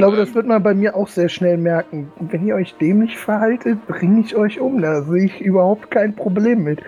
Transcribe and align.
glaube, 0.00 0.16
das 0.16 0.34
wird 0.34 0.46
man 0.46 0.62
bei 0.62 0.72
mir 0.72 0.96
auch 0.96 1.08
sehr 1.08 1.28
schnell 1.28 1.58
merken. 1.58 2.10
Wenn 2.18 2.46
ihr 2.46 2.54
euch 2.54 2.74
dämlich 2.80 3.18
verhaltet, 3.18 3.86
bringe 3.86 4.22
ich 4.22 4.34
euch 4.34 4.58
um. 4.58 4.80
Da 4.80 5.02
sehe 5.02 5.26
ich 5.26 5.40
überhaupt 5.42 5.90
kein 5.90 6.16
Problem 6.16 6.64
mit. 6.64 6.80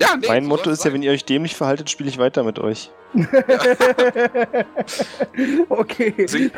Ja, 0.00 0.16
nee, 0.18 0.26
mein 0.26 0.46
Motto 0.46 0.70
ist 0.70 0.82
ja, 0.84 0.94
wenn 0.94 1.02
ihr 1.02 1.12
euch 1.12 1.26
dämlich 1.26 1.54
verhaltet, 1.54 1.90
spiele 1.90 2.08
ich 2.08 2.16
weiter 2.16 2.42
mit 2.42 2.58
euch. 2.58 2.90
okay. 5.68 6.14
Deswegen, 6.16 6.50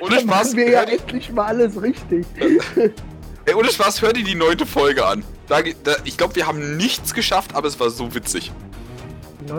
Ohne 0.00 0.16
Dann 0.16 0.24
Spaß, 0.24 0.28
machen 0.28 0.56
wir 0.58 0.70
ja 0.70 0.82
endlich 0.82 1.32
mal 1.32 1.46
alles 1.46 1.80
richtig. 1.80 2.26
ey, 3.46 3.54
ohne 3.54 3.68
Spaß, 3.68 4.02
hör 4.02 4.12
dir 4.12 4.24
die 4.24 4.34
neunte 4.34 4.66
Folge 4.66 5.06
an. 5.06 5.24
Da, 5.48 5.62
da, 5.62 5.92
ich 6.04 6.18
glaube, 6.18 6.36
wir 6.36 6.46
haben 6.46 6.76
nichts 6.76 7.14
geschafft, 7.14 7.54
aber 7.54 7.66
es 7.66 7.80
war 7.80 7.88
so 7.88 8.14
witzig. 8.14 8.52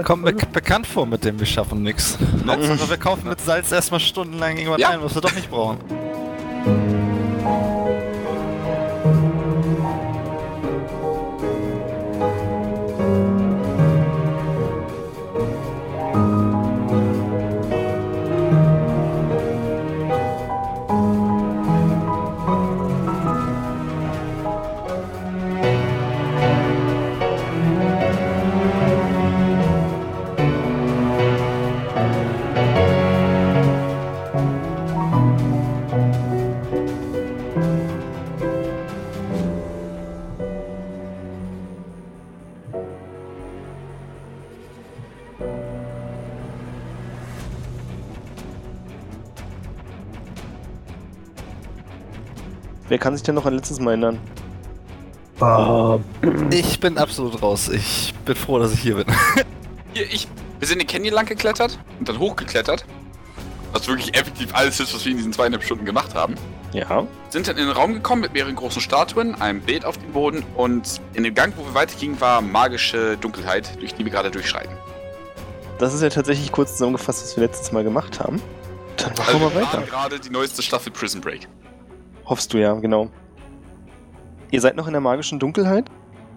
Kommt 0.03 0.23
mir 0.23 0.33
bekannt 0.33 0.87
vor 0.87 1.05
mit 1.05 1.23
dem, 1.23 1.39
wir 1.39 1.45
schaffen 1.45 1.83
nix. 1.83 2.17
Hauptsache, 2.47 2.89
wir 2.89 2.97
kaufen 2.97 3.29
mit 3.29 3.39
Salz 3.41 3.71
erstmal 3.71 3.99
stundenlang 3.99 4.57
irgendwas 4.57 4.79
Ja. 4.81 4.89
ein, 4.89 5.03
was 5.03 5.13
wir 5.15 5.21
doch 5.21 5.33
nicht 5.35 5.49
brauchen. 5.49 5.77
Kann 53.05 53.15
sich 53.15 53.21
denn 53.21 53.35
noch 53.35 53.45
an 53.45 53.53
letztes 53.53 53.79
Mal 53.79 53.91
erinnern? 53.91 54.19
Ich 56.49 56.79
bin 56.79 56.97
absolut 56.97 57.39
raus. 57.39 57.69
Ich 57.69 58.15
bin 58.25 58.35
froh, 58.35 58.57
dass 58.57 58.73
ich 58.73 58.79
hier 58.79 58.95
bin. 58.95 59.05
Hier, 59.93 60.11
ich, 60.11 60.27
wir 60.57 60.67
sind 60.67 60.79
den 60.79 60.87
Canyon 60.87 61.13
lang 61.13 61.27
geklettert 61.27 61.77
und 61.99 62.09
dann 62.09 62.17
hochgeklettert. 62.17 62.83
Was 63.73 63.87
wirklich 63.87 64.17
effektiv 64.17 64.49
alles 64.55 64.79
ist, 64.79 64.95
was 64.95 65.05
wir 65.05 65.11
in 65.11 65.19
diesen 65.19 65.31
zweieinhalb 65.31 65.63
Stunden 65.63 65.85
gemacht 65.85 66.15
haben. 66.15 66.33
Ja. 66.73 67.05
Sind 67.29 67.47
dann 67.47 67.57
in 67.57 67.67
den 67.67 67.75
Raum 67.75 67.93
gekommen 67.93 68.21
mit 68.21 68.33
mehreren 68.33 68.55
großen 68.55 68.81
Statuen, 68.81 69.39
einem 69.39 69.61
Bild 69.61 69.85
auf 69.85 69.99
dem 69.99 70.11
Boden 70.11 70.43
und 70.55 70.99
in 71.13 71.23
dem 71.23 71.35
Gang, 71.35 71.53
wo 71.57 71.63
wir 71.63 71.75
weitergingen, 71.75 72.19
war 72.19 72.41
magische 72.41 73.17
Dunkelheit, 73.17 73.79
durch 73.79 73.93
die 73.93 74.03
wir 74.03 74.11
gerade 74.11 74.31
durchschreiten. 74.31 74.75
Das 75.77 75.93
ist 75.93 76.01
ja 76.01 76.09
tatsächlich 76.09 76.51
kurz 76.51 76.71
zusammengefasst, 76.71 77.23
was 77.23 77.37
wir 77.37 77.43
letztes 77.43 77.71
Mal 77.71 77.83
gemacht 77.83 78.19
haben. 78.19 78.41
Dann 78.97 79.13
machen 79.15 79.41
wir 79.41 79.47
mal 79.47 79.55
wir 79.55 79.61
weiter. 79.61 79.81
gerade 79.83 80.19
die 80.19 80.31
neueste 80.31 80.63
Staffel 80.63 80.91
Prison 80.91 81.21
Break. 81.21 81.47
Hoffst 82.25 82.53
du 82.53 82.57
ja, 82.57 82.73
genau. 82.73 83.09
Ihr 84.51 84.61
seid 84.61 84.75
noch 84.75 84.87
in 84.87 84.93
der 84.93 85.01
magischen 85.01 85.39
Dunkelheit 85.39 85.85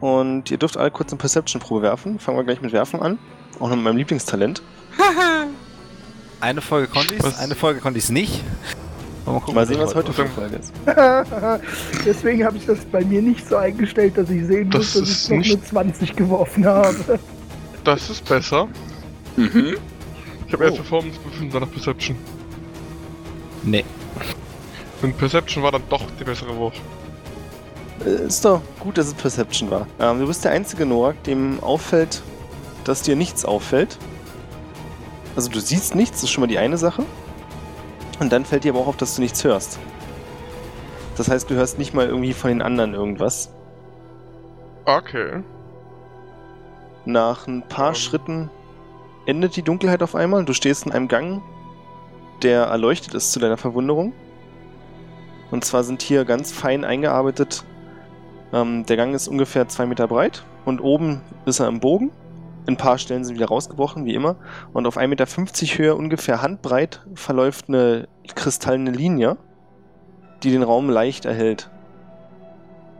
und 0.00 0.50
ihr 0.50 0.58
dürft 0.58 0.76
alle 0.76 0.90
kurz 0.90 1.12
eine 1.12 1.18
Perception-Probe 1.18 1.82
werfen. 1.82 2.18
Fangen 2.18 2.36
wir 2.38 2.44
gleich 2.44 2.60
mit 2.60 2.72
Werfen 2.72 3.00
an. 3.00 3.18
Auch 3.58 3.68
noch 3.68 3.76
mit 3.76 3.84
meinem 3.84 3.96
Lieblingstalent. 3.96 4.62
Eine 6.40 6.60
Folge 6.60 6.86
konnte 6.86 7.14
ich's, 7.14 7.24
Was? 7.24 7.40
eine 7.40 7.56
Folge 7.56 7.80
konnte 7.80 7.98
ich's 7.98 8.10
nicht. 8.10 8.44
Mal, 9.26 9.40
gucken, 9.40 9.56
Mal 9.56 9.66
sehen, 9.66 9.80
was 9.80 9.94
heute 9.94 10.12
für 10.12 10.22
eine 10.22 10.30
Folge 10.30 10.56
ist. 10.56 10.72
Deswegen 12.06 12.44
habe 12.44 12.56
ich 12.56 12.64
das 12.64 12.84
bei 12.84 13.04
mir 13.04 13.20
nicht 13.20 13.46
so 13.48 13.56
eingestellt, 13.56 14.16
dass 14.16 14.30
ich 14.30 14.46
sehen 14.46 14.70
Das 14.70 14.94
muss, 14.94 15.28
dass 15.28 15.30
ich 15.30 15.30
noch 15.30 15.56
eine 15.56 15.64
20 15.64 16.16
geworfen 16.16 16.64
habe. 16.64 17.18
Das 17.82 18.08
ist 18.08 18.24
besser. 18.24 18.68
Mhm. 19.36 19.76
Ich 20.46 20.52
habe 20.52 20.64
erst 20.64 20.76
Performance 20.76 21.18
danach 21.52 21.70
Perception. 21.70 22.16
Nee. 23.64 23.84
Und 25.02 25.16
Perception 25.16 25.62
war 25.62 25.70
dann 25.72 25.82
doch 25.88 26.02
der 26.18 26.24
bessere 26.24 26.56
Wurf. 26.56 26.74
Äh, 28.04 28.26
Ist 28.26 28.44
doch 28.44 28.60
gut, 28.80 28.98
dass 28.98 29.06
es 29.06 29.14
Perception 29.14 29.70
war. 29.70 29.86
Ähm, 30.00 30.20
du 30.20 30.26
bist 30.26 30.44
der 30.44 30.52
einzige 30.52 30.86
Norak, 30.86 31.22
dem 31.24 31.62
auffällt, 31.62 32.22
dass 32.84 33.02
dir 33.02 33.16
nichts 33.16 33.44
auffällt. 33.44 33.98
Also 35.36 35.50
du 35.50 35.60
siehst 35.60 35.94
nichts, 35.94 36.16
das 36.18 36.24
ist 36.24 36.30
schon 36.30 36.42
mal 36.42 36.48
die 36.48 36.58
eine 36.58 36.78
Sache. 36.78 37.04
Und 38.18 38.32
dann 38.32 38.44
fällt 38.44 38.64
dir 38.64 38.72
aber 38.72 38.80
auch 38.80 38.88
auf, 38.88 38.96
dass 38.96 39.14
du 39.14 39.20
nichts 39.20 39.44
hörst. 39.44 39.78
Das 41.16 41.28
heißt, 41.28 41.48
du 41.50 41.54
hörst 41.54 41.78
nicht 41.78 41.94
mal 41.94 42.06
irgendwie 42.06 42.32
von 42.32 42.48
den 42.50 42.62
anderen 42.62 42.94
irgendwas. 42.94 43.50
Okay. 44.84 45.42
Nach 47.04 47.46
ein 47.46 47.62
paar 47.68 47.90
Ähm. 47.90 47.94
Schritten 47.94 48.50
endet 49.26 49.54
die 49.56 49.62
Dunkelheit 49.62 50.02
auf 50.02 50.14
einmal. 50.14 50.44
Du 50.44 50.54
stehst 50.54 50.86
in 50.86 50.92
einem 50.92 51.06
Gang, 51.06 51.42
der 52.42 52.62
erleuchtet 52.64 53.14
ist 53.14 53.32
zu 53.32 53.38
deiner 53.38 53.56
Verwunderung. 53.56 54.12
Und 55.50 55.64
zwar 55.64 55.84
sind 55.84 56.02
hier 56.02 56.24
ganz 56.24 56.52
fein 56.52 56.84
eingearbeitet. 56.84 57.64
Ähm, 58.52 58.84
der 58.86 58.96
Gang 58.96 59.14
ist 59.14 59.28
ungefähr 59.28 59.68
zwei 59.68 59.86
Meter 59.86 60.08
breit 60.08 60.44
und 60.64 60.80
oben 60.80 61.20
ist 61.46 61.60
er 61.60 61.68
im 61.68 61.80
Bogen. 61.80 62.10
Ein 62.66 62.76
paar 62.76 62.98
Stellen 62.98 63.24
sind 63.24 63.36
wieder 63.36 63.48
rausgebrochen, 63.48 64.04
wie 64.04 64.14
immer. 64.14 64.36
Und 64.74 64.86
auf 64.86 64.98
1,50 64.98 65.06
Meter 65.08 65.26
Höhe, 65.78 65.94
ungefähr 65.94 66.42
handbreit, 66.42 67.00
verläuft 67.14 67.68
eine 67.68 68.08
kristallene 68.34 68.90
Linie, 68.90 69.38
die 70.42 70.50
den 70.50 70.62
Raum 70.62 70.90
leicht 70.90 71.24
erhält. 71.24 71.70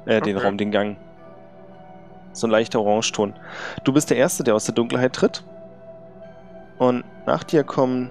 Äh, 0.07 0.23
den 0.23 0.37
Okay. 0.37 0.47
Raum, 0.47 0.57
den 0.57 0.71
Gang. 0.71 0.97
So 2.33 2.47
ein 2.47 2.51
leichter 2.51 2.81
Orangeton. 2.81 3.35
Du 3.85 3.93
bist 3.93 4.09
der 4.09 4.17
Erste, 4.17 4.43
der 4.43 4.55
aus 4.55 4.65
der 4.65 4.75
Dunkelheit 4.75 5.13
tritt. 5.13 5.45
Und 6.79 7.05
nach 7.27 7.45
dir 7.45 7.65
kommen 7.65 8.11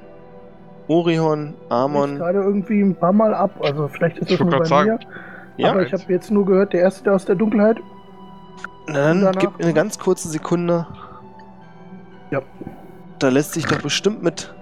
Orion, 0.88 1.54
Ich 1.66 1.72
Amon. 1.72 2.16
gerade 2.18 2.40
irgendwie 2.40 2.82
ein 2.82 2.96
paar 2.96 3.14
Mal 3.14 3.34
ab. 3.34 3.52
Also 3.62 3.88
vielleicht 3.88 4.18
ist 4.20 4.32
Ich 4.32 4.38
das 4.38 4.48
nur 4.48 4.60
bei 4.60 4.66
gerade 4.66 4.92
mir. 4.92 5.00
Ja, 5.58 5.72
aber 5.72 5.86
ich 5.86 5.92
habe 5.94 6.04
jetzt 6.10 6.32
nur 6.32 6.46
gehört, 6.46 6.74
der 6.74 6.82
erste 6.82 7.04
der 7.06 7.14
aus 7.16 7.26
der 7.26 7.36
Dunkelheit. 7.36 7.78
na 8.88 9.14
dann 9.14 9.32
gib 9.38 9.58
mir 9.58 9.66
eine 9.66 9.74
ganz 9.74 9.98
kurze 10.00 10.30
Sekunde. 10.30 10.86
Ja. 12.32 12.42
Da 13.20 13.30
lässt 13.30 13.54
sich 13.54 13.66
doch 13.66 13.82
bestimmt 13.82 14.22
mit 14.22 14.54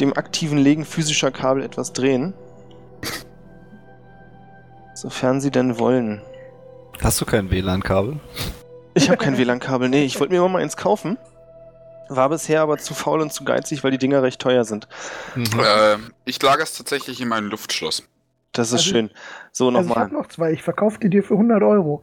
dem 0.00 0.12
aktiven 0.16 0.58
Legen 0.58 0.84
physischer 0.84 1.30
Kabel 1.30 1.62
etwas 1.62 1.92
drehen. 1.92 2.34
Sofern 4.94 5.40
sie 5.40 5.50
denn 5.50 5.78
wollen. 5.78 6.20
Hast 7.02 7.20
du 7.20 7.24
kein 7.24 7.50
WLAN-Kabel? 7.50 8.20
Ich 8.94 9.08
habe 9.08 9.16
kein 9.18 9.38
WLAN-Kabel. 9.38 9.88
Nee, 9.88 10.04
ich 10.04 10.20
wollte 10.20 10.32
mir 10.32 10.38
immer 10.38 10.48
mal 10.50 10.62
eins 10.62 10.76
kaufen. 10.76 11.16
War 12.16 12.28
bisher 12.28 12.60
aber 12.62 12.78
zu 12.78 12.94
faul 12.94 13.20
und 13.20 13.32
zu 13.32 13.44
geizig, 13.44 13.82
weil 13.84 13.90
die 13.90 13.98
Dinger 13.98 14.22
recht 14.22 14.40
teuer 14.40 14.64
sind. 14.64 14.88
Mhm. 15.34 15.44
Äh, 15.58 15.96
ich 16.24 16.40
lager 16.42 16.62
es 16.62 16.74
tatsächlich 16.76 17.20
in 17.20 17.28
meinem 17.28 17.48
Luftschloss. 17.48 18.02
Das 18.52 18.68
ist 18.68 18.74
Also- 18.74 18.84
schön. 18.90 19.10
So, 19.52 19.68
Also 19.68 19.80
ich 19.80 19.86
nochmal. 19.88 20.04
habe 20.04 20.14
noch 20.14 20.28
zwei. 20.28 20.52
Ich 20.52 20.62
verkaufe 20.62 20.98
die 20.98 21.08
dir 21.10 21.22
für 21.22 21.34
100 21.36 21.62
Euro. 21.62 22.02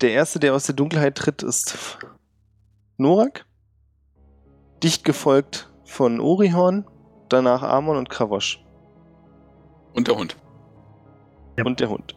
Der 0.00 0.12
erste, 0.12 0.38
der 0.38 0.54
aus 0.54 0.64
der 0.66 0.74
Dunkelheit 0.76 1.16
tritt, 1.16 1.42
ist 1.42 1.98
Norak. 2.96 3.44
Dicht 4.82 5.04
gefolgt 5.04 5.68
von 5.84 6.20
Orihorn, 6.20 6.86
danach 7.28 7.62
Amon 7.62 7.96
und 7.96 8.08
Kravosch. 8.10 8.62
Und 9.94 10.06
der 10.06 10.14
Hund. 10.16 10.36
Ja. 11.56 11.64
Und 11.64 11.80
der 11.80 11.88
Hund. 11.88 12.14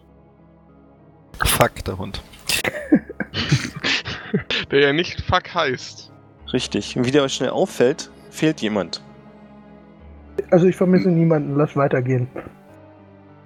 Fuck, 1.43 1.83
der 1.85 1.97
Hund. 1.97 2.21
Der 4.71 4.79
ja 4.79 4.93
nicht 4.93 5.21
fuck 5.21 5.53
heißt. 5.53 6.10
Richtig. 6.53 6.97
Und 6.97 7.05
wie 7.05 7.11
der 7.11 7.23
euch 7.23 7.33
schnell 7.33 7.49
auffällt, 7.51 8.09
fehlt 8.29 8.61
jemand. 8.61 9.01
Also 10.49 10.65
ich 10.67 10.75
vermisse 10.75 11.09
niemanden. 11.09 11.55
Lass 11.55 11.75
weitergehen. 11.75 12.27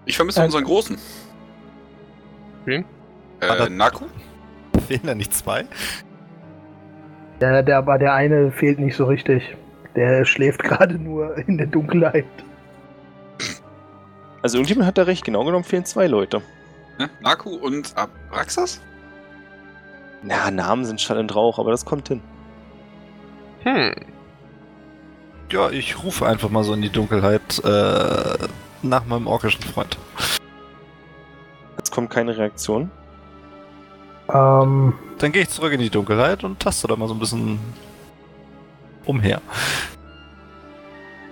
Ich 0.06 0.16
vermisse 0.16 0.42
Äh, 0.42 0.46
unseren 0.46 0.63
Großen. 0.63 0.98
Wen? 2.66 2.86
Äh, 3.42 3.46
Aber- 3.48 3.69
Naku? 3.69 4.06
Fehlen 4.88 5.02
da 5.06 5.16
nicht 5.16 5.34
zwei? 5.34 5.66
Der, 7.42 7.63
der, 7.63 7.78
aber 7.78 7.98
der 7.98 8.13
eine 8.13 8.52
fehlt 8.52 8.80
nicht 8.80 8.96
so 8.96 9.06
richtig. 9.06 9.56
Der 9.96 10.25
schläft 10.25 10.63
gerade 10.63 10.96
nur 10.96 11.38
in 11.48 11.58
der 11.58 11.68
Dunkelheit. 11.68 12.25
Also 14.42 14.58
irgendjemand 14.58 14.88
hat 14.88 14.98
da 14.98 15.04
recht. 15.04 15.25
Genau 15.25 15.44
genommen 15.44 15.63
fehlen 15.63 15.86
zwei 15.86 16.08
Leute. 16.08 16.42
Ne? 17.00 17.10
Naku 17.22 17.50
und 17.56 17.94
Abraxas? 17.98 18.80
Na, 20.24 20.50
Namen 20.51 20.86
sind 20.86 21.01
Schall 21.01 21.18
und 21.18 21.36
Rauch, 21.36 21.60
aber 21.60 21.72
das 21.72 21.84
kommt 21.86 22.08
hin. 22.08 22.22
Hm. 23.66 23.94
Ja, 25.52 25.70
ich 25.70 26.04
rufe 26.04 26.26
einfach 26.26 26.50
mal 26.50 26.64
so 26.64 26.74
in 26.74 26.82
die 26.82 26.90
Dunkelheit 26.90 27.64
äh, 27.64 28.48
nach 28.82 29.06
meinem 29.06 29.28
orkischen 29.28 29.64
Freund. 29.64 29.98
Es 31.82 31.92
kommt 31.92 32.10
keine 32.10 32.36
Reaktion. 32.36 32.90
Ähm, 34.34 34.94
Dann 35.20 35.32
gehe 35.32 35.44
ich 35.44 35.50
zurück 35.50 35.74
in 35.74 35.80
die 35.80 35.90
Dunkelheit 35.90 36.44
und 36.44 36.60
taste 36.60 36.88
da 36.88 36.96
mal 36.96 37.08
so 37.08 37.14
ein 37.14 37.20
bisschen 37.20 37.60
umher. 39.06 39.42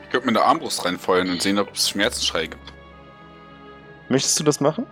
Ich 0.04 0.10
könnte 0.10 0.28
mir 0.28 0.40
eine 0.40 0.46
Armbrust 0.46 0.86
reinfeuern 0.86 1.30
und 1.30 1.42
sehen, 1.42 1.58
ob 1.58 1.74
es 1.74 1.90
Schmerzensschrei 1.90 2.46
gibt. 2.48 2.74
Möchtest 4.10 4.40
du 4.40 4.44
das 4.44 4.60
machen? 4.60 4.86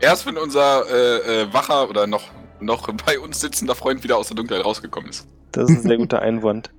Erst 0.00 0.26
wenn 0.26 0.36
unser 0.36 0.84
äh, 0.90 1.42
äh, 1.42 1.52
wacher 1.52 1.88
oder 1.88 2.06
noch, 2.06 2.24
noch 2.60 2.88
bei 3.06 3.18
uns 3.18 3.40
sitzender 3.40 3.74
Freund 3.74 4.02
wieder 4.02 4.18
aus 4.18 4.28
der 4.28 4.36
Dunkelheit 4.36 4.64
rausgekommen 4.64 5.08
ist. 5.08 5.26
Das 5.52 5.70
ist 5.70 5.78
ein 5.78 5.82
sehr 5.82 5.96
guter 5.98 6.20
Einwand. 6.22 6.70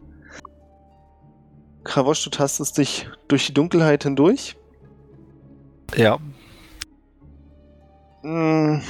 Kravosch, 1.83 2.23
du 2.23 2.29
tastest 2.29 2.77
dich 2.77 3.09
durch 3.27 3.45
die 3.47 3.53
Dunkelheit 3.53 4.03
hindurch. 4.03 4.55
Ja. 5.95 6.17
Hm, 8.21 8.81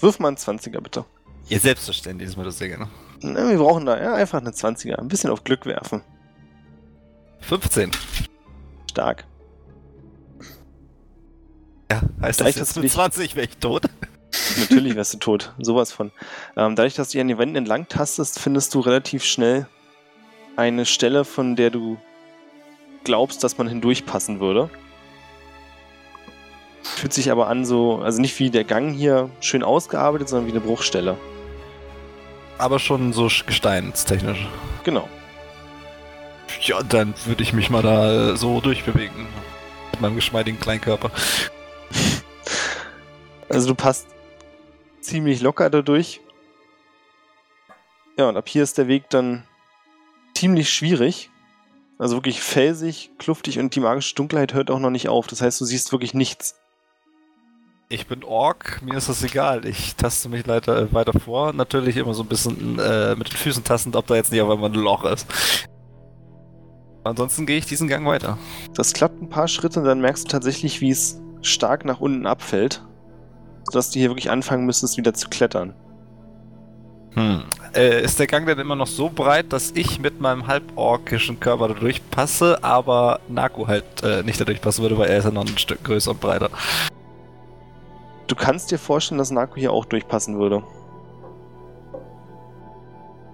wirf 0.00 0.18
mal 0.18 0.28
einen 0.28 0.36
20er, 0.36 0.80
bitte. 0.80 1.04
Ihr 1.48 1.58
selbstverständlich 1.58 2.28
ist 2.28 2.36
mir 2.36 2.44
das 2.44 2.58
sehr 2.58 2.68
gerne. 2.68 2.88
Na, 3.22 3.48
wir 3.48 3.56
brauchen 3.58 3.86
da 3.86 4.00
ja, 4.00 4.14
einfach 4.14 4.38
eine 4.40 4.50
20er. 4.50 4.96
Ein 4.96 5.08
bisschen 5.08 5.30
auf 5.30 5.42
Glück 5.42 5.64
werfen. 5.64 6.02
15. 7.40 7.90
Stark. 8.90 9.24
Ja, 11.90 12.02
heißt 12.20 12.40
Vielleicht 12.40 12.60
das 12.60 12.68
jetzt 12.68 12.76
mit 12.76 12.84
dich- 12.84 12.92
20 12.92 13.36
wäre 13.36 13.46
ich 13.46 13.56
tot? 13.56 13.84
Natürlich 14.58 14.94
wärst 14.96 15.14
du 15.14 15.18
tot. 15.18 15.52
Sowas 15.58 15.92
von. 15.92 16.10
Ähm, 16.56 16.76
dadurch, 16.76 16.94
dass 16.94 17.08
du 17.08 17.12
dich 17.12 17.20
an 17.20 17.28
den 17.28 17.38
Wänden 17.38 17.56
entlang 17.56 17.88
tastest, 17.88 18.38
findest 18.38 18.74
du 18.74 18.80
relativ 18.80 19.24
schnell 19.24 19.66
eine 20.56 20.86
Stelle, 20.86 21.24
von 21.24 21.56
der 21.56 21.70
du 21.70 21.98
glaubst, 23.04 23.44
dass 23.44 23.58
man 23.58 23.68
hindurchpassen 23.68 24.40
würde. 24.40 24.70
Fühlt 26.82 27.12
sich 27.12 27.30
aber 27.30 27.48
an 27.48 27.64
so, 27.64 27.98
also 27.98 28.20
nicht 28.20 28.38
wie 28.38 28.50
der 28.50 28.64
Gang 28.64 28.94
hier 28.94 29.30
schön 29.40 29.62
ausgearbeitet, 29.62 30.28
sondern 30.28 30.46
wie 30.46 30.52
eine 30.52 30.60
Bruchstelle. 30.60 31.16
Aber 32.56 32.78
schon 32.78 33.12
so 33.12 33.28
gesteinstechnisch. 33.46 34.48
Genau. 34.84 35.08
Ja, 36.62 36.82
dann 36.82 37.14
würde 37.24 37.42
ich 37.42 37.52
mich 37.52 37.70
mal 37.70 37.82
da 37.82 38.32
äh, 38.32 38.36
so 38.36 38.60
durchbewegen. 38.60 39.26
Mit 39.92 40.00
meinem 40.00 40.16
geschmeidigen 40.16 40.58
Kleinkörper. 40.58 41.10
Also 43.48 43.68
du 43.68 43.74
passt 43.74 44.08
ziemlich 45.08 45.40
locker 45.40 45.70
dadurch. 45.70 46.20
Ja, 48.16 48.28
und 48.28 48.36
ab 48.36 48.48
hier 48.48 48.62
ist 48.62 48.78
der 48.78 48.88
Weg 48.88 49.10
dann 49.10 49.44
ziemlich 50.34 50.70
schwierig. 50.72 51.30
Also 51.98 52.16
wirklich 52.16 52.40
felsig, 52.40 53.10
kluftig 53.18 53.58
und 53.58 53.74
die 53.74 53.80
magische 53.80 54.14
Dunkelheit 54.14 54.54
hört 54.54 54.70
auch 54.70 54.78
noch 54.78 54.90
nicht 54.90 55.08
auf. 55.08 55.26
Das 55.26 55.42
heißt, 55.42 55.60
du 55.60 55.64
siehst 55.64 55.90
wirklich 55.90 56.14
nichts. 56.14 56.54
Ich 57.88 58.06
bin 58.06 58.22
Ork, 58.22 58.82
mir 58.82 58.96
ist 58.96 59.08
das 59.08 59.24
egal. 59.24 59.64
Ich 59.64 59.96
taste 59.96 60.28
mich 60.28 60.46
leider 60.46 60.82
äh, 60.82 60.92
weiter 60.92 61.18
vor. 61.18 61.52
Natürlich 61.54 61.96
immer 61.96 62.12
so 62.12 62.22
ein 62.22 62.28
bisschen 62.28 62.78
äh, 62.78 63.16
mit 63.16 63.32
den 63.32 63.36
Füßen 63.36 63.64
tastend, 63.64 63.96
ob 63.96 64.06
da 64.06 64.14
jetzt 64.14 64.30
nicht 64.30 64.42
auf 64.42 64.50
einmal 64.50 64.70
ein 64.70 64.74
Loch 64.74 65.04
ist. 65.04 65.26
Ansonsten 67.02 67.46
gehe 67.46 67.56
ich 67.56 67.64
diesen 67.64 67.88
Gang 67.88 68.06
weiter. 68.06 68.36
Das 68.74 68.92
klappt 68.92 69.22
ein 69.22 69.30
paar 69.30 69.48
Schritte 69.48 69.80
und 69.80 69.86
dann 69.86 70.00
merkst 70.00 70.24
du 70.24 70.28
tatsächlich, 70.28 70.80
wie 70.82 70.90
es 70.90 71.18
stark 71.40 71.84
nach 71.84 72.00
unten 72.00 72.26
abfällt. 72.26 72.82
Sodass 73.70 73.90
du 73.90 73.98
hier 73.98 74.10
wirklich 74.10 74.30
anfangen 74.30 74.66
müsstest, 74.66 74.96
wieder 74.96 75.14
zu 75.14 75.28
klettern. 75.28 75.74
Hm. 77.14 77.44
Äh, 77.74 78.02
ist 78.02 78.18
der 78.18 78.26
Gang 78.26 78.46
denn 78.46 78.58
immer 78.58 78.76
noch 78.76 78.86
so 78.86 79.10
breit, 79.10 79.52
dass 79.52 79.72
ich 79.72 79.98
mit 79.98 80.20
meinem 80.20 80.46
halborkischen 80.46 81.38
Körper 81.40 81.68
da 81.68 81.74
durchpasse, 81.74 82.62
aber 82.62 83.20
Naku 83.28 83.66
halt 83.66 83.84
äh, 84.02 84.22
nicht 84.22 84.40
da 84.40 84.44
durchpassen 84.44 84.82
würde, 84.82 84.96
weil 84.98 85.08
er 85.08 85.18
ist 85.18 85.24
ja 85.24 85.30
noch 85.30 85.46
ein 85.46 85.58
Stück 85.58 85.84
größer 85.84 86.12
und 86.12 86.20
breiter. 86.20 86.50
Du 88.26 88.34
kannst 88.34 88.70
dir 88.70 88.78
vorstellen, 88.78 89.18
dass 89.18 89.30
Naku 89.30 89.56
hier 89.56 89.72
auch 89.72 89.84
durchpassen 89.84 90.38
würde. 90.38 90.62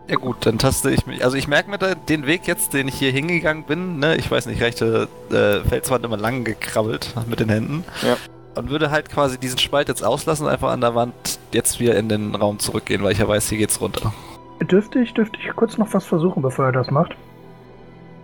Ja 0.09 0.17
gut, 0.17 0.45
dann 0.45 0.59
taste 0.59 0.91
ich 0.91 1.07
mich. 1.07 1.25
Also 1.25 1.37
ich 1.37 1.49
merke 1.49 1.71
mir 1.71 1.79
da 1.79 1.95
den 1.95 2.27
Weg 2.27 2.47
jetzt, 2.47 2.75
den 2.75 2.89
ich 2.89 2.95
hier 2.95 3.11
hingegangen 3.11 3.65
bin, 3.65 3.99
ne, 3.99 4.17
ich 4.17 4.31
weiß 4.31 4.47
nicht, 4.47 4.61
rechte 4.61 5.09
äh, 5.31 5.67
Felswand 5.67 6.05
immer 6.05 6.19
lang 6.19 6.45
gekrabbelt 6.45 7.15
mit 7.27 7.41
den 7.41 7.49
Händen. 7.49 7.85
Ja. 8.03 8.17
Und 8.57 8.71
würde 8.71 8.91
halt 8.91 9.11
quasi 9.11 9.39
diesen 9.39 9.59
Spalt 9.59 9.89
jetzt 9.89 10.05
auslassen 10.05 10.47
und 10.47 10.53
einfach 10.53 10.71
an 10.71 10.81
der 10.81 10.95
Wand 10.95 11.15
jetzt 11.53 11.81
wieder 11.81 11.97
in 11.97 12.09
den 12.09 12.35
Raum 12.35 12.59
zurückgehen, 12.59 13.03
weil 13.03 13.13
ich 13.13 13.19
ja 13.19 13.27
weiß, 13.29 13.49
hier 13.49 13.59
geht's 13.59 13.81
runter. 13.81 14.13
Dürfte 14.63 15.01
ich, 15.01 15.13
dürfte 15.15 15.39
ich 15.43 15.55
kurz 15.57 15.77
noch 15.77 15.93
was 15.93 16.05
versuchen, 16.07 16.41
bevor 16.43 16.67
er 16.67 16.73
das 16.73 16.91
macht? 16.91 17.17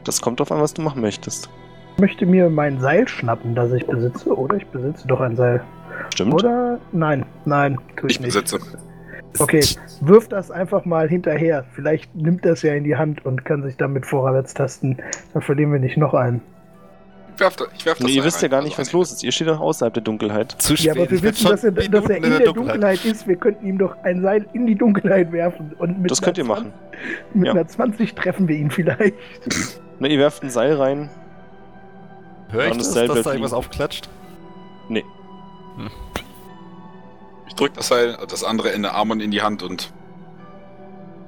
Das 0.04 0.20
kommt 0.20 0.40
drauf 0.40 0.52
an, 0.52 0.60
was 0.60 0.72
du 0.72 0.82
machen 0.82 1.02
möchtest. 1.02 1.50
Ich 1.96 2.00
möchte 2.00 2.24
mir 2.24 2.48
mein 2.48 2.80
Seil 2.80 3.06
schnappen, 3.08 3.54
das 3.54 3.72
ich 3.72 3.86
besitze, 3.86 4.34
oder 4.34 4.56
ich 4.56 4.66
besitze 4.68 5.06
doch 5.08 5.20
ein 5.20 5.36
Seil. 5.36 5.62
Stimmt? 6.14 6.32
Oder? 6.34 6.78
Nein, 6.92 7.26
nein, 7.44 7.76
tue 7.96 8.08
ich, 8.08 8.16
Ich 8.16 8.20
nicht. 8.20 8.34
besitze. 8.34 8.58
Okay, 9.38 9.64
wirf 10.00 10.28
das 10.28 10.50
einfach 10.50 10.84
mal 10.84 11.08
hinterher. 11.08 11.64
Vielleicht 11.74 12.14
nimmt 12.14 12.44
das 12.44 12.62
ja 12.62 12.74
in 12.74 12.84
die 12.84 12.96
Hand 12.96 13.24
und 13.24 13.44
kann 13.44 13.62
sich 13.62 13.76
damit 13.76 14.06
vorwärts 14.06 14.54
tasten. 14.54 14.96
Dann 15.32 15.42
verlieren 15.42 15.72
wir 15.72 15.78
nicht 15.78 15.96
noch 15.96 16.14
einen. 16.14 16.40
Ich 17.40 17.44
werf, 17.46 17.56
ich 17.74 17.86
werf 17.86 17.96
das 17.98 18.06
Nee, 18.06 18.12
ihr 18.12 18.22
wisst 18.24 18.42
ja 18.42 18.48
gar 18.48 18.60
nicht, 18.60 18.72
Also 18.78 18.82
was 18.88 18.92
los 18.92 19.12
ist. 19.12 19.22
Ihr 19.24 19.32
steht 19.32 19.48
doch 19.48 19.60
außerhalb 19.60 19.94
der 19.94 20.02
Dunkelheit. 20.02 20.52
Zu 20.60 20.74
Ja, 20.74 20.92
aber 20.92 21.10
wir 21.10 21.22
wissen, 21.22 21.48
dass 21.48 21.64
er, 21.64 21.72
dass 21.72 22.04
er 22.04 22.20
Minuten 22.20 22.24
in 22.24 22.30
der 22.38 22.52
Dunkelheit. 22.52 23.02
ist. 23.06 23.26
Wir 23.26 23.36
könnten 23.36 23.66
ihm 23.66 23.78
doch 23.78 23.96
ein 24.02 24.20
Seil 24.20 24.46
in 24.52 24.66
die 24.66 24.74
Dunkelheit 24.74 25.32
werfen. 25.32 25.72
Und 25.78 26.00
mit 26.02 26.10
Das 26.10 26.20
könnt 26.20 26.36
ihr 26.36 26.44
machen. 26.44 26.74
20 26.92 27.34
Mit 27.34 27.46
Ja. 27.46 27.52
einer 27.52 27.66
20 27.66 28.14
treffen 28.14 28.46
wir 28.46 28.56
ihn 28.56 28.70
vielleicht. 28.70 29.14
Na, 30.00 30.08
ihr 30.08 30.18
werft 30.18 30.42
ein 30.42 30.50
Seil 30.50 30.74
rein. 30.74 31.08
Hör 32.50 32.66
ich 32.66 32.72
Und 32.72 32.78
das 32.80 32.88
das, 32.88 32.94
Seil 32.94 33.08
dass 33.08 33.22
da 33.22 33.30
irgendwas 33.30 33.52
liegen. 33.52 33.58
aufklatscht? 33.58 34.08
Ich 37.48 37.54
drück 37.54 37.72
das 37.74 37.88
Seil, 37.88 38.16
das 38.28 38.44
andere 38.44 38.72
Ende 38.72 38.92
Armon 38.92 39.20
in 39.20 39.30
die 39.30 39.40
Hand 39.42 39.62
und 39.62 39.92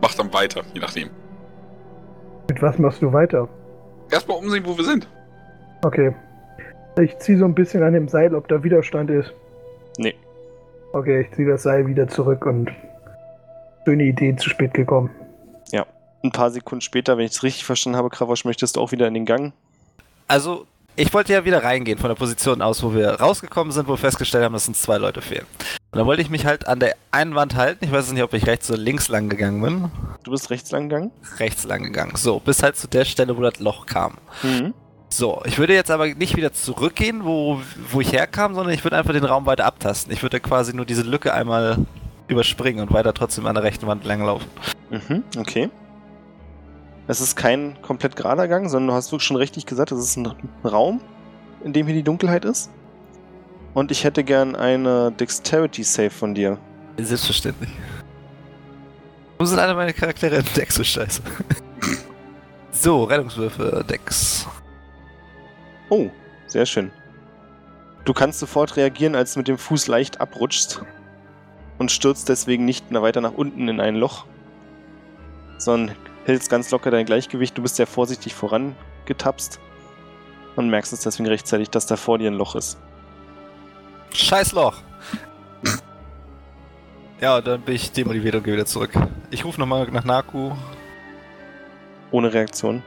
mach 0.00 0.15
dann 0.15 0.32
weiter, 0.35 0.62
je 0.75 0.81
nachdem. 0.81 1.08
Mit 2.49 2.61
was 2.61 2.79
machst 2.79 3.00
du 3.03 3.12
weiter? 3.12 3.49
Erstmal 4.11 4.37
umsehen, 4.38 4.65
wo 4.67 4.76
wir 4.76 4.85
sind. 4.85 5.08
Okay. 5.82 6.14
Ich 7.00 7.19
ziehe 7.19 7.38
so 7.38 7.44
ein 7.44 7.55
bisschen 7.55 7.82
an 7.82 7.94
dem 7.94 8.08
Seil, 8.08 8.34
ob 8.34 8.49
da 8.49 8.62
Widerstand 8.62 9.11
ist. 9.11 9.32
Nee. 9.99 10.14
Okay, 10.93 11.23
ich 11.23 11.31
ziehe 11.32 11.49
das 11.49 11.62
Seil 11.62 11.87
wieder 11.87 12.06
zurück 12.08 12.44
und 12.46 12.70
schöne 13.84 14.05
Idee 14.05 14.37
zu 14.37 14.50
spät 14.50 14.75
gekommen. 14.75 15.11
Ein 16.25 16.31
paar 16.31 16.52
Sekunden 16.52 16.82
später, 16.82 17.19
wenn 17.19 17.25
ich 17.25 17.32
es 17.32 17.43
richtig 17.43 17.64
verstanden 17.64 17.99
habe, 17.99 18.08
Kravosch, 18.08 18.44
möchtest 18.44 18.76
du 18.76 18.81
auch 18.81 18.93
wieder 18.93 19.08
in 19.08 19.14
den 19.14 19.26
Gang. 19.26 19.52
Also, 20.29 20.67
ich 20.94 21.12
wollte 21.12 21.32
ja 21.32 21.44
wieder 21.44 21.64
reingehen 21.64 21.99
von 21.99 22.11
der 22.11 22.14
Position 22.14 22.62
aus, 22.62 22.82
wo 22.84 22.94
wir 22.94 23.20
rausgekommen 23.20 23.73
sind, 23.73 23.88
wo 23.88 23.94
wir 23.94 23.99
festgestellt 23.99 24.44
haben, 24.44 24.52
dass 24.52 24.69
uns 24.69 24.81
zwei 24.81 24.99
Leute 24.99 25.20
fehlen. 25.20 25.46
Und 25.90 25.99
dann 25.99 26.06
wollte 26.06 26.23
ich 26.23 26.31
mich 26.31 26.46
halt 26.46 26.69
an 26.69 26.79
der 26.79 26.94
einen 27.11 27.34
Wand 27.34 27.56
halten. 27.56 27.84
Ich 27.84 27.90
weiß 27.90 28.12
nicht, 28.12 28.23
ob 28.23 28.32
ich 28.34 28.46
rechts 28.46 28.70
oder 28.70 28.79
links 28.79 29.08
lang 29.08 29.29
gegangen 29.31 29.61
bin. 29.62 29.90
Du 30.23 30.31
bist 30.31 30.50
rechts 30.50 30.70
lang 30.70 30.88
gegangen. 30.88 31.11
Rechts 31.40 31.64
lang 31.64 31.82
gegangen. 31.82 32.12
So, 32.14 32.38
bis 32.38 32.62
halt 32.62 32.76
zu 32.76 32.87
der 32.87 33.05
Stelle, 33.05 33.37
wo 33.37 33.43
das 33.43 33.58
Loch 33.58 33.87
kam. 33.87 34.19
Mhm. 34.44 34.75
So, 35.12 35.43
ich 35.44 35.59
würde 35.59 35.75
jetzt 35.75 35.91
aber 35.91 36.06
nicht 36.06 36.37
wieder 36.37 36.55
zurückgehen, 36.55 37.26
wo, 37.26 37.61
wo 37.91 38.00
ich 38.00 38.14
herkam, 38.14 38.55
sondern 38.55 38.73
ich 38.73 38.82
würde 38.82 38.97
einfach 38.97 39.12
den 39.12 39.25
Raum 39.25 39.44
weiter 39.44 39.67
abtasten. 39.67 40.10
Ich 40.10 40.22
würde 40.22 40.41
quasi 40.41 40.75
nur 40.75 40.86
diese 40.86 41.03
Lücke 41.03 41.34
einmal 41.34 41.84
überspringen 42.29 42.81
und 42.81 42.94
weiter 42.94 43.13
trotzdem 43.13 43.44
an 43.44 43.55
der 43.55 43.63
rechten 43.63 43.86
Wand 43.86 44.06
langlaufen. 44.06 44.48
Mhm, 44.89 45.22
okay. 45.36 45.69
Es 47.08 47.20
ist 47.20 47.36
kein 47.36 47.77
komplett 47.82 48.17
gerader 48.17 48.48
Gang, 48.48 48.70
sondern 48.70 48.89
du 48.89 48.94
hast 48.94 49.13
wirklich 49.13 49.27
schon 49.27 49.36
richtig 49.36 49.67
gesagt, 49.67 49.93
es 49.93 49.98
ist 49.98 50.17
ein 50.17 50.32
Raum, 50.65 51.03
in 51.63 51.75
dem 51.75 51.84
hier 51.86 51.96
die 51.96 52.03
Dunkelheit 52.03 52.46
ist. 52.46 52.70
Und 53.75 53.91
ich 53.91 54.05
hätte 54.05 54.25
gern 54.25 54.56
eine 54.56 55.13
Dexterity 55.13 55.82
Save 55.84 56.08
von 56.08 56.34
dir. 56.34 56.56
Selbstverständlich. 56.96 57.70
Wo 59.39 59.44
sind 59.44 59.58
alle 59.58 59.75
meine 59.75 59.93
Charaktere 59.93 60.36
in 60.36 60.44
Dex 60.56 60.75
so 60.75 60.82
scheiße? 60.82 61.20
so, 62.72 63.05
Rettungswürfe, 63.05 63.84
Dex. 63.86 64.46
Oh, 65.93 66.11
sehr 66.46 66.65
schön. 66.65 66.91
Du 68.06 68.15
kannst 68.15 68.39
sofort 68.39 68.77
reagieren, 68.77 69.15
als 69.15 69.34
du 69.34 69.41
mit 69.41 69.49
dem 69.49 69.58
Fuß 69.58 69.89
leicht 69.89 70.22
abrutschst 70.22 70.82
und 71.77 71.93
stürzt 71.93 72.31
deswegen 72.31 72.65
nicht 72.65 72.91
mehr 72.91 73.03
weiter 73.03 73.20
nach 73.20 73.34
unten 73.34 73.69
in 73.69 73.79
ein 73.79 73.96
Loch, 73.96 74.25
sondern 75.58 75.94
hältst 76.25 76.49
ganz 76.49 76.70
locker 76.70 76.91
dein 76.91 77.05
Gleichgewicht. 77.05 77.58
Du 77.58 77.61
bist 77.61 77.77
sehr 77.77 77.87
vorsichtig 77.87 78.34
vorangetapst 78.34 79.61
und 80.56 80.70
merkst 80.70 80.94
es 80.94 81.01
deswegen 81.01 81.29
rechtzeitig, 81.29 81.69
dass 81.69 81.84
da 81.84 81.96
vor 81.96 82.17
dir 82.17 82.31
ein 82.31 82.39
Loch 82.39 82.55
ist. 82.55 82.79
Scheiß 84.15 84.53
Loch! 84.53 84.79
Ja, 87.20 87.43
dann 87.43 87.61
bin 87.61 87.75
ich 87.75 87.93
demotiviert 87.93 88.37
und 88.37 88.44
gehe 88.44 88.55
wieder 88.55 88.65
zurück. 88.65 88.93
Ich 89.31 89.44
rufe 89.44 89.61
nochmal 89.61 89.91
nach 89.91 90.05
Naku. 90.05 90.53
Ohne 92.11 92.32
Reaktion. 92.32 92.82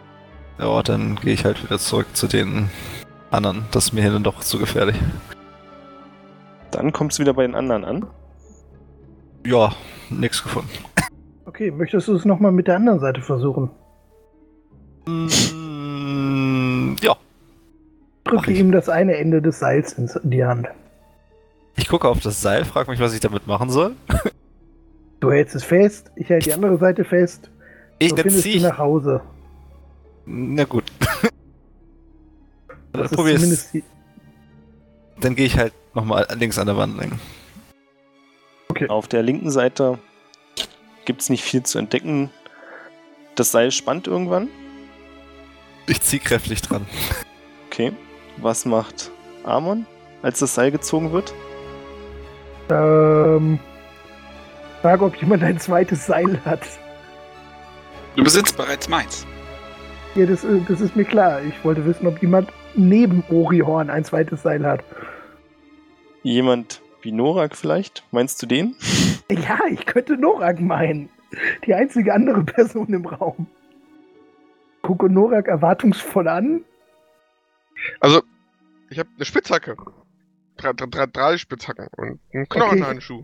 Ja, 0.58 0.82
dann 0.84 1.18
gehe 1.18 1.34
ich 1.34 1.44
halt 1.44 1.62
wieder 1.64 1.78
zurück 1.78 2.08
zu 2.14 2.28
den 2.28 2.70
anderen. 3.36 3.65
Das 3.72 3.86
ist 3.86 3.94
mir 3.94 4.01
hier 4.01 4.12
dann 4.12 4.24
doch 4.24 4.39
zu 4.39 4.58
gefährlich. 4.60 4.96
Dann 6.72 6.92
kommst 6.92 7.18
du 7.18 7.22
wieder 7.22 7.34
bei 7.34 7.44
den 7.44 7.56
anderen 7.56 7.86
an. 7.86 8.08
Ja, 9.46 9.74
nix 10.10 10.44
gefunden. 10.44 10.70
Okay, 11.46 11.72
möchtest 11.72 12.08
du 12.08 12.15
es 12.15 12.25
nochmal 12.25 12.51
mit 12.51 12.68
der 12.68 12.75
anderen 12.75 13.00
Seite 13.00 13.22
versuchen? 13.22 13.70
Mm, 15.06 16.96
ja. 17.01 17.15
Drücke 18.24 18.51
ihm 18.51 18.72
das 18.72 18.89
eine 18.89 19.15
Ende 19.15 19.42
des 19.42 19.60
Seils 19.60 19.94
in 19.94 20.10
die 20.24 20.44
Hand. 20.44 20.68
Ich 21.77 21.88
gucke 21.88 22.08
auf 22.08 22.20
das 22.22 22.42
Seil, 22.42 22.65
frage 22.65 22.89
mich, 22.89 23.00
was 23.00 23.13
ich 23.13 23.20
damit 23.20 23.48
machen 23.48 23.70
soll. 23.70 23.96
Du 25.20 25.32
hältst 25.32 25.56
es 25.56 25.63
fest, 25.63 26.12
ich 26.15 26.30
halte 26.30 26.50
die 26.50 26.54
andere 26.54 26.77
Seite 26.77 27.04
fest. 27.04 27.50
Ich, 28.00 28.10
so 28.10 28.15
dann 28.15 28.24
findest 28.24 28.46
ich. 28.46 28.62
nach 28.62 28.77
Hause. 28.77 29.22
Na 30.25 30.65
gut. 30.65 30.84
Dann 32.98 33.04
Das 33.04 33.12
ist 33.12 33.18
probier 33.18 33.36
zumindest 33.36 33.66
es. 33.68 33.72
die, 33.72 33.84
Dann 35.20 35.36
gehe 35.36 35.46
ich 35.46 35.58
halt 35.58 35.74
nochmal 35.94 36.28
links 36.38 36.58
an 36.58 36.68
der 36.68 36.78
Wand 36.78 37.00
legen. 37.00 37.20
Auf 38.90 39.08
der 39.08 39.24
linken 39.24 39.52
Seite 39.52 40.00
gibt 41.06 41.22
es 41.22 41.30
nicht 41.30 41.44
viel 41.44 41.64
zu 41.64 41.78
entdecken. 41.80 42.30
Das 43.36 43.52
Seil 43.52 43.72
spannt 43.72 44.08
irgendwann. 44.08 44.48
Ich 45.88 46.02
zieh 46.02 46.20
kräftig 46.20 46.62
dran. 46.62 46.86
Okay. 47.68 47.94
Was 48.38 48.66
macht 48.66 49.12
Amon, 49.44 49.86
als 50.24 50.40
das 50.40 50.56
Seil 50.56 50.72
gezogen 50.72 51.12
wird? 51.12 51.34
Ähm. 52.70 53.60
Frage, 54.82 55.06
ob 55.06 55.16
jemand 55.18 55.44
ein 55.44 55.60
zweites 55.60 56.06
Seil 56.06 56.40
hat. 56.46 56.62
Du 58.16 58.24
besitzt 58.24 58.58
bereits 58.58 58.88
meins. 58.90 59.25
Ja, 60.16 60.25
das, 60.25 60.44
äh, 60.44 60.60
das 60.68 60.82
ist 60.82 60.96
mir 60.96 61.06
klar. 61.06 61.42
Ich 61.44 61.64
wollte 61.64 61.86
wissen, 61.86 62.08
ob 62.08 62.22
jemand 62.22 62.50
neben 62.77 63.24
Orihorn 63.29 63.89
ein 63.89 64.03
zweites 64.03 64.44
Seil 64.44 64.65
hat. 64.65 64.84
Jemand 66.24 66.82
wie 67.01 67.12
Norak 67.12 67.55
vielleicht? 67.55 68.03
Meinst 68.12 68.41
du 68.41 68.48
den? 68.48 68.75
Ja, 69.32 69.58
ich 69.72 69.88
könnte 69.88 70.17
Norak 70.17 70.60
meinen. 70.60 71.10
Die 71.65 71.74
einzige 71.74 72.13
andere 72.13 72.44
Person 72.44 72.94
im 72.94 73.08
Raum. 73.08 73.48
Gucke 74.84 75.10
Norak 75.10 75.48
erwartungsvoll 75.48 76.27
an. 76.27 76.63
Also, 78.00 78.22
ich 78.91 79.00
habe 79.00 79.10
eine 79.15 79.25
Spitzhacke. 79.25 79.75
Drei, 80.58 80.74
drei, 80.74 81.08
drei, 81.08 81.38
Spitzhacken 81.38 81.88
und 81.98 82.20
einen 82.34 82.48
Knochenhandschuh. 82.48 83.24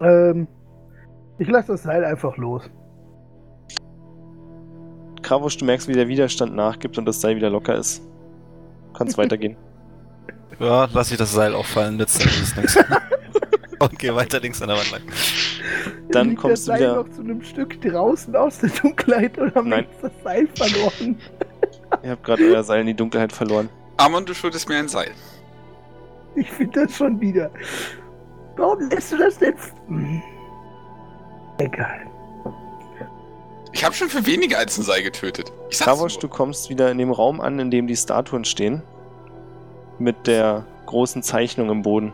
Ähm, 0.00 0.48
ich 1.38 1.48
lasse 1.48 1.72
das 1.72 1.82
Seil 1.82 2.02
einfach 2.02 2.38
los. 2.38 2.70
Kravos, 5.20 5.58
du 5.58 5.66
merkst, 5.66 5.86
wie 5.88 5.92
der 5.92 6.08
Widerstand 6.08 6.54
nachgibt 6.54 6.96
und 6.96 7.04
das 7.04 7.20
Seil 7.20 7.36
wieder 7.36 7.50
locker 7.50 7.74
ist. 7.76 8.02
Kannst 8.94 9.18
weitergehen. 9.18 9.56
Ja, 10.60 10.88
lass 10.92 11.10
ich 11.10 11.18
das 11.18 11.32
Seil 11.32 11.52
auffallen, 11.52 11.96
nützt 11.96 12.22
alles 12.22 12.54
nichts. 12.56 12.78
Und 13.80 13.98
geh 13.98 14.14
weiter 14.14 14.38
links 14.38 14.62
an 14.62 14.68
der 14.68 14.76
Wand 14.76 14.92
lang. 14.92 15.02
Dann 16.12 16.28
Liegt 16.30 16.40
kommst 16.40 16.68
du 16.68 16.70
das 16.70 16.78
Seil 16.78 16.88
wieder- 16.90 17.02
noch 17.02 17.08
zu 17.10 17.22
einem 17.22 17.42
Stück 17.42 17.80
draußen 17.82 18.36
aus 18.36 18.58
der 18.60 18.68
Dunkelheit 18.70 19.36
oder 19.36 19.52
haben 19.56 19.68
wir 19.70 19.76
Nein. 19.78 19.86
jetzt 19.90 20.04
das 20.04 20.12
Seil 20.22 20.48
verloren? 20.56 21.18
Ihr 22.04 22.10
habt 22.12 22.22
gerade 22.22 22.42
euer 22.44 22.62
Seil 22.62 22.82
in 22.82 22.86
die 22.86 22.94
Dunkelheit 22.94 23.32
verloren. 23.32 23.68
Amon, 23.96 24.24
du 24.24 24.32
schuldest 24.32 24.68
mir 24.68 24.76
ein 24.76 24.86
Seil. 24.86 25.10
Ich 26.36 26.50
finde 26.52 26.84
das 26.86 26.96
schon 26.96 27.20
wieder. 27.20 27.50
Warum 28.56 28.88
lässt 28.90 29.10
du 29.12 29.16
das 29.16 29.36
denn? 29.38 29.54
Hm. 29.88 30.22
Egal. 31.58 32.00
Ich 33.74 33.84
habe 33.84 33.92
schon 33.94 34.08
für 34.08 34.24
weniger 34.24 34.58
als 34.58 34.78
ein 34.78 34.84
Seil 34.84 35.02
getötet. 35.02 35.52
Ich 35.68 35.76
sag's 35.78 35.90
Kravos, 35.90 36.12
nur. 36.14 36.20
du 36.22 36.28
kommst 36.28 36.70
wieder 36.70 36.90
in 36.92 36.98
dem 36.98 37.10
Raum 37.10 37.40
an, 37.40 37.58
in 37.58 37.70
dem 37.72 37.88
die 37.88 37.96
Statuen 37.96 38.44
stehen. 38.44 38.82
Mit 39.98 40.28
der 40.28 40.64
großen 40.86 41.22
Zeichnung 41.24 41.70
im 41.70 41.82
Boden. 41.82 42.12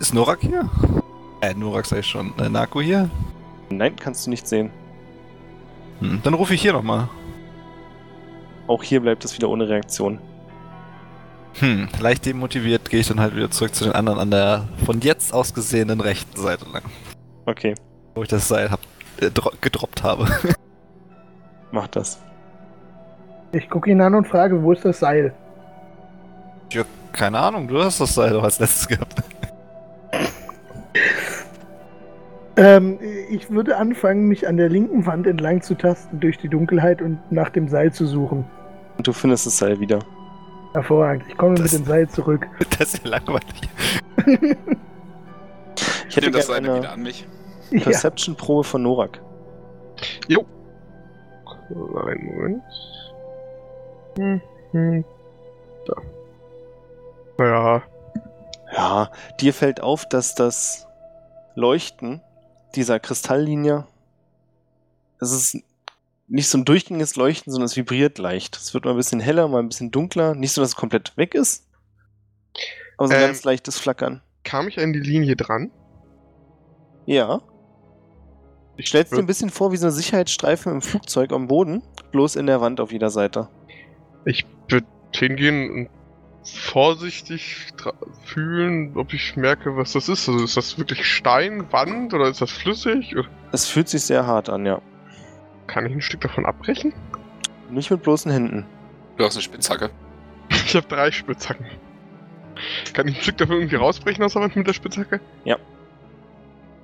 Ist 0.00 0.12
Norak 0.14 0.40
hier? 0.42 0.68
Äh, 1.40 1.54
Norak 1.54 1.86
sag 1.86 2.00
ich 2.00 2.06
schon. 2.06 2.32
Äh, 2.38 2.50
Naku 2.50 2.82
hier? 2.82 3.08
Nein, 3.70 3.96
kannst 3.96 4.26
du 4.26 4.30
nicht 4.30 4.46
sehen. 4.46 4.70
Hm, 6.00 6.20
dann 6.22 6.34
rufe 6.34 6.52
ich 6.54 6.60
hier 6.60 6.74
nochmal. 6.74 7.08
Auch 8.66 8.82
hier 8.82 9.00
bleibt 9.00 9.24
es 9.24 9.34
wieder 9.34 9.48
ohne 9.48 9.68
Reaktion. 9.68 10.18
Hm, 11.54 11.88
leicht 12.00 12.26
demotiviert 12.26 12.88
gehe 12.90 13.00
ich 13.00 13.08
dann 13.08 13.18
halt 13.18 13.34
wieder 13.34 13.50
zurück 13.50 13.74
zu 13.74 13.84
den 13.84 13.92
anderen 13.94 14.18
an 14.18 14.30
der 14.30 14.68
von 14.84 15.00
jetzt 15.00 15.32
aus 15.34 15.52
gesehenen 15.54 16.00
rechten 16.00 16.38
Seite 16.40 16.66
lang. 16.70 16.82
Okay, 17.46 17.74
Wo 18.14 18.22
ich 18.22 18.28
das 18.28 18.46
Seil 18.46 18.70
hab, 18.70 18.80
äh, 19.20 19.30
dro 19.30 19.50
gedroppt 19.60 20.02
habe. 20.02 20.26
mach 21.72 21.86
das. 21.88 22.20
Ich 23.52 23.68
gucke 23.68 23.90
ihn 23.90 24.00
an 24.00 24.14
und 24.14 24.26
frage, 24.28 24.62
wo 24.62 24.72
ist 24.72 24.84
das 24.84 25.00
Seil? 25.00 25.34
ja, 26.72 26.82
keine 27.12 27.38
Ahnung, 27.40 27.66
du 27.66 27.82
hast 27.82 28.00
das 28.00 28.14
Seil 28.14 28.30
doch 28.30 28.44
als 28.44 28.58
letztes 28.60 28.86
gehabt. 28.88 29.14
Ähm, 32.56 32.98
ich 33.30 33.48
würde 33.50 33.76
anfangen, 33.78 34.26
mich 34.28 34.46
an 34.46 34.56
der 34.58 34.68
linken 34.68 35.06
Wand 35.06 35.26
entlang 35.26 35.62
zu 35.62 35.74
tasten 35.76 36.20
durch 36.20 36.36
die 36.36 36.48
Dunkelheit 36.48 37.00
und 37.00 37.18
nach 37.32 37.48
dem 37.48 37.68
Seil 37.68 37.92
zu 37.92 38.06
suchen. 38.06 38.44
Und 38.98 39.06
du 39.06 39.12
findest 39.12 39.46
das 39.46 39.56
Seil 39.56 39.80
wieder. 39.80 40.00
Hervorragend. 40.74 41.24
Ich 41.28 41.36
komme 41.38 41.54
Das- 41.54 41.72
mit 41.72 41.80
dem 41.80 41.86
Seil 41.86 42.08
zurück. 42.08 42.46
Das 42.78 42.92
ist 42.94 43.04
ja 43.04 43.10
langweilig. 43.10 43.44
Ich 44.26 44.26
Ich 46.08 46.16
hätte 46.16 46.26
nehme 46.26 46.36
das 46.36 46.48
gerne 46.48 46.66
Seil 46.66 46.70
eine 46.70 46.74
wieder 46.80 46.92
an 46.92 47.02
mich. 47.02 47.26
Ja. 47.78 47.80
Perception-Probe 47.80 48.64
von 48.64 48.82
Norak. 48.82 49.20
Einen 51.70 52.24
Moment. 52.26 52.62
Hm, 54.18 54.40
hm. 54.72 55.04
Da. 55.86 55.94
Naja, 57.38 57.82
Ja, 58.72 59.10
dir 59.40 59.54
fällt 59.54 59.80
auf, 59.80 60.08
dass 60.08 60.34
das 60.34 60.86
Leuchten 61.54 62.20
dieser 62.74 62.98
Kristalllinie, 63.00 63.86
es 65.20 65.32
ist 65.32 65.56
nicht 66.28 66.48
so 66.48 66.58
ein 66.58 66.64
durchgängiges 66.64 67.16
Leuchten, 67.16 67.52
sondern 67.52 67.66
es 67.66 67.76
vibriert 67.76 68.18
leicht. 68.18 68.56
Es 68.56 68.72
wird 68.74 68.84
mal 68.84 68.92
ein 68.92 68.96
bisschen 68.96 69.20
heller, 69.20 69.48
mal 69.48 69.58
ein 69.60 69.68
bisschen 69.68 69.90
dunkler. 69.90 70.34
Nicht 70.34 70.52
so, 70.52 70.60
dass 70.60 70.70
es 70.70 70.76
komplett 70.76 71.16
weg 71.16 71.34
ist, 71.34 71.66
aber 72.96 73.08
so 73.08 73.14
ein 73.14 73.20
Ähm. 73.20 73.26
ganz 73.28 73.44
leichtes 73.44 73.78
Flackern. 73.78 74.22
kam 74.44 74.68
ich 74.68 74.78
an 74.78 74.92
die 74.92 75.00
Linie 75.00 75.36
dran? 75.36 75.70
Ja, 77.06 77.40
Ich 78.76 78.88
stellst 78.88 79.12
dir 79.12 79.16
würd- 79.16 79.20
ein 79.20 79.26
bisschen 79.26 79.50
vor 79.50 79.72
wie 79.72 79.76
so 79.76 79.86
eine 79.86 79.92
Sicherheitsstreifen 79.92 80.72
im 80.72 80.82
Flugzeug 80.82 81.32
am 81.32 81.46
Boden, 81.48 81.82
bloß 82.12 82.36
in 82.36 82.46
der 82.46 82.60
Wand 82.60 82.80
auf 82.80 82.92
jeder 82.92 83.10
Seite. 83.10 83.48
Ich 84.24 84.46
würde 84.68 84.86
hingehen 85.14 85.70
und 85.70 85.88
vorsichtig 86.42 87.66
fühlen, 88.24 88.96
ob 88.96 89.12
ich 89.12 89.36
merke, 89.36 89.76
was 89.76 89.92
das 89.92 90.08
ist. 90.08 90.28
Also 90.28 90.42
ist 90.44 90.56
das 90.56 90.78
wirklich 90.78 91.04
Stein, 91.04 91.70
Wand 91.72 92.14
oder 92.14 92.28
ist 92.28 92.40
das 92.40 92.50
flüssig? 92.50 93.14
Es 93.52 93.66
fühlt 93.68 93.88
sich 93.88 94.02
sehr 94.02 94.26
hart 94.26 94.48
an, 94.48 94.64
ja. 94.64 94.80
kann 95.66 95.84
ich 95.86 95.92
ein 95.92 96.00
Stück 96.00 96.22
davon 96.22 96.46
abbrechen? 96.46 96.92
Nicht 97.70 97.90
mit 97.90 98.02
bloßen 98.02 98.32
Händen. 98.32 98.66
Du 99.16 99.24
hast 99.24 99.34
eine 99.36 99.42
Spitzhacke. 99.42 99.90
Ich 100.66 100.74
habe 100.74 100.86
drei 100.88 101.10
Spitzhacken. 101.10 101.66
Kann 102.92 103.06
ich 103.08 103.16
ein 103.18 103.22
Stück 103.22 103.38
davon 103.38 103.56
irgendwie 103.56 103.76
rausbrechen 103.76 104.22
aus 104.24 104.32
der 104.32 104.42
Wand 104.42 104.56
mit 104.56 104.66
der 104.66 104.72
Spitzhacke? 104.72 105.20
Ja. 105.44 105.56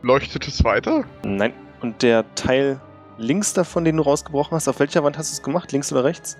Leuchtet 0.03 0.47
es 0.47 0.63
weiter? 0.65 1.05
Nein. 1.25 1.53
Und 1.81 2.03
der 2.03 2.25
Teil 2.35 2.81
links 3.19 3.53
davon, 3.53 3.85
den 3.85 3.97
du 3.97 4.03
rausgebrochen 4.03 4.55
hast, 4.55 4.69
auf 4.69 4.81
welcher 4.81 5.05
Wand 5.05 5.19
hast 5.19 5.31
du 5.31 5.35
es 5.35 5.43
gemacht? 5.43 5.73
Links 5.73 5.93
oder 5.93 6.05
rechts? 6.05 6.37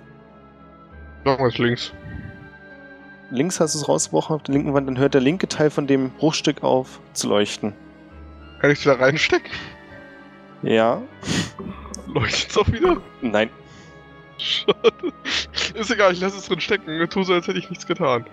Nochmals 1.23 1.57
links. 1.57 1.93
Links 3.29 3.59
hast 3.59 3.75
du 3.75 3.79
es 3.79 3.87
rausgebrochen 3.87 4.35
auf 4.35 4.43
der 4.43 4.53
linken 4.53 4.73
Wand, 4.73 4.87
dann 4.87 4.97
hört 4.97 5.13
der 5.13 5.21
linke 5.21 5.47
Teil 5.47 5.69
von 5.69 5.85
dem 5.85 6.11
Bruchstück 6.11 6.63
auf 6.63 6.99
zu 7.13 7.27
leuchten. 7.27 7.73
Kann 8.61 8.71
ich 8.71 8.79
es 8.79 8.85
da 8.85 8.93
reinstecken? 8.93 9.51
Ja. 10.63 11.01
Leuchtet 12.07 12.51
es 12.51 12.57
auch 12.57 12.67
wieder? 12.71 12.97
Nein. 13.21 13.49
Schade. 14.37 14.93
Ist 15.73 15.91
egal, 15.91 16.13
ich 16.13 16.19
lasse 16.19 16.37
es 16.37 16.47
drin 16.47 16.59
stecken. 16.59 17.07
Tu 17.09 17.23
so, 17.23 17.33
als 17.33 17.47
hätte 17.47 17.59
ich 17.59 17.69
nichts 17.69 17.85
getan. 17.85 18.25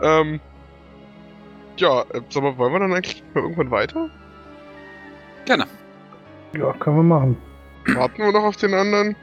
Ähm. 0.00 0.40
Ja, 1.76 2.02
äh, 2.12 2.20
sag 2.28 2.42
mal, 2.42 2.56
wollen 2.58 2.72
wir 2.72 2.80
dann 2.80 2.92
eigentlich 2.92 3.22
mal 3.34 3.42
irgendwann 3.42 3.70
weiter? 3.70 4.10
Gerne. 5.44 5.66
Ja, 6.56 6.72
können 6.74 6.96
wir 6.96 7.02
machen. 7.02 7.36
Warten 7.94 8.18
wir 8.22 8.32
noch 8.32 8.44
auf 8.44 8.56
den 8.56 8.74
anderen? 8.74 9.16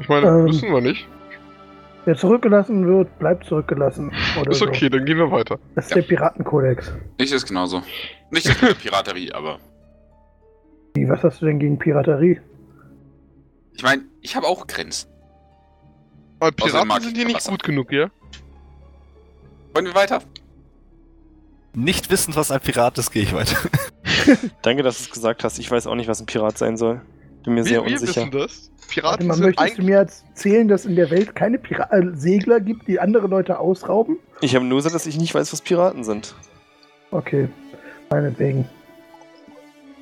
Ich 0.00 0.08
meine, 0.08 0.26
Ähm. 0.28 0.44
müssen 0.44 0.72
wir 0.72 0.80
nicht. 0.80 1.06
Wer 2.04 2.16
zurückgelassen 2.16 2.86
wird, 2.86 3.18
bleibt 3.18 3.44
zurückgelassen. 3.44 4.12
Oder 4.40 4.50
Ist 4.50 4.62
okay, 4.62 4.88
dann 4.88 5.04
gehen 5.04 5.18
wir 5.18 5.30
weiter. 5.30 5.56
So. 5.56 5.62
Das 5.74 5.84
ist 5.86 5.90
Ja. 5.90 5.96
der 5.96 6.02
Piratenkodex. 6.08 6.92
Ich 7.18 7.32
ist 7.32 7.46
genauso. 7.46 7.82
Nicht 8.30 8.46
der 8.62 8.74
Piraterie, 8.74 9.32
aber. 9.32 9.58
Wie, 10.94 11.08
was 11.08 11.22
hast 11.22 11.42
du 11.42 11.46
denn 11.46 11.58
gegen 11.58 11.78
Piraterie? 11.78 12.40
Ich 13.74 13.82
meine, 13.82 14.02
ich 14.22 14.34
habe 14.36 14.46
auch 14.46 14.66
Grenzen. 14.66 15.08
Aber 16.40 16.52
Piraten 16.52 17.02
sind 17.02 17.16
hier 17.16 17.26
nicht 17.26 17.44
gut 17.46 17.62
genug, 17.62 17.92
ja? 17.92 18.08
Wollen 19.74 19.86
wir 19.86 19.94
weiter? 19.94 20.22
Nicht 21.74 22.10
wissend, 22.10 22.36
was 22.36 22.50
ein 22.50 22.60
Pirat 22.60 22.96
ist, 22.98 23.10
gehe 23.10 23.22
ich 23.22 23.34
weiter. 23.34 23.56
Danke, 24.62 24.82
dass 24.82 24.98
du 24.98 25.04
es 25.04 25.10
gesagt 25.10 25.44
hast. 25.44 25.58
Ich 25.58 25.70
weiß 25.70 25.86
auch 25.86 25.94
nicht, 25.94 26.08
was 26.08 26.20
ein 26.20 26.26
Pirat 26.26 26.58
sein 26.58 26.76
soll. 26.76 27.00
Bin 27.44 27.54
mir 27.54 27.64
sehr 27.64 27.82
wir, 27.82 27.86
wir 27.86 27.92
unsicher. 28.00 28.22
wissen 28.22 28.30
das. 28.30 28.70
Warte 28.70 28.88
Piraten 28.88 29.26
mal, 29.26 29.34
sind 29.34 29.44
möchtest 29.46 29.78
du 29.78 29.82
mir 29.82 29.96
erzählen, 29.98 30.68
dass 30.68 30.86
in 30.86 30.96
der 30.96 31.10
Welt 31.10 31.34
keine 31.34 31.58
Pira 31.58 31.90
äh, 31.92 32.02
Segler 32.14 32.60
gibt, 32.60 32.88
die 32.88 32.98
andere 33.00 33.26
Leute 33.26 33.58
ausrauben? 33.58 34.18
Ich 34.40 34.54
habe 34.54 34.64
nur 34.64 34.78
gesagt, 34.78 34.94
dass 34.94 35.06
ich 35.06 35.18
nicht 35.18 35.34
weiß, 35.34 35.52
was 35.52 35.60
Piraten 35.60 36.04
sind. 36.04 36.34
Okay, 37.10 37.48
meinetwegen. 38.10 38.66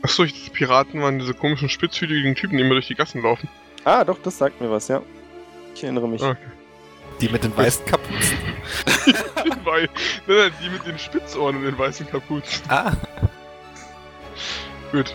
Achso, 0.02 0.24
ich 0.24 0.34
dachte, 0.34 0.52
Piraten 0.56 1.02
waren 1.02 1.18
diese 1.18 1.34
komischen 1.34 1.68
spitzhütigen 1.68 2.34
Typen, 2.36 2.56
die 2.58 2.62
immer 2.62 2.74
durch 2.74 2.86
die 2.86 2.94
Gassen 2.94 3.22
laufen. 3.22 3.48
Ah, 3.84 4.04
doch, 4.04 4.18
das 4.22 4.38
sagt 4.38 4.60
mir 4.60 4.70
was, 4.70 4.88
ja. 4.88 5.02
Ich 5.74 5.82
erinnere 5.82 6.08
mich. 6.08 6.22
Ah. 6.22 6.36
Die 7.20 7.28
mit 7.28 7.42
den 7.42 7.56
weißen 7.56 7.84
Kapuzen. 7.86 8.36
Nein, 9.64 9.88
nein, 10.26 10.52
die 10.62 10.70
mit 10.70 10.86
den 10.86 10.98
Spitzohren 10.98 11.56
und 11.56 11.62
den 11.64 11.78
weißen 11.78 12.06
Kapuzen. 12.06 12.62
Ah, 12.68 12.92
Gut. 14.92 15.14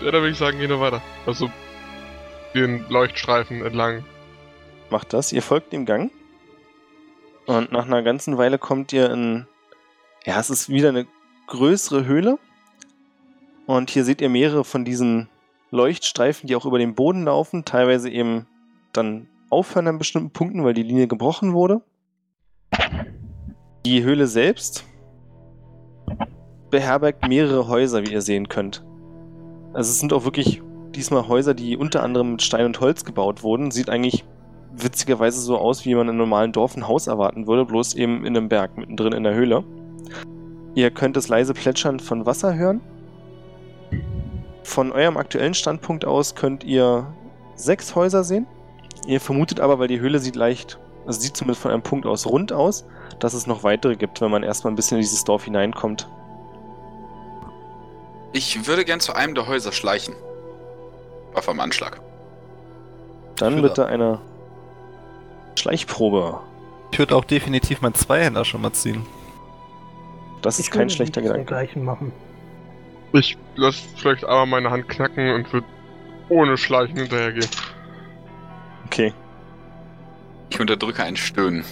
Ja, 0.00 0.10
dann 0.10 0.22
würde 0.22 0.30
ich 0.30 0.38
sagen, 0.38 0.58
gehen 0.58 0.70
wir 0.70 0.80
weiter. 0.80 1.02
Also, 1.26 1.50
den 2.54 2.84
Leuchtstreifen 2.88 3.64
entlang. 3.64 4.04
Macht 4.90 5.12
das. 5.12 5.32
Ihr 5.32 5.42
folgt 5.42 5.72
dem 5.72 5.86
Gang. 5.86 6.10
Und 7.46 7.72
nach 7.72 7.86
einer 7.86 8.02
ganzen 8.02 8.38
Weile 8.38 8.58
kommt 8.58 8.92
ihr 8.92 9.10
in 9.10 9.46
Ja, 10.24 10.38
es 10.38 10.50
ist 10.50 10.68
wieder 10.68 10.90
eine 10.90 11.06
größere 11.46 12.04
Höhle. 12.04 12.38
Und 13.66 13.90
hier 13.90 14.04
seht 14.04 14.20
ihr 14.20 14.28
mehrere 14.28 14.64
von 14.64 14.84
diesen 14.84 15.28
Leuchtstreifen, 15.70 16.46
die 16.46 16.56
auch 16.56 16.66
über 16.66 16.78
den 16.78 16.94
Boden 16.94 17.24
laufen, 17.24 17.64
teilweise 17.64 18.10
eben 18.10 18.46
dann 18.92 19.28
aufhören 19.50 19.86
an 19.86 19.98
bestimmten 19.98 20.30
Punkten, 20.30 20.64
weil 20.64 20.74
die 20.74 20.82
Linie 20.82 21.06
gebrochen 21.06 21.52
wurde. 21.52 21.82
Die 23.84 24.02
Höhle 24.02 24.26
selbst 24.26 24.84
beherbergt 26.70 27.28
mehrere 27.28 27.68
Häuser, 27.68 28.04
wie 28.06 28.12
ihr 28.12 28.22
sehen 28.22 28.48
könnt. 28.48 28.84
Also 29.72 29.90
es 29.90 30.00
sind 30.00 30.12
auch 30.12 30.24
wirklich 30.24 30.62
diesmal 30.94 31.28
Häuser, 31.28 31.54
die 31.54 31.76
unter 31.76 32.02
anderem 32.02 32.32
mit 32.32 32.42
Stein 32.42 32.66
und 32.66 32.80
Holz 32.80 33.04
gebaut 33.04 33.42
wurden. 33.42 33.70
Sieht 33.70 33.88
eigentlich 33.88 34.24
witzigerweise 34.72 35.40
so 35.40 35.58
aus, 35.58 35.84
wie 35.84 35.94
man 35.94 36.02
in 36.02 36.10
einem 36.10 36.18
normalen 36.18 36.52
Dorf 36.52 36.76
ein 36.76 36.88
Haus 36.88 37.06
erwarten 37.06 37.46
würde, 37.46 37.64
bloß 37.64 37.94
eben 37.94 38.24
in 38.24 38.36
einem 38.36 38.48
Berg, 38.48 38.76
mittendrin 38.76 39.12
in 39.12 39.24
der 39.24 39.34
Höhle. 39.34 39.64
Ihr 40.74 40.90
könnt 40.90 41.16
das 41.16 41.28
leise 41.28 41.54
Plätschern 41.54 42.00
von 42.00 42.26
Wasser 42.26 42.54
hören. 42.54 42.80
Von 44.62 44.92
eurem 44.92 45.16
aktuellen 45.16 45.54
Standpunkt 45.54 46.04
aus 46.04 46.34
könnt 46.34 46.62
ihr 46.64 47.12
sechs 47.56 47.94
Häuser 47.94 48.22
sehen. 48.22 48.46
Ihr 49.06 49.20
vermutet 49.20 49.60
aber, 49.60 49.78
weil 49.78 49.88
die 49.88 50.00
Höhle 50.00 50.18
sieht 50.18 50.36
leicht, 50.36 50.78
also 51.06 51.20
sieht 51.20 51.36
zumindest 51.36 51.62
von 51.62 51.72
einem 51.72 51.82
Punkt 51.82 52.06
aus 52.06 52.26
rund 52.26 52.52
aus, 52.52 52.86
dass 53.18 53.34
es 53.34 53.46
noch 53.46 53.64
weitere 53.64 53.96
gibt, 53.96 54.20
wenn 54.20 54.30
man 54.30 54.42
erstmal 54.42 54.72
ein 54.72 54.76
bisschen 54.76 54.98
in 54.98 55.02
dieses 55.02 55.24
Dorf 55.24 55.44
hineinkommt. 55.44 56.08
Ich 58.32 58.66
würde 58.66 58.84
gern 58.84 59.00
zu 59.00 59.14
einem 59.14 59.34
der 59.34 59.46
Häuser 59.46 59.72
schleichen. 59.72 60.14
Auf 61.34 61.48
am 61.48 61.60
Anschlag. 61.60 62.00
Dann 63.36 63.62
bitte 63.62 63.86
eine 63.86 64.20
Schleichprobe. 65.58 66.40
Ich 66.92 66.98
würde 66.98 67.16
auch 67.16 67.24
definitiv 67.24 67.80
meinen 67.80 67.94
Zweihänder 67.94 68.44
schon 68.44 68.62
mal 68.62 68.72
ziehen. 68.72 69.06
Das 70.42 70.58
ist 70.58 70.66
Ich 70.66 70.70
kein 70.70 70.82
würde 70.82 70.94
schlechter 70.94 71.22
Gedanke. 71.22 71.78
machen. 71.78 72.12
Ich 73.12 73.36
lasse 73.56 73.82
vielleicht 73.96 74.24
einmal 74.24 74.46
meine 74.46 74.70
Hand 74.70 74.88
knacken 74.88 75.34
und 75.34 75.52
würde 75.52 75.66
ohne 76.28 76.56
Schleichen 76.56 76.96
hinterhergehen. 76.96 77.48
Okay. 78.86 79.12
Ich 80.50 80.60
unterdrücke 80.60 81.02
ein 81.02 81.16
Stöhnen. 81.16 81.64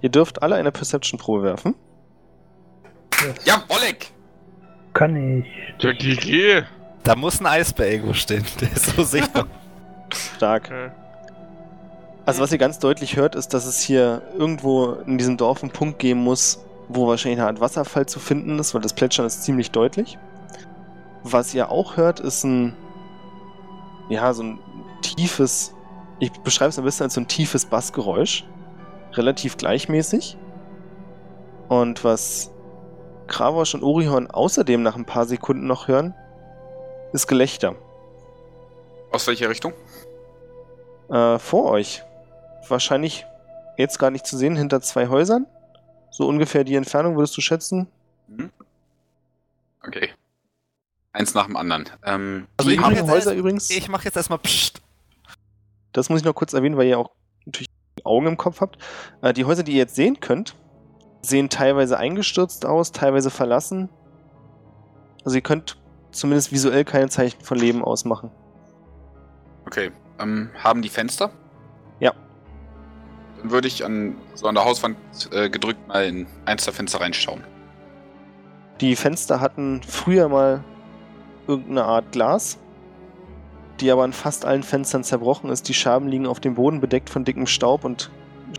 Ihr 0.00 0.10
dürft 0.10 0.42
alle 0.42 0.56
eine 0.56 0.70
Perception-Probe 0.70 1.42
werfen. 1.42 1.74
Das 3.20 3.44
Ja, 3.44 3.62
Oleg! 3.68 4.12
kann 4.92 5.40
ich. 5.40 5.46
Der 5.82 5.94
GG! 5.94 6.62
Da 7.02 7.16
muss 7.16 7.40
ein 7.40 7.46
Eisbär 7.46 7.90
irgendwo 7.90 8.14
stehen. 8.14 8.44
Der 8.60 8.72
ist 8.72 8.86
so 8.96 9.02
sichtbar. 9.02 9.46
Stark. 10.36 10.66
Okay. 10.66 10.90
Also 12.26 12.40
was 12.40 12.52
ihr 12.52 12.58
ganz 12.58 12.78
deutlich 12.78 13.16
hört, 13.16 13.34
ist, 13.34 13.52
dass 13.52 13.66
es 13.66 13.80
hier 13.80 14.22
irgendwo 14.38 14.92
in 15.06 15.18
diesem 15.18 15.36
Dorf 15.36 15.62
einen 15.62 15.72
Punkt 15.72 15.98
geben 15.98 16.20
muss, 16.20 16.64
wo 16.88 17.06
wahrscheinlich 17.06 17.38
eine 17.40 17.48
Art 17.48 17.60
Wasserfall 17.60 18.06
zu 18.06 18.18
finden 18.18 18.58
ist, 18.58 18.72
weil 18.72 18.80
das 18.80 18.94
Plätschern 18.94 19.26
ist 19.26 19.42
ziemlich 19.42 19.70
deutlich. 19.72 20.16
Was 21.22 21.52
ihr 21.52 21.70
auch 21.70 21.96
hört, 21.98 22.20
ist 22.20 22.44
ein, 22.44 22.74
ja, 24.08 24.32
so 24.32 24.42
ein 24.44 24.58
tiefes, 25.02 25.74
ich 26.18 26.30
beschreibe 26.32 26.70
es 26.70 26.78
ein 26.78 26.84
bisschen 26.84 27.04
als 27.04 27.14
so 27.14 27.20
ein 27.20 27.28
tiefes 27.28 27.66
Bassgeräusch. 27.66 28.44
Relativ 29.12 29.58
gleichmäßig. 29.58 30.38
Und 31.68 32.04
was 32.04 32.53
Kravosch 33.26 33.74
und 33.74 33.82
Orihorn 33.82 34.30
außerdem 34.30 34.82
nach 34.82 34.96
ein 34.96 35.04
paar 35.06 35.24
Sekunden 35.26 35.66
noch 35.66 35.88
hören, 35.88 36.14
ist 37.12 37.26
Gelächter. 37.26 37.74
Aus 39.12 39.26
welcher 39.26 39.48
Richtung? 39.48 39.72
Äh, 41.08 41.38
vor 41.38 41.70
euch. 41.70 42.02
Wahrscheinlich 42.68 43.24
jetzt 43.76 43.98
gar 43.98 44.10
nicht 44.10 44.26
zu 44.26 44.36
sehen, 44.36 44.56
hinter 44.56 44.80
zwei 44.80 45.08
Häusern. 45.08 45.46
So 46.10 46.26
ungefähr 46.28 46.64
die 46.64 46.74
Entfernung 46.76 47.16
würdest 47.16 47.36
du 47.36 47.40
schätzen. 47.40 47.88
Hm? 48.28 48.50
Okay. 49.86 50.10
Eins 51.12 51.34
nach 51.34 51.46
dem 51.46 51.56
anderen. 51.56 51.88
Ähm, 52.04 52.46
Also 52.56 52.68
die 52.70 52.74
ich 52.74 52.80
mach 52.80 52.88
haben 52.88 52.96
jetzt 52.96 53.10
Häuser 53.10 53.30
erst- 53.30 53.38
übrigens. 53.38 53.70
Ich 53.70 53.88
mache 53.88 54.04
jetzt 54.04 54.16
erstmal 54.16 54.38
Psst. 54.38 54.80
Das 55.92 56.08
muss 56.08 56.20
ich 56.20 56.24
noch 56.24 56.34
kurz 56.34 56.52
erwähnen, 56.52 56.76
weil 56.76 56.86
ihr 56.88 56.98
auch 56.98 57.10
natürlich 57.44 57.68
Augen 58.02 58.26
im 58.26 58.36
Kopf 58.36 58.60
habt. 58.60 58.78
Äh, 59.22 59.32
die 59.32 59.44
Häuser, 59.44 59.62
die 59.62 59.72
ihr 59.72 59.78
jetzt 59.78 59.94
sehen 59.94 60.18
könnt, 60.20 60.56
sehen 61.24 61.48
teilweise 61.48 61.98
eingestürzt 61.98 62.66
aus, 62.66 62.92
teilweise 62.92 63.30
verlassen. 63.30 63.88
Also 65.24 65.36
ihr 65.36 65.42
könnt 65.42 65.78
zumindest 66.10 66.52
visuell 66.52 66.84
keine 66.84 67.08
Zeichen 67.08 67.40
von 67.40 67.58
Leben 67.58 67.82
ausmachen. 67.82 68.30
okay. 69.66 69.90
Ähm, 70.20 70.50
haben 70.62 70.80
die 70.80 70.88
Fenster? 70.88 71.30
Ja. 71.98 72.12
Dann 73.40 73.50
würde 73.50 73.66
ich 73.66 73.84
an 73.84 74.14
so 74.34 74.46
an 74.46 74.54
der 74.54 74.64
Hauswand 74.64 74.96
äh, 75.32 75.50
gedrückt 75.50 75.88
mal 75.88 76.04
in 76.04 76.28
eins 76.44 76.64
der 76.64 76.72
Fenster 76.72 77.00
reinschauen. 77.00 77.42
Die 78.80 78.94
Fenster 78.94 79.40
hatten 79.40 79.82
früher 79.82 80.28
mal 80.28 80.62
irgendeine 81.48 81.84
Art 81.84 82.12
Glas, 82.12 82.58
die 83.80 83.90
aber 83.90 84.04
an 84.04 84.12
fast 84.12 84.44
allen 84.44 84.62
Fenstern 84.62 85.02
zerbrochen 85.02 85.50
ist. 85.50 85.68
Die 85.68 85.74
Scherben 85.74 86.06
liegen 86.08 86.26
auf 86.26 86.38
dem 86.38 86.54
Boden 86.54 86.80
bedeckt 86.80 87.10
von 87.10 87.24
dickem 87.24 87.46
Staub 87.46 87.84
und 87.84 88.10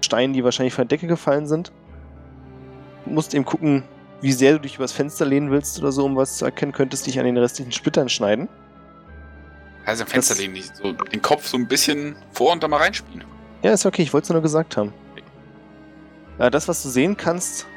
Steinen, 0.02 0.34
die 0.34 0.44
wahrscheinlich 0.44 0.74
von 0.74 0.88
der 0.88 0.98
Decke 0.98 1.08
gefallen 1.08 1.48
sind. 1.48 1.72
Musst 3.06 3.34
eben 3.34 3.46
gucken, 3.46 3.84
wie 4.22 4.32
sehr 4.32 4.54
du 4.54 4.60
dich 4.62 4.76
übers 4.78 4.92
Fenster 4.92 5.26
lehnen 5.26 5.52
willst 5.52 5.78
oder 5.80 5.92
so, 5.92 6.06
um 6.06 6.16
was 6.16 6.38
zu 6.38 6.46
erkennen, 6.46 6.72
könntest 6.72 7.06
dich 7.06 7.20
an 7.20 7.26
den 7.26 7.38
restlichen 7.38 7.72
Splittern 7.72 8.10
schneiden. 8.10 8.48
Also 9.86 10.04
am 10.04 10.10
Fenster 10.10 10.34
Das- 10.34 10.42
lehnen, 10.42 10.56
die 10.56 10.62
so 10.64 10.94
den 10.94 11.22
Kopf 11.22 11.46
so 11.48 11.58
ein 11.58 11.68
bisschen 11.68 12.16
vor 12.32 12.52
und 12.52 12.64
da 12.64 12.68
mal 12.68 12.78
reinspielen. 12.78 13.24
Ja, 13.62 13.72
ist 13.74 13.86
okay, 13.86 14.02
ich 14.02 14.14
wollte 14.14 14.26
es 14.26 14.30
nur 14.32 14.42
gesagt 14.42 14.78
haben. 14.78 14.94
Äh, 16.40 16.50
das, 16.50 16.68
was 16.68 16.82
du 16.84 16.90
sehen 16.90 17.16
kannst, 17.18 17.68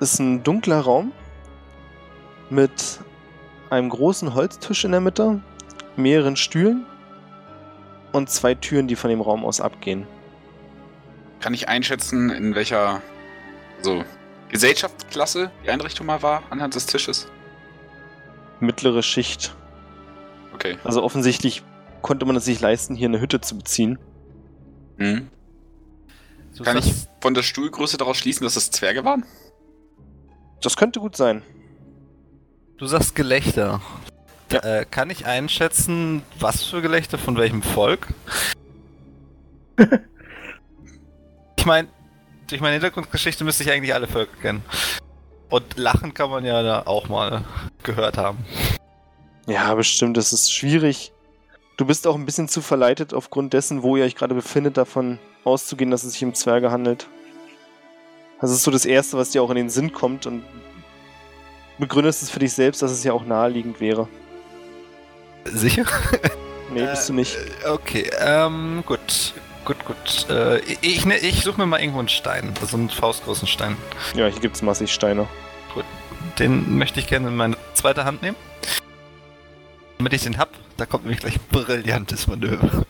ist 0.00 0.18
ein 0.18 0.42
dunkler 0.42 0.80
Raum 0.80 1.12
mit 2.50 3.00
einem 3.70 3.88
großen 3.88 4.34
Holztisch 4.34 4.84
in 4.84 4.92
der 4.92 5.00
Mitte, 5.00 5.40
mehreren 5.96 6.36
Stühlen 6.36 6.84
und 8.12 8.30
zwei 8.30 8.54
Türen, 8.54 8.86
die 8.88 8.96
von 8.96 9.10
dem 9.10 9.20
Raum 9.20 9.44
aus 9.44 9.60
abgehen. 9.60 10.06
Kann 11.40 11.54
ich 11.54 11.68
einschätzen, 11.68 12.30
in 12.30 12.54
welcher 12.54 13.02
so 13.82 14.04
Gesellschaftsklasse 14.48 15.50
die 15.64 15.70
Einrichtung 15.70 16.06
mal 16.06 16.22
war 16.22 16.42
anhand 16.50 16.74
des 16.74 16.86
Tisches? 16.86 17.28
Mittlere 18.60 19.02
Schicht. 19.02 19.54
Okay. 20.54 20.78
Also 20.84 21.02
offensichtlich 21.02 21.62
konnte 22.02 22.24
man 22.24 22.36
es 22.36 22.44
sich 22.44 22.60
leisten, 22.60 22.94
hier 22.94 23.08
eine 23.08 23.20
Hütte 23.20 23.40
zu 23.40 23.58
beziehen. 23.58 23.98
Mhm. 24.96 25.28
Du 26.56 26.64
Kann 26.64 26.78
ich 26.78 26.94
von 27.20 27.34
der 27.34 27.42
Stuhlgröße 27.42 27.98
daraus 27.98 28.16
schließen, 28.16 28.44
dass 28.44 28.56
es 28.56 28.70
Zwerge 28.70 29.04
waren? 29.04 29.26
Das 30.62 30.76
könnte 30.76 31.00
gut 31.00 31.16
sein. 31.16 31.42
Du 32.78 32.86
sagst 32.86 33.14
Gelächter. 33.14 33.82
Ja. 34.50 34.60
Äh, 34.60 34.86
kann 34.90 35.10
ich 35.10 35.26
einschätzen, 35.26 36.22
was 36.38 36.62
für 36.62 36.80
Gelächter, 36.80 37.18
von 37.18 37.36
welchem 37.36 37.62
Volk? 37.62 38.08
ich 41.56 41.66
meine, 41.66 41.88
durch 42.46 42.60
meine 42.60 42.74
Hintergrundgeschichte 42.74 43.44
müsste 43.44 43.62
ich 43.62 43.70
eigentlich 43.70 43.94
alle 43.94 44.06
Völker 44.06 44.36
kennen. 44.40 44.62
Und 45.48 45.76
Lachen 45.76 46.12
kann 46.14 46.30
man 46.30 46.44
ja 46.44 46.62
da 46.62 46.82
auch 46.86 47.08
mal 47.08 47.44
gehört 47.82 48.18
haben. 48.18 48.44
Ja, 49.46 49.74
bestimmt, 49.74 50.16
das 50.16 50.32
ist 50.32 50.52
schwierig. 50.52 51.12
Du 51.76 51.84
bist 51.86 52.06
auch 52.06 52.14
ein 52.16 52.24
bisschen 52.24 52.48
zu 52.48 52.62
verleitet, 52.62 53.14
aufgrund 53.14 53.52
dessen, 53.52 53.82
wo 53.82 53.96
ihr 53.96 54.04
euch 54.04 54.16
gerade 54.16 54.34
befindet, 54.34 54.76
davon 54.76 55.18
auszugehen, 55.44 55.90
dass 55.90 56.04
es 56.04 56.14
sich 56.14 56.24
um 56.24 56.34
Zwerge 56.34 56.70
handelt. 56.70 57.06
Das 58.40 58.50
ist 58.50 58.64
so 58.64 58.70
das 58.70 58.84
Erste, 58.86 59.16
was 59.16 59.30
dir 59.30 59.42
auch 59.42 59.50
in 59.50 59.56
den 59.56 59.70
Sinn 59.70 59.92
kommt 59.92 60.26
und 60.26 60.42
begründest 61.78 62.22
es 62.22 62.30
für 62.30 62.38
dich 62.40 62.52
selbst, 62.52 62.82
dass 62.82 62.90
es 62.90 63.04
ja 63.04 63.12
auch 63.12 63.24
naheliegend 63.24 63.80
wäre. 63.80 64.08
Sicher? 65.44 65.84
Nee, 66.72 66.80
Äh, 66.80 66.90
bist 66.90 67.08
du 67.08 67.12
nicht. 67.12 67.36
Äh, 67.36 67.68
Okay, 67.68 68.10
ähm, 68.20 68.82
gut. 68.84 69.34
Gut, 69.66 69.84
gut. 69.84 70.30
Äh, 70.30 70.60
ich 70.80 71.04
ne, 71.04 71.18
ich 71.18 71.42
suche 71.42 71.58
mir 71.60 71.66
mal 71.66 71.80
irgendwo 71.80 71.98
einen 71.98 72.08
Stein. 72.08 72.54
Also 72.62 72.78
einen 72.78 72.88
faustgroßen 72.88 73.46
Stein. 73.48 73.76
Ja, 74.14 74.26
hier 74.28 74.40
gibt's 74.40 74.62
massig 74.62 74.90
Steine. 74.92 75.28
Den 76.38 76.78
möchte 76.78 77.00
ich 77.00 77.06
gerne 77.06 77.28
in 77.28 77.36
meine 77.36 77.56
zweite 77.74 78.04
Hand 78.04 78.22
nehmen. 78.22 78.36
Damit 79.98 80.12
ich 80.12 80.22
den 80.22 80.38
hab, 80.38 80.50
da 80.76 80.86
kommt 80.86 81.04
nämlich 81.04 81.20
gleich 81.20 81.36
ein 81.36 81.46
brillantes 81.50 82.26
Manöver. 82.26 82.84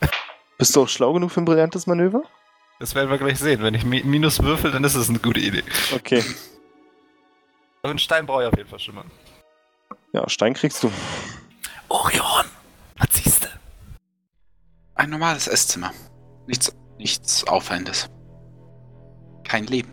Bist 0.59 0.75
du 0.77 0.83
auch 0.83 0.89
schlau 0.89 1.13
genug 1.13 1.31
für 1.33 1.41
ein 1.41 1.45
brillantes 1.45 1.87
Manöver? 1.87 2.23
Das 2.79 2.95
werden 2.95 3.09
wir 3.11 3.19
gleich 3.19 3.39
sehen. 3.39 3.63
Wenn 3.63 3.75
ich 3.75 3.85
Mi- 3.85 4.05
Minus 4.05 4.43
würfel, 4.43 4.71
dann 4.73 4.85
ist 4.85 4.97
es 4.97 5.09
eine 5.09 5.19
gute 5.19 5.41
Idee. 5.41 5.63
Okay. 5.95 6.23
Aber 7.83 7.91
einen 7.91 7.99
Stein 7.99 8.27
brauche 8.27 8.43
ich 8.43 8.49
auf 8.49 8.57
jeden 8.59 8.69
Fall 8.69 8.81
schon 8.81 8.97
mal. 8.97 9.05
Ja, 10.13 10.29
Stein 10.29 10.53
kriegst 10.55 10.83
du. 10.83 10.93
Orion! 11.89 12.45
Was 12.99 13.09
siehst 13.13 13.45
du? 13.45 13.49
Ein 14.97 15.11
normales 15.11 15.47
Esszimmer. 15.47 15.93
Nichts, 16.47 16.73
nichts 16.99 17.47
Auffallendes. 17.47 18.09
Kein 19.45 19.67
Leben. 19.67 19.93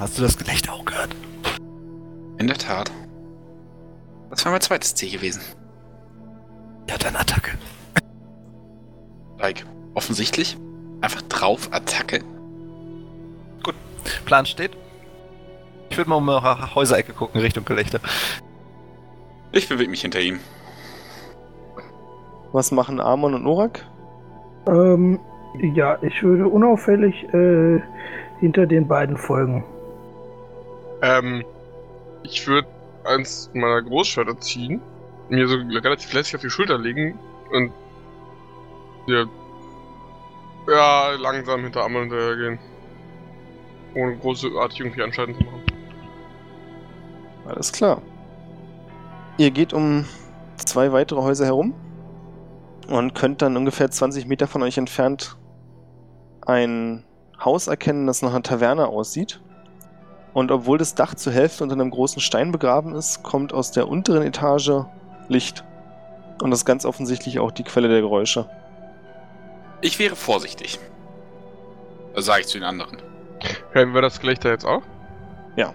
Hast 0.00 0.18
du 0.18 0.22
das 0.22 0.36
Gelächter 0.36 0.72
auch 0.72 0.84
gehört? 0.84 1.14
In 2.38 2.46
der 2.46 2.58
Tat. 2.58 2.90
Das 4.30 4.44
war 4.44 4.52
mein 4.52 4.60
zweites 4.60 4.94
Ziel 4.94 5.10
gewesen. 5.10 5.42
Ja, 6.88 6.96
dann 6.98 7.16
Attacke. 7.16 7.52
Like, 9.38 9.64
offensichtlich. 9.94 10.56
Einfach 11.00 11.22
drauf, 11.22 11.68
Attacke. 11.72 12.24
Plan 14.24 14.46
steht. 14.46 14.76
Ich 15.90 15.96
würde 15.96 16.10
mal 16.10 16.16
um 16.16 16.28
eine 16.28 16.74
Häuserecke 16.74 17.12
gucken, 17.12 17.40
Richtung 17.40 17.64
Gelächter. 17.64 18.00
Ich 19.52 19.68
bewege 19.68 19.90
mich 19.90 20.02
hinter 20.02 20.20
ihm. 20.20 20.40
Was 22.52 22.70
machen 22.70 23.00
Amon 23.00 23.34
und 23.34 23.44
Norak? 23.44 23.86
Ähm, 24.66 25.20
ja, 25.58 25.98
ich 26.02 26.22
würde 26.22 26.48
unauffällig 26.48 27.24
äh, 27.32 27.80
hinter 28.40 28.66
den 28.66 28.88
beiden 28.88 29.16
folgen. 29.16 29.64
Ähm, 31.02 31.44
ich 32.22 32.46
würde 32.46 32.68
eins 33.04 33.50
meiner 33.54 33.82
Großschwerter 33.82 34.38
ziehen, 34.40 34.80
mir 35.28 35.46
so 35.46 35.56
relativ 35.56 36.12
lässig 36.12 36.36
auf 36.36 36.40
die 36.40 36.50
Schulter 36.50 36.78
legen 36.78 37.18
und 37.52 37.72
ja, 39.06 39.24
ja 40.68 41.10
langsam 41.20 41.62
hinter 41.62 41.84
Amon 41.84 42.02
hinterhergehen. 42.02 42.58
Ohne 43.94 44.16
großartig 44.16 44.80
irgendwie 44.80 45.02
Anschalten 45.02 45.34
zu 45.34 45.44
machen. 45.44 45.62
Alles 47.46 47.70
klar. 47.70 48.02
Ihr 49.36 49.50
geht 49.50 49.72
um 49.72 50.04
zwei 50.56 50.90
weitere 50.92 51.20
Häuser 51.20 51.44
herum 51.44 51.74
und 52.88 53.14
könnt 53.14 53.42
dann 53.42 53.56
ungefähr 53.56 53.90
20 53.90 54.26
Meter 54.26 54.46
von 54.46 54.62
euch 54.62 54.78
entfernt 54.78 55.36
ein 56.46 57.04
Haus 57.42 57.66
erkennen, 57.66 58.06
das 58.06 58.22
nach 58.22 58.30
einer 58.30 58.42
Taverne 58.42 58.86
aussieht. 58.86 59.40
Und 60.32 60.50
obwohl 60.50 60.78
das 60.78 60.94
Dach 60.94 61.14
zur 61.14 61.32
Hälfte 61.32 61.62
unter 61.62 61.74
einem 61.74 61.90
großen 61.90 62.20
Stein 62.20 62.52
begraben 62.52 62.94
ist, 62.94 63.22
kommt 63.22 63.52
aus 63.52 63.70
der 63.70 63.88
unteren 63.88 64.22
Etage 64.22 64.84
Licht. 65.28 65.64
Und 66.42 66.50
das 66.50 66.60
ist 66.60 66.64
ganz 66.64 66.84
offensichtlich 66.84 67.38
auch 67.38 67.52
die 67.52 67.62
Quelle 67.62 67.88
der 67.88 68.00
Geräusche. 68.00 68.48
Ich 69.80 69.98
wäre 69.98 70.16
vorsichtig. 70.16 70.78
Das 72.14 72.24
sage 72.24 72.42
ich 72.42 72.46
zu 72.48 72.58
den 72.58 72.64
anderen. 72.64 72.98
Hören 73.72 73.94
wir 73.94 74.02
das 74.02 74.20
Gelächter 74.20 74.50
jetzt 74.50 74.64
auch? 74.64 74.82
Ja. 75.56 75.74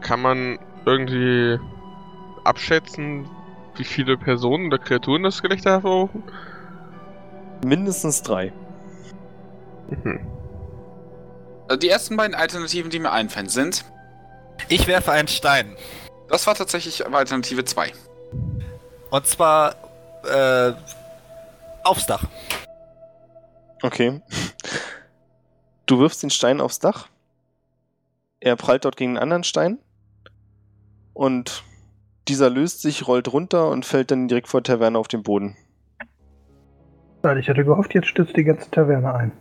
Kann 0.00 0.20
man 0.20 0.58
irgendwie 0.86 1.58
abschätzen, 2.44 3.28
wie 3.76 3.84
viele 3.84 4.16
Personen 4.16 4.66
oder 4.66 4.78
Kreaturen 4.78 5.22
das 5.22 5.42
Gelächter 5.42 5.70
hervorrufen? 5.72 6.22
Mindestens 7.64 8.22
drei. 8.22 8.52
Mhm. 9.88 10.26
Also 11.68 11.78
die 11.78 11.88
ersten 11.88 12.16
beiden 12.16 12.34
Alternativen, 12.34 12.90
die 12.90 12.98
mir 12.98 13.12
einfallen, 13.12 13.48
sind. 13.48 13.84
Ich 14.68 14.86
werfe 14.86 15.12
einen 15.12 15.28
Stein. 15.28 15.76
Das 16.28 16.46
war 16.46 16.54
tatsächlich 16.54 17.06
Alternative 17.06 17.64
2. 17.64 17.92
Und 19.10 19.26
zwar 19.26 19.74
äh, 20.24 20.72
aufs 21.84 22.06
Dach. 22.06 22.24
Okay. 23.82 24.20
Du 25.86 25.98
wirfst 25.98 26.22
den 26.22 26.30
Stein 26.30 26.60
aufs 26.60 26.78
Dach. 26.78 27.08
Er 28.38 28.56
prallt 28.56 28.84
dort 28.84 28.96
gegen 28.96 29.12
einen 29.12 29.22
anderen 29.22 29.44
Stein. 29.44 29.78
Und 31.14 31.64
dieser 32.30 32.48
löst 32.48 32.80
sich, 32.82 33.06
rollt 33.08 33.32
runter 33.32 33.68
und 33.68 33.84
fällt 33.84 34.10
dann 34.12 34.28
direkt 34.28 34.48
vor 34.48 34.60
der 34.62 34.74
Taverne 34.74 34.98
auf 34.98 35.08
den 35.08 35.22
Boden. 35.22 35.56
Nein, 37.22 37.38
Ich 37.38 37.48
hatte 37.48 37.64
gehofft, 37.64 37.92
jetzt 37.94 38.06
stürzt 38.06 38.36
die 38.36 38.44
ganze 38.44 38.70
Taverne 38.70 39.12
ein. 39.12 39.32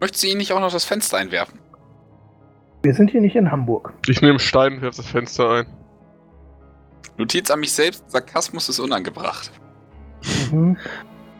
Möchtest 0.00 0.24
du 0.24 0.28
ihn 0.28 0.38
nicht 0.38 0.52
auch 0.52 0.60
noch 0.60 0.72
das 0.72 0.84
Fenster 0.84 1.16
einwerfen? 1.16 1.58
Wir 2.82 2.92
sind 2.94 3.10
hier 3.10 3.20
nicht 3.20 3.36
in 3.36 3.50
Hamburg. 3.50 3.94
Ich 4.08 4.20
nehme 4.20 4.40
Stein 4.40 4.74
und 4.74 4.82
werf 4.82 4.96
das 4.96 5.06
Fenster 5.06 5.50
ein. 5.50 5.66
Notiz 7.16 7.50
an 7.50 7.60
mich 7.60 7.72
selbst, 7.72 8.10
Sarkasmus 8.10 8.68
ist 8.68 8.80
unangebracht. 8.80 9.52
Mhm. 10.50 10.76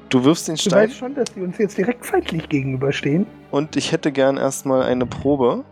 Du 0.09 0.25
wirfst 0.25 0.47
den 0.47 0.57
Stein 0.57 0.89
weißt 0.89 0.97
schon, 0.99 1.15
dass 1.15 1.33
die 1.35 1.41
uns 1.41 1.59
jetzt 1.59 1.77
direkt 1.77 2.07
feindlich 2.07 2.49
gegenüberstehen. 2.49 3.27
und 3.51 3.77
ich 3.77 3.91
hätte 3.93 4.13
gern 4.13 4.37
erstmal 4.37 4.83
eine 4.85 5.07
Probe. 5.07 5.65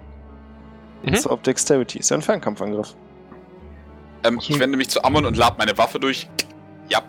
Mhm. 1.02 1.08
Und 1.08 1.18
zwar 1.18 1.32
auf 1.32 1.42
Dexterity. 1.42 1.98
Ist 2.00 2.10
ja 2.10 2.16
ein 2.16 2.22
Fernkampfangriff. 2.22 2.96
Ähm, 4.24 4.38
ich 4.40 4.58
wende 4.58 4.76
mich 4.76 4.88
zu 4.88 5.02
Ammon 5.04 5.24
und 5.24 5.36
lad 5.36 5.58
meine 5.58 5.76
Waffe 5.78 5.98
durch. 5.98 6.28
Ja. 6.88 7.02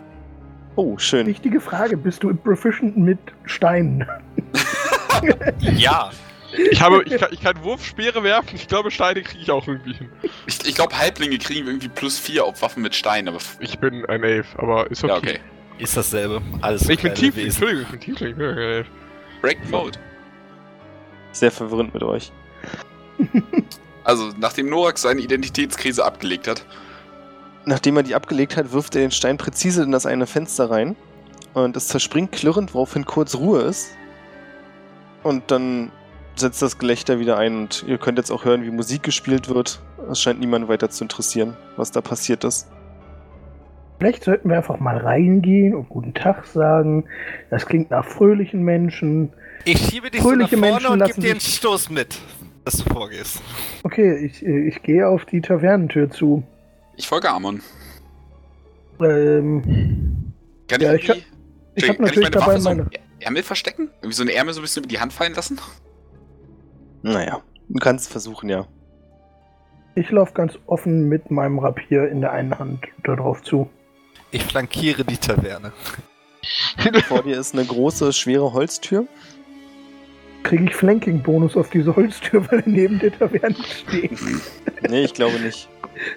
Oh, 0.76 0.96
schön. 0.98 1.26
Wichtige 1.26 1.60
Frage, 1.60 1.96
bist 1.96 2.22
du 2.22 2.34
proficient 2.34 2.96
mit 2.96 3.18
Steinen? 3.44 4.06
Ja. 5.60 6.10
Ich 6.70 6.82
habe, 6.82 7.02
ich 7.04 7.16
kann, 7.16 7.28
ich 7.32 7.40
kann 7.40 7.62
Wurfspeere 7.62 8.22
werfen. 8.24 8.50
Ich 8.54 8.66
glaube, 8.66 8.90
Steine 8.90 9.22
kriege 9.22 9.40
ich 9.40 9.50
auch 9.50 9.66
irgendwie 9.66 9.94
hin. 9.94 10.08
Ich, 10.46 10.66
ich 10.66 10.74
glaube, 10.74 10.98
Halblinge 10.98 11.38
kriegen 11.38 11.66
irgendwie 11.66 11.88
plus 11.88 12.18
4 12.18 12.44
auf 12.44 12.60
Waffen 12.60 12.82
mit 12.82 12.94
Stein, 12.94 13.28
aber. 13.28 13.38
Ich 13.60 13.78
bin 13.78 14.04
ein 14.06 14.22
Elf, 14.22 14.48
aber 14.56 14.90
ist 14.90 15.04
okay. 15.04 15.12
Ja, 15.12 15.18
okay. 15.18 15.38
Ist 15.78 15.96
dasselbe. 15.96 16.42
Alles 16.60 16.88
Ich 16.88 17.00
bin 17.00 17.14
Tiefling. 17.14 17.46
Entschuldigung, 17.46 17.82
ich 17.84 17.88
bin 17.90 18.00
Tiefling, 18.00 18.30
ich 18.30 18.36
bin 18.36 18.46
kein 18.48 18.58
Elf. 18.58 18.86
Break 19.40 19.70
Mode. 19.70 19.98
Sehr 21.32 21.50
verwirrend 21.50 21.94
mit 21.94 22.02
euch. 22.02 22.32
Also, 24.04 24.30
nachdem 24.36 24.68
Norak 24.68 24.98
seine 24.98 25.20
Identitätskrise 25.20 26.04
abgelegt 26.04 26.48
hat, 26.48 26.64
Nachdem 27.64 27.96
er 27.96 28.02
die 28.02 28.14
abgelegt 28.14 28.56
hat, 28.56 28.72
wirft 28.72 28.94
er 28.96 29.02
den 29.02 29.10
Stein 29.10 29.36
präzise 29.36 29.82
in 29.82 29.92
das 29.92 30.06
eine 30.06 30.26
Fenster 30.26 30.70
rein. 30.70 30.96
Und 31.54 31.76
es 31.76 31.88
zerspringt 31.88 32.32
klirrend, 32.32 32.74
woraufhin 32.74 33.04
kurz 33.04 33.34
Ruhe 33.34 33.60
ist. 33.62 33.96
Und 35.22 35.50
dann 35.50 35.92
setzt 36.34 36.62
das 36.62 36.78
Gelächter 36.78 37.18
wieder 37.18 37.36
ein 37.38 37.56
und 37.56 37.84
ihr 37.86 37.98
könnt 37.98 38.18
jetzt 38.18 38.30
auch 38.30 38.44
hören, 38.44 38.64
wie 38.64 38.70
Musik 38.70 39.02
gespielt 39.02 39.48
wird. 39.48 39.80
Es 40.10 40.20
scheint 40.20 40.40
niemand 40.40 40.68
weiter 40.68 40.90
zu 40.90 41.04
interessieren, 41.04 41.56
was 41.76 41.90
da 41.90 42.00
passiert 42.00 42.44
ist. 42.44 42.68
Vielleicht 43.98 44.24
sollten 44.24 44.48
wir 44.48 44.56
einfach 44.56 44.80
mal 44.80 44.96
reingehen 44.96 45.74
und 45.74 45.88
guten 45.88 46.14
Tag 46.14 46.46
sagen. 46.46 47.04
Das 47.50 47.66
klingt 47.66 47.90
nach 47.90 48.04
fröhlichen 48.04 48.62
Menschen. 48.62 49.32
Ich 49.64 49.78
schiebe 49.78 50.10
dich 50.10 50.22
so 50.22 50.30
nach 50.30 50.48
Fröhliche 50.48 50.56
vorne 50.56 50.72
Menschen 50.72 50.86
und 50.86 50.98
gib 50.98 51.08
lassen 51.08 51.20
dir 51.20 51.30
einen 51.30 51.40
Stoß 51.40 51.90
mit, 51.90 52.18
dass 52.64 52.78
du 52.78 52.92
vorgehst. 52.92 53.40
Okay, 53.84 54.16
ich, 54.26 54.44
ich 54.44 54.82
gehe 54.82 55.06
auf 55.06 55.24
die 55.24 55.40
Tavernentür 55.40 56.10
zu. 56.10 56.42
Ich 56.96 57.08
folge 57.08 57.30
Amon. 57.30 57.62
Ähm, 59.00 60.32
Kann 60.68 60.80
Ja, 60.80 60.94
ich 60.94 61.08
ich 61.08 61.26
ich 61.74 61.88
habe 61.88 61.96
kann 61.96 62.06
natürlich 62.06 62.30
meine 62.30 62.30
dabei 62.30 62.46
Waffe 62.46 62.60
so 62.60 62.68
meine. 62.68 62.90
Ärmel 63.20 63.42
verstecken? 63.42 63.90
Irgendwie 64.00 64.14
so 64.14 64.22
eine 64.22 64.32
Ärmel 64.32 64.52
so 64.54 64.60
ein 64.60 64.62
bisschen 64.62 64.82
über 64.84 64.90
die 64.90 65.00
Hand 65.00 65.12
fallen 65.12 65.34
lassen? 65.34 65.60
Naja, 67.02 67.42
du 67.68 67.78
kannst 67.78 68.06
es 68.06 68.12
versuchen, 68.12 68.48
ja. 68.48 68.66
Ich 69.94 70.10
laufe 70.10 70.32
ganz 70.32 70.58
offen 70.66 71.08
mit 71.08 71.30
meinem 71.30 71.58
Rapier 71.58 72.08
in 72.08 72.20
der 72.20 72.32
einen 72.32 72.58
Hand 72.58 72.84
darauf 73.04 73.42
zu. 73.42 73.68
Ich 74.30 74.44
flankiere 74.44 75.04
die 75.04 75.18
Taverne. 75.18 75.72
Vor 77.06 77.22
dir 77.22 77.38
ist 77.38 77.54
eine 77.54 77.64
große, 77.64 78.12
schwere 78.12 78.52
Holztür. 78.52 79.06
Kriege 80.42 80.64
ich 80.64 80.74
Flanking-Bonus 80.74 81.56
auf 81.56 81.70
diese 81.70 81.94
Holztür, 81.94 82.44
weil 82.50 82.60
er 82.60 82.68
neben 82.68 82.98
der 82.98 83.16
Taverne 83.16 83.54
steht. 83.64 84.18
Nee, 84.88 85.04
ich 85.04 85.14
glaube 85.14 85.38
nicht. 85.38 85.68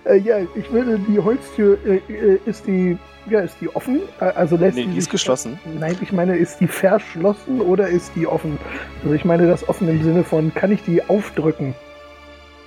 Äh, 0.06 0.17
ja, 0.17 0.39
ich 0.56 0.71
würde 0.71 1.00
die 1.00 1.19
Holztür, 1.19 1.78
äh, 1.86 1.98
äh, 2.12 2.39
ist 2.45 2.65
die, 2.67 2.98
ja, 3.30 3.41
ist 3.41 3.58
die 3.62 3.69
offen? 3.76 4.02
Äh, 4.19 4.26
also 4.26 4.56
lässt 4.58 4.78
Nee, 4.78 4.86
die 4.86 4.98
ist 4.98 5.06
sich- 5.06 5.12
geschlossen. 5.12 5.60
Nein, 5.80 5.98
ich 6.02 6.12
meine, 6.12 6.36
ist 6.38 6.60
die 6.60 6.67
verschlossen 6.67 7.62
oder 7.62 7.88
ist 7.88 8.12
die 8.15 8.28
offen? 8.28 8.58
Also 9.04 9.13
ich 9.15 9.26
meine 9.26 9.48
das 9.48 9.67
offen 9.67 9.88
im 9.89 10.04
Sinne 10.04 10.24
von, 10.24 10.54
kann 10.54 10.71
ich 10.71 10.84
die 10.84 11.04
aufdrücken? 11.08 11.76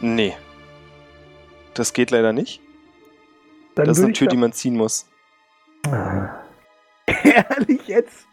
Nee. 0.01 0.35
Das 1.75 1.93
geht 1.93 2.11
leider 2.11 2.33
nicht. 2.33 2.61
Dann 3.75 3.87
Das 3.87 3.99
ist 3.99 4.05
eine 4.05 4.13
Tür, 4.13 4.27
die 4.29 4.37
man 4.37 4.53
ziehen 4.53 4.77
muss. 4.77 5.07
Ah. 5.87 6.31
Ehrlich 7.25 7.87
jetzt? 7.87 8.27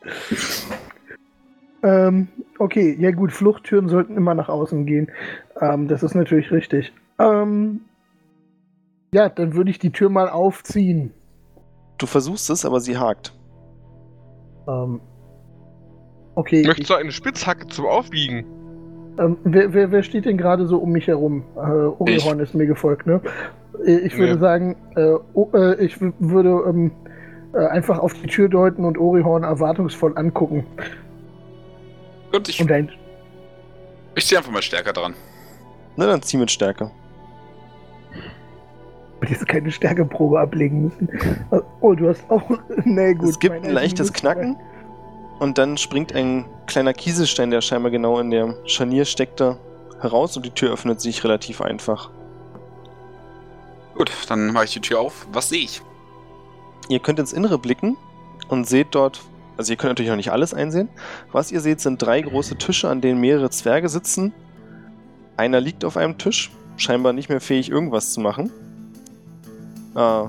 ähm, 1.83 2.27
okay, 2.57 2.95
ja 2.99 3.11
gut, 3.11 3.31
Fluchttüren 3.31 3.87
sollten 3.89 4.17
immer 4.17 4.33
nach 4.33 4.49
außen 4.49 4.85
gehen. 4.85 5.11
Ähm, 5.61 5.87
das 5.87 6.01
ist 6.03 6.15
natürlich 6.15 6.51
richtig. 6.51 6.91
Ähm, 7.19 7.81
ja, 9.15 9.29
dann 9.29 9.53
würde 9.55 9.71
ich 9.71 9.79
die 9.79 9.91
Tür 9.91 10.09
mal 10.09 10.27
aufziehen. 10.29 11.13
Du 11.97 12.05
versuchst 12.05 12.49
es, 12.49 12.65
aber 12.65 12.81
sie 12.81 12.97
hakt. 12.97 13.33
Ähm, 14.67 14.99
okay, 16.35 16.59
ich, 16.61 16.67
Möchtest 16.67 16.89
du 16.89 16.95
eine 16.95 17.11
Spitzhacke 17.13 17.67
zum 17.67 17.85
Aufbiegen? 17.85 18.45
ähm, 19.17 19.37
wer, 19.45 19.73
wer, 19.73 19.91
wer 19.91 20.03
steht 20.03 20.25
denn 20.25 20.37
gerade 20.37 20.67
so 20.67 20.77
um 20.79 20.91
mich 20.91 21.07
herum? 21.07 21.43
Äh, 21.55 21.59
Orihorn 21.59 22.39
ist 22.41 22.53
mir 22.53 22.65
gefolgt, 22.67 23.07
ne? 23.07 23.21
Äh, 23.85 23.99
Ich 23.99 24.17
würde 24.17 24.33
Nee. 24.33 24.39
sagen, 24.41 24.75
äh, 24.97 25.13
oh, 25.33 25.49
äh, 25.53 25.75
ich 25.85 25.95
würde 26.19 26.49
ähm, 26.67 26.91
äh, 27.53 27.65
einfach 27.67 27.99
auf 27.99 28.13
die 28.15 28.27
Tür 28.27 28.49
deuten 28.49 28.83
und 28.83 28.97
Orihorn 28.97 29.43
erwartungsvoll 29.43 30.17
angucken. 30.17 30.65
Gut, 32.33 32.49
ich, 32.49 32.59
Und 32.59 32.69
ein, 32.69 32.91
ich 34.15 34.25
ziehe 34.27 34.37
einfach 34.37 34.51
mal 34.51 34.61
stärker 34.61 34.91
dran. 34.91 35.13
Na, 35.95 36.05
dann 36.05 36.21
zieh 36.21 36.35
mit 36.35 36.51
Stärke. 36.51 36.91
Ich 39.25 39.31
jetzt 39.31 39.47
keine 39.47 39.71
Stärkeprobe 39.71 40.39
ablegen 40.39 40.83
müssen. 40.83 41.09
Oh, 41.81 41.93
du 41.93 42.09
hast 42.09 42.29
auch. 42.29 42.43
Nee, 42.85 43.13
gut. 43.15 43.29
es 43.29 43.39
gibt 43.39 43.65
ein 43.65 43.71
leichtes 43.71 44.13
Knacken 44.13 44.57
und 45.39 45.57
dann 45.57 45.77
springt 45.77 46.13
ein 46.13 46.45
kleiner 46.67 46.93
Kieselstein, 46.93 47.51
der 47.51 47.61
scheinbar 47.61 47.91
genau 47.91 48.19
in 48.19 48.31
der 48.31 48.55
Scharnier 48.65 49.05
steckte, 49.05 49.57
heraus 49.99 50.37
und 50.37 50.45
die 50.45 50.51
Tür 50.51 50.73
öffnet 50.73 51.01
sich 51.01 51.23
relativ 51.23 51.61
einfach. 51.61 52.11
Gut, 53.95 54.11
dann 54.29 54.51
mache 54.51 54.65
ich 54.65 54.73
die 54.73 54.81
Tür 54.81 54.99
auf. 54.99 55.27
Was 55.31 55.49
sehe 55.49 55.63
ich? 55.63 55.81
Ihr 56.89 56.99
könnt 56.99 57.19
ins 57.19 57.33
Innere 57.33 57.57
blicken 57.57 57.97
und 58.49 58.67
seht 58.67 58.87
dort, 58.91 59.21
also 59.57 59.71
ihr 59.73 59.77
könnt 59.77 59.91
natürlich 59.91 60.09
noch 60.09 60.17
nicht 60.17 60.31
alles 60.31 60.53
einsehen. 60.53 60.89
Was 61.31 61.51
ihr 61.51 61.61
seht, 61.61 61.79
sind 61.79 62.01
drei 62.01 62.21
große 62.21 62.57
Tische, 62.57 62.89
an 62.89 63.01
denen 63.01 63.19
mehrere 63.19 63.49
Zwerge 63.49 63.89
sitzen. 63.89 64.33
Einer 65.37 65.59
liegt 65.59 65.83
auf 65.83 65.97
einem 65.97 66.17
Tisch, 66.17 66.51
scheinbar 66.77 67.13
nicht 67.13 67.29
mehr 67.29 67.41
fähig, 67.41 67.69
irgendwas 67.69 68.13
zu 68.13 68.19
machen. 68.19 68.51
Äh, 69.95 70.23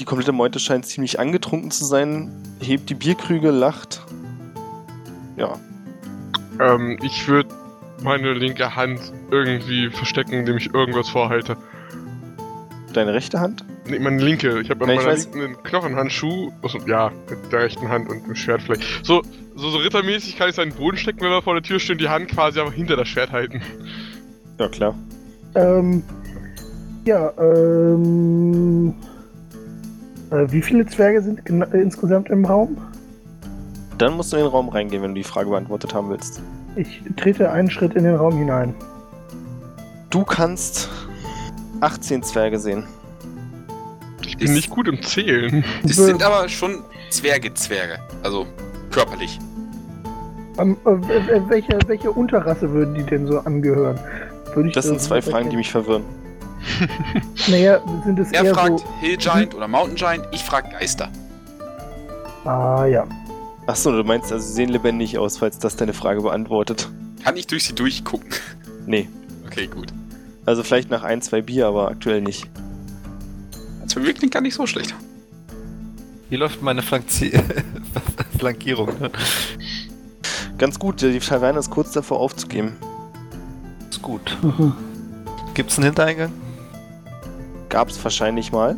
die 0.00 0.04
komplette 0.04 0.32
Meute 0.32 0.58
scheint 0.58 0.86
ziemlich 0.86 1.20
angetrunken 1.20 1.70
zu 1.70 1.84
sein, 1.84 2.30
hebt 2.60 2.90
die 2.90 2.94
Bierkrüge, 2.94 3.50
lacht. 3.50 4.02
Ja, 5.36 5.54
Ähm, 6.60 6.98
ich 7.02 7.26
würde 7.28 7.48
meine 8.02 8.32
linke 8.34 8.74
Hand 8.76 9.00
irgendwie 9.30 9.88
verstecken, 9.90 10.32
indem 10.32 10.56
ich 10.56 10.74
irgendwas 10.74 11.08
vorhalte. 11.08 11.56
deine 12.92 13.14
rechte 13.14 13.40
Hand? 13.40 13.64
Nee, 13.86 13.98
meine 13.98 14.22
linke. 14.22 14.60
Ich 14.60 14.68
habe 14.70 14.84
an 14.84 14.90
ich 14.90 14.96
meiner 14.96 15.08
weiß. 15.08 15.24
linken 15.24 15.40
einen 15.40 15.62
Knochenhandschuh. 15.62 16.52
Also, 16.62 16.78
ja, 16.86 17.10
mit 17.30 17.50
der 17.52 17.60
rechten 17.62 17.88
Hand 17.88 18.08
und 18.10 18.26
dem 18.26 18.34
Schwert 18.34 18.60
vielleicht. 18.62 19.04
So, 19.04 19.22
so, 19.56 19.70
so 19.70 19.78
rittermäßig 19.78 20.36
kann 20.36 20.50
ich 20.50 20.56
seinen 20.56 20.72
Boden 20.74 20.96
stecken, 20.98 21.20
wenn 21.22 21.30
wir 21.30 21.42
vor 21.42 21.54
der 21.54 21.62
Tür 21.62 21.78
stehen, 21.80 21.98
die 21.98 22.08
Hand 22.08 22.28
quasi 22.28 22.60
einfach 22.60 22.74
hinter 22.74 22.96
das 22.96 23.08
Schwert 23.08 23.32
halten. 23.32 23.62
Ja, 24.58 24.68
klar. 24.68 24.94
Ähm, 25.54 26.02
ja, 27.04 27.32
ähm. 27.38 28.94
Äh, 30.30 30.50
wie 30.50 30.62
viele 30.62 30.86
Zwerge 30.86 31.20
sind 31.22 31.44
gena- 31.44 31.70
äh, 31.74 31.80
insgesamt 31.82 32.30
im 32.30 32.44
Raum? 32.44 32.76
Dann 33.98 34.16
musst 34.16 34.32
du 34.32 34.36
in 34.38 34.42
den 34.44 34.50
Raum 34.50 34.68
reingehen, 34.70 35.02
wenn 35.02 35.10
du 35.10 35.16
die 35.20 35.24
Frage 35.24 35.50
beantwortet 35.50 35.94
haben 35.94 36.08
willst. 36.10 36.40
Ich 36.76 37.02
trete 37.16 37.50
einen 37.52 37.70
Schritt 37.70 37.94
in 37.94 38.04
den 38.04 38.14
Raum 38.14 38.36
hinein. 38.38 38.74
Du 40.10 40.24
kannst 40.24 40.88
18 41.80 42.22
Zwerge 42.22 42.58
sehen. 42.58 42.84
Ich 44.24 44.38
bin 44.38 44.54
nicht 44.54 44.70
gut 44.70 44.88
im 44.88 45.02
Zählen. 45.02 45.62
Es 45.84 45.96
sind 45.96 46.22
aber 46.22 46.48
schon 46.48 46.78
Zwerge-Zwerge. 47.10 47.98
Also 48.22 48.46
körperlich. 48.90 49.38
Ähm, 50.58 50.76
äh, 50.86 51.40
welche, 51.48 51.78
welche 51.86 52.10
Unterrasse 52.10 52.70
würden 52.72 52.94
die 52.94 53.02
denn 53.04 53.26
so 53.26 53.38
angehören? 53.40 53.98
Würde 54.54 54.68
ich 54.70 54.74
Das 54.74 54.86
sind 54.86 55.00
zwei 55.00 55.20
Fragen, 55.20 55.50
die 55.50 55.56
mich 55.56 55.70
verwirren. 55.70 56.04
Naja, 57.48 57.80
sind 58.04 58.18
es 58.18 58.30
Er 58.32 58.44
eher 58.44 58.54
fragt 58.54 58.80
so. 58.80 58.86
Hill 59.00 59.16
Giant 59.16 59.54
oder 59.54 59.68
Mountain 59.68 59.96
Giant, 59.96 60.28
ich 60.32 60.42
frag 60.42 60.70
Geister. 60.70 61.08
Ah 62.44 62.86
ja. 62.86 63.06
Achso, 63.66 63.92
du 63.92 64.02
meinst 64.04 64.32
also, 64.32 64.46
sie 64.46 64.52
sehen 64.54 64.68
lebendig 64.68 65.18
aus, 65.18 65.38
falls 65.38 65.58
das 65.58 65.76
deine 65.76 65.92
Frage 65.92 66.20
beantwortet. 66.22 66.88
Kann 67.22 67.36
ich 67.36 67.46
durch 67.46 67.64
sie 67.64 67.74
durchgucken? 67.74 68.30
Nee. 68.86 69.08
Okay, 69.46 69.66
gut. 69.68 69.92
Also 70.44 70.62
vielleicht 70.62 70.90
nach 70.90 71.04
ein, 71.04 71.22
zwei 71.22 71.40
Bier, 71.40 71.66
aber 71.68 71.88
aktuell 71.88 72.20
nicht. 72.20 72.48
Das 73.82 73.92
für 73.92 74.00
mich 74.00 74.16
klingt 74.16 74.32
gar 74.32 74.40
nicht 74.40 74.54
so 74.54 74.66
schlecht. 74.66 74.94
Hier 76.28 76.38
läuft 76.38 76.62
meine 76.62 76.82
Flanzi 76.82 77.32
Flankierung. 78.38 78.88
Ne? 78.98 79.10
Ganz 80.58 80.78
gut, 80.78 81.00
die 81.02 81.18
Taverne 81.18 81.58
ist 81.58 81.70
kurz 81.70 81.92
davor 81.92 82.18
aufzugeben. 82.20 82.76
Ist 83.90 84.02
gut. 84.02 84.36
Mhm. 84.42 84.72
Gibt's 85.54 85.76
einen 85.76 85.86
Hintereingang? 85.86 86.32
Gab's 87.72 88.04
wahrscheinlich 88.04 88.52
mal. 88.52 88.76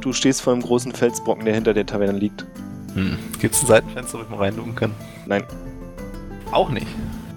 Du 0.00 0.14
stehst 0.14 0.40
vor 0.40 0.54
einem 0.54 0.62
großen 0.62 0.92
Felsbrocken, 0.92 1.44
der 1.44 1.54
hinter 1.54 1.74
der 1.74 1.84
Taverne 1.84 2.18
liegt. 2.18 2.46
Hm. 2.94 3.18
Gibt's 3.38 3.60
ein 3.60 3.66
Seitenfenster, 3.66 4.18
wo 4.18 4.22
ich 4.22 4.30
mal 4.30 4.38
reinducken 4.38 4.74
kann? 4.74 4.92
Nein. 5.26 5.44
Auch 6.50 6.70
nicht. 6.70 6.86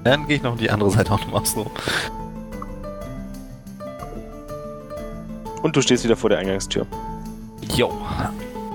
Dann 0.05 0.25
gehe 0.25 0.37
ich 0.37 0.41
noch 0.41 0.55
die 0.57 0.71
andere 0.71 0.89
Seite 0.89 1.11
auch 1.11 1.19
nochmal 1.19 1.45
so. 1.45 1.69
Und 5.61 5.75
du 5.75 5.81
stehst 5.81 6.05
wieder 6.05 6.15
vor 6.15 6.29
der 6.29 6.39
Eingangstür. 6.39 6.87
Jo. 7.75 7.91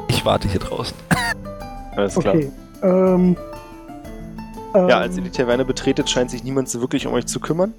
Ich 0.09 0.27
warte 0.27 0.47
hier 0.47 0.61
draußen. 0.61 0.95
Alles 1.97 2.17
klar. 2.17 2.35
Okay. 2.35 2.51
Ähm, 2.83 3.35
ähm, 4.75 4.88
Ja, 4.90 4.99
als 4.99 5.17
ihr 5.17 5.23
die 5.23 5.31
Taverne 5.31 5.64
betretet, 5.64 6.11
scheint 6.11 6.31
sich 6.31 6.45
niemand 6.45 6.69
so 6.69 6.83
wirklich 6.83 7.07
um 7.07 7.14
euch 7.14 7.25
zu 7.25 7.40
kümmern. 7.40 7.73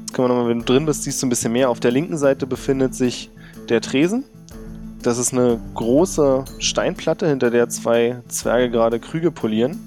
Jetzt 0.00 0.14
können 0.14 0.28
wir 0.28 0.34
nochmal, 0.34 0.48
wenn 0.50 0.58
du 0.58 0.64
drin 0.64 0.86
bist, 0.86 1.04
siehst 1.04 1.22
du 1.22 1.28
ein 1.28 1.30
bisschen 1.30 1.52
mehr. 1.52 1.70
Auf 1.70 1.78
der 1.78 1.92
linken 1.92 2.18
Seite 2.18 2.48
befindet 2.48 2.96
sich 2.96 3.30
der 3.70 3.80
Tresen. 3.80 4.24
Das 5.02 5.16
ist 5.16 5.32
eine 5.32 5.58
große 5.74 6.44
Steinplatte, 6.58 7.26
hinter 7.26 7.50
der 7.50 7.68
zwei 7.68 8.20
Zwerge 8.28 8.70
gerade 8.70 9.00
Krüge 9.00 9.30
polieren, 9.30 9.78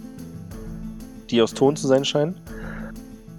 die 1.30 1.42
aus 1.42 1.54
Ton 1.54 1.76
zu 1.76 1.88
sein 1.88 2.04
scheinen. 2.04 2.40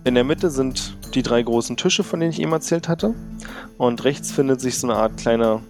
In 0.05 0.15
der 0.15 0.25
Mitte 0.25 0.51
sind 0.51 0.97
die 1.15 1.23
drei 1.23 1.43
großen 1.43 1.77
Tische, 1.77 2.05
von 2.05 2.21
denen 2.21 2.31
ich 2.31 2.41
eben 2.41 2.53
erzählt 2.53 2.89
hatte. 2.89 3.15
Und 3.79 4.05
rechts 4.05 4.31
findet 4.31 4.61
sich 4.61 4.79
so 4.79 4.87
eine 4.87 4.97
Art 4.97 5.17
kleine 5.17 5.61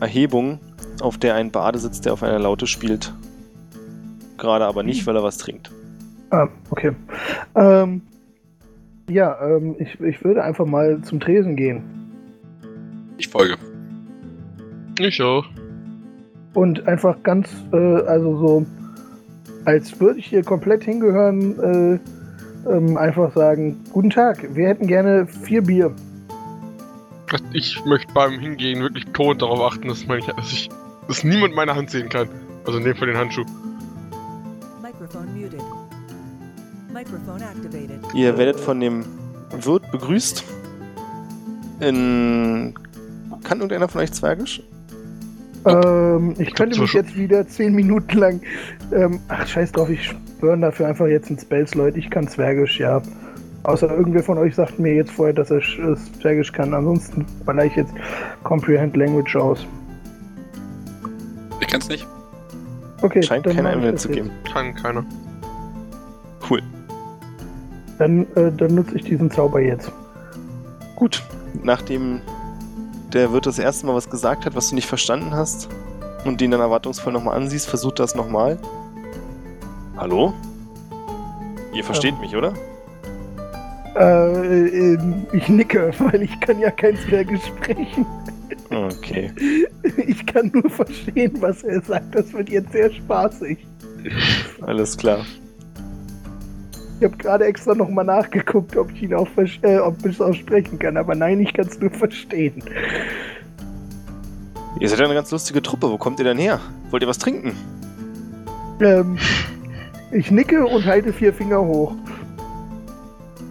Erhebung, 0.00 0.58
auf 1.00 1.18
der 1.18 1.34
ein 1.34 1.50
Bade 1.50 1.78
sitzt, 1.78 2.06
der 2.06 2.14
auf 2.14 2.22
einer 2.22 2.38
Laute 2.38 2.66
spielt. 2.66 3.12
Gerade 4.38 4.64
aber 4.64 4.82
nicht, 4.82 5.06
weil 5.06 5.14
er 5.14 5.22
was 5.22 5.36
trinkt. 5.36 5.70
Ah, 6.30 6.48
okay. 6.70 6.92
Ähm, 7.54 8.02
ja, 9.08 9.38
ähm, 9.40 9.76
ich, 9.78 10.00
ich 10.00 10.24
würde 10.24 10.42
einfach 10.42 10.66
mal 10.66 11.02
zum 11.02 11.20
Tresen 11.20 11.54
gehen. 11.54 11.84
Ich 13.18 13.28
folge. 13.28 13.56
Ich 15.02 15.20
auch. 15.20 15.44
Und 16.54 16.86
einfach 16.86 17.22
ganz, 17.22 17.48
äh, 17.72 17.76
also 17.76 18.36
so, 18.36 18.66
als 19.64 19.98
würde 20.00 20.20
ich 20.20 20.26
hier 20.26 20.42
komplett 20.42 20.84
hingehören, 20.84 21.58
äh, 21.58 22.70
ähm, 22.70 22.96
einfach 22.96 23.34
sagen, 23.34 23.80
guten 23.92 24.10
Tag, 24.10 24.54
wir 24.54 24.68
hätten 24.68 24.86
gerne 24.86 25.26
vier 25.26 25.62
Bier. 25.62 25.94
Ich 27.52 27.82
möchte 27.84 28.12
beim 28.12 28.38
Hingehen 28.38 28.80
wirklich 28.80 29.04
tot 29.14 29.42
darauf 29.42 29.72
achten, 29.72 29.88
dass, 29.88 30.06
meine, 30.06 30.22
dass 30.36 30.52
ich 30.52 30.68
dass 31.08 31.24
niemand 31.24 31.54
meine 31.54 31.74
Hand 31.74 31.90
sehen 31.90 32.08
kann. 32.08 32.28
Also 32.64 32.78
in 32.78 32.84
dem 32.84 32.94
Fall 32.96 33.08
den 33.08 33.16
Handschuh. 33.16 33.44
Microphone 34.80 35.34
muted. 35.34 35.60
Microphone 36.92 37.42
activated. 37.42 38.14
Ihr 38.14 38.38
werdet 38.38 38.60
von 38.60 38.78
dem 38.80 39.04
Wirt 39.50 39.90
begrüßt. 39.90 40.44
In. 41.80 42.74
Kann 43.42 43.58
irgendeiner 43.58 43.88
von 43.88 44.02
euch 44.02 44.12
Zwergisch? 44.12 44.62
Ähm, 45.66 46.34
ich 46.38 46.54
könnte 46.54 46.74
so 46.76 46.82
mich 46.82 46.90
schon- 46.90 47.02
jetzt 47.02 47.16
wieder 47.16 47.46
zehn 47.46 47.74
Minuten 47.74 48.18
lang, 48.18 48.40
ähm, 48.92 49.20
ach 49.28 49.46
scheiß 49.46 49.72
drauf, 49.72 49.88
ich 49.90 50.12
burn 50.40 50.60
dafür 50.60 50.88
einfach 50.88 51.06
jetzt 51.06 51.30
in 51.30 51.38
Spells, 51.38 51.74
Leute, 51.74 51.98
ich 51.98 52.10
kann 52.10 52.26
Zwergisch, 52.26 52.80
ja. 52.80 53.00
Außer 53.64 53.88
irgendwer 53.88 54.24
von 54.24 54.38
euch 54.38 54.56
sagt 54.56 54.80
mir 54.80 54.94
jetzt 54.94 55.12
vorher, 55.12 55.32
dass 55.34 55.50
er 55.52 55.58
äh, 55.58 55.96
Zwergisch 56.20 56.50
kann. 56.50 56.74
Ansonsten 56.74 57.24
baller 57.46 57.64
ich 57.66 57.76
jetzt 57.76 57.92
Comprehend 58.42 58.96
Language 58.96 59.36
aus. 59.36 59.64
Ich 61.60 61.68
kenn's 61.68 61.88
nicht. 61.88 62.04
Okay, 63.02 63.22
Scheint 63.22 63.44
keine 63.44 63.60
ich 63.60 63.66
Einwände 63.76 63.94
zu 63.96 64.08
jetzt. 64.08 64.16
geben. 64.16 64.30
Kann 64.52 64.74
keiner. 64.74 65.04
Cool. 66.50 66.60
Dann, 67.98 68.26
äh, 68.34 68.50
dann 68.50 68.74
nutze 68.74 68.96
ich 68.96 69.04
diesen 69.04 69.30
Zauber 69.30 69.60
jetzt. 69.60 69.92
Gut. 70.96 71.22
Nachdem 71.62 72.20
der 73.14 73.32
Wirt 73.32 73.46
das 73.46 73.58
erste 73.58 73.86
Mal 73.86 73.94
was 73.94 74.08
gesagt 74.10 74.46
hat, 74.46 74.54
was 74.54 74.70
du 74.70 74.74
nicht 74.74 74.86
verstanden 74.86 75.34
hast, 75.34 75.68
und 76.24 76.40
den 76.40 76.50
dann 76.50 76.60
erwartungsvoll 76.60 77.12
nochmal 77.12 77.36
ansiehst, 77.36 77.68
versucht 77.68 77.98
das 77.98 78.14
nochmal. 78.14 78.58
Hallo? 79.96 80.32
Ihr 81.74 81.84
versteht 81.84 82.14
Ähm. 82.14 82.20
mich, 82.20 82.36
oder? 82.36 82.52
Äh, 83.94 84.94
ähm, 84.94 85.26
ich 85.32 85.48
nicke, 85.48 85.92
weil 85.98 86.22
ich 86.22 86.40
kann 86.40 86.58
ja 86.58 86.70
kein 86.70 86.96
Zwergisch 86.96 87.44
sprechen. 87.44 88.06
Okay. 88.70 89.32
Ich 90.06 90.24
kann 90.26 90.50
nur 90.54 90.70
verstehen, 90.70 91.32
was 91.40 91.62
er 91.62 91.82
sagt. 91.82 92.14
Das 92.14 92.32
wird 92.32 92.48
jetzt 92.48 92.72
sehr 92.72 92.90
spaßig. 92.90 93.58
Alles 94.62 94.96
klar. 94.96 95.24
Ich 97.02 97.06
habe 97.06 97.16
gerade 97.16 97.46
extra 97.46 97.74
nochmal 97.74 98.04
nachgeguckt, 98.04 98.76
ob 98.76 98.92
ich 98.92 99.02
ihn 99.02 99.14
auch 99.14 99.26
äh, 99.36 99.78
ob 99.78 100.06
ich 100.06 100.12
es 100.12 100.20
auch 100.20 100.32
sprechen 100.32 100.78
kann, 100.78 100.96
aber 100.96 101.16
nein, 101.16 101.40
ich 101.40 101.52
kann 101.52 101.66
es 101.66 101.80
nur 101.80 101.90
verstehen. 101.90 102.62
Ihr 104.78 104.88
seid 104.88 105.00
ja 105.00 105.06
eine 105.06 105.14
ganz 105.14 105.32
lustige 105.32 105.60
Truppe. 105.62 105.90
Wo 105.90 105.98
kommt 105.98 106.20
ihr 106.20 106.24
denn 106.24 106.38
her? 106.38 106.60
Wollt 106.92 107.02
ihr 107.02 107.08
was 107.08 107.18
trinken? 107.18 107.56
Ähm, 108.80 109.18
ich 110.12 110.30
nicke 110.30 110.64
und 110.64 110.86
halte 110.86 111.12
vier 111.12 111.34
Finger 111.34 111.60
hoch. 111.60 111.92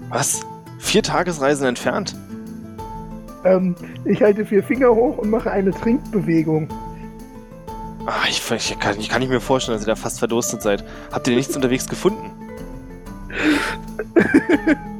Was? 0.07 0.39
Vier 0.79 1.03
Tagesreisen 1.03 1.67
entfernt? 1.67 2.15
Ähm, 3.43 3.75
ich 4.05 4.21
halte 4.23 4.45
vier 4.45 4.63
Finger 4.63 4.95
hoch 4.95 5.17
und 5.17 5.29
mache 5.29 5.51
eine 5.51 5.71
Trinkbewegung. 5.71 6.69
Ah, 8.05 8.23
ich, 8.29 8.49
ich, 8.49 8.79
kann, 8.79 8.97
ich 8.97 9.09
kann 9.09 9.19
nicht 9.19 9.29
mir 9.29 9.41
vorstellen, 9.41 9.77
dass 9.77 9.85
ihr 9.85 9.91
da 9.91 9.97
fast 9.97 10.19
verdurstet 10.19 10.61
seid. 10.61 10.85
Habt 11.11 11.27
ihr 11.27 11.35
nichts 11.35 11.53
unterwegs 11.57 11.89
gefunden? 11.89 12.40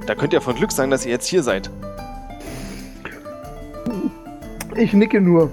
Da 0.08 0.16
könnt 0.16 0.34
ihr 0.34 0.42
von 0.42 0.56
Glück 0.56 0.72
sagen, 0.72 0.92
dass 0.92 1.06
ihr 1.06 1.12
jetzt 1.12 1.28
hier 1.28 1.44
seid. 1.44 1.70
Ich 4.76 4.94
nicke 4.94 5.20
nur. 5.22 5.52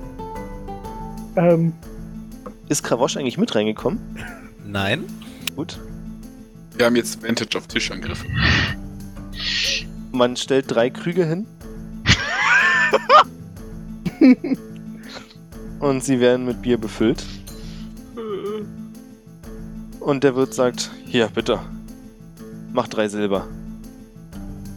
Ähm, 1.37 1.73
Ist 2.69 2.83
Kravosch 2.83 3.17
eigentlich 3.17 3.39
mit 3.39 3.55
reingekommen? 3.55 3.99
Nein. 4.65 5.05
Gut. 5.57 5.79
Wir 6.77 6.87
haben 6.87 6.97
jetzt 6.97 7.23
Vantage 7.23 7.59
auf 7.59 7.67
Tischangriffe. 7.67 8.27
Man 10.13 10.37
stellt 10.37 10.67
drei 10.69 10.91
Krüge 10.91 11.25
hin. 11.25 11.47
Und 15.81 16.03
sie 16.03 16.21
werden 16.21 16.47
mit 16.47 16.63
Bier 16.63 16.79
befüllt. 16.79 17.25
Und 20.01 20.25
der 20.25 20.35
Wirt 20.37 20.55
sagt, 20.55 20.91
hier, 21.05 21.29
bitte. 21.29 21.61
Mach 22.73 22.89
drei 22.89 23.09
Silber. 23.09 23.47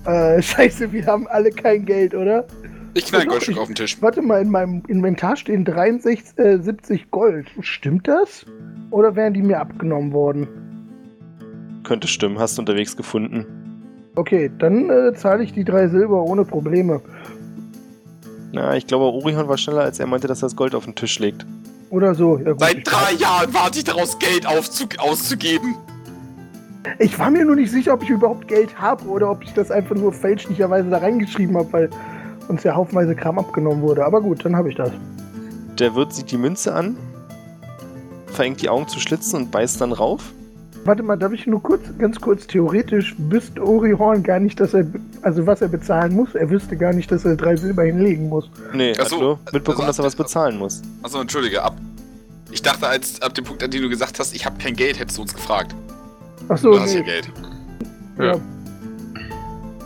Äh, 0.05 0.41
scheiße, 0.41 0.91
wir 0.91 1.05
haben 1.05 1.27
alle 1.27 1.51
kein 1.51 1.85
Geld, 1.85 2.13
oder? 2.13 2.45
Ich 2.93 3.05
knall 3.05 3.21
ein 3.21 3.27
Goldstück 3.27 3.57
auf 3.57 3.67
den 3.67 3.75
Tisch. 3.75 4.01
Warte 4.01 4.21
mal, 4.21 4.41
in 4.41 4.49
meinem 4.49 4.83
Inventar 4.87 5.37
stehen 5.37 5.63
63, 5.63 6.37
äh, 6.37 6.57
70 6.57 7.09
Gold. 7.11 7.47
Stimmt 7.61 8.07
das? 8.07 8.45
Oder 8.89 9.15
wären 9.15 9.33
die 9.33 9.41
mir 9.41 9.59
abgenommen 9.59 10.11
worden? 10.11 10.47
Könnte 11.83 12.07
stimmen, 12.07 12.37
hast 12.37 12.57
du 12.57 12.61
unterwegs 12.61 12.97
gefunden. 12.97 13.45
Okay, 14.15 14.51
dann 14.59 14.89
äh, 14.89 15.13
zahle 15.13 15.43
ich 15.43 15.53
die 15.53 15.63
drei 15.63 15.87
Silber 15.87 16.23
ohne 16.23 16.43
Probleme. 16.43 17.01
Na, 18.51 18.75
ich 18.75 18.85
glaube, 18.87 19.05
Orihon 19.05 19.47
war 19.47 19.57
schneller, 19.57 19.83
als 19.83 19.99
er 19.99 20.07
meinte, 20.07 20.27
dass 20.27 20.39
er 20.39 20.47
das 20.47 20.57
Gold 20.57 20.75
auf 20.75 20.83
den 20.83 20.95
Tisch 20.95 21.19
legt. 21.19 21.45
Oder 21.89 22.13
so. 22.13 22.37
Ja, 22.37 22.51
gut, 22.51 22.59
Seit 22.59 22.85
drei 22.85 23.13
Jahren 23.13 23.53
warte 23.53 23.79
ich 23.79 23.85
daraus, 23.85 24.19
Geld 24.19 24.45
auszugeben. 24.45 25.75
Ich 26.99 27.17
war 27.19 27.29
mir 27.29 27.45
nur 27.45 27.55
nicht 27.55 27.71
sicher, 27.71 27.93
ob 27.93 28.03
ich 28.03 28.09
überhaupt 28.09 28.47
Geld 28.47 28.79
habe 28.79 29.05
oder 29.05 29.29
ob 29.29 29.43
ich 29.43 29.53
das 29.53 29.71
einfach 29.71 29.95
nur 29.95 30.11
fälschlicherweise 30.13 30.89
da 30.89 30.97
reingeschrieben 30.97 31.55
habe, 31.57 31.71
weil 31.71 31.89
uns 32.47 32.63
ja 32.63 32.75
haufenweise 32.75 33.15
Kram 33.15 33.37
abgenommen 33.39 33.81
wurde. 33.81 34.05
Aber 34.05 34.21
gut, 34.21 34.43
dann 34.43 34.55
habe 34.55 34.69
ich 34.69 34.75
das. 34.75 34.91
Der 35.79 35.95
Wirt 35.95 36.13
sieht 36.13 36.31
die 36.31 36.37
Münze 36.37 36.73
an, 36.73 36.97
verengt 38.27 38.61
die 38.61 38.69
Augen 38.69 38.87
zu 38.87 38.99
Schlitzen 38.99 39.37
und 39.37 39.51
beißt 39.51 39.79
dann 39.81 39.91
rauf. 39.91 40.31
Warte 40.83 41.03
mal, 41.03 41.15
darf 41.15 41.31
ich 41.31 41.45
nur 41.45 41.61
kurz, 41.61 41.81
ganz 41.99 42.19
kurz 42.19 42.47
theoretisch, 42.47 43.15
wüsste 43.29 43.63
Orihorn 43.63 44.23
gar 44.23 44.39
nicht, 44.39 44.59
dass 44.59 44.73
er, 44.73 44.85
also 45.21 45.45
was 45.45 45.61
er 45.61 45.67
bezahlen 45.67 46.15
muss. 46.15 46.33
Er 46.33 46.49
wüsste 46.49 46.75
gar 46.75 46.91
nicht, 46.91 47.11
dass 47.11 47.23
er 47.23 47.35
drei 47.35 47.55
Silber 47.55 47.83
hinlegen 47.83 48.29
muss. 48.29 48.49
Nee, 48.73 48.93
Ach 48.99 49.05
so, 49.05 49.19
nur 49.19 49.39
mitbekommen, 49.51 49.85
also- 49.85 49.87
dass 49.87 49.99
er 49.99 50.05
was 50.05 50.15
bezahlen 50.15 50.57
muss. 50.57 50.81
Achso, 51.03 51.21
entschuldige, 51.21 51.61
ab. 51.61 51.75
Ich 52.49 52.63
dachte, 52.63 52.87
als 52.87 53.21
ab 53.21 53.35
dem 53.35 53.45
Punkt, 53.45 53.63
an 53.63 53.69
dem 53.69 53.83
du 53.83 53.89
gesagt 53.89 54.19
hast, 54.19 54.35
ich 54.35 54.43
habe 54.45 54.57
kein 54.57 54.75
Geld, 54.75 54.99
hättest 54.99 55.19
du 55.19 55.21
uns 55.21 55.33
gefragt. 55.33 55.75
Ach 56.53 56.57
so, 56.57 56.71
du 56.71 56.79
hast 56.79 56.93
ja 56.93 56.99
nee. 56.99 57.05
Geld. 57.05 57.31
Ja. 58.19 58.35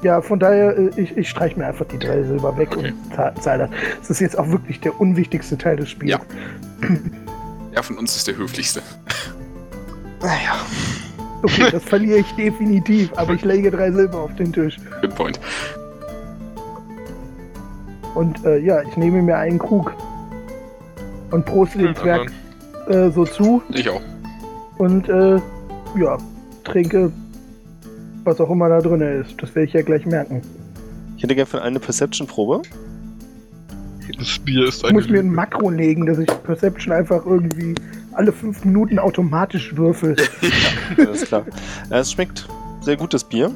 Ja. 0.03 0.21
Von 0.21 0.39
daher, 0.39 0.77
äh, 0.77 0.89
ich, 0.95 1.15
ich 1.17 1.29
streiche 1.29 1.57
mir 1.59 1.67
einfach 1.67 1.85
die 1.85 1.99
drei 1.99 2.23
Silber 2.23 2.57
weg 2.57 2.69
Okay. 2.75 2.91
und 2.91 3.15
zahl- 3.15 3.33
zahle 3.39 3.69
das. 3.69 3.69
Das 3.99 4.09
ist 4.11 4.19
jetzt 4.19 4.37
auch 4.37 4.47
wirklich 4.49 4.79
der 4.79 4.99
unwichtigste 4.99 5.57
Teil 5.57 5.77
des 5.77 5.89
Spiels. 5.89 6.11
Ja. 6.11 6.19
Ja, 7.73 7.81
von 7.81 7.97
uns 7.97 8.15
ist 8.15 8.27
der 8.27 8.37
höflichste. 8.37 8.81
Naja. 10.21 10.55
Okay, 11.43 11.69
das 11.71 11.83
verliere 11.83 12.17
ich 12.19 12.31
definitiv, 12.35 13.11
aber 13.15 13.33
ich 13.33 13.43
lege 13.45 13.69
drei 13.69 13.91
Silber 13.91 14.21
auf 14.21 14.33
den 14.37 14.51
Tisch. 14.51 14.77
Good 15.01 15.13
point. 15.13 15.39
Und 18.15 18.43
äh, 18.45 18.57
ja, 18.59 18.81
ich 18.81 18.95
nehme 18.97 19.21
mir 19.21 19.37
einen 19.37 19.59
Krug 19.59 19.93
und 21.31 21.45
proste 21.45 21.77
den 21.79 21.87
Ja, 21.87 21.93
Zwerg 21.95 22.31
äh, 22.87 23.09
so 23.11 23.25
zu 23.25 23.61
Ich 23.73 23.87
auch. 23.89 24.01
und 24.77 25.07
äh, 25.09 25.35
ja, 25.95 26.17
trinke 26.65 27.11
was 28.25 28.41
auch 28.41 28.49
immer 28.49 28.67
da 28.69 28.81
drin 28.81 29.01
ist. 29.01 29.41
Das 29.41 29.55
werde 29.55 29.67
ich 29.67 29.73
ja 29.73 29.81
gleich 29.81 30.05
merken. 30.05 30.41
Ich 31.15 31.23
hätte 31.23 31.35
gerne 31.35 31.45
von 31.45 31.61
eine 31.61 31.79
Perception-Probe. 31.79 32.63
Das 34.17 34.39
Bier 34.39 34.67
ist 34.67 34.79
Ich 34.79 34.85
eine 34.85 34.93
muss 34.93 35.09
mir 35.09 35.19
ein. 35.19 35.33
Makro 35.33 35.69
legen, 35.69 36.05
dass 36.05 36.17
ich 36.17 36.27
Perception 36.43 36.93
einfach 36.93 37.25
irgendwie 37.25 37.75
alle 38.13 38.31
fünf 38.31 38.63
Minuten 38.63 38.99
automatisch 38.99 39.75
würfel. 39.75 40.15
Alles 40.97 41.25
klar. 41.25 41.45
Ja, 41.89 41.99
es 41.99 42.11
schmeckt 42.11 42.47
sehr 42.81 42.95
gut, 42.95 43.13
das 43.13 43.23
Bier. 43.23 43.51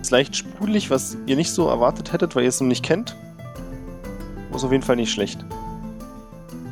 Ist 0.00 0.10
leicht 0.10 0.36
sprudelig, 0.36 0.90
was 0.90 1.16
ihr 1.26 1.36
nicht 1.36 1.50
so 1.50 1.68
erwartet 1.68 2.12
hättet, 2.12 2.36
weil 2.36 2.42
ihr 2.42 2.48
es 2.48 2.60
noch 2.60 2.68
nicht 2.68 2.84
kennt. 2.84 3.16
Ist 4.54 4.62
auf 4.62 4.70
jeden 4.70 4.84
Fall 4.84 4.96
nicht 4.96 5.10
schlecht. 5.10 5.44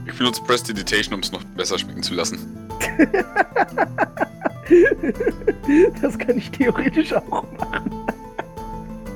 Ich 0.07 0.16
benutze 0.16 0.42
Prestidigitation, 0.42 1.14
um 1.14 1.20
es 1.20 1.33
noch 1.33 1.42
besser 1.57 1.79
schmecken 1.79 2.03
zu 2.03 2.14
lassen. 2.14 2.38
das 6.03 6.18
kann 6.18 6.37
ich 6.38 6.51
theoretisch 6.51 7.12
auch 7.14 7.45
machen. 7.59 7.90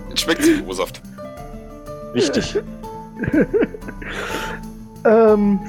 Jetzt 0.08 0.20
schmeckt 0.20 0.42
O-Saft. 0.66 1.00
Wichtig. 2.12 2.58
Ähm, 5.04 5.60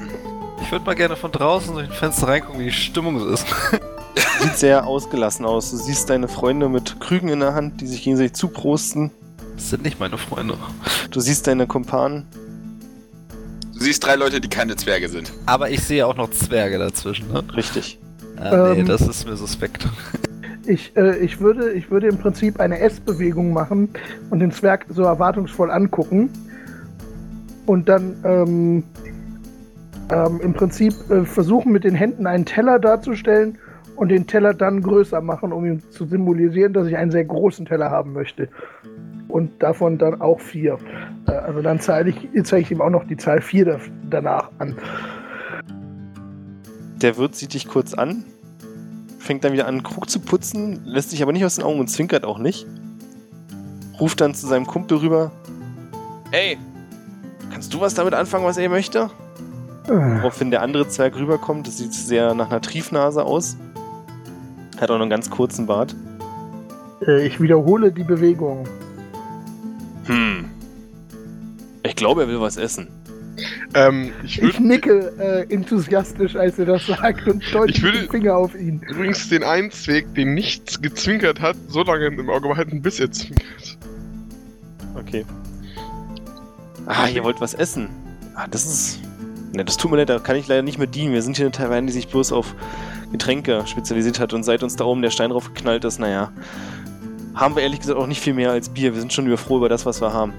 Ich 0.62 0.72
würde 0.72 0.84
mal 0.84 0.96
gerne 0.96 1.14
von 1.14 1.30
draußen 1.30 1.72
durch 1.72 1.86
ein 1.88 1.94
Fenster 1.94 2.26
reingucken, 2.26 2.58
wie 2.60 2.64
die 2.64 2.72
Stimmung 2.72 3.20
so 3.20 3.28
ist. 3.28 3.46
Sieht 4.40 4.56
sehr 4.56 4.84
ausgelassen 4.86 5.46
aus. 5.46 5.70
Du 5.70 5.76
siehst 5.76 6.10
deine 6.10 6.26
Freunde 6.26 6.68
mit 6.68 6.98
Krügen 7.00 7.28
in 7.28 7.38
der 7.40 7.54
Hand, 7.54 7.80
die 7.80 7.86
sich 7.86 8.02
gegenseitig 8.02 8.32
zuprosten. 8.34 9.12
Das 9.54 9.70
sind 9.70 9.84
nicht 9.84 10.00
meine 10.00 10.18
Freunde. 10.18 10.58
Du 11.12 11.20
siehst 11.20 11.46
deine 11.46 11.68
Kumpanen. 11.68 12.26
Du 13.78 13.84
siehst 13.84 14.04
drei 14.04 14.16
Leute, 14.16 14.40
die 14.40 14.48
keine 14.48 14.74
Zwerge 14.74 15.08
sind. 15.08 15.32
Aber 15.46 15.70
ich 15.70 15.84
sehe 15.84 16.04
auch 16.04 16.16
noch 16.16 16.30
Zwerge 16.30 16.78
dazwischen, 16.78 17.32
ne? 17.32 17.44
Richtig. 17.56 18.00
Ah, 18.36 18.72
nee, 18.74 18.80
Ähm. 18.80 18.86
das 18.86 19.02
ist 19.02 19.24
mir 19.24 19.36
suspekt. 19.36 19.86
ich, 20.66 20.96
äh, 20.96 21.16
ich, 21.18 21.40
würde, 21.40 21.72
ich 21.72 21.88
würde 21.88 22.08
im 22.08 22.18
Prinzip 22.18 22.58
eine 22.58 22.80
S-Bewegung 22.80 23.52
machen 23.52 23.88
und 24.30 24.40
den 24.40 24.50
Zwerg 24.50 24.86
so 24.88 25.04
erwartungsvoll 25.04 25.70
angucken. 25.70 26.28
Und 27.66 27.88
dann 27.88 28.16
ähm, 28.24 28.82
ähm, 30.10 30.40
im 30.42 30.54
Prinzip 30.54 30.94
äh, 31.10 31.24
versuchen, 31.24 31.70
mit 31.70 31.84
den 31.84 31.94
Händen 31.94 32.26
einen 32.26 32.46
Teller 32.46 32.80
darzustellen 32.80 33.58
und 33.94 34.08
den 34.08 34.26
Teller 34.26 34.54
dann 34.54 34.82
größer 34.82 35.20
machen, 35.20 35.52
um 35.52 35.64
ihm 35.64 35.82
zu 35.90 36.04
symbolisieren, 36.04 36.72
dass 36.72 36.88
ich 36.88 36.96
einen 36.96 37.12
sehr 37.12 37.24
großen 37.24 37.66
Teller 37.66 37.90
haben 37.90 38.12
möchte. 38.12 38.48
Und 39.28 39.62
davon 39.62 39.98
dann 39.98 40.20
auch 40.20 40.40
vier. 40.40 40.78
Äh, 41.26 41.32
also 41.32 41.60
dann 41.62 41.80
zeige 41.80 42.10
ich, 42.10 42.44
zeige 42.44 42.62
ich 42.62 42.70
ihm 42.70 42.80
auch 42.80 42.90
noch 42.90 43.04
die 43.06 43.16
Zahl 43.16 43.40
vier 43.40 43.64
da, 43.66 43.78
danach 44.08 44.50
an. 44.58 44.76
Der 47.02 47.16
Wirt 47.16 47.36
sieht 47.36 47.54
dich 47.54 47.68
kurz 47.68 47.94
an, 47.94 48.24
fängt 49.18 49.44
dann 49.44 49.52
wieder 49.52 49.66
an, 49.68 49.82
Krug 49.82 50.08
zu 50.10 50.20
putzen, 50.20 50.80
lässt 50.84 51.10
sich 51.10 51.22
aber 51.22 51.32
nicht 51.32 51.44
aus 51.44 51.54
den 51.56 51.64
Augen 51.64 51.78
und 51.78 51.88
zwinkert 51.88 52.24
auch 52.24 52.38
nicht. 52.38 52.66
Ruft 54.00 54.20
dann 54.20 54.34
zu 54.34 54.46
seinem 54.46 54.66
Kumpel 54.66 54.98
rüber: 54.98 55.30
Hey, 56.30 56.56
kannst 57.52 57.72
du 57.74 57.80
was 57.80 57.94
damit 57.94 58.14
anfangen, 58.14 58.44
was 58.44 58.56
er 58.56 58.68
möchte? 58.68 59.10
Äh, 59.86 59.90
Woraufhin 59.90 60.50
der 60.50 60.62
andere 60.62 60.88
Zwerg 60.88 61.16
rüberkommt. 61.16 61.66
Das 61.66 61.78
sieht 61.78 61.92
sehr 61.92 62.34
nach 62.34 62.50
einer 62.50 62.60
Triefnase 62.60 63.22
aus. 63.24 63.56
Hat 64.80 64.90
auch 64.90 64.94
noch 64.94 65.02
einen 65.02 65.10
ganz 65.10 65.30
kurzen 65.30 65.66
Bart. 65.66 65.94
äh, 67.06 67.26
ich 67.26 67.40
wiederhole 67.40 67.92
die 67.92 68.04
Bewegung. 68.04 68.64
Hm. 70.08 70.46
Ich 71.84 71.96
glaube, 71.96 72.22
er 72.22 72.28
will 72.28 72.40
was 72.40 72.56
essen. 72.56 72.88
Ähm, 73.74 74.10
ich 74.24 74.42
Ich 74.42 74.58
nicke 74.58 75.12
äh, 75.48 75.52
enthusiastisch, 75.54 76.34
als 76.34 76.58
er 76.58 76.66
das 76.66 76.86
sagt 76.86 77.26
und 77.28 77.42
deute 77.54 77.70
Ich 77.72 77.82
würde- 77.82 77.98
mit 78.00 78.08
dem 78.08 78.10
Finger 78.10 78.36
auf 78.36 78.54
ihn. 78.58 78.80
übrigens 78.88 79.28
den 79.28 79.44
einen 79.44 79.70
Zweig, 79.70 80.12
den 80.14 80.34
nichts 80.34 80.82
gezwinkert 80.82 81.40
hat, 81.40 81.56
so 81.68 81.82
lange 81.84 82.06
im 82.06 82.28
Auge 82.30 82.48
behalten, 82.48 82.82
bis 82.82 82.98
er 82.98 83.12
zwinkert. 83.12 83.78
Okay. 84.96 85.24
Ah, 86.86 87.06
ihr 87.06 87.22
wollt 87.22 87.40
was 87.40 87.54
essen. 87.54 87.88
Ah, 88.34 88.46
das 88.50 88.64
ist. 88.64 89.00
Ne, 89.52 89.64
das 89.64 89.76
tut 89.76 89.90
mir 89.90 89.98
leid, 89.98 90.08
da 90.08 90.18
kann 90.18 90.36
ich 90.36 90.48
leider 90.48 90.62
nicht 90.62 90.78
mehr 90.78 90.86
dienen. 90.88 91.12
Wir 91.12 91.22
sind 91.22 91.36
hier 91.36 91.46
eine 91.46 91.52
Taverne, 91.52 91.86
die 91.86 91.92
sich 91.92 92.08
bloß 92.08 92.32
auf 92.32 92.54
Getränke 93.12 93.62
spezialisiert 93.66 94.18
hat 94.20 94.32
und 94.34 94.42
seit 94.42 94.62
uns 94.62 94.76
da 94.76 94.84
oben 94.84 95.00
der 95.00 95.10
Stein 95.10 95.30
drauf 95.30 95.52
geknallt 95.54 95.84
ist, 95.84 95.98
naja. 96.00 96.32
Haben 97.38 97.54
wir 97.54 97.62
ehrlich 97.62 97.78
gesagt 97.78 97.96
auch 97.96 98.08
nicht 98.08 98.20
viel 98.20 98.34
mehr 98.34 98.50
als 98.50 98.68
Bier. 98.68 98.92
Wir 98.94 99.00
sind 99.00 99.12
schon 99.12 99.28
über 99.28 99.36
froh 99.36 99.58
über 99.58 99.68
das, 99.68 99.86
was 99.86 100.00
wir 100.00 100.12
haben. 100.12 100.32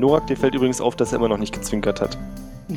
Norak, 0.00 0.26
dir 0.26 0.36
fällt 0.36 0.56
übrigens 0.56 0.80
auf, 0.80 0.96
dass 0.96 1.12
er 1.12 1.18
immer 1.18 1.28
noch 1.28 1.38
nicht 1.38 1.54
gezwinkert 1.54 2.00
hat. 2.00 2.18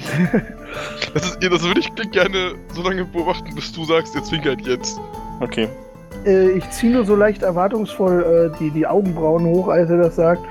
Das, 1.13 1.25
ist, 1.25 1.39
das 1.41 1.63
würde 1.63 1.79
ich 1.79 2.11
gerne 2.11 2.53
so 2.75 2.83
lange 2.83 3.03
beobachten, 3.03 3.55
bis 3.55 3.71
du 3.71 3.83
sagst, 3.85 4.15
er 4.15 4.23
zwinkert 4.23 4.61
jetzt. 4.61 4.99
Okay. 5.39 5.67
Äh, 6.23 6.51
ich 6.51 6.69
ziehe 6.69 6.93
nur 6.93 7.03
so 7.03 7.15
leicht 7.15 7.41
erwartungsvoll 7.41 8.51
äh, 8.53 8.59
die, 8.59 8.69
die 8.69 8.85
Augenbrauen 8.85 9.45
hoch, 9.45 9.69
als 9.69 9.89
er 9.89 9.97
das 9.97 10.15
sagt. 10.15 10.43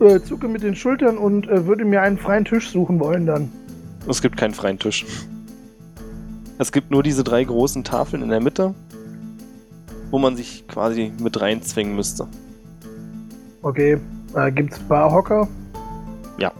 Äh, 0.00 0.20
zucke 0.20 0.48
mit 0.48 0.62
den 0.62 0.74
Schultern 0.74 1.18
und 1.18 1.46
äh, 1.48 1.66
würde 1.66 1.84
mir 1.84 2.00
einen 2.00 2.16
freien 2.16 2.46
Tisch 2.46 2.70
suchen 2.70 2.98
wollen 2.98 3.26
dann. 3.26 3.52
Es 4.08 4.22
gibt 4.22 4.38
keinen 4.38 4.54
freien 4.54 4.78
Tisch. 4.78 5.04
Es 6.56 6.72
gibt 6.72 6.90
nur 6.90 7.02
diese 7.02 7.22
drei 7.22 7.44
großen 7.44 7.84
Tafeln 7.84 8.22
in 8.22 8.30
der 8.30 8.40
Mitte, 8.40 8.74
wo 10.10 10.18
man 10.18 10.36
sich 10.36 10.66
quasi 10.68 11.12
mit 11.20 11.40
reinzwingen 11.40 11.94
müsste. 11.94 12.26
Okay. 13.62 13.98
Äh, 14.34 14.52
gibt's 14.52 14.78
Barhocker? 14.80 15.48
Ja. 16.38 16.52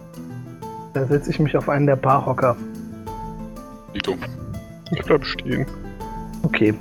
Da 0.93 1.05
setze 1.05 1.31
ich 1.31 1.39
mich 1.39 1.55
auf 1.55 1.69
einen 1.69 1.87
der 1.87 1.95
Barhocker. 1.95 2.55
Dito. 3.93 4.15
Ich 4.91 5.03
bleib 5.03 5.25
stehen. 5.25 5.65
Okay. 6.43 6.73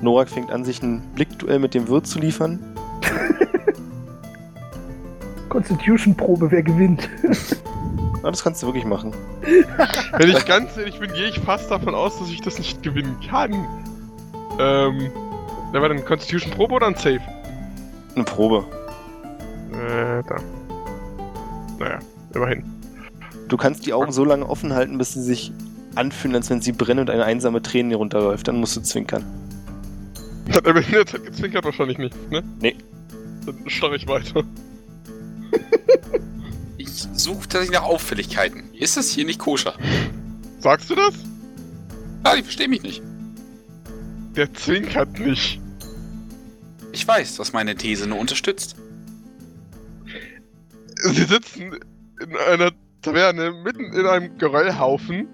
Norak 0.00 0.28
fängt 0.28 0.50
an, 0.50 0.64
sich 0.64 0.82
ein 0.82 1.02
Blickduell 1.14 1.58
mit 1.58 1.74
dem 1.74 1.88
Wirt 1.88 2.06
zu 2.06 2.20
liefern. 2.20 2.58
Constitution-Probe, 5.48 6.50
wer 6.50 6.62
gewinnt? 6.62 7.08
Ah, 8.24 8.32
das 8.32 8.42
kannst 8.42 8.60
du 8.64 8.66
wirklich 8.66 8.84
machen. 8.84 9.14
Wenn 10.16 10.28
ich 10.28 10.44
ganz 10.44 10.76
ehrlich 10.76 10.98
bin, 10.98 11.12
gehe 11.12 11.28
ich 11.28 11.38
fast 11.38 11.70
davon 11.70 11.94
aus, 11.94 12.18
dass 12.18 12.28
ich 12.28 12.40
das 12.40 12.58
nicht 12.58 12.82
gewinnen 12.82 13.16
kann. 13.30 13.54
Ähm, 14.58 15.08
wer 15.72 15.82
war 15.82 15.88
denn 15.88 16.04
Constitution 16.04 16.52
Probe 16.52 16.74
oder 16.74 16.86
ein 16.86 16.94
Safe? 16.94 17.20
Eine 18.14 18.24
Probe. 18.24 18.64
Äh, 19.72 20.22
da. 20.28 20.36
Naja, 21.78 21.98
immerhin. 22.34 22.64
Du 23.48 23.56
kannst 23.56 23.86
die 23.86 23.92
Augen 23.92 24.12
so 24.12 24.24
lange 24.24 24.46
offen 24.48 24.74
halten, 24.74 24.98
bis 24.98 25.14
sie 25.14 25.22
sich 25.22 25.52
anfühlen, 25.94 26.36
als 26.36 26.50
wenn 26.50 26.60
sie 26.60 26.72
brennen 26.72 27.00
und 27.00 27.10
eine 27.10 27.24
einsame 27.24 27.62
Träne 27.62 27.96
runterläuft. 27.96 28.48
Dann 28.48 28.58
musst 28.58 28.76
du 28.76 28.80
zwinkern. 28.82 29.24
Hat 30.52 30.66
er 30.66 30.74
mir 30.74 30.80
in 30.80 30.92
der 30.92 31.06
Zeit 31.06 31.24
gezwinkert? 31.24 31.64
Wahrscheinlich 31.64 31.98
nicht, 31.98 32.30
ne? 32.30 32.42
Nee. 32.60 32.76
Dann 33.46 33.68
starre 33.68 33.96
ich 33.96 34.06
weiter. 34.06 34.42
Ich 36.80 37.06
suche 37.12 37.40
tatsächlich 37.40 37.72
nach 37.72 37.82
Auffälligkeiten. 37.82 38.72
Ist 38.72 38.96
das 38.96 39.10
hier 39.10 39.24
nicht 39.24 39.38
koscher? 39.38 39.74
Sagst 40.60 40.88
du 40.90 40.94
das? 40.94 41.14
Ah, 42.22 42.34
ich 42.36 42.42
verstehe 42.42 42.68
mich 42.68 42.82
nicht. 42.82 43.02
Der 44.36 44.52
zwinkert 44.54 45.18
nicht. 45.18 45.60
Ich 46.92 47.06
weiß, 47.06 47.38
was 47.38 47.52
meine 47.52 47.76
These 47.76 48.06
nur 48.06 48.18
unterstützt. 48.18 48.76
Sie 51.02 51.24
sitzen 51.24 51.78
in 52.20 52.36
einer 52.36 52.72
Taverne 53.02 53.52
mitten 53.52 53.92
in 53.92 54.06
einem 54.06 54.36
Geröllhaufen 54.38 55.28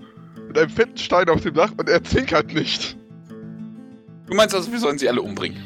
mit 0.49 0.59
einem 0.59 0.71
fetten 0.71 0.99
Stein 0.99 1.29
auf 1.29 1.41
dem 1.41 1.55
Dach 1.55 1.73
und 1.77 1.89
er 1.89 2.03
zwinkert 2.05 2.53
nicht. 2.53 2.97
Du 4.27 4.35
meinst 4.35 4.55
also, 4.55 4.71
wir 4.71 4.79
sollen 4.79 4.99
sie 4.99 5.09
alle 5.09 5.23
umbringen? 5.23 5.63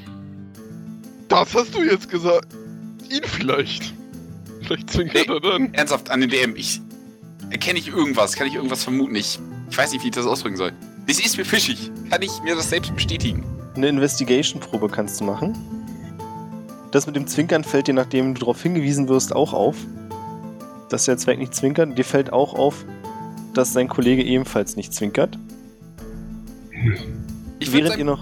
Das 1.28 1.54
hast 1.54 1.74
du 1.74 1.82
jetzt 1.82 2.08
gesagt. 2.08 2.48
Ihn 3.10 3.22
vielleicht. 3.24 3.92
Vielleicht 4.62 4.90
zwinkert 4.90 5.28
er 5.28 5.40
dann. 5.40 5.74
Ernsthaft, 5.74 6.10
an 6.10 6.20
den 6.20 6.30
DM, 6.30 6.56
ich... 6.56 6.80
Erkenne 7.50 7.78
ich 7.78 7.88
irgendwas? 7.88 8.34
Kann 8.34 8.46
ich 8.46 8.54
irgendwas 8.54 8.84
vermuten? 8.84 9.14
Ich, 9.14 9.38
ich 9.70 9.78
weiß 9.78 9.92
nicht, 9.92 10.02
wie 10.02 10.08
ich 10.08 10.14
das 10.14 10.26
ausdrücken 10.26 10.56
soll. 10.56 10.72
Das 11.08 11.18
ist 11.18 11.38
mir 11.38 11.44
fischig. 11.46 11.90
Kann 12.10 12.20
ich 12.20 12.42
mir 12.42 12.54
das 12.54 12.68
selbst 12.68 12.94
bestätigen? 12.94 13.42
Eine 13.74 13.88
Investigation-Probe 13.88 14.90
kannst 14.90 15.18
du 15.18 15.24
machen. 15.24 15.56
Das 16.90 17.06
mit 17.06 17.16
dem 17.16 17.26
Zwinkern 17.26 17.64
fällt 17.64 17.86
dir, 17.86 17.94
nachdem 17.94 18.34
du 18.34 18.40
darauf 18.40 18.62
hingewiesen 18.62 19.08
wirst, 19.08 19.34
auch 19.34 19.54
auf. 19.54 19.76
Dass 20.90 21.06
der 21.06 21.16
Zwerg 21.16 21.38
nicht 21.38 21.54
zwinkert. 21.54 21.96
Dir 21.96 22.04
fällt 22.04 22.30
auch 22.30 22.52
auf, 22.52 22.84
dass 23.54 23.72
sein 23.72 23.88
Kollege 23.88 24.22
ebenfalls 24.22 24.76
nicht 24.76 24.92
zwinkert. 24.92 25.38
Ich 27.58 27.72
Während 27.72 27.96
ihr 27.96 28.04
noch. 28.04 28.20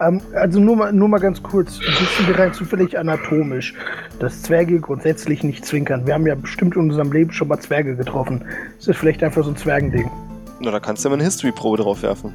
Ähm, 0.00 0.20
also 0.34 0.58
nur 0.58 0.74
mal, 0.74 0.92
nur 0.92 1.06
mal 1.06 1.18
ganz 1.18 1.40
kurz, 1.40 1.78
wissen 1.78 2.26
wir 2.26 2.36
rein 2.36 2.52
zufällig 2.52 2.98
anatomisch, 2.98 3.74
dass 4.18 4.42
Zwerge 4.42 4.80
grundsätzlich 4.80 5.44
nicht 5.44 5.64
zwinkern. 5.64 6.04
Wir 6.04 6.14
haben 6.14 6.26
ja 6.26 6.34
bestimmt 6.34 6.74
in 6.74 6.82
unserem 6.82 7.12
Leben 7.12 7.30
schon 7.30 7.46
mal 7.46 7.60
Zwerge 7.60 7.94
getroffen. 7.94 8.44
Das 8.78 8.88
ist 8.88 8.96
vielleicht 8.96 9.22
einfach 9.22 9.44
so 9.44 9.50
ein 9.50 9.56
Zwergending. 9.56 10.10
Na, 10.60 10.70
da 10.70 10.80
kannst 10.80 11.04
du 11.04 11.08
ja 11.08 11.10
mal 11.10 11.14
eine 11.14 11.24
History-Probe 11.24 11.78
drauf 11.78 12.02
werfen. 12.02 12.32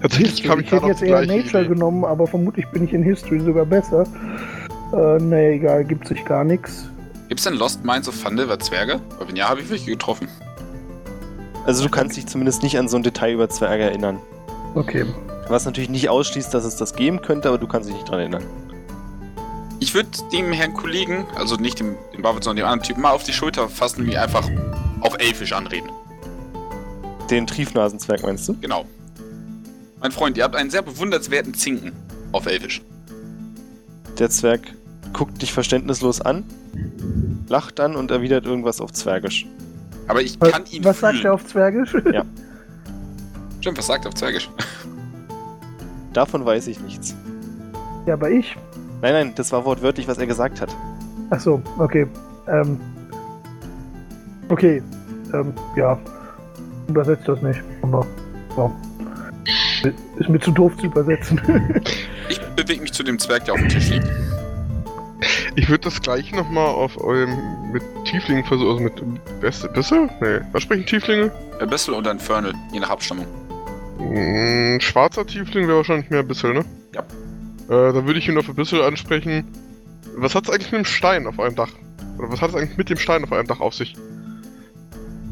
Tatsächlich 0.00 0.42
kam 0.42 0.60
ich 0.60 0.66
ich 0.66 0.72
hätte 0.72 0.86
jetzt 0.86 1.02
eher 1.02 1.20
Nature 1.26 1.64
Idee. 1.64 1.74
genommen, 1.74 2.04
aber 2.04 2.26
vermutlich 2.26 2.66
bin 2.68 2.84
ich 2.84 2.92
in 2.92 3.02
History 3.02 3.40
sogar 3.40 3.66
besser. 3.66 4.06
Äh, 4.92 5.18
nee, 5.18 5.56
egal, 5.56 5.84
gibt 5.84 6.08
sich 6.08 6.24
gar 6.24 6.44
nichts. 6.44 6.88
Gibt's 7.28 7.44
denn 7.44 7.54
Lost 7.54 7.84
Minds 7.84 8.08
of 8.08 8.22
Thunderer 8.22 8.58
Zwerge? 8.58 9.00
Weil 9.18 9.28
wenn 9.28 9.36
ja, 9.36 9.48
habe 9.48 9.60
ich 9.60 9.68
welche 9.70 9.90
getroffen. 9.90 10.28
Also 11.66 11.84
du 11.84 11.90
kannst 11.90 12.16
dich 12.16 12.26
zumindest 12.26 12.62
nicht 12.62 12.78
an 12.78 12.88
so 12.88 12.96
ein 12.96 13.02
Detail 13.02 13.34
über 13.34 13.48
Zwerge 13.50 13.84
erinnern. 13.84 14.18
Okay. 14.74 15.04
Was 15.48 15.66
natürlich 15.66 15.90
nicht 15.90 16.08
ausschließt, 16.08 16.52
dass 16.54 16.64
es 16.64 16.76
das 16.76 16.94
geben 16.94 17.20
könnte, 17.20 17.48
aber 17.48 17.58
du 17.58 17.66
kannst 17.66 17.88
dich 17.88 17.96
nicht 17.96 18.08
dran 18.08 18.20
erinnern. 18.20 18.44
Ich 19.80 19.94
würde 19.94 20.08
dem 20.32 20.52
Herrn 20.52 20.74
Kollegen, 20.74 21.26
also 21.36 21.56
nicht 21.56 21.80
dem, 21.80 21.96
dem 22.14 22.22
Barwitz, 22.22 22.44
sondern 22.44 22.64
dem 22.64 22.66
anderen 22.66 22.86
Typen, 22.86 23.02
mal 23.02 23.10
auf 23.10 23.24
die 23.24 23.32
Schulter 23.32 23.68
fassen 23.68 24.02
und 24.02 24.08
ihn 24.08 24.16
einfach 24.16 24.48
auf 25.00 25.14
Elfisch 25.18 25.52
anreden. 25.52 25.90
Den 27.30 27.46
Triefnasenzwerg 27.46 28.22
meinst 28.22 28.48
du? 28.48 28.54
Genau. 28.60 28.84
Mein 30.00 30.12
Freund, 30.12 30.36
ihr 30.36 30.44
habt 30.44 30.56
einen 30.56 30.70
sehr 30.70 30.82
bewundernswerten 30.82 31.54
Zinken 31.54 31.92
auf 32.32 32.46
Elfisch. 32.46 32.80
Der 34.18 34.30
Zwerg 34.30 34.60
guckt 35.12 35.40
dich 35.42 35.52
verständnislos 35.52 36.20
an, 36.20 36.44
lacht 37.48 37.78
dann 37.78 37.96
und 37.96 38.10
erwidert 38.10 38.46
irgendwas 38.46 38.80
auf 38.80 38.92
Zwergisch. 38.92 39.46
Aber 40.06 40.22
ich 40.22 40.38
kann 40.40 40.64
ihn 40.70 40.84
Was 40.84 40.98
fühlen. 40.98 41.12
sagt 41.14 41.24
er 41.24 41.34
auf 41.34 41.46
Zwergisch? 41.46 41.94
Ja. 42.12 42.24
Stimmt, 43.60 43.78
was 43.78 43.86
sagt 43.88 44.04
er 44.04 44.08
auf 44.08 44.14
Zwergisch? 44.14 44.48
Davon 46.12 46.44
weiß 46.44 46.68
ich 46.68 46.80
nichts. 46.80 47.14
ja, 48.06 48.14
aber 48.14 48.30
ich. 48.30 48.56
Nein, 49.02 49.12
nein, 49.12 49.32
das 49.34 49.52
war 49.52 49.64
wortwörtlich, 49.64 50.06
was 50.08 50.18
er 50.18 50.26
gesagt 50.26 50.60
hat. 50.60 50.74
Ach 51.30 51.40
so, 51.40 51.60
okay. 51.78 52.06
Ähm. 52.48 52.80
Okay. 54.48 54.82
Ähm, 55.34 55.52
ja. 55.76 55.98
Übersetzt 56.88 57.28
das 57.28 57.40
nicht. 57.42 57.62
Aber. 57.82 58.06
Ja. 58.56 58.70
Ist 60.16 60.28
mir 60.28 60.40
zu 60.40 60.50
doof 60.50 60.76
zu 60.78 60.86
übersetzen. 60.86 61.40
Ich 62.30 62.38
bewege 62.40 62.82
mich 62.82 62.92
zu 62.92 63.02
dem 63.02 63.18
Zwerg, 63.18 63.46
der 63.46 63.54
auf 63.54 63.60
dem 63.60 63.70
Tisch 63.70 63.88
liegt. 63.88 64.06
Ich 65.56 65.68
würde 65.68 65.84
das 65.84 66.00
gleiche 66.02 66.36
nochmal 66.36 66.66
auf 66.66 67.02
eurem 67.02 67.72
mit 67.72 67.82
Tieflingen 68.04 68.44
versuchen, 68.44 68.68
also 68.68 68.84
mit 68.84 69.40
Beste, 69.40 69.68
Bisse? 69.68 70.10
Nee, 70.20 70.40
was 70.52 70.64
sprechen 70.64 70.84
Tieflinge? 70.84 71.32
Ein 71.58 71.70
Bissel 71.70 71.94
und 71.94 72.06
ein 72.06 72.18
Fernel, 72.18 72.52
je 72.70 72.80
nach 72.80 72.90
Abstammung. 72.90 73.26
Mm, 73.98 74.78
schwarzer 74.80 75.26
Tiefling 75.26 75.66
wäre 75.66 75.78
wahrscheinlich 75.78 76.10
mehr 76.10 76.22
Bissel, 76.22 76.52
ne? 76.52 76.64
Ja. 76.94 77.00
Äh, 77.00 77.92
dann 77.94 78.06
würde 78.06 78.18
ich 78.18 78.28
ihn 78.28 78.36
auf 78.36 78.48
ein 78.48 78.54
Bissel 78.54 78.82
ansprechen. 78.82 79.44
Was 80.16 80.34
hat's 80.34 80.50
eigentlich 80.50 80.70
mit 80.70 80.80
dem 80.80 80.84
Stein 80.84 81.26
auf 81.26 81.38
eurem 81.38 81.54
Dach? 81.54 81.72
Oder 82.18 82.30
was 82.30 82.42
hat 82.42 82.50
es 82.50 82.56
eigentlich 82.56 82.76
mit 82.76 82.90
dem 82.90 82.98
Stein 82.98 83.24
auf 83.24 83.32
eurem 83.32 83.46
Dach 83.46 83.60
auf 83.60 83.74
sich? 83.74 83.96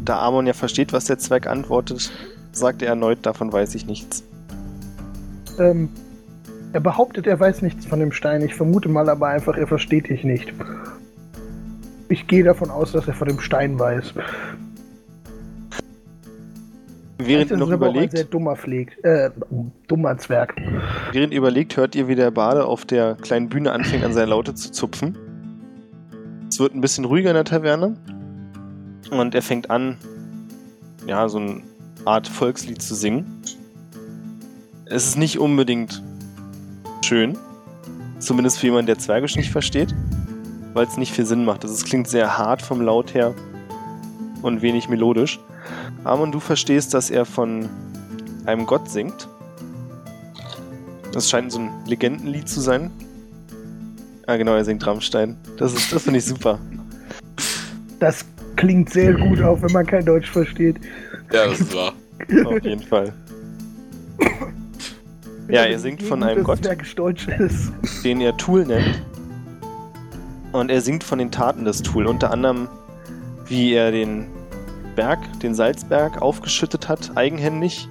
Da 0.07 0.21
Amon 0.21 0.47
ja 0.47 0.53
versteht, 0.53 0.93
was 0.93 1.05
der 1.05 1.19
Zwerg 1.19 1.47
antwortet, 1.49 2.11
sagt 2.53 2.81
er 2.81 2.89
erneut, 2.89 3.19
davon 3.23 3.53
weiß 3.53 3.75
ich 3.75 3.87
nichts. 3.87 4.25
ähm, 5.59 5.91
er 6.73 6.81
behauptet, 6.81 7.27
er 7.27 7.39
weiß 7.41 7.63
nichts 7.63 7.87
von 7.87 8.01
dem 8.01 8.13
Stein. 8.13 8.43
Ich 8.43 8.55
vermute 8.55 8.89
mal 8.89 9.09
aber 9.09 9.29
einfach, 9.29 9.57
er 9.57 9.67
versteht 9.67 10.09
dich 10.09 10.25
nicht. 10.25 10.53
Ich 12.09 12.27
gehe 12.27 12.45
davon 12.45 12.71
aus, 12.71 12.93
dass 12.93 13.09
er 13.09 13.15
von 13.15 13.29
dem 13.29 13.41
Stein 13.41 13.79
weiß. 13.79 14.15
Während 17.19 17.51
ihr 17.51 17.57
noch 17.57 17.67
auch 17.67 17.71
ein 17.71 17.77
überlegt, 17.77 18.17
sehr 18.17 18.27
dummer 18.27 18.55
Pfleg, 18.55 18.97
äh, 19.05 19.31
dummer 19.89 20.17
Zwerg. 20.19 20.55
während 21.13 21.33
ihr 21.33 21.39
überlegt, 21.39 21.77
hört 21.77 21.95
ihr, 21.97 22.07
wie 22.07 22.15
der 22.15 22.31
Bade 22.31 22.67
auf 22.67 22.85
der 22.85 23.17
kleinen 23.17 23.49
Bühne 23.49 23.73
anfängt, 23.73 24.05
an 24.05 24.13
seiner 24.13 24.29
Laute 24.29 24.55
zu 24.55 24.71
zupfen. 24.71 25.17
Es 26.49 26.61
wird 26.61 26.75
ein 26.75 26.81
bisschen 26.81 27.07
ruhiger 27.07 27.31
in 27.31 27.35
der 27.35 27.45
Taverne. 27.45 27.97
Und 29.11 29.35
er 29.35 29.43
fängt 29.43 29.71
an, 29.71 29.99
ja, 31.07 31.29
so 31.29 31.39
eine 31.39 31.63
Art 32.05 32.27
Volkslied 32.27 32.83
zu 32.83 32.95
singen. 32.95 33.43
Es 34.87 35.07
ist 35.07 35.17
nicht 35.17 35.39
unbedingt 35.39 36.03
schön. 37.05 37.37
Zumindest 38.19 38.59
für 38.59 38.67
jemanden, 38.67 38.87
der 38.87 38.99
Zwergisch 38.99 39.37
nicht 39.37 39.51
versteht. 39.51 39.95
Weil 40.75 40.87
es 40.87 40.97
nicht 40.97 41.13
viel 41.13 41.27
Sinn 41.27 41.45
macht. 41.45 41.65
Also 41.65 41.75
es 41.75 41.85
klingt 41.85 42.09
sehr 42.09 42.37
hart 42.37 42.63
vom 42.63 42.81
Laut 42.81 43.15
her 43.15 43.35
und 44.43 44.63
wenig 44.63 44.89
melodisch. 44.89 45.41
Amon, 46.05 46.33
du 46.33 46.41
verstehst, 46.41 46.95
dass 46.95 47.11
er 47.11 47.25
von 47.25 47.69
einem 48.45 48.67
Gott 48.67 48.89
singt. 48.89 49.29
Das 51.13 51.31
scheint 51.31 51.51
so 51.51 51.61
ein 51.61 51.71
Legendenlied 51.87 52.49
zu 52.49 52.61
sein. 52.61 52.91
Ah, 54.27 54.37
genau, 54.37 54.55
er 54.55 54.65
singt 54.65 54.87
Rammstein. 54.87 55.37
Das, 55.57 55.73
das 55.91 56.03
finde 56.03 56.19
ich 56.19 56.27
super. 56.27 56.59
Das 57.99 58.25
klingt 58.57 58.91
sehr 58.91 59.15
gut, 59.15 59.41
auch 59.43 59.61
wenn 59.63 59.73
man 59.73 59.87
kein 59.87 60.05
Deutsch 60.05 60.31
versteht. 60.31 60.77
Ja, 61.33 61.47
das 61.47 61.61
ist 61.61 61.75
wahr. 61.75 61.93
Auf 62.45 62.63
jeden 62.63 62.83
Fall. 62.83 63.13
Ja, 65.49 65.63
er 65.63 65.79
singt 65.79 66.03
von 66.03 66.25
einem 66.25 66.43
Gott. 66.43 66.59
Zwergisch 66.65 66.97
Deutsch 66.97 67.29
ist. 67.29 67.73
den 68.03 68.21
er 68.21 68.37
Tool 68.37 68.67
nennt. 68.67 69.01
Und 70.51 70.73
er 70.73 70.81
singt 70.81 71.05
von 71.05 71.21
den 71.21 71.31
Taten 71.31 71.65
des 71.65 71.83
Tool, 71.83 72.07
unter 72.07 72.33
anderem, 72.33 72.67
wie 73.47 73.73
er 73.73 73.93
den 73.93 74.27
Berg, 74.97 75.21
den 75.39 75.55
Salzberg, 75.55 76.21
aufgeschüttet 76.21 76.89
hat, 76.89 77.13
eigenhändig, 77.15 77.89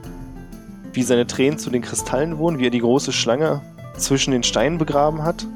wie 0.91 1.03
seine 1.03 1.27
Tränen 1.27 1.57
zu 1.57 1.69
den 1.69 1.81
Kristallen 1.81 2.39
wurden, 2.39 2.59
wie 2.59 2.67
er 2.67 2.71
die 2.71 2.79
große 2.79 3.13
Schlange 3.13 3.61
zwischen 3.95 4.31
den 4.31 4.43
Steinen 4.43 4.77
begraben 4.77 5.23
hat 5.23 5.47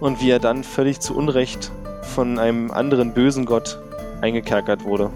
und 0.00 0.20
wie 0.20 0.30
er 0.30 0.40
dann 0.40 0.64
völlig 0.64 0.98
zu 0.98 1.14
Unrecht 1.14 1.70
von 2.04 2.38
einem 2.38 2.70
anderen 2.70 3.12
bösen 3.12 3.44
Gott 3.44 3.78
eingekerkert 4.20 4.84
wurde. 4.84 5.10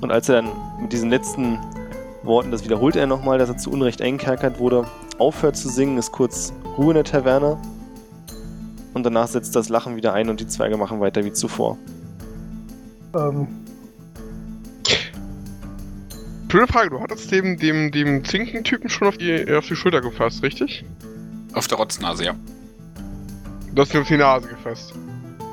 Und 0.00 0.10
als 0.12 0.28
er 0.28 0.42
dann 0.42 0.52
mit 0.80 0.92
diesen 0.92 1.10
letzten 1.10 1.58
Worten, 2.22 2.50
das 2.50 2.64
wiederholt 2.64 2.96
er 2.96 3.06
nochmal, 3.06 3.38
dass 3.38 3.48
er 3.48 3.56
zu 3.56 3.70
Unrecht 3.70 4.00
eingekerkert 4.00 4.58
wurde, 4.58 4.86
aufhört 5.18 5.56
zu 5.56 5.68
singen, 5.68 5.98
ist 5.98 6.12
kurz 6.12 6.52
Ruhe 6.76 6.90
in 6.90 6.94
der 6.94 7.04
Taverne. 7.04 7.58
Und 8.94 9.04
danach 9.04 9.28
setzt 9.28 9.54
das 9.54 9.68
Lachen 9.68 9.96
wieder 9.96 10.12
ein 10.12 10.28
und 10.28 10.40
die 10.40 10.46
Zwerge 10.46 10.76
machen 10.76 11.00
weiter 11.00 11.24
wie 11.24 11.32
zuvor. 11.32 11.76
Ähm, 13.14 13.48
Blöde 16.48 16.66
Frage, 16.66 16.90
du 16.90 17.00
hattest 17.00 17.30
dem, 17.30 17.58
dem, 17.58 17.92
dem 17.92 18.24
Zinken-Typen 18.24 18.88
schon 18.88 19.08
auf 19.08 19.18
die, 19.18 19.54
auf 19.54 19.66
die 19.66 19.76
Schulter 19.76 20.00
gefasst, 20.00 20.42
richtig? 20.42 20.82
Auf 21.52 21.68
der 21.68 21.76
Rotznase, 21.76 22.24
ja. 22.24 22.34
Du 23.74 23.82
hast 23.82 23.92
ihn 23.92 24.00
auf 24.00 24.08
die 24.08 24.16
Nase 24.16 24.48
gefasst. 24.48 24.94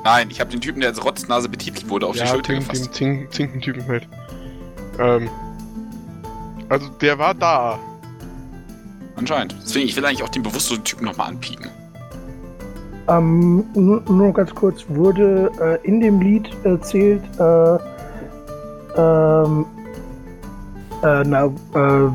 Nein, 0.04 0.28
ich 0.30 0.40
habe 0.40 0.50
den 0.50 0.60
Typen, 0.60 0.80
der 0.80 0.90
als 0.90 1.04
Rotznase 1.04 1.48
betitelt 1.48 1.88
wurde, 1.90 2.06
auf 2.06 2.16
die 2.16 2.26
Schulter 2.26 2.52
dem, 2.52 2.60
gefasst. 2.60 2.86
dem 2.86 2.92
Zink- 2.92 3.32
Zinken-Typen 3.32 3.86
halt. 3.88 4.08
Ähm. 5.00 5.28
Also, 6.68 6.88
der 7.00 7.18
war 7.18 7.34
da. 7.34 7.78
Anscheinend. 9.16 9.56
Deswegen, 9.64 9.86
ich 9.88 9.96
will 9.96 10.04
eigentlich 10.04 10.22
auch 10.22 10.28
den 10.28 10.42
bewusstlosen 10.42 10.84
Typen 10.84 11.04
nochmal 11.06 11.28
anpieken. 11.28 11.70
ähm, 13.08 13.64
nur, 13.74 14.02
nur 14.08 14.32
ganz 14.32 14.54
kurz, 14.54 14.84
wurde 14.88 15.50
äh, 15.60 15.86
in 15.86 16.00
dem 16.00 16.20
Lied 16.20 16.50
erzählt, 16.64 17.22
äh, 17.38 17.78
ähm, 18.96 19.64
äh, 21.02 21.22
na, 21.24 21.44
äh, 21.46 22.10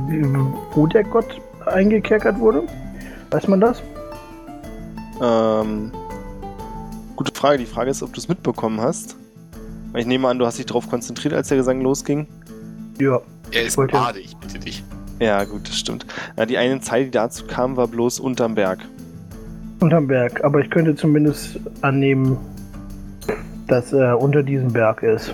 wo 0.73 0.87
der 0.87 1.03
Gott 1.05 1.41
eingekerkert 1.65 2.37
wurde? 2.39 2.63
Weiß 3.31 3.47
man 3.47 3.61
das? 3.61 3.81
Ähm, 5.21 5.91
gute 7.23 7.39
Frage. 7.39 7.57
Die 7.59 7.65
Frage 7.65 7.91
ist, 7.91 8.01
ob 8.03 8.13
du 8.13 8.19
es 8.19 8.27
mitbekommen 8.27 8.81
hast. 8.81 9.15
Ich 9.95 10.05
nehme 10.05 10.27
an, 10.27 10.39
du 10.39 10.45
hast 10.45 10.57
dich 10.57 10.65
darauf 10.65 10.89
konzentriert, 10.89 11.33
als 11.33 11.49
der 11.49 11.57
Gesang 11.57 11.81
losging. 11.81 12.27
Ja. 12.99 13.19
Er 13.51 13.63
ist 13.63 13.75
Bade, 13.75 14.19
ich 14.19 14.35
bitte 14.37 14.59
dich. 14.59 14.83
Ja, 15.19 15.43
gut, 15.43 15.67
das 15.67 15.77
stimmt. 15.77 16.05
Ja, 16.37 16.45
die 16.45 16.57
eine 16.57 16.79
Zeit, 16.79 17.07
die 17.07 17.11
dazu 17.11 17.45
kam, 17.45 17.75
war 17.75 17.87
bloß 17.87 18.19
unterm 18.19 18.55
Berg. 18.55 18.79
Unterm 19.81 20.07
Berg. 20.07 20.43
Aber 20.43 20.59
ich 20.61 20.69
könnte 20.69 20.95
zumindest 20.95 21.59
annehmen, 21.81 22.37
dass 23.67 23.91
er 23.93 24.19
unter 24.21 24.41
diesem 24.41 24.71
Berg 24.71 25.03
ist. 25.03 25.33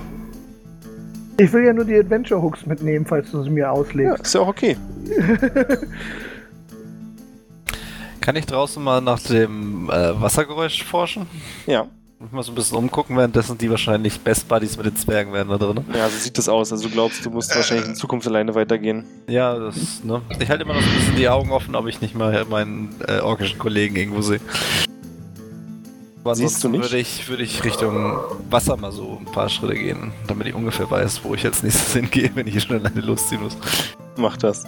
Ich 1.38 1.54
will 1.54 1.64
ja 1.66 1.74
nur 1.74 1.86
die 1.86 1.96
Adventure 1.96 2.42
Hooks 2.42 2.66
mitnehmen, 2.66 3.06
falls 3.06 3.30
du 3.32 3.44
sie 3.44 3.50
mir 3.52 3.62
Ja, 3.62 3.72
auslegst. 3.72 4.22
ist 4.26 4.34
ja 4.34 4.42
auch 4.42 4.48
okay. 4.48 4.76
Kann 8.28 8.36
ich 8.36 8.46
draußen 8.46 8.84
mal 8.84 9.00
nach 9.00 9.22
dem 9.22 9.90
äh, 9.90 10.22
Wassergeräusch 10.22 10.84
forschen? 10.84 11.28
Ja, 11.66 11.88
Mal 12.30 12.44
so 12.44 12.52
ein 12.52 12.56
bisschen 12.56 12.76
umgucken, 12.76 13.16
währenddessen 13.16 13.58
die 13.58 13.70
wahrscheinlich 13.70 14.20
Best 14.20 14.50
Buddies 14.50 14.76
mit 14.76 14.86
den 14.86 14.98
Zwergen 14.98 15.32
werden 15.32 15.48
da 15.48 15.58
drin. 15.58 15.86
ja, 15.96 16.10
so 16.10 16.18
sieht 16.18 16.38
das 16.38 16.50
aus. 16.50 16.74
Also 16.74 16.90
du 16.90 16.94
glaubst, 16.94 17.24
du 17.26 17.30
musst 17.30 17.56
wahrscheinlich 17.56 17.88
in 17.88 17.96
Zukunft 17.96 18.28
alleine 18.28 18.54
weitergehen. 18.54 19.06
Ja, 19.30 19.58
das, 19.58 20.04
ne? 20.04 20.22
Ich 20.42 20.50
halte 20.50 20.66
immer 20.66 20.74
noch 20.74 20.82
so 20.82 20.90
ein 20.90 20.96
bisschen 20.96 21.16
die 21.16 21.30
Augen 21.30 21.52
offen, 21.52 21.74
ob 21.74 21.88
ich 21.88 22.02
nicht 22.02 22.16
mal 22.16 22.44
meinen 22.50 22.94
äh, 23.08 23.22
orkischen 23.22 23.60
Kollegen 23.60 23.96
irgendwo 23.96 24.22
sehe. 24.22 24.42
Aber 26.26 26.36
Siehst 26.36 26.62
du 26.66 26.68
nicht? 26.68 26.84
Würde 26.84 26.98
ich, 26.98 27.30
würde 27.30 27.44
ich 27.44 27.64
Richtung 27.64 28.18
Wasser 28.50 28.76
mal 28.76 28.92
so 28.92 29.22
ein 29.22 29.32
paar 29.32 29.48
Schritte 29.48 29.76
gehen, 29.76 30.12
damit 30.28 30.48
ich 30.48 30.54
ungefähr 30.54 30.92
weiß, 30.92 31.24
wo 31.24 31.34
ich 31.34 31.46
als 31.46 31.64
nächstes 31.64 31.94
hingehe, 31.94 32.32
wenn 32.34 32.46
ich 32.46 32.52
hier 32.52 32.62
schnell 32.62 32.80
alleine 32.80 33.00
losziehen 33.00 33.42
muss. 33.42 33.56
Mach 34.18 34.36
das. 34.36 34.66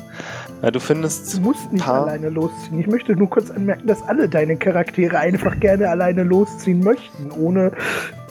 Ja, 0.61 0.71
du 0.71 0.79
findest 0.79 1.33
Du 1.37 1.41
musst 1.41 1.71
nicht 1.71 1.85
Paar- 1.85 2.03
alleine 2.03 2.29
losziehen. 2.29 2.79
Ich 2.79 2.87
möchte 2.87 3.15
nur 3.15 3.29
kurz 3.29 3.49
anmerken, 3.49 3.87
dass 3.87 4.01
alle 4.03 4.27
deine 4.27 4.57
Charaktere 4.57 5.17
einfach 5.17 5.57
gerne 5.59 5.89
alleine 5.89 6.23
losziehen 6.23 6.83
möchten, 6.83 7.31
ohne. 7.31 7.71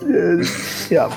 Äh, 0.07 0.43
ja. 0.89 1.09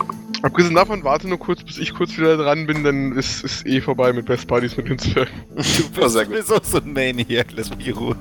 Abgesehen 0.42 0.74
davon, 0.74 1.04
warte 1.04 1.28
nur 1.28 1.38
kurz, 1.38 1.62
bis 1.62 1.78
ich 1.78 1.94
kurz 1.94 2.16
wieder 2.16 2.36
dran 2.36 2.66
bin, 2.66 2.82
dann 2.82 3.12
ist, 3.12 3.44
ist 3.44 3.64
eh 3.66 3.80
vorbei 3.80 4.12
mit 4.12 4.26
Best 4.26 4.48
Buddies 4.48 4.76
mit 4.76 4.88
den 4.88 4.98
Zwergen. 4.98 5.30
Du 5.50 6.00
gut. 6.00 6.10
sowieso 6.10 6.56
so 6.62 6.78
ein 6.78 6.92
Maniac, 6.92 7.46
lass 7.54 7.70
mich 7.76 7.86
in 7.88 7.94
Ruhe. 7.94 8.16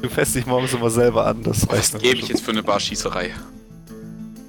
Du 0.00 0.08
fährst 0.08 0.34
dich 0.34 0.46
morgens 0.46 0.72
immer 0.72 0.88
selber 0.88 1.26
an, 1.26 1.42
das 1.42 1.68
Was 1.68 1.76
reicht 1.76 1.94
mir 1.94 2.00
gebe 2.00 2.16
ich 2.20 2.28
jetzt 2.28 2.42
für 2.42 2.52
eine 2.52 2.62
Barschießerei? 2.62 3.30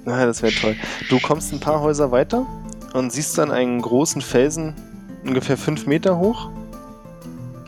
Ja, 0.06 0.24
das 0.24 0.42
wäre 0.42 0.52
toll. 0.52 0.76
Du 1.10 1.20
kommst 1.20 1.52
ein 1.52 1.60
paar 1.60 1.80
Häuser 1.80 2.10
weiter 2.10 2.46
und 2.94 3.12
siehst 3.12 3.36
dann 3.36 3.50
einen 3.50 3.82
großen 3.82 4.22
Felsen, 4.22 4.74
ungefähr 5.26 5.58
fünf 5.58 5.86
Meter 5.86 6.18
hoch, 6.18 6.50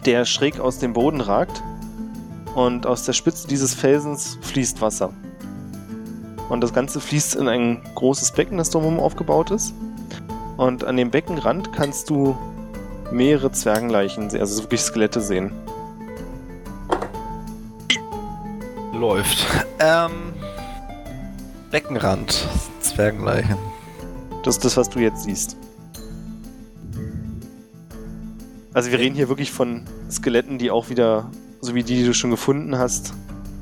der 0.06 0.24
schräg 0.24 0.60
aus 0.60 0.78
dem 0.78 0.92
Boden 0.92 1.20
ragt. 1.20 1.62
Und 2.54 2.86
aus 2.86 3.04
der 3.04 3.14
Spitze 3.14 3.48
dieses 3.48 3.74
Felsens 3.74 4.38
fließt 4.42 4.80
Wasser. 4.80 5.12
Und 6.48 6.60
das 6.60 6.72
Ganze 6.72 7.00
fließt 7.00 7.34
in 7.34 7.48
ein 7.48 7.82
großes 7.94 8.32
Becken, 8.32 8.58
das 8.58 8.70
drumherum 8.70 9.00
aufgebaut 9.00 9.50
ist. 9.50 9.74
Und 10.56 10.84
an 10.84 10.96
dem 10.96 11.10
Beckenrand 11.10 11.72
kannst 11.72 12.10
du 12.10 12.36
mehrere 13.10 13.50
Zwergenleichen, 13.50 14.30
sehen, 14.30 14.40
also 14.40 14.62
wirklich 14.62 14.82
Skelette 14.82 15.20
sehen. 15.20 15.52
Läuft. 18.92 19.46
Ähm. 19.80 20.32
Beckenrand. 21.70 22.46
Zwergenleichen. 22.80 23.56
Das 24.44 24.56
ist 24.56 24.64
das, 24.64 24.76
was 24.76 24.88
du 24.88 25.00
jetzt 25.00 25.24
siehst. 25.24 25.56
Also 28.74 28.90
wir 28.90 28.98
reden 28.98 29.14
hier 29.14 29.28
wirklich 29.28 29.52
von 29.52 29.84
Skeletten, 30.10 30.58
die 30.58 30.70
auch 30.72 30.90
wieder, 30.90 31.30
so 31.60 31.76
wie 31.76 31.84
die, 31.84 31.94
die 31.94 32.04
du 32.04 32.12
schon 32.12 32.30
gefunden 32.30 32.76
hast, 32.76 33.14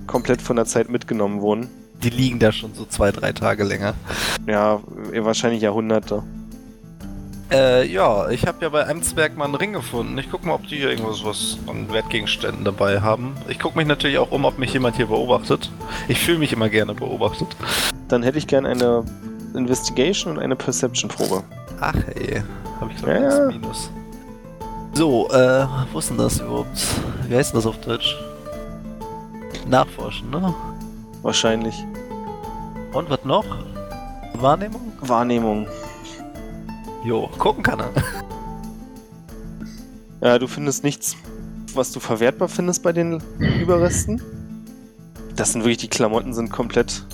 komplett 0.06 0.40
von 0.40 0.56
der 0.56 0.64
Zeit 0.64 0.88
mitgenommen 0.88 1.42
wurden. 1.42 1.68
Die 2.02 2.08
liegen 2.08 2.38
da 2.38 2.50
schon 2.50 2.74
so 2.74 2.86
zwei, 2.86 3.12
drei 3.12 3.32
Tage 3.32 3.62
länger. 3.62 3.94
Ja, 4.46 4.80
wahrscheinlich 5.14 5.62
Jahrhunderte. 5.62 6.22
Äh, 7.52 7.86
ja, 7.86 8.30
ich 8.30 8.46
habe 8.46 8.58
ja 8.62 8.70
bei 8.70 8.86
einem 8.86 9.02
Zwerg 9.02 9.36
mal 9.36 9.44
einen 9.44 9.54
Ring 9.54 9.74
gefunden. 9.74 10.16
Ich 10.16 10.30
guck 10.30 10.46
mal, 10.46 10.54
ob 10.54 10.66
die 10.66 10.78
hier 10.78 10.88
irgendwas 10.88 11.22
was 11.22 11.58
an 11.66 11.92
Wertgegenständen 11.92 12.64
dabei 12.64 13.02
haben. 13.02 13.34
Ich 13.48 13.58
guck 13.58 13.76
mich 13.76 13.86
natürlich 13.86 14.16
auch 14.16 14.30
um, 14.30 14.46
ob 14.46 14.58
mich 14.58 14.72
jemand 14.72 14.96
hier 14.96 15.06
beobachtet. 15.06 15.70
Ich 16.08 16.18
fühle 16.18 16.38
mich 16.38 16.54
immer 16.54 16.70
gerne 16.70 16.94
beobachtet. 16.94 17.48
Dann 18.08 18.22
hätte 18.22 18.38
ich 18.38 18.46
gern 18.46 18.64
eine 18.64 19.04
Investigation 19.54 20.32
und 20.32 20.42
eine 20.42 20.56
Perception-Probe. 20.56 21.44
Ach 21.80 21.94
ey, 22.14 22.42
habe 22.80 22.90
ich 22.90 22.96
glaube 22.96 23.12
Ja, 23.12 23.38
ja. 23.38 23.46
Minus. 23.48 23.90
So, 24.94 25.28
äh, 25.30 25.66
wo 25.90 25.98
ist 25.98 26.10
denn 26.10 26.18
das 26.18 26.40
überhaupt? 26.40 26.86
Wie 27.26 27.34
heißt 27.34 27.52
denn 27.52 27.58
das 27.58 27.66
auf 27.66 27.80
Deutsch? 27.80 28.14
Nachforschen, 29.66 30.28
ne? 30.30 30.54
Wahrscheinlich. 31.22 31.74
Und 32.92 33.08
was 33.08 33.24
noch? 33.24 33.44
Wahrnehmung? 34.34 34.92
Wahrnehmung. 35.00 35.66
Jo, 37.04 37.28
gucken 37.38 37.62
kann 37.62 37.80
er. 37.80 37.90
Ja, 40.20 40.38
du 40.38 40.46
findest 40.46 40.84
nichts, 40.84 41.16
was 41.74 41.90
du 41.90 41.98
verwertbar 41.98 42.46
findest 42.46 42.84
bei 42.84 42.92
den 42.92 43.20
Überresten. 43.60 44.22
Das 45.34 45.50
sind 45.50 45.62
wirklich, 45.62 45.78
die 45.78 45.88
Klamotten 45.88 46.32
sind 46.32 46.52
komplett 46.52 47.04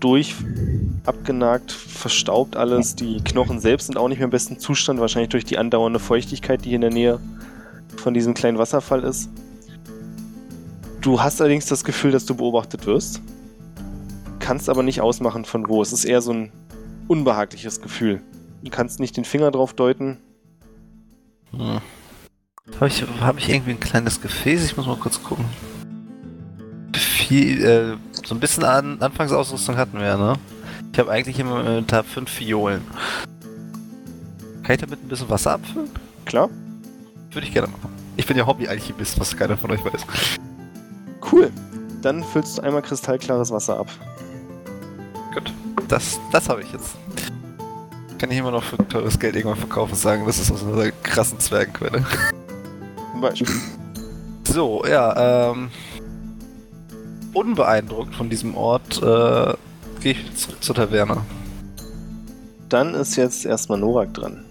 durch, 0.00 0.34
abgenagt, 1.04 1.72
verstaubt 1.72 2.56
alles. 2.56 2.96
Die 2.96 3.22
Knochen 3.22 3.60
selbst 3.60 3.86
sind 3.86 3.96
auch 3.96 4.08
nicht 4.08 4.18
mehr 4.18 4.26
im 4.26 4.30
besten 4.30 4.58
Zustand, 4.58 5.00
wahrscheinlich 5.00 5.30
durch 5.30 5.44
die 5.44 5.58
andauernde 5.58 5.98
Feuchtigkeit, 5.98 6.64
die 6.64 6.70
hier 6.70 6.76
in 6.76 6.82
der 6.82 6.90
Nähe 6.90 7.20
von 7.96 8.14
diesem 8.14 8.34
kleinen 8.34 8.58
Wasserfall 8.58 9.04
ist. 9.04 9.30
Du 11.00 11.22
hast 11.22 11.40
allerdings 11.40 11.66
das 11.66 11.84
Gefühl, 11.84 12.10
dass 12.10 12.26
du 12.26 12.34
beobachtet 12.34 12.86
wirst. 12.86 13.22
Kannst 14.38 14.68
aber 14.68 14.82
nicht 14.82 15.00
ausmachen 15.00 15.44
von 15.44 15.68
wo. 15.68 15.80
Es 15.80 15.92
ist 15.92 16.04
eher 16.04 16.20
so 16.20 16.32
ein 16.32 16.52
unbehagliches 17.08 17.80
Gefühl. 17.80 18.20
Du 18.62 18.70
kannst 18.70 19.00
nicht 19.00 19.16
den 19.16 19.24
Finger 19.24 19.50
drauf 19.50 19.72
deuten. 19.72 20.18
Hm. 21.52 21.80
Habe 22.76 22.88
ich, 22.88 23.04
hab 23.20 23.38
ich 23.38 23.48
irgendwie 23.48 23.72
ein 23.72 23.80
kleines 23.80 24.20
Gefäß? 24.20 24.64
Ich 24.64 24.76
muss 24.76 24.86
mal 24.86 24.96
kurz 24.96 25.22
gucken. 25.22 25.44
Viel, 26.94 27.64
äh, 27.64 27.96
so 28.26 28.34
ein 28.34 28.40
bisschen 28.40 28.64
an 28.64 29.00
Anfangsausrüstung 29.00 29.76
hatten 29.76 29.98
wir, 29.98 30.16
ne? 30.16 30.34
Ich 30.92 30.98
habe 30.98 31.10
eigentlich 31.10 31.38
im 31.38 31.48
Inventar 31.48 32.04
fünf 32.04 32.30
Fiolen. 32.30 32.82
Kann 34.62 34.74
ich 34.74 34.80
damit 34.80 35.02
ein 35.02 35.08
bisschen 35.08 35.28
Wasser 35.28 35.52
abfüllen? 35.52 35.90
Klar? 36.24 36.48
Würde 37.32 37.46
ich 37.46 37.52
gerne 37.52 37.68
machen. 37.68 37.92
Ich 38.16 38.26
bin 38.26 38.36
ja 38.36 38.46
Hobby-Alchemist, 38.46 39.18
was 39.18 39.36
keiner 39.36 39.56
von 39.56 39.70
euch 39.70 39.84
weiß. 39.84 40.04
Cool. 41.30 41.50
Dann 42.02 42.24
füllst 42.24 42.58
du 42.58 42.62
einmal 42.62 42.82
kristallklares 42.82 43.50
Wasser 43.50 43.78
ab. 43.78 43.88
Gut. 45.34 45.52
Das, 45.88 46.18
das 46.32 46.48
habe 46.48 46.62
ich 46.62 46.72
jetzt. 46.72 46.96
Kann 48.18 48.30
ich 48.30 48.38
immer 48.38 48.50
noch 48.50 48.62
für 48.62 48.76
teures 48.88 49.18
Geld 49.18 49.36
irgendwann 49.36 49.58
verkaufen 49.58 49.92
und 49.92 49.98
sagen, 49.98 50.26
das 50.26 50.38
ist 50.38 50.50
aus 50.50 50.62
einer 50.62 50.90
krassen 51.02 51.38
Zwergenquelle. 51.38 52.04
Zum 53.12 53.20
Beispiel. 53.20 53.48
So, 54.44 54.84
ja, 54.86 55.50
ähm. 55.52 55.70
Unbeeindruckt 57.32 58.14
von 58.14 58.28
diesem 58.28 58.56
Ort, 58.56 59.02
äh, 59.02 59.54
gehe 60.00 60.12
ich 60.12 60.34
zurück 60.34 60.62
zur 60.62 60.74
Taverne. 60.74 61.18
Dann 62.68 62.94
ist 62.94 63.16
jetzt 63.16 63.44
erstmal 63.44 63.78
Norak 63.78 64.14
dran. 64.14 64.44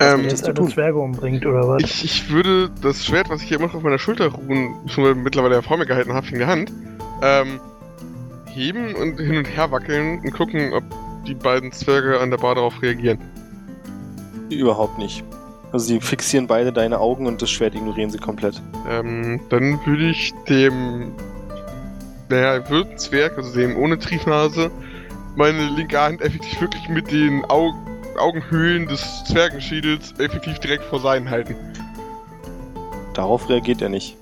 Ähm, 0.00 0.24
Jetzt 0.24 0.42
du 0.42 0.46
alle 0.46 0.54
tun? 0.54 0.70
Zwerge 0.70 0.98
umbringt, 0.98 1.44
oder 1.44 1.68
was? 1.68 1.82
ich, 1.82 2.04
ich 2.04 2.30
würde 2.30 2.70
das 2.82 3.04
Schwert, 3.04 3.28
was 3.30 3.42
ich 3.42 3.48
hier 3.48 3.56
immer 3.56 3.66
noch 3.66 3.74
auf 3.74 3.82
meiner 3.82 3.98
Schulter 3.98 4.28
ruhen, 4.28 4.74
schon 4.86 5.22
mittlerweile 5.22 5.56
ja 5.56 5.62
vor 5.62 5.76
mir 5.76 5.86
gehalten 5.86 6.12
habe, 6.12 6.26
in 6.28 6.38
der 6.38 6.46
Hand, 6.46 6.72
ähm, 7.22 7.60
heben 8.46 8.94
und 8.94 9.18
hin 9.18 9.38
und 9.38 9.44
her 9.44 9.70
wackeln 9.72 10.20
und 10.20 10.30
gucken, 10.32 10.72
ob 10.72 10.84
die 11.26 11.34
beiden 11.34 11.72
Zwerge 11.72 12.20
an 12.20 12.30
der 12.30 12.38
Bar 12.38 12.54
darauf 12.54 12.80
reagieren. 12.80 13.18
Überhaupt 14.50 14.98
nicht. 14.98 15.24
Also 15.72 15.86
sie 15.86 16.00
fixieren 16.00 16.46
beide 16.46 16.72
deine 16.72 16.98
Augen 16.98 17.26
und 17.26 17.42
das 17.42 17.50
Schwert 17.50 17.74
ignorieren 17.74 18.10
sie 18.10 18.18
komplett. 18.18 18.60
Ähm, 18.88 19.40
dann 19.50 19.78
würde 19.84 20.08
ich 20.10 20.32
dem, 20.48 21.12
naja, 22.30 22.68
würden 22.70 22.96
Zwerg, 22.96 23.36
also 23.36 23.54
dem 23.54 23.76
ohne 23.76 23.98
Triefnase, 23.98 24.70
meine 25.36 25.68
linke 25.68 26.00
Hand 26.00 26.22
effektiv 26.22 26.60
wirklich 26.60 26.88
mit 26.88 27.10
den 27.10 27.44
Au 27.46 27.72
Augenhöhlen 28.18 28.88
des 28.88 29.22
Zwergenschädels 29.28 30.12
effektiv 30.18 30.58
direkt 30.58 30.82
vor 30.82 30.98
seinen 30.98 31.30
halten. 31.30 31.54
Darauf 33.14 33.48
reagiert 33.48 33.80
er 33.80 33.90
nicht. 33.90 34.16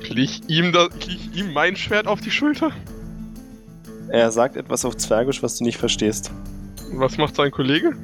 Krieg 0.00 0.18
ich 0.18 0.48
ihm, 0.48 0.72
da, 0.72 0.88
ihm 1.32 1.52
mein 1.52 1.76
Schwert 1.76 2.08
auf 2.08 2.20
die 2.20 2.32
Schulter? 2.32 2.72
Er 4.08 4.32
sagt 4.32 4.56
etwas 4.56 4.84
auf 4.84 4.96
Zwergisch, 4.96 5.40
was 5.42 5.58
du 5.58 5.64
nicht 5.64 5.78
verstehst. 5.78 6.32
Was 6.92 7.16
macht 7.16 7.36
sein 7.36 7.52
Kollege? 7.52 7.96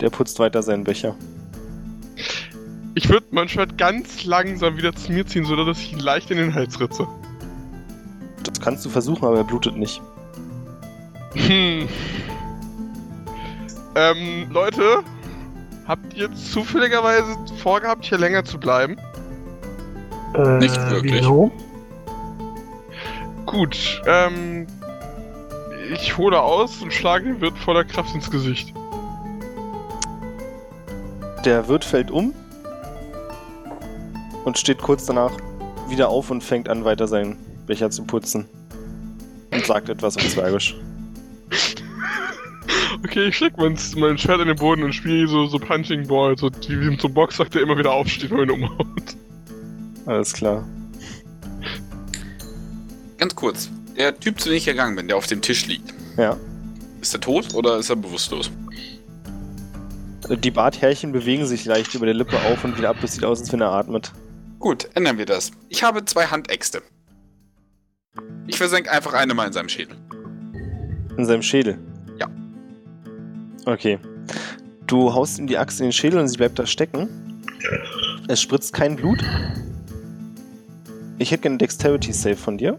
Der 0.00 0.10
putzt 0.10 0.38
weiter 0.38 0.62
seinen 0.62 0.84
Becher. 0.84 1.14
Ich 2.94 3.08
würde 3.08 3.26
mein 3.30 3.48
Schwert 3.48 3.78
ganz 3.78 4.24
langsam 4.24 4.76
wieder 4.76 4.94
zu 4.94 5.12
mir 5.12 5.26
ziehen, 5.26 5.44
sodass 5.44 5.78
ich 5.78 5.92
ihn 5.92 6.00
leicht 6.00 6.30
in 6.30 6.38
den 6.38 6.54
Hals 6.54 6.80
ritze. 6.80 7.06
Das 8.44 8.60
kannst 8.60 8.84
du 8.84 8.90
versuchen, 8.90 9.24
aber 9.24 9.38
er 9.38 9.44
blutet 9.44 9.76
nicht. 9.76 10.00
Hm. 11.34 11.88
Ähm, 13.94 14.50
Leute, 14.50 15.02
Habt 15.88 16.12
ihr 16.14 16.30
zufälligerweise 16.34 17.34
vorgehabt, 17.62 18.04
hier 18.04 18.18
länger 18.18 18.44
zu 18.44 18.60
bleiben? 18.60 18.98
Äh, 20.34 20.58
Nicht 20.58 20.76
wirklich. 20.90 21.14
Wieso? 21.14 21.50
Gut, 23.46 24.02
ähm. 24.06 24.66
Ich 25.90 26.18
hole 26.18 26.38
aus 26.38 26.82
und 26.82 26.92
schlage 26.92 27.24
den 27.24 27.40
Wirt 27.40 27.56
voller 27.56 27.84
Kraft 27.84 28.14
ins 28.14 28.30
Gesicht. 28.30 28.74
Der 31.44 31.68
Wirt 31.68 31.84
fällt 31.84 32.10
um 32.10 32.34
und 34.44 34.58
steht 34.58 34.78
kurz 34.78 35.06
danach 35.06 35.32
wieder 35.88 36.08
auf 36.08 36.30
und 36.30 36.42
fängt 36.42 36.68
an, 36.68 36.84
weiter 36.84 37.06
seinen 37.06 37.36
Becher 37.66 37.90
zu 37.90 38.04
putzen. 38.04 38.46
Und 39.50 39.64
sagt 39.64 39.88
etwas 39.88 40.16
auf 40.16 40.28
Zwergisch. 40.28 40.76
Okay, 43.04 43.28
ich 43.28 43.36
steck 43.36 43.56
mein, 43.56 43.78
mein 43.96 44.18
Schwert 44.18 44.40
in 44.40 44.48
den 44.48 44.56
Boden 44.56 44.82
und 44.82 44.92
spiele 44.92 45.28
so, 45.28 45.46
so 45.46 45.58
Punching 45.58 46.06
Ball, 46.08 46.36
so 46.36 46.50
wie 46.66 46.80
wie 46.80 47.00
so 47.00 47.08
ein 47.08 47.14
Boxer, 47.14 47.44
der 47.44 47.62
immer 47.62 47.78
wieder 47.78 47.92
aufsteht, 47.92 48.30
wenn 48.30 48.38
man 48.38 48.48
ihn 48.48 48.64
umhaut. 48.64 49.16
Alles 50.06 50.32
klar. 50.32 50.66
Ganz 53.18 53.34
kurz. 53.34 53.70
Der 53.96 54.18
Typ, 54.18 54.40
zu 54.40 54.48
dem 54.48 54.58
ich 54.58 54.64
gegangen 54.64 54.96
bin, 54.96 55.08
der 55.08 55.16
auf 55.16 55.26
dem 55.26 55.40
Tisch 55.40 55.66
liegt. 55.66 55.94
Ja. 56.16 56.36
Ist 57.00 57.14
er 57.14 57.20
tot 57.20 57.54
oder 57.54 57.78
ist 57.78 57.90
er 57.90 57.96
bewusstlos? 57.96 58.50
Die 60.30 60.50
Barthärchen 60.50 61.12
bewegen 61.12 61.46
sich 61.46 61.64
leicht 61.64 61.94
über 61.94 62.04
der 62.04 62.14
Lippe 62.14 62.36
auf 62.36 62.62
und 62.64 62.76
wieder 62.76 62.90
ab. 62.90 62.96
Es 63.02 63.14
sieht 63.14 63.24
aus, 63.24 63.40
als 63.40 63.52
wenn 63.52 63.60
er 63.60 63.72
atmet. 63.72 64.12
Gut, 64.58 64.88
ändern 64.94 65.16
wir 65.18 65.26
das. 65.26 65.50
Ich 65.68 65.82
habe 65.82 66.04
zwei 66.04 66.26
Handäxte. 66.26 66.82
Ich 68.46 68.58
versenke 68.58 68.90
einfach 68.90 69.14
eine 69.14 69.34
mal 69.34 69.46
in 69.46 69.52
seinem 69.52 69.68
Schädel. 69.68 69.96
In 71.16 71.24
seinem 71.24 71.42
Schädel. 71.42 71.78
Ja. 72.18 72.28
Okay. 73.64 73.98
Du 74.86 75.14
haust 75.14 75.38
ihm 75.38 75.46
die 75.46 75.56
Axt 75.56 75.80
in 75.80 75.86
den 75.86 75.92
Schädel 75.92 76.18
und 76.18 76.28
sie 76.28 76.36
bleibt 76.36 76.58
da 76.58 76.66
stecken. 76.66 77.08
Es 78.28 78.42
spritzt 78.42 78.72
kein 78.72 78.96
Blut. 78.96 79.22
Ich 81.18 81.30
hätte 81.30 81.42
gerne 81.42 81.54
einen 81.54 81.58
Dexterity 81.58 82.12
Save 82.12 82.36
von 82.36 82.58
dir. 82.58 82.78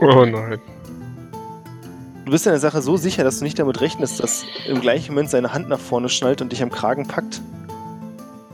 Oh 0.00 0.24
nein. 0.24 0.60
Du 2.26 2.32
bist 2.32 2.44
in 2.44 2.50
der 2.50 2.58
Sache 2.58 2.82
so 2.82 2.96
sicher, 2.96 3.22
dass 3.22 3.38
du 3.38 3.44
nicht 3.44 3.56
damit 3.56 3.80
rechnest, 3.80 4.20
dass 4.20 4.44
im 4.66 4.80
gleichen 4.80 5.12
Moment 5.12 5.30
seine 5.30 5.52
Hand 5.52 5.68
nach 5.68 5.78
vorne 5.78 6.08
schnallt 6.08 6.42
und 6.42 6.50
dich 6.50 6.60
am 6.60 6.72
Kragen 6.72 7.06
packt. 7.06 7.40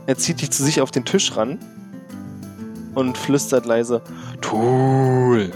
Er 0.05 0.15
zieht 0.15 0.41
dich 0.41 0.51
zu 0.51 0.63
sich 0.63 0.79
auf 0.79 0.91
den 0.91 1.05
Tisch 1.05 1.35
ran 1.35 1.57
und 2.93 3.17
flüstert 3.17 3.65
leise 3.65 4.03
Tool, 4.41 5.51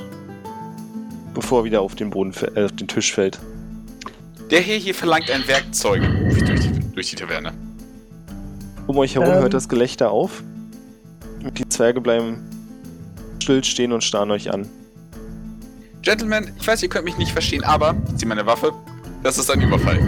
bevor 1.36 1.62
er 1.62 1.66
wieder 1.66 1.82
auf 1.82 1.94
den 1.94 2.10
Boden, 2.10 2.34
äh, 2.56 2.66
auf 2.66 2.72
den 2.72 2.88
Tisch 2.88 3.14
fällt. 3.14 3.38
Der 4.50 4.62
hier 4.62 4.78
hier 4.78 4.96
verlangt 4.96 5.30
ein 5.30 5.48
Werkzeug 5.48 6.02
rufe 6.02 6.40
ich 6.40 6.44
durch 6.44 6.62
die, 6.62 6.94
durch 6.96 7.10
die 7.12 7.18
Taverne. 7.18 7.54
Um 8.88 8.98
euch 8.98 9.14
herum 9.14 9.30
Ähm. 9.30 9.42
hört 9.42 9.54
das 9.54 9.70
Gelächter 9.70 10.10
auf. 10.10 10.42
Und 11.44 11.60
die 11.60 11.70
Zwerge 11.70 12.02
bleiben 12.02 12.40
still 13.44 13.64
stehen 13.64 13.94
und 13.94 14.04
starren 14.04 14.32
euch 14.32 14.52
an. 14.52 14.68
Gentlemen, 16.08 16.54
ich 16.58 16.66
weiß, 16.66 16.82
ihr 16.84 16.88
könnt 16.88 17.04
mich 17.04 17.18
nicht 17.18 17.34
verstehen, 17.34 17.66
aber 17.66 17.94
ich 18.08 18.16
ziehe 18.16 18.30
meine 18.30 18.46
Waffe. 18.46 18.72
Das 19.24 19.38
ist 19.38 19.52
ein 19.52 19.60
Überfall. 19.60 20.00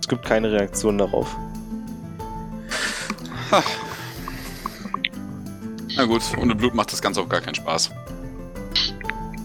Es 0.00 0.08
gibt 0.08 0.24
keine 0.24 0.50
Reaktion 0.50 0.96
darauf. 0.96 1.36
Na 5.94 6.04
gut, 6.06 6.22
ohne 6.40 6.54
Blut 6.54 6.74
macht 6.74 6.90
das 6.94 7.02
Ganze 7.02 7.20
auch 7.20 7.28
gar 7.28 7.42
keinen 7.42 7.56
Spaß. 7.56 7.90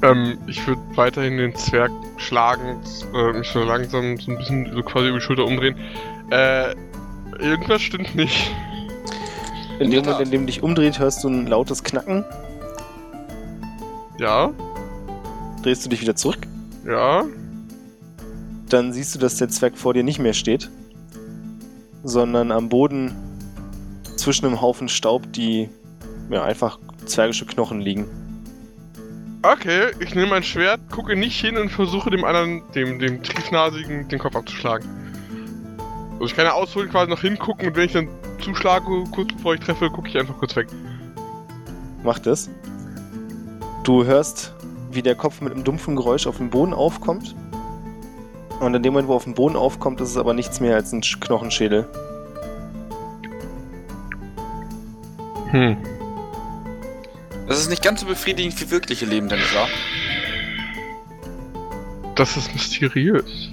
Ähm, 0.04 0.38
ich 0.48 0.66
würde 0.66 0.82
weiterhin 0.96 1.36
den 1.36 1.54
Zwerg 1.58 1.92
schlagen, 2.16 2.82
äh, 3.14 3.34
mich 3.34 3.50
so 3.50 3.62
langsam 3.62 4.18
so 4.18 4.32
ein 4.32 4.38
bisschen 4.38 4.72
so 4.74 4.84
quasi 4.84 5.10
über 5.10 5.18
die 5.18 5.26
Schulter 5.26 5.44
umdrehen. 5.44 5.76
Äh, 6.30 6.76
irgendwas 7.40 7.82
stimmt 7.82 8.16
nicht. 8.16 8.56
In 9.80 9.92
dem 9.92 10.06
Moment, 10.06 10.22
in 10.22 10.32
dem 10.32 10.42
du 10.44 10.46
dich 10.46 10.64
umdreht, 10.64 10.98
hörst 10.98 11.26
du 11.26 11.28
ein 11.28 11.46
lautes 11.46 11.84
Knacken. 11.84 12.24
Ja, 14.22 14.52
Drehst 15.64 15.84
du 15.84 15.90
dich 15.90 16.00
wieder 16.02 16.16
zurück. 16.16 16.48
ja. 16.86 17.26
Dann 18.70 18.94
siehst 18.94 19.14
du, 19.16 19.20
dass 19.20 19.36
der 19.36 19.50
Zwerg 19.50 19.78
vor 19.78 19.94
dir 19.94 20.04
nicht 20.04 20.20
mehr 20.20 20.32
steht, 20.32 20.70
sondern 22.04 22.54
am 22.54 22.70
Boden 22.70 23.14
zwischen 24.16 24.46
einem 24.46 24.62
Haufen 24.62 24.88
Staub, 24.88 25.34
die 25.34 25.68
ja, 26.30 26.44
einfach 26.44 26.80
zwergische 27.06 27.46
Knochen 27.46 27.82
liegen. 27.82 28.06
Okay, 29.42 29.88
ich 30.00 30.16
nehme 30.16 30.28
mein 30.28 30.44
Schwert, 30.44 30.80
gucke 30.90 31.18
nicht 31.18 31.42
hin 31.42 31.58
und 31.58 31.70
versuche 31.70 32.12
dem 32.12 32.24
anderen, 32.24 32.62
dem, 32.74 33.00
dem 33.00 33.22
Triefnasigen, 33.24 34.08
den 34.08 34.20
Kopf 34.20 34.36
abzuschlagen. 34.38 34.88
Also 36.14 36.26
ich 36.26 36.36
kann 36.36 36.46
ja 36.46 36.54
ausholen, 36.54 36.90
quasi 36.90 37.10
noch 37.10 37.22
hingucken 37.22 37.68
und 37.68 37.76
wenn 37.76 37.88
ich 37.88 37.94
dann 37.94 38.08
zuschlage, 38.40 38.86
kurz 39.12 39.34
bevor 39.34 39.56
ich 39.56 39.60
treffe, 39.62 39.90
gucke 39.90 40.08
ich 40.08 40.18
einfach 40.18 40.38
kurz 40.38 40.56
weg. 40.56 40.68
Macht 42.04 42.26
es. 42.28 42.50
Du 43.84 44.06
hörst, 44.06 44.54
wie 44.92 45.02
der 45.02 45.16
Kopf 45.16 45.42
mit 45.42 45.54
einem 45.54 45.64
dumpfen 45.64 45.96
Geräusch 45.96 46.28
auf 46.28 46.38
den 46.38 46.50
Boden 46.50 46.74
aufkommt. 46.74 47.36
Und 48.60 48.76
in 48.76 48.84
dem 48.84 48.94
Moment, 48.94 49.08
wo 49.08 49.14
er 49.14 49.16
auf 49.16 49.24
den 49.24 49.34
Boden 49.34 49.56
aufkommt, 49.56 50.02
ist 50.02 50.10
es 50.10 50.18
aber 50.18 50.34
nichts 50.36 50.60
mehr 50.60 50.76
als 50.76 50.92
ein 50.92 51.02
Sch- 51.02 51.20
Knochenschädel. 51.20 51.88
Hm. 55.50 55.78
Das 57.48 57.60
ist 57.60 57.70
nicht 57.70 57.84
ganz 57.84 58.02
so 58.02 58.06
befriedigend 58.06 58.62
wie 58.62 58.70
wirkliche 58.70 59.06
Leben, 59.06 59.30
denn 59.30 59.40
wahr? 59.54 59.68
Das 62.16 62.38
ist 62.38 62.54
mysteriös. 62.54 63.50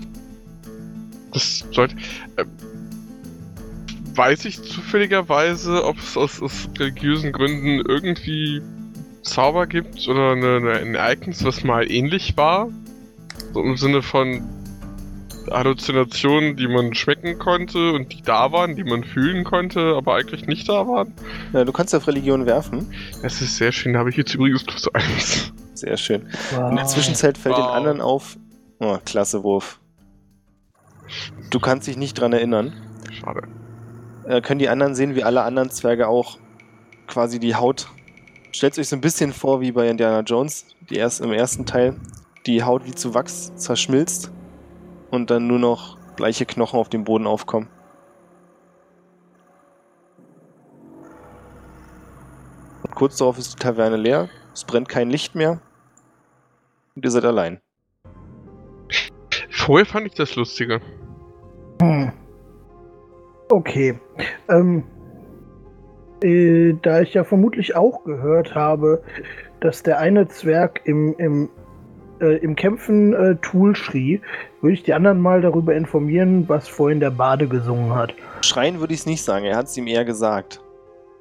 Das 1.33 1.65
sollte. 1.73 1.97
Äh, 2.37 2.45
weiß 4.15 4.45
ich 4.45 4.63
zufälligerweise, 4.63 5.85
ob 5.85 5.99
es 5.99 6.17
aus, 6.17 6.43
aus 6.43 6.69
religiösen 6.79 7.33
Gründen 7.33 7.81
irgendwie 7.89 8.61
Zauber 9.23 9.67
gibt 9.67 10.07
oder 10.09 10.33
eine, 10.33 10.57
eine, 10.57 10.73
ein 10.79 10.95
Ereignis, 10.95 11.45
was 11.45 11.65
mal 11.65 11.91
ähnlich 11.91 12.37
war? 12.37 12.69
So 13.53 13.63
im 13.63 13.77
Sinne 13.77 14.03
von 14.03 14.43
Halluzinationen, 15.51 16.57
die 16.57 16.69
man 16.69 16.95
schmecken 16.95 17.39
konnte 17.39 17.93
und 17.93 18.13
die 18.13 18.23
da 18.23 18.53
waren, 18.53 18.77
die 18.77 18.85
man 18.85 19.05
fühlen 19.05 19.45
konnte, 19.45 19.95
aber 19.97 20.15
eigentlich 20.17 20.47
nicht 20.47 20.69
da 20.69 20.87
waren? 20.87 21.15
Ja, 21.53 21.65
du 21.65 21.73
kannst 21.73 21.95
auf 21.95 22.07
Religion 22.07 22.47
werfen. 22.47 22.93
Das 23.23 23.41
ist 23.41 23.57
sehr 23.57 23.73
schön, 23.73 23.95
da 23.95 24.01
habe 24.01 24.11
ich 24.11 24.17
jetzt 24.17 24.35
übrigens 24.35 24.65
plus 24.65 24.89
eins. 24.95 25.53
Sehr 25.75 25.97
schön. 25.97 26.27
Wow. 26.55 26.71
In 26.71 26.77
der 26.77 26.87
Zwischenzeit 26.87 27.39
fällt 27.39 27.57
den 27.57 27.65
Wow. 27.65 27.73
anderen 27.73 28.01
auf. 28.01 28.37
Oh, 28.81 28.99
klasse 29.05 29.43
Wurf. 29.43 29.81
Du 31.51 31.61
kannst 31.61 31.87
dich 31.87 31.97
nicht 31.97 32.15
dran 32.21 32.33
erinnern. 32.33 32.75
Schade. 33.13 33.43
Äh, 34.27 34.41
können 34.43 34.59
die 34.59 34.69
anderen 34.69 34.95
sehen, 34.95 35.15
wie 35.15 35.25
alle 35.25 35.43
anderen 35.43 35.71
Zwerge 35.71 36.09
auch 36.09 36.39
quasi 37.07 37.39
die 37.39 37.55
Haut. 37.55 37.89
Stellt 38.59 38.77
euch 38.77 38.89
so 38.89 38.97
ein 38.97 39.01
bisschen 39.01 39.33
vor 39.33 39.61
wie 39.61 39.71
bei 39.71 39.89
Indiana 39.89 40.19
Jones, 40.23 40.67
die 40.91 40.97
erst 40.97 41.21
im 41.21 41.31
ersten 41.33 41.65
Teil. 41.65 41.95
Die 42.45 42.65
Haut 42.65 42.85
wie 42.87 42.93
zu 42.93 43.15
Wachs 43.15 43.55
zerschmilzt 43.55 44.33
und 45.13 45.31
dann 45.31 45.47
nur 45.47 45.61
noch 45.61 45.97
gleiche 46.17 46.45
Knochen 46.45 46.81
auf 46.81 46.89
dem 46.89 47.05
Boden 47.05 47.29
aufkommen. 47.29 47.69
Und 52.83 52.97
kurz 52.97 53.19
darauf 53.19 53.39
ist 53.39 53.53
die 53.53 53.63
Taverne 53.63 53.97
leer, 53.97 54.29
es 54.53 54.65
brennt 54.65 54.89
kein 54.89 55.09
Licht 55.09 55.37
mehr 55.37 55.61
und 56.97 57.05
ihr 57.05 57.13
seid 57.13 57.27
allein. 57.27 57.61
Vorher 59.51 59.87
fand 59.87 60.09
ich 60.09 60.15
das 60.15 60.35
lustiger. 60.35 60.81
Hm. 61.81 62.13
Okay. 63.51 64.01
Ähm, 64.49 64.83
äh, 66.23 66.75
da 66.83 67.01
ich 67.01 67.15
ja 67.15 67.25
vermutlich 67.25 67.77
auch 67.77 68.05
gehört 68.05 68.55
habe, 68.55 69.03
dass 69.61 69.83
der 69.83 69.99
eine 69.99 70.29
Zwerg 70.29 70.81
im, 70.85 71.15
im, 71.19 71.49
äh, 72.21 72.37
im 72.39 72.57
Kämpfen 72.57 73.13
äh, 73.13 73.37
Tool 73.37 73.75
schrie, 73.75 74.21
würde 74.61 74.75
ich 74.75 74.83
die 74.83 74.95
anderen 74.95 75.21
mal 75.21 75.41
darüber 75.41 75.75
informieren, 75.75 76.49
was 76.49 76.69
vorhin 76.69 77.01
der 77.01 77.11
Bade 77.11 77.49
gesungen 77.49 77.95
hat. 77.95 78.15
Schreien 78.43 78.81
würde 78.81 78.95
ich 78.95 79.01
es 79.01 79.07
nicht 79.07 79.23
sagen, 79.23 79.45
er 79.45 79.57
hat 79.57 79.67
es 79.67 79.77
ihm 79.77 79.87
eher 79.87 80.05
gesagt. 80.05 80.61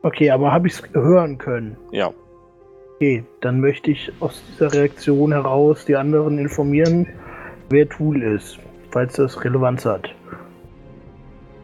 Okay, 0.03 0.29
aber 0.31 0.51
habe 0.51 0.67
ich 0.67 0.73
es 0.73 0.83
hören 0.93 1.37
können? 1.37 1.77
Ja. 1.91 2.13
Okay, 2.95 3.23
dann 3.41 3.59
möchte 3.59 3.91
ich 3.91 4.11
aus 4.19 4.41
dieser 4.51 4.73
Reaktion 4.73 5.31
heraus 5.31 5.85
die 5.85 5.95
anderen 5.95 6.39
informieren, 6.39 7.07
wer 7.69 7.87
Tool 7.87 8.23
ist, 8.23 8.57
falls 8.91 9.13
das 9.13 9.43
Relevanz 9.43 9.85
hat. 9.85 10.09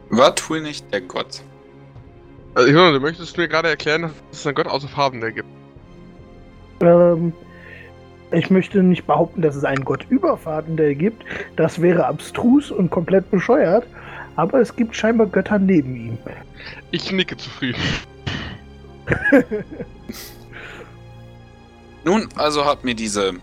War 0.10 0.36
Tool 0.36 0.62
nicht 0.62 0.92
der 0.94 1.02
Gott? 1.02 1.44
Also, 2.56 2.70
ich 2.70 2.76
meine, 2.76 2.94
du 2.94 3.00
möchtest 3.00 3.38
mir 3.38 3.48
gerade 3.48 3.70
erklären, 3.70 4.04
dass 4.04 4.14
es 4.32 4.48
einen 4.48 4.56
Gott 4.56 4.68
außer 4.68 4.88
Farben 4.88 5.22
gibt. 5.22 5.48
Ähm, 6.82 7.34
ich 8.32 8.50
möchte 8.50 8.82
nicht 8.82 9.06
behaupten, 9.06 9.42
dass 9.42 9.56
es 9.56 9.64
einen 9.64 9.86
Gott 9.86 10.06
über 10.10 10.38
Fahrtender 10.38 10.94
gibt. 10.96 11.24
Das 11.56 11.82
wäre 11.82 12.06
abstrus 12.06 12.72
und 12.72 12.90
komplett 12.90 13.30
bescheuert. 13.32 13.86
Aber 14.36 14.60
es 14.60 14.76
gibt 14.76 14.96
scheinbar 14.96 15.28
Götter 15.28 15.60
neben 15.60 15.96
ihm. 15.96 16.18
Ich 16.90 17.12
nicke 17.12 17.38
zufrieden. 17.38 17.80
Nun, 22.04 22.28
also 22.36 22.66
hat 22.66 22.84
mir 22.84 22.96
diese 22.96 23.34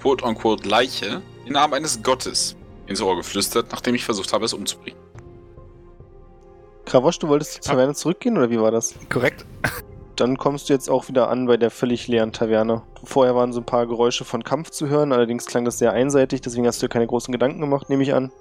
quote-unquote 0.00 0.66
Leiche 0.66 1.20
den 1.44 1.52
Namen 1.52 1.74
eines 1.74 2.02
Gottes 2.02 2.56
ins 2.86 3.02
Ohr 3.02 3.16
geflüstert, 3.16 3.66
nachdem 3.70 3.94
ich 3.94 4.04
versucht 4.04 4.32
habe, 4.32 4.46
es 4.46 4.54
umzubringen. 4.54 4.97
Kravosch, 6.88 7.18
du 7.18 7.28
wolltest 7.28 7.52
zur 7.52 7.62
Taverne 7.62 7.94
zurückgehen 7.94 8.38
oder 8.38 8.48
wie 8.50 8.58
war 8.58 8.70
das? 8.70 8.94
Korrekt. 9.10 9.44
Dann 10.16 10.38
kommst 10.38 10.68
du 10.68 10.72
jetzt 10.72 10.88
auch 10.88 11.06
wieder 11.08 11.28
an 11.28 11.46
bei 11.46 11.58
der 11.58 11.70
völlig 11.70 12.08
leeren 12.08 12.32
Taverne. 12.32 12.82
Vorher 13.04 13.36
waren 13.36 13.52
so 13.52 13.60
ein 13.60 13.66
paar 13.66 13.86
Geräusche 13.86 14.24
von 14.24 14.42
Kampf 14.42 14.70
zu 14.70 14.88
hören, 14.88 15.12
allerdings 15.12 15.44
klang 15.44 15.66
das 15.66 15.78
sehr 15.78 15.92
einseitig, 15.92 16.40
deswegen 16.40 16.66
hast 16.66 16.82
du 16.82 16.86
dir 16.86 16.90
keine 16.90 17.06
großen 17.06 17.30
Gedanken 17.30 17.60
gemacht, 17.60 17.90
nehme 17.90 18.02
ich 18.02 18.14
an. 18.14 18.32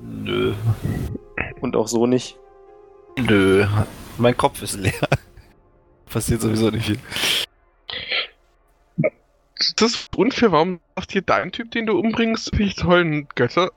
Nö. 0.00 0.54
Und 1.60 1.76
auch 1.76 1.86
so 1.86 2.06
nicht. 2.06 2.38
Nö. 3.18 3.66
Mein 4.16 4.36
Kopf 4.36 4.62
ist 4.62 4.74
leer. 4.74 4.92
Passiert 6.06 6.40
sowieso 6.40 6.70
nicht 6.70 6.86
viel. 6.86 6.98
Das 9.76 9.90
ist 9.92 10.16
unfair, 10.16 10.50
warum 10.50 10.80
sagt 10.96 11.12
hier 11.12 11.22
dein 11.22 11.52
Typ, 11.52 11.70
den 11.70 11.86
du 11.86 11.98
umbringst, 11.98 12.58
welche 12.58 12.80
tollen 12.80 13.28
Götter? 13.34 13.70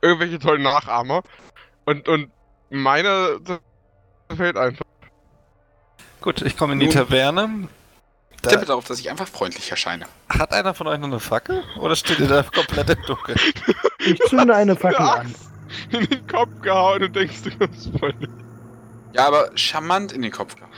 Irgendwelche 0.00 0.38
tollen 0.38 0.62
Nachahmer. 0.62 1.22
Und, 1.84 2.08
und 2.08 2.30
meiner 2.70 3.40
das 3.40 3.60
fällt 4.36 4.56
einfach. 4.56 4.84
Gut, 6.20 6.42
ich 6.42 6.56
komme 6.56 6.74
in 6.74 6.80
die 6.80 6.86
Nun. 6.86 6.94
Taverne. 6.94 7.68
Da, 8.42 8.50
Tippe 8.50 8.66
darauf, 8.66 8.84
dass 8.84 9.00
ich 9.00 9.10
einfach 9.10 9.26
freundlich 9.26 9.70
erscheine. 9.70 10.06
hat 10.28 10.52
einer 10.52 10.72
von 10.74 10.86
euch 10.86 10.98
noch 10.98 11.08
eine 11.08 11.18
Fackel? 11.20 11.64
Oder 11.80 11.96
steht 11.96 12.20
ihr 12.20 12.28
da 12.28 12.42
komplett 12.54 12.90
im 12.90 13.02
Dunkeln? 13.06 13.38
Ich 13.98 14.20
zünde 14.28 14.54
eine 14.54 14.76
Fackel 14.76 15.06
an. 15.06 15.34
In 15.90 16.06
den 16.06 16.26
Kopf 16.26 16.60
gehauen 16.62 17.02
und 17.02 17.16
denkst 17.16 17.42
du 17.42 17.58
ganz 17.58 17.90
freundlich. 17.98 18.30
Ja, 19.12 19.26
aber 19.26 19.50
charmant 19.54 20.12
in 20.12 20.22
den 20.22 20.30
Kopf 20.30 20.54
gehauen. 20.54 20.70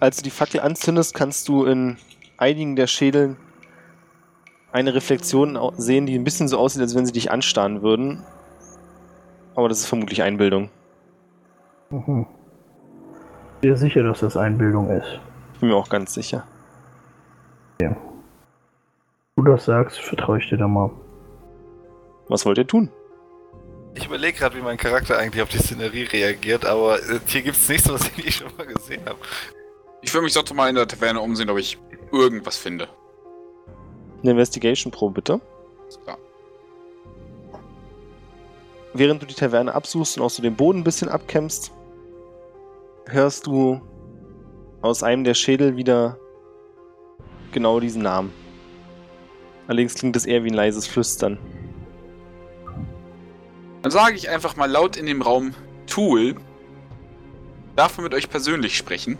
Als 0.00 0.18
du 0.18 0.22
die 0.22 0.30
Fackel 0.30 0.60
anzündest, 0.60 1.14
kannst 1.14 1.48
du 1.48 1.64
in 1.64 1.98
einigen 2.36 2.76
der 2.76 2.86
Schädeln 2.86 3.36
eine 4.72 4.94
Reflexion 4.94 5.58
sehen, 5.76 6.06
die 6.06 6.14
ein 6.16 6.24
bisschen 6.24 6.48
so 6.48 6.58
aussieht, 6.58 6.82
als 6.82 6.94
wenn 6.94 7.06
sie 7.06 7.12
dich 7.12 7.30
anstarren 7.30 7.82
würden. 7.82 8.24
Aber 9.54 9.68
das 9.68 9.80
ist 9.80 9.86
vermutlich 9.86 10.22
Einbildung. 10.22 10.70
Mhm. 11.90 12.26
Sehr 13.62 13.76
sicher, 13.76 14.02
dass 14.02 14.20
das 14.20 14.36
Einbildung 14.36 14.90
ist. 14.90 15.20
Ich 15.54 15.60
bin 15.60 15.68
mir 15.70 15.76
auch 15.76 15.88
ganz 15.88 16.14
sicher. 16.14 16.44
Du 19.36 19.42
das 19.42 19.64
sagst, 19.64 20.00
vertraue 20.00 20.38
ich 20.38 20.48
dir 20.48 20.56
da 20.56 20.68
mal. 20.68 20.90
Was 22.28 22.46
wollt 22.46 22.58
ihr 22.58 22.66
tun? 22.66 22.90
Ich 23.96 24.06
überlege 24.06 24.38
gerade, 24.38 24.56
wie 24.56 24.62
mein 24.62 24.76
Charakter 24.76 25.18
eigentlich 25.18 25.42
auf 25.42 25.48
die 25.48 25.58
Szenerie 25.58 26.04
reagiert, 26.04 26.64
aber 26.64 26.98
äh, 26.98 27.20
hier 27.26 27.42
gibt 27.42 27.56
es 27.56 27.68
nichts, 27.68 27.88
was 27.88 28.08
ich 28.16 28.24
nicht 28.24 28.38
schon 28.38 28.56
mal 28.56 28.66
gesehen 28.66 29.02
habe. 29.06 29.18
Ich 30.02 30.14
will 30.14 30.22
mich 30.22 30.34
doch 30.34 30.50
mal 30.54 30.68
in 30.68 30.76
der 30.76 30.86
Taverne 30.86 31.20
umsehen, 31.20 31.50
ob 31.50 31.58
ich 31.58 31.78
irgendwas 32.12 32.56
finde. 32.56 32.88
Eine 34.22 34.32
Investigation-Probe, 34.32 35.14
bitte. 35.14 35.40
Ist 35.88 36.02
klar. 36.02 36.18
Während 38.96 39.20
du 39.20 39.26
die 39.26 39.34
Taverne 39.34 39.74
absuchst 39.74 40.16
und 40.16 40.22
auch 40.22 40.30
so 40.30 40.40
den 40.40 40.54
Boden 40.54 40.78
ein 40.78 40.84
bisschen 40.84 41.08
abkämmst, 41.08 41.72
hörst 43.06 43.46
du 43.48 43.80
aus 44.82 45.02
einem 45.02 45.24
der 45.24 45.34
Schädel 45.34 45.76
wieder 45.76 46.16
genau 47.50 47.80
diesen 47.80 48.02
Namen. 48.02 48.32
Allerdings 49.66 49.94
klingt 49.94 50.14
es 50.14 50.26
eher 50.26 50.44
wie 50.44 50.50
ein 50.50 50.54
leises 50.54 50.86
Flüstern. 50.86 51.38
Dann 53.82 53.90
sage 53.90 54.14
ich 54.14 54.30
einfach 54.30 54.54
mal 54.54 54.70
laut 54.70 54.96
in 54.96 55.06
dem 55.06 55.22
Raum 55.22 55.54
Tool. 55.86 56.36
Darf 57.74 57.96
man 57.96 58.04
mit 58.04 58.14
euch 58.14 58.30
persönlich 58.30 58.76
sprechen? 58.76 59.18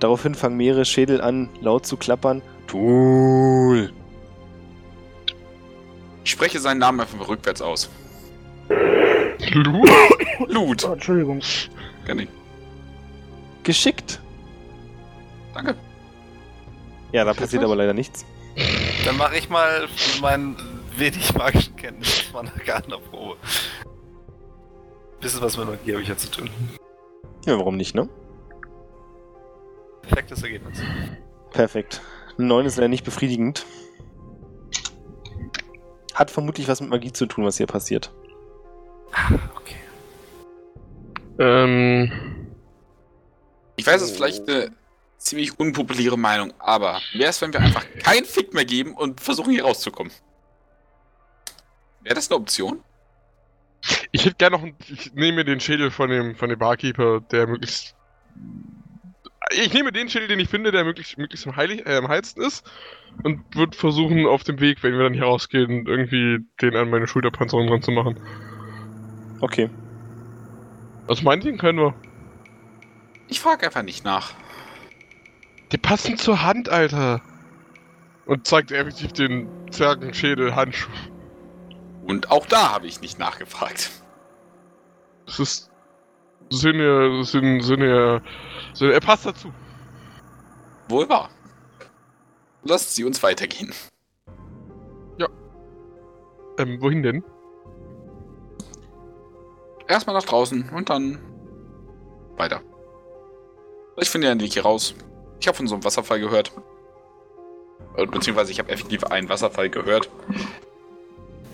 Daraufhin 0.00 0.34
fangen 0.34 0.56
mehrere 0.56 0.84
Schädel 0.84 1.20
an, 1.20 1.48
laut 1.60 1.86
zu 1.86 1.96
klappern. 1.96 2.42
Tool! 2.66 3.92
Ich 6.24 6.30
spreche 6.32 6.58
seinen 6.58 6.78
Namen 6.78 7.00
einfach 7.00 7.16
mal 7.16 7.26
rückwärts 7.26 7.62
aus. 7.62 7.88
Lu? 8.68 9.84
Loot. 10.46 10.84
Oh, 10.84 10.92
Entschuldigung. 10.92 11.40
Kann 12.06 12.18
ich. 12.20 12.28
Geschickt! 13.62 14.20
Danke. 15.54 15.76
Ja, 17.12 17.24
da 17.24 17.34
passiert 17.34 17.62
aber 17.62 17.76
leider 17.76 17.92
nichts. 17.92 18.24
Dann 19.04 19.16
mache 19.16 19.36
ich 19.36 19.48
mal 19.48 19.86
meinen 20.20 20.56
wenig 20.96 21.34
magischen 21.34 21.76
Kenntnis 21.76 22.32
mal 22.32 22.40
eine 22.40 22.64
Gartnerprobe. 22.64 23.36
Bisschen 25.20 25.42
was 25.42 25.56
mit 25.56 25.68
Magie 25.68 25.92
habe 25.92 26.02
ich 26.02 26.08
ja 26.08 26.16
zu 26.16 26.30
tun. 26.30 26.50
Ja, 27.46 27.56
warum 27.58 27.76
nicht, 27.76 27.94
ne? 27.94 28.08
Perfektes 30.02 30.42
Ergebnis. 30.42 30.80
Perfekt. 31.50 32.00
9 32.38 32.66
ist 32.66 32.76
leider 32.76 32.88
nicht 32.88 33.04
befriedigend. 33.04 33.66
Hat 36.14 36.30
vermutlich 36.30 36.68
was 36.68 36.80
mit 36.80 36.90
Magie 36.90 37.12
zu 37.12 37.26
tun, 37.26 37.44
was 37.44 37.58
hier 37.58 37.66
passiert. 37.66 38.12
Okay. 39.54 39.76
Ähm. 41.38 42.12
Ich 43.76 43.86
weiß, 43.86 44.02
es 44.02 44.10
ist 44.10 44.16
vielleicht 44.16 44.48
eine 44.48 44.70
ziemlich 45.18 45.58
unpopuläre 45.58 46.18
Meinung, 46.18 46.52
aber 46.58 47.00
wäre 47.12 47.30
es, 47.30 47.40
wenn 47.40 47.52
wir 47.52 47.60
einfach 47.60 47.86
keinen 48.02 48.24
Fick 48.24 48.54
mehr 48.54 48.64
geben 48.64 48.94
und 48.94 49.20
versuchen 49.20 49.52
hier 49.52 49.64
rauszukommen? 49.64 50.12
Wäre 52.02 52.14
das 52.14 52.30
eine 52.30 52.40
Option? 52.40 52.82
Ich 54.10 54.24
hätte 54.24 54.36
gerne 54.36 54.56
noch 54.56 54.62
einen, 54.62 54.76
Ich 54.88 55.12
nehme 55.14 55.44
den 55.44 55.60
Schädel 55.60 55.90
von 55.90 56.10
dem, 56.10 56.36
von 56.36 56.48
dem 56.48 56.58
Barkeeper, 56.58 57.20
der 57.20 57.46
möglichst. 57.46 57.96
Ich 59.52 59.72
nehme 59.72 59.92
den 59.92 60.08
Schädel, 60.08 60.28
den 60.28 60.40
ich 60.40 60.48
finde, 60.48 60.70
der 60.70 60.84
möglichst, 60.84 61.18
möglichst 61.18 61.46
am, 61.46 61.56
heilig, 61.56 61.86
äh, 61.86 61.96
am 61.96 62.08
heilsten 62.08 62.42
ist. 62.42 62.64
Und 63.22 63.42
würde 63.54 63.76
versuchen, 63.76 64.26
auf 64.26 64.44
dem 64.44 64.60
Weg, 64.60 64.82
wenn 64.82 64.92
wir 64.92 65.04
dann 65.04 65.14
hier 65.14 65.24
rausgehen, 65.24 65.86
irgendwie 65.86 66.38
den 66.60 66.76
an 66.76 66.90
meine 66.90 67.06
Schulterpanzerung 67.06 67.66
dran 67.66 67.82
zu 67.82 67.90
machen. 67.90 68.20
Okay. 69.42 69.68
Was 71.08 71.22
meint 71.22 71.44
ihr, 71.44 71.56
können 71.56 71.78
wir? 71.78 71.94
Ich 73.28 73.40
frage 73.40 73.66
einfach 73.66 73.82
nicht 73.82 74.04
nach. 74.04 74.32
Die 75.72 75.78
passen 75.78 76.16
zur 76.16 76.42
Hand, 76.42 76.68
Alter. 76.68 77.20
Und 78.24 78.46
zeigt 78.46 78.70
effektiv 78.70 79.12
den 79.12 79.48
Zwergenschädel 79.70 80.54
Handschuh. 80.54 80.90
Und 82.06 82.30
auch 82.30 82.46
da 82.46 82.72
habe 82.72 82.86
ich 82.86 83.00
nicht 83.00 83.18
nachgefragt. 83.18 83.90
Das 85.26 85.40
ist. 85.40 85.70
Sind 86.50 86.76
ja. 86.76 87.24
Sind, 87.24 87.62
sind 87.62 87.82
ja. 87.82 88.20
Sind, 88.74 88.90
er 88.90 89.00
passt 89.00 89.26
dazu. 89.26 89.52
Wohl 90.88 91.08
wahr. 91.08 91.30
Lasst 92.62 92.94
sie 92.94 93.04
uns 93.04 93.22
weitergehen. 93.22 93.74
Ähm, 96.58 96.80
wohin 96.80 97.02
denn? 97.02 97.24
Erstmal 99.92 100.16
nach 100.16 100.24
draußen 100.24 100.70
und 100.70 100.88
dann 100.88 101.18
weiter. 102.38 102.62
Ich 103.98 104.08
finde 104.08 104.26
ja 104.26 104.34
den 104.34 104.40
Weg 104.40 104.54
hier 104.54 104.62
raus. 104.62 104.94
Ich 105.38 105.46
habe 105.46 105.54
von 105.54 105.66
so 105.66 105.74
einem 105.74 105.84
Wasserfall 105.84 106.18
gehört. 106.18 106.50
Äh, 107.98 108.06
Beziehungsweise 108.06 108.52
ich 108.52 108.58
habe 108.58 108.70
effektiv 108.70 109.04
einen 109.04 109.28
Wasserfall 109.28 109.68
gehört. 109.68 110.08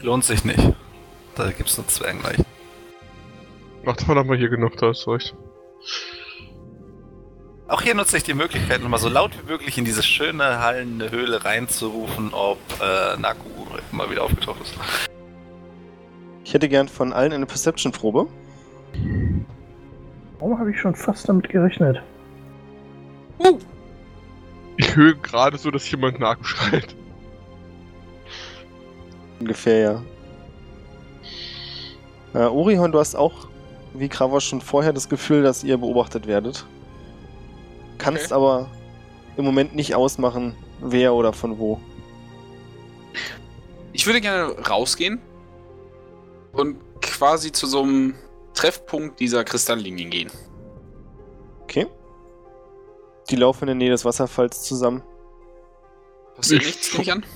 Lohnt 0.02 0.22
sich 0.22 0.44
nicht. 0.44 0.60
Da 1.34 1.50
gibt's 1.50 1.76
nur 1.78 1.88
Zwergenleichen. 1.88 2.46
Ach, 3.84 3.96
davon 3.96 4.16
haben 4.16 4.30
wir 4.30 4.36
hier 4.36 4.50
genug, 4.50 4.76
da 4.76 4.92
du 4.92 5.10
recht. 5.10 5.34
Auch 7.66 7.82
hier 7.82 7.96
nutze 7.96 8.18
ich 8.18 8.22
die 8.22 8.34
Möglichkeit, 8.34 8.82
nochmal 8.82 9.00
so 9.00 9.08
laut 9.08 9.32
wie 9.42 9.50
möglich 9.50 9.76
in 9.78 9.84
diese 9.84 10.04
schöne 10.04 10.60
hallende 10.60 11.10
Höhle 11.10 11.44
reinzurufen, 11.44 12.32
ob 12.32 12.58
äh, 12.80 13.16
Naku 13.16 13.48
mal 13.90 14.08
wieder 14.10 14.22
aufgetaucht 14.22 14.60
ist. 14.60 14.74
Ich 16.48 16.54
hätte 16.54 16.70
gern 16.70 16.88
von 16.88 17.12
allen 17.12 17.34
eine 17.34 17.44
Perception-Probe. 17.44 18.26
Warum 20.38 20.58
habe 20.58 20.70
ich 20.70 20.80
schon 20.80 20.94
fast 20.94 21.28
damit 21.28 21.46
gerechnet? 21.50 22.00
Ich 24.78 24.96
höre 24.96 25.12
gerade 25.16 25.58
so, 25.58 25.70
dass 25.70 25.90
jemand 25.90 26.18
nachschreit. 26.18 26.96
Ungefähr, 29.40 30.02
ja. 32.32 32.40
Äh, 32.40 32.46
Orihon, 32.46 32.92
du 32.92 32.98
hast 32.98 33.14
auch, 33.14 33.46
wie 33.92 34.08
Kravosch 34.08 34.48
schon 34.48 34.62
vorher, 34.62 34.94
das 34.94 35.10
Gefühl, 35.10 35.42
dass 35.42 35.62
ihr 35.62 35.76
beobachtet 35.76 36.26
werdet. 36.26 36.64
Kannst 37.98 38.32
Okay. 38.32 38.34
aber 38.34 38.70
im 39.36 39.44
Moment 39.44 39.76
nicht 39.76 39.94
ausmachen, 39.94 40.54
wer 40.80 41.12
oder 41.12 41.34
von 41.34 41.58
wo. 41.58 41.78
Ich 43.92 44.06
würde 44.06 44.22
gerne 44.22 44.54
rausgehen 44.66 45.20
und 46.58 46.76
quasi 47.00 47.52
zu 47.52 47.66
so 47.66 47.82
einem 47.82 48.14
Treffpunkt 48.54 49.20
dieser 49.20 49.44
Kristalllinien 49.44 50.10
gehen. 50.10 50.30
Okay. 51.62 51.86
Die 53.30 53.36
laufen 53.36 53.64
in 53.64 53.66
der 53.68 53.74
Nähe 53.76 53.90
des 53.90 54.04
Wasserfalls 54.04 54.62
zusammen. 54.62 55.02
Passiert 56.36 56.62
Ich- 56.62 56.66
nichts, 56.68 56.92
nehme 56.92 57.02
ich 57.02 57.12
an? 57.12 57.26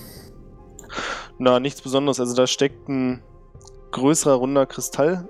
Na, 1.39 1.61
nichts 1.61 1.81
Besonderes. 1.83 2.21
Also 2.21 2.35
da 2.35 2.47
steckt 2.47 2.89
ein 2.89 3.23
größerer, 3.91 4.35
runder 4.35 4.67
Kristall 4.67 5.29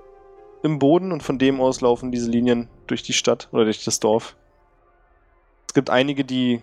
im 0.63 0.79
Boden 0.79 1.11
und 1.11 1.21
von 1.23 1.37
dem 1.39 1.59
aus 1.59 1.81
laufen 1.81 2.11
diese 2.11 2.29
Linien 2.29 2.69
durch 2.87 3.03
die 3.03 3.13
Stadt 3.13 3.49
oder 3.51 3.65
durch 3.65 3.83
das 3.83 3.99
Dorf. 3.99 4.35
Es 5.67 5.73
gibt 5.73 5.89
einige, 5.89 6.23
die. 6.23 6.61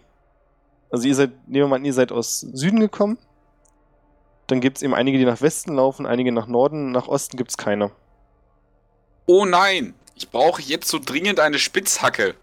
Also 0.90 1.06
ihr 1.06 1.14
seid, 1.14 1.30
nehmen 1.48 1.64
wir 1.64 1.68
mal 1.68 1.76
an, 1.76 1.84
ihr 1.84 1.92
seid 1.92 2.10
aus 2.12 2.40
Süden 2.40 2.80
gekommen. 2.80 3.18
Dann 4.50 4.60
gibt 4.60 4.78
es 4.78 4.82
eben 4.82 4.94
einige, 4.94 5.16
die 5.16 5.24
nach 5.24 5.40
Westen 5.40 5.76
laufen, 5.76 6.06
einige 6.06 6.32
nach 6.32 6.48
Norden, 6.48 6.90
nach 6.90 7.06
Osten 7.06 7.36
gibt 7.36 7.50
es 7.50 7.56
keine. 7.56 7.92
Oh 9.26 9.44
nein! 9.44 9.94
Ich 10.16 10.28
brauche 10.28 10.60
jetzt 10.60 10.88
so 10.88 10.98
dringend 10.98 11.38
eine 11.38 11.60
Spitzhacke. 11.60 12.34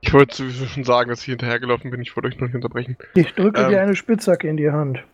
Ich 0.00 0.12
wollte 0.12 0.34
sowieso 0.34 0.66
schon 0.66 0.82
sagen, 0.82 1.08
dass 1.10 1.20
ich 1.20 1.26
hinterhergelaufen 1.26 1.92
bin. 1.92 2.00
Ich 2.02 2.16
wollte 2.16 2.28
euch 2.28 2.34
noch 2.40 2.48
nicht 2.48 2.56
unterbrechen. 2.56 2.96
Ich 3.14 3.32
drücke 3.34 3.60
Ähm. 3.60 3.68
dir 3.70 3.80
eine 3.80 3.94
Spitzhacke 3.94 4.48
in 4.48 4.56
die 4.56 4.72
Hand. 4.72 5.04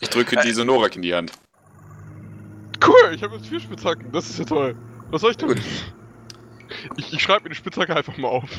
Ich 0.00 0.10
drücke 0.10 0.36
diese 0.44 0.66
Norak 0.66 0.94
in 0.96 1.02
die 1.02 1.14
Hand. 1.14 1.32
Cool, 2.86 3.14
ich 3.14 3.22
habe 3.22 3.36
jetzt 3.36 3.46
vier 3.46 3.60
Spitzhacken. 3.60 4.12
Das 4.12 4.28
ist 4.28 4.38
ja 4.38 4.44
toll. 4.44 4.76
Was 5.10 5.22
soll 5.22 5.30
ich 5.30 5.38
tun? 5.38 5.58
Ich, 6.98 7.14
ich 7.14 7.22
schreibe 7.22 7.44
mir 7.44 7.48
die 7.48 7.56
Spitzhacke 7.56 7.96
einfach 7.96 8.18
mal 8.18 8.28
auf. 8.28 8.50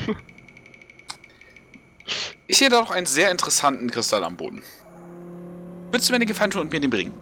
Ich 2.48 2.58
sehe 2.58 2.70
da 2.70 2.80
doch 2.80 2.90
einen 2.90 3.06
sehr 3.06 3.30
interessanten 3.30 3.88
Kristall 3.88 4.24
am 4.24 4.36
Boden. 4.36 4.64
Würdest 5.90 6.08
du 6.08 6.12
mir 6.12 6.18
den 6.18 6.28
Gefallen 6.28 6.50
tun 6.50 6.62
und 6.62 6.72
mir 6.72 6.80
den 6.80 6.90
bringen? 6.90 7.14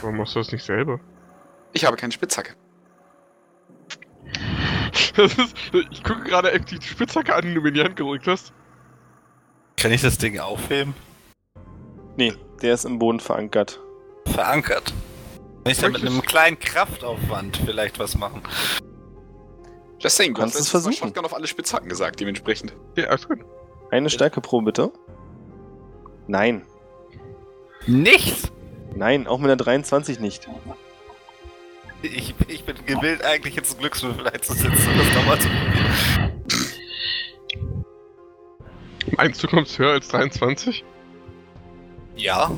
Warum 0.00 0.18
machst 0.18 0.34
du 0.34 0.40
das 0.40 0.52
nicht 0.52 0.64
selber? 0.64 1.00
Ich 1.72 1.84
habe 1.84 1.96
keine 1.96 2.12
Spitzhacke. 2.12 2.54
Das 5.16 5.32
ist, 5.38 5.54
ich 5.90 6.04
gucke 6.04 6.24
gerade 6.24 6.52
echt 6.52 6.70
die 6.70 6.80
Spitzhacke 6.80 7.34
an, 7.34 7.42
die 7.42 7.54
du 7.54 7.60
mir 7.60 7.68
in 7.68 7.74
die 7.74 7.82
Hand 7.82 7.96
gerückt 7.96 8.26
hast. 8.26 8.52
Kann 9.76 9.92
ich 9.92 10.02
das 10.02 10.18
Ding 10.18 10.38
aufheben? 10.38 10.94
Nee, 12.16 12.34
der 12.62 12.74
ist 12.74 12.84
im 12.84 12.98
Boden 12.98 13.20
verankert. 13.20 13.80
Verankert. 14.26 14.92
Kann 15.64 15.72
ich 15.72 15.78
da 15.78 15.88
mit 15.88 16.02
einem 16.02 16.22
kleinen 16.22 16.58
Kraftaufwand 16.58 17.56
vielleicht 17.64 17.98
was 17.98 18.16
machen? 18.16 18.42
Just 19.98 20.16
saying, 20.16 20.34
du 20.34 20.40
Kannst 20.40 20.54
hast 20.54 20.62
es 20.62 20.70
versuchen. 20.70 20.94
Shotgun 20.94 21.24
auf 21.24 21.34
alle 21.34 21.46
Spitzhacken 21.46 21.88
gesagt, 21.88 22.20
dementsprechend. 22.20 22.74
Ja, 22.96 23.06
alles 23.06 23.26
gut. 23.26 23.38
Eine 23.90 24.10
Stärkeprobe 24.10 24.66
bitte. 24.66 24.92
Nein. 26.26 26.66
Nichts! 27.86 28.50
Nein, 28.94 29.26
auch 29.26 29.38
mit 29.38 29.46
einer 29.46 29.56
23 29.56 30.20
nicht. 30.20 30.48
Ich, 32.02 32.34
ich 32.48 32.64
bin 32.64 32.76
gewillt, 32.86 33.24
eigentlich 33.24 33.56
jetzt 33.56 33.72
einen 33.72 33.80
Glückswürfel 33.80 34.28
einzusetzen 34.28 34.90
und 34.90 34.98
das 34.98 35.14
nochmal 35.14 35.40
zu 35.40 35.48
probieren. 35.48 36.32
Meinst 39.16 39.42
du, 39.42 39.48
kommst 39.48 39.78
höher 39.78 39.92
als 39.92 40.08
23? 40.08 40.84
Ja. 42.16 42.50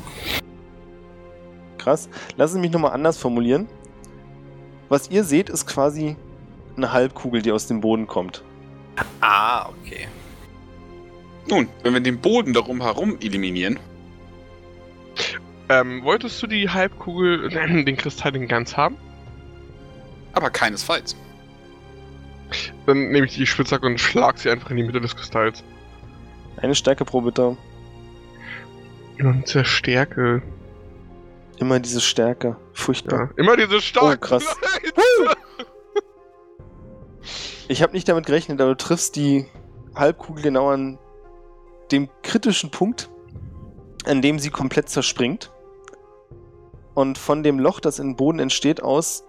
Krass. 1.77 2.09
Lass 2.37 2.51
es 2.51 2.57
mich 2.57 2.71
nochmal 2.71 2.91
anders 2.91 3.17
formulieren. 3.17 3.67
Was 4.89 5.09
ihr 5.09 5.23
seht, 5.23 5.49
ist 5.49 5.67
quasi 5.67 6.15
eine 6.75 6.91
Halbkugel, 6.91 7.41
die 7.41 7.51
aus 7.51 7.67
dem 7.67 7.81
Boden 7.81 8.07
kommt. 8.07 8.43
Ah, 9.21 9.69
okay. 9.69 10.07
Nun, 11.47 11.67
wenn 11.83 11.93
wir 11.93 12.01
den 12.01 12.19
Boden 12.19 12.53
darum 12.53 12.81
herum 12.81 13.17
eliminieren, 13.21 13.79
Ähm, 15.69 16.03
wolltest 16.03 16.41
du 16.41 16.47
die 16.47 16.69
Halbkugel, 16.69 17.49
nein, 17.49 17.85
den 17.85 17.97
Kristall 17.97 18.35
in 18.35 18.47
ganz 18.47 18.75
haben? 18.75 18.97
aber 20.33 20.49
keinesfalls. 20.49 21.15
Dann 22.85 23.09
nehme 23.09 23.27
ich 23.27 23.35
die 23.35 23.45
Spitzhacke 23.45 23.85
und 23.85 23.99
schlag 23.99 24.37
sie 24.39 24.49
einfach 24.49 24.71
in 24.71 24.77
die 24.77 24.83
Mitte 24.83 25.01
des 25.01 25.15
Kristalls. 25.15 25.63
Eine 26.57 26.75
Stärkeprobe 26.75 27.27
bitte. 27.27 27.57
Und 29.19 29.47
zur 29.47 29.65
Stärke. 29.65 30.41
Immer 31.57 31.79
diese 31.79 32.01
Stärke. 32.01 32.55
Furchtbar. 32.73 33.29
Ja. 33.29 33.29
Immer 33.35 33.57
diese 33.57 33.81
starke. 33.81 34.17
Oh, 34.17 34.27
krass. 34.27 34.55
Ich 37.71 37.83
habe 37.83 37.93
nicht 37.93 38.09
damit 38.09 38.25
gerechnet, 38.25 38.59
aber 38.61 38.71
du 38.71 38.77
triffst 38.77 39.15
die 39.15 39.45
Halbkugel 39.93 40.41
genau 40.41 40.69
an 40.69 40.97
dem 41.91 42.09
kritischen 42.23 42.71
Punkt, 42.71 43.11
an 44.05 44.21
dem 44.21 44.39
sie 44.39 44.49
komplett 44.49 44.89
zerspringt. 44.89 45.51
Und 46.93 47.17
von 47.17 47.43
dem 47.43 47.59
Loch, 47.59 47.79
das 47.79 47.99
im 47.99 48.15
Boden 48.15 48.39
entsteht, 48.39 48.81
aus 48.81 49.23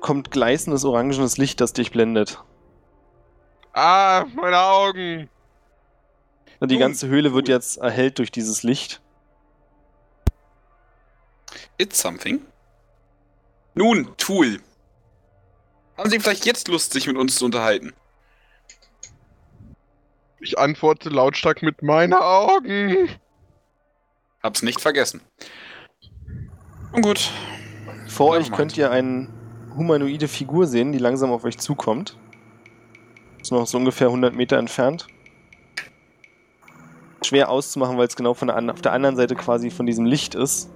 kommt 0.00 0.30
gleißendes 0.30 0.84
orangenes 0.84 1.38
Licht, 1.38 1.60
das 1.60 1.72
dich 1.72 1.90
blendet. 1.90 2.42
Ah, 3.72 4.26
meine 4.34 4.58
Augen. 4.58 5.30
Und 6.60 6.70
die 6.70 6.78
ganze 6.78 7.08
Höhle 7.08 7.34
wird 7.34 7.48
jetzt 7.48 7.78
erhellt 7.78 8.18
durch 8.18 8.30
dieses 8.30 8.62
Licht. 8.62 9.00
It's 11.78 12.00
something. 12.00 12.42
Nun, 13.74 14.16
Tool. 14.16 14.60
Haben 15.96 16.10
Sie 16.10 16.20
vielleicht 16.20 16.46
jetzt 16.46 16.68
Lust, 16.68 16.92
sich 16.92 17.06
mit 17.06 17.16
uns 17.16 17.36
zu 17.36 17.44
unterhalten? 17.44 17.92
Ich 20.40 20.58
antworte 20.58 21.08
lautstark 21.08 21.62
mit 21.62 21.82
meine 21.82 22.20
Augen. 22.20 23.08
Hab's 24.44 24.62
nicht 24.62 24.82
vergessen. 24.82 25.22
Nun 26.92 27.00
gut. 27.00 27.30
Vor 28.08 28.28
euch 28.28 28.52
könnt 28.52 28.76
ihr 28.76 28.90
eine 28.90 29.28
humanoide 29.74 30.28
Figur 30.28 30.66
sehen, 30.66 30.92
die 30.92 30.98
langsam 30.98 31.32
auf 31.32 31.44
euch 31.44 31.56
zukommt. 31.56 32.18
Ist 33.40 33.52
noch 33.52 33.66
so 33.66 33.78
ungefähr 33.78 34.08
100 34.08 34.34
Meter 34.34 34.58
entfernt. 34.58 35.06
Schwer 37.24 37.48
auszumachen, 37.48 37.96
weil 37.96 38.06
es 38.06 38.16
genau 38.16 38.34
von 38.34 38.48
der 38.48 38.58
an 38.58 38.68
auf 38.68 38.82
der 38.82 38.92
anderen 38.92 39.16
Seite 39.16 39.34
quasi 39.34 39.70
von 39.70 39.86
diesem 39.86 40.04
Licht 40.04 40.34
ist. 40.34 40.70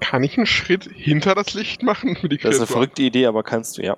Kann 0.00 0.24
ich 0.24 0.36
einen 0.36 0.46
Schritt 0.46 0.90
hinter 0.92 1.36
das 1.36 1.54
Licht 1.54 1.84
machen? 1.84 2.18
Das 2.42 2.54
ist 2.54 2.58
eine 2.58 2.66
verrückte 2.66 3.02
Idee, 3.02 3.26
aber 3.26 3.44
kannst 3.44 3.78
du, 3.78 3.82
ja. 3.82 3.96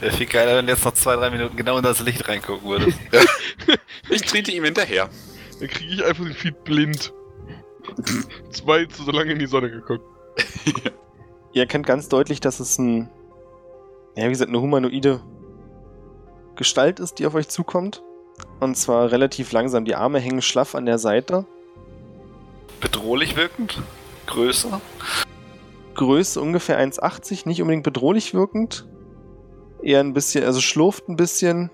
Wäre 0.00 0.12
viel 0.16 0.26
geiler, 0.26 0.56
wenn 0.56 0.66
du 0.66 0.72
jetzt 0.72 0.84
noch 0.84 0.94
zwei, 0.94 1.14
drei 1.16 1.28
Minuten 1.28 1.56
genau 1.56 1.76
in 1.76 1.84
das 1.84 2.00
Licht 2.00 2.26
reingucken 2.26 2.66
würdest. 2.66 2.98
Ich 4.10 4.22
trete 4.22 4.50
ihm 4.50 4.64
hinterher. 4.64 5.08
Dann 5.62 5.70
kriege 5.70 5.94
ich 5.94 6.04
einfach 6.04 6.24
den 6.24 6.34
Feed 6.34 6.64
blind. 6.64 7.14
Zwei 8.50 8.84
zu 8.86 9.04
so 9.04 9.12
lange 9.12 9.30
in 9.30 9.38
die 9.38 9.46
Sonne 9.46 9.70
geguckt. 9.70 10.04
Ihr 11.52 11.62
erkennt 11.62 11.86
ganz 11.86 12.08
deutlich, 12.08 12.40
dass 12.40 12.58
es 12.58 12.78
ein, 12.78 13.08
ja, 14.16 14.24
wie 14.24 14.30
gesagt, 14.30 14.48
eine 14.48 14.60
humanoide 14.60 15.20
Gestalt 16.56 16.98
ist, 16.98 17.20
die 17.20 17.26
auf 17.26 17.36
euch 17.36 17.46
zukommt. 17.46 18.02
Und 18.58 18.76
zwar 18.76 19.12
relativ 19.12 19.52
langsam. 19.52 19.84
Die 19.84 19.94
Arme 19.94 20.18
hängen 20.18 20.42
schlaff 20.42 20.74
an 20.74 20.84
der 20.84 20.98
Seite. 20.98 21.46
Bedrohlich 22.80 23.36
wirkend? 23.36 23.80
Größer? 24.26 24.80
Größe 25.94 26.40
ungefähr 26.40 26.80
1,80, 26.80 27.46
nicht 27.46 27.62
unbedingt 27.62 27.84
bedrohlich 27.84 28.34
wirkend. 28.34 28.88
Eher 29.80 30.00
ein 30.00 30.12
bisschen, 30.12 30.42
also 30.42 30.60
schlurft 30.60 31.08
ein 31.08 31.14
bisschen. 31.14 31.70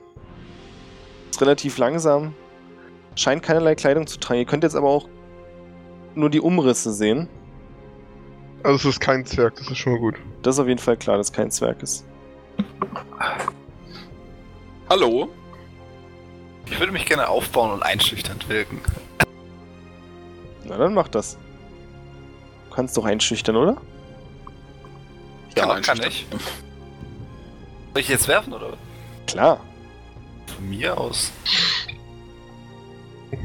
Ist 1.30 1.40
relativ 1.40 1.78
langsam. 1.78 2.34
Scheint 3.18 3.42
keinerlei 3.42 3.74
Kleidung 3.74 4.06
zu 4.06 4.20
tragen. 4.20 4.38
Ihr 4.38 4.46
könnt 4.46 4.62
jetzt 4.62 4.76
aber 4.76 4.88
auch 4.88 5.08
nur 6.14 6.30
die 6.30 6.40
Umrisse 6.40 6.92
sehen. 6.92 7.28
Also 8.62 8.88
es 8.88 8.94
ist 8.94 9.00
kein 9.00 9.26
Zwerg, 9.26 9.56
das 9.56 9.68
ist 9.68 9.76
schon 9.78 9.92
mal 9.94 9.98
gut. 9.98 10.14
Das 10.42 10.54
ist 10.54 10.60
auf 10.60 10.68
jeden 10.68 10.78
Fall 10.78 10.96
klar, 10.96 11.16
dass 11.16 11.32
kein 11.32 11.50
Zwerg 11.50 11.82
ist. 11.82 12.04
Hallo? 14.88 15.28
Ich 16.66 16.78
würde 16.78 16.92
mich 16.92 17.06
gerne 17.06 17.28
aufbauen 17.28 17.72
und 17.72 17.82
einschüchternd 17.82 18.48
wirken. 18.48 18.80
Na, 20.64 20.76
dann 20.76 20.94
mach 20.94 21.08
das. 21.08 21.38
Du 22.68 22.74
kannst 22.76 22.96
doch 22.96 23.04
einschüchtern, 23.04 23.56
oder? 23.56 23.78
Ich 25.50 25.56
Ja, 25.56 25.66
kann 25.66 25.76
einschüchtern. 25.78 26.08
ich. 26.08 26.26
Soll 27.94 28.00
ich 28.00 28.08
jetzt 28.08 28.28
werfen 28.28 28.52
oder? 28.52 28.74
Klar. 29.26 29.58
Von 30.54 30.68
mir 30.68 30.96
aus. 30.96 31.32
Das 33.30 33.38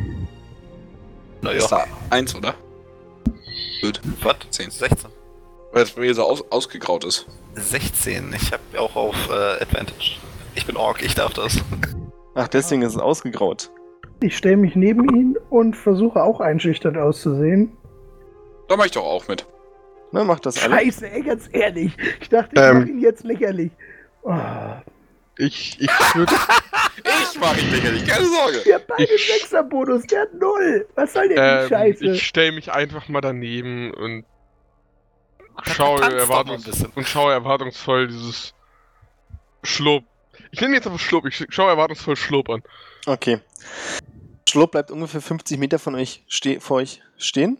Naja, 1.41 1.57
ist 1.57 1.69
da 1.71 1.85
eins, 2.09 2.35
oder? 2.35 2.55
Gut. 3.81 4.01
was? 4.21 4.35
10. 4.49 4.71
16. 4.71 5.09
Weil 5.73 5.83
es 5.83 5.91
bei 5.91 6.01
mir 6.01 6.13
so 6.13 6.23
aus, 6.23 6.43
ausgegraut 6.51 7.03
ist. 7.03 7.25
16. 7.55 8.33
Ich 8.35 8.51
habe 8.51 8.61
auch 8.79 8.95
auf 8.95 9.15
äh, 9.29 9.61
Advantage. 9.61 10.17
Ich 10.55 10.65
bin 10.65 10.77
Ork, 10.77 11.03
ich 11.03 11.15
darf 11.15 11.33
das. 11.33 11.57
Ach, 12.35 12.47
deswegen 12.47 12.81
ist 12.83 12.93
es 12.95 13.01
ausgegraut. 13.01 13.71
Ich 14.21 14.37
stelle 14.37 14.57
mich 14.57 14.75
neben 14.75 15.09
ihn 15.15 15.37
und 15.49 15.75
versuche 15.75 16.23
auch 16.23 16.39
einschüchternd 16.39 16.97
auszusehen. 16.97 17.75
Da 18.69 18.77
mach 18.77 18.85
ich 18.85 18.91
doch 18.91 19.03
auch 19.03 19.27
mit. 19.27 19.45
Na, 20.11 20.23
mach 20.23 20.39
das 20.39 20.63
alle. 20.63 20.75
Scheiße, 20.75 21.09
ey, 21.09 21.21
ganz 21.23 21.49
ehrlich. 21.51 21.97
Ich 22.21 22.29
dachte, 22.29 22.51
ich 22.55 22.61
Ähm. 22.61 22.79
mache 22.79 22.89
ihn 22.89 22.99
jetzt 22.99 23.23
lächerlich. 23.23 23.71
Oh, 24.21 24.31
Ich, 25.37 25.79
ich 25.79 25.89
würde. 26.15 26.33
Ich 27.05 27.39
mach 27.39 27.57
ihn 27.57 27.71
lächerlich, 27.71 28.05
keine 28.05 28.25
Sorge. 28.25 28.61
wir 28.63 28.75
haben 28.75 28.83
beide 28.87 29.03
Ich- 29.11 29.27
Sechser-Bonus, 29.27 30.03
der 30.03 30.21
hat 30.21 30.33
null. 30.35 30.87
Was 30.95 31.13
soll 31.13 31.27
denn 31.29 31.37
die 31.37 31.63
ähm, 31.63 31.67
Scheiße? 31.69 32.05
ich 32.05 32.23
stelle 32.27 32.51
mich 32.51 32.71
einfach 32.71 33.07
mal 33.09 33.21
daneben 33.21 33.91
und 33.93 34.25
schaue, 35.63 36.03
ein 36.03 36.11
erwartungs 36.13 36.67
und 36.95 37.07
schaue 37.07 37.33
erwartungsvoll 37.33 38.07
dieses 38.07 38.53
Schlupp. 39.63 40.03
Ich 40.51 40.61
nenne 40.61 40.75
jetzt 40.75 40.85
aber 40.85 40.99
Schlupp, 40.99 41.25
ich 41.25 41.43
schaue 41.49 41.69
erwartungsvoll 41.71 42.15
Schlupp 42.15 42.49
an. 42.49 42.61
Okay. 43.07 43.39
Schlurp 44.47 44.71
bleibt 44.71 44.91
ungefähr 44.91 45.21
50 45.21 45.57
Meter 45.57 45.79
von 45.79 45.95
euch 45.95 46.23
ste 46.27 46.59
vor 46.61 46.77
euch 46.77 47.01
stehen. 47.17 47.57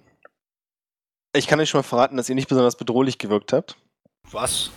Ich 1.36 1.48
kann 1.48 1.60
euch 1.60 1.70
schon 1.70 1.80
mal 1.80 1.84
verraten, 1.84 2.18
dass 2.18 2.30
ihr 2.30 2.36
nicht 2.36 2.50
besonders 2.50 2.78
bedrohlich 2.78 3.18
gewirkt 3.18 3.52
habt. 3.52 3.78
Was? 4.30 4.70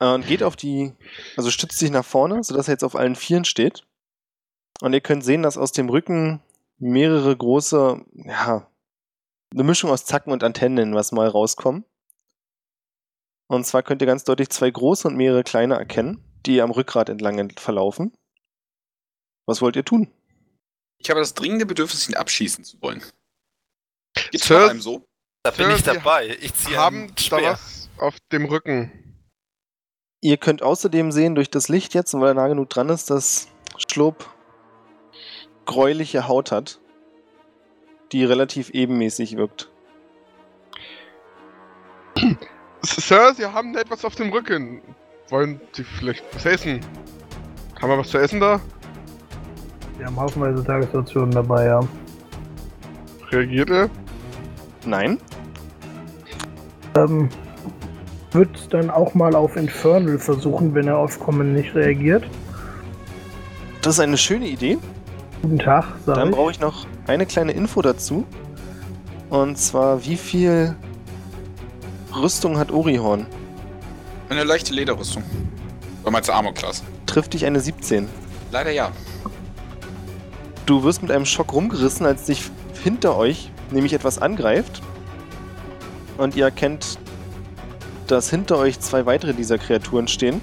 Äh, 0.00 0.14
Und 0.14 0.26
geht 0.26 0.42
auf 0.42 0.56
die, 0.56 0.94
also 1.36 1.50
stützt 1.50 1.78
sich 1.78 1.90
nach 1.90 2.04
vorne, 2.04 2.42
sodass 2.44 2.68
er 2.68 2.74
jetzt 2.74 2.84
auf 2.84 2.94
allen 2.94 3.16
Vieren 3.16 3.44
steht. 3.44 3.86
Und 4.80 4.92
ihr 4.92 5.00
könnt 5.00 5.24
sehen, 5.24 5.42
dass 5.42 5.58
aus 5.58 5.72
dem 5.72 5.88
Rücken 5.88 6.40
mehrere 6.78 7.36
große, 7.36 8.04
ja, 8.14 8.70
eine 9.52 9.64
Mischung 9.64 9.90
aus 9.90 10.04
Zacken 10.04 10.32
und 10.32 10.44
Antennen, 10.44 10.94
was 10.94 11.10
mal 11.10 11.26
rauskommen. 11.26 11.84
Und 13.50 13.64
zwar 13.64 13.82
könnt 13.82 14.02
ihr 14.02 14.06
ganz 14.06 14.24
deutlich 14.24 14.50
zwei 14.50 14.70
große 14.70 15.08
und 15.08 15.16
mehrere 15.16 15.42
kleine 15.42 15.74
erkennen, 15.76 16.22
die 16.46 16.60
am 16.60 16.70
Rückgrat 16.70 17.08
entlang 17.08 17.38
ent- 17.38 17.58
verlaufen. 17.58 18.12
Was 19.46 19.62
wollt 19.62 19.74
ihr 19.76 19.84
tun? 19.84 20.12
Ich 20.98 21.08
habe 21.10 21.20
das 21.20 21.32
dringende 21.34 21.64
Bedürfnis, 21.64 22.08
ihn 22.08 22.14
abschießen 22.14 22.64
zu 22.64 22.80
wollen. 22.82 23.02
Geht's 24.30 24.46
Sir, 24.46 24.58
bei 24.66 24.70
einem 24.70 24.82
so? 24.82 25.04
Da 25.44 25.50
bin 25.50 25.66
Sir, 25.66 25.76
ich 25.76 25.82
dabei. 25.82 26.36
Ich 26.40 26.54
ziehe 26.54 26.76
haben 26.76 27.04
einen 27.04 27.14
da 27.30 27.42
was 27.42 27.88
auf 27.96 28.16
dem 28.30 28.44
Rücken. 28.44 29.07
Ihr 30.20 30.36
könnt 30.36 30.62
außerdem 30.62 31.12
sehen 31.12 31.36
durch 31.36 31.48
das 31.48 31.68
Licht 31.68 31.94
jetzt, 31.94 32.12
weil 32.14 32.28
er 32.28 32.34
nah 32.34 32.48
genug 32.48 32.68
dran 32.70 32.88
ist, 32.88 33.08
dass 33.10 33.48
Schlob 33.76 34.28
gräuliche 35.64 36.26
Haut 36.26 36.50
hat, 36.50 36.80
die 38.10 38.24
relativ 38.24 38.70
ebenmäßig 38.70 39.36
wirkt. 39.36 39.70
Sir, 42.82 43.32
Sie 43.34 43.46
haben 43.46 43.72
da 43.72 43.80
etwas 43.80 44.04
auf 44.04 44.16
dem 44.16 44.32
Rücken. 44.32 44.82
Wollen 45.28 45.60
Sie 45.72 45.84
vielleicht 45.84 46.24
was 46.34 46.46
essen? 46.46 46.80
Haben 47.80 47.90
wir 47.90 47.98
was 47.98 48.08
zu 48.08 48.18
essen 48.18 48.40
da? 48.40 48.60
Wir 49.98 50.06
haben 50.06 50.16
haufenweise 50.16 50.64
Tagesrationen 50.64 51.30
dabei, 51.30 51.66
ja. 51.66 51.80
Reagiert 53.30 53.70
er? 53.70 53.90
Nein? 54.84 55.20
Ähm, 56.96 57.28
wird 58.32 58.72
dann 58.72 58.90
auch 58.90 59.14
mal 59.14 59.34
auf 59.34 59.56
Infernal 59.56 60.18
versuchen, 60.18 60.74
wenn 60.74 60.86
er 60.86 60.98
auf 60.98 61.18
Kommen 61.18 61.54
nicht 61.54 61.74
reagiert. 61.74 62.24
Das 63.82 63.94
ist 63.94 64.00
eine 64.00 64.18
schöne 64.18 64.46
Idee. 64.46 64.78
Guten 65.42 65.58
Tag, 65.58 65.84
sag 66.04 66.16
Dann 66.16 66.30
brauche 66.30 66.50
ich 66.50 66.60
noch 66.60 66.86
eine 67.06 67.26
kleine 67.26 67.52
Info 67.52 67.80
dazu. 67.80 68.26
Und 69.30 69.56
zwar, 69.56 70.04
wie 70.04 70.16
viel 70.16 70.74
Rüstung 72.14 72.58
hat 72.58 72.70
Orihorn? 72.70 73.26
Eine 74.28 74.44
leichte 74.44 74.74
Lederrüstung. 74.74 75.22
Oder 76.02 76.10
meinst 76.10 76.28
du 76.28 76.32
Armor-Class? 76.32 76.82
Trifft 77.06 77.34
dich 77.34 77.46
eine 77.46 77.60
17. 77.60 78.08
Leider 78.50 78.70
ja. 78.70 78.90
Du 80.66 80.82
wirst 80.82 81.02
mit 81.02 81.10
einem 81.10 81.24
Schock 81.24 81.52
rumgerissen, 81.52 82.04
als 82.04 82.24
dich 82.24 82.50
hinter 82.82 83.16
euch 83.16 83.50
nämlich 83.70 83.92
etwas 83.92 84.20
angreift. 84.20 84.82
Und 86.16 86.36
ihr 86.36 86.44
erkennt, 86.44 86.98
dass 88.10 88.30
hinter 88.30 88.58
euch 88.58 88.80
zwei 88.80 89.06
weitere 89.06 89.34
dieser 89.34 89.58
Kreaturen 89.58 90.08
stehen. 90.08 90.40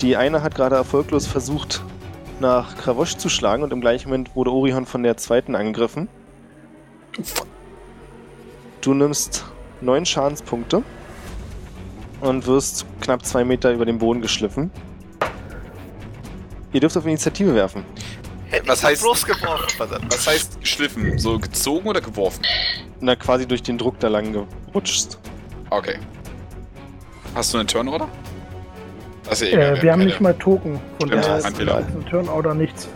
Die 0.00 0.16
eine 0.16 0.42
hat 0.42 0.54
gerade 0.54 0.76
erfolglos 0.76 1.26
versucht, 1.26 1.82
nach 2.40 2.76
Kravosch 2.76 3.16
zu 3.16 3.28
schlagen 3.28 3.62
und 3.62 3.72
im 3.72 3.80
gleichen 3.80 4.08
Moment 4.08 4.34
wurde 4.34 4.50
Orihon 4.50 4.86
von 4.86 5.02
der 5.02 5.16
zweiten 5.16 5.54
angegriffen. 5.54 6.08
Du 8.80 8.94
nimmst 8.94 9.44
neun 9.80 10.06
Schadenspunkte 10.06 10.82
und 12.20 12.46
wirst 12.46 12.86
knapp 13.00 13.24
zwei 13.24 13.44
Meter 13.44 13.72
über 13.72 13.84
den 13.84 13.98
Boden 13.98 14.22
geschliffen. 14.22 14.70
Ihr 16.72 16.80
dürft 16.80 16.96
auf 16.96 17.04
Initiative 17.04 17.54
werfen. 17.54 17.84
Hätte 18.48 18.68
Was 18.68 18.82
heißt-. 18.82 19.04
Was 19.04 20.26
heißt 20.26 20.60
geschliffen? 20.60 21.18
So 21.18 21.38
gezogen 21.38 21.88
oder 21.88 22.00
geworfen? 22.00 22.42
Na, 23.00 23.16
quasi 23.16 23.46
durch 23.46 23.62
den 23.62 23.78
Druck 23.78 23.98
da 24.00 24.08
lang 24.08 24.32
gerutscht. 24.32 25.18
Okay. 25.70 25.98
Hast 27.34 27.54
du 27.54 27.58
einen 27.58 27.68
Turn-Order? 27.68 28.08
Also, 29.28 29.44
Äh, 29.46 29.80
wir 29.82 29.92
haben 29.92 30.04
nicht 30.04 30.20
mal 30.20 30.34
Token. 30.34 30.80
Von 30.98 31.08
Stimmt, 31.08 31.24
daher 31.24 31.38
ist 31.38 31.46
ein 31.46 32.06
Turnout 32.10 32.54
nichts. 32.54 32.88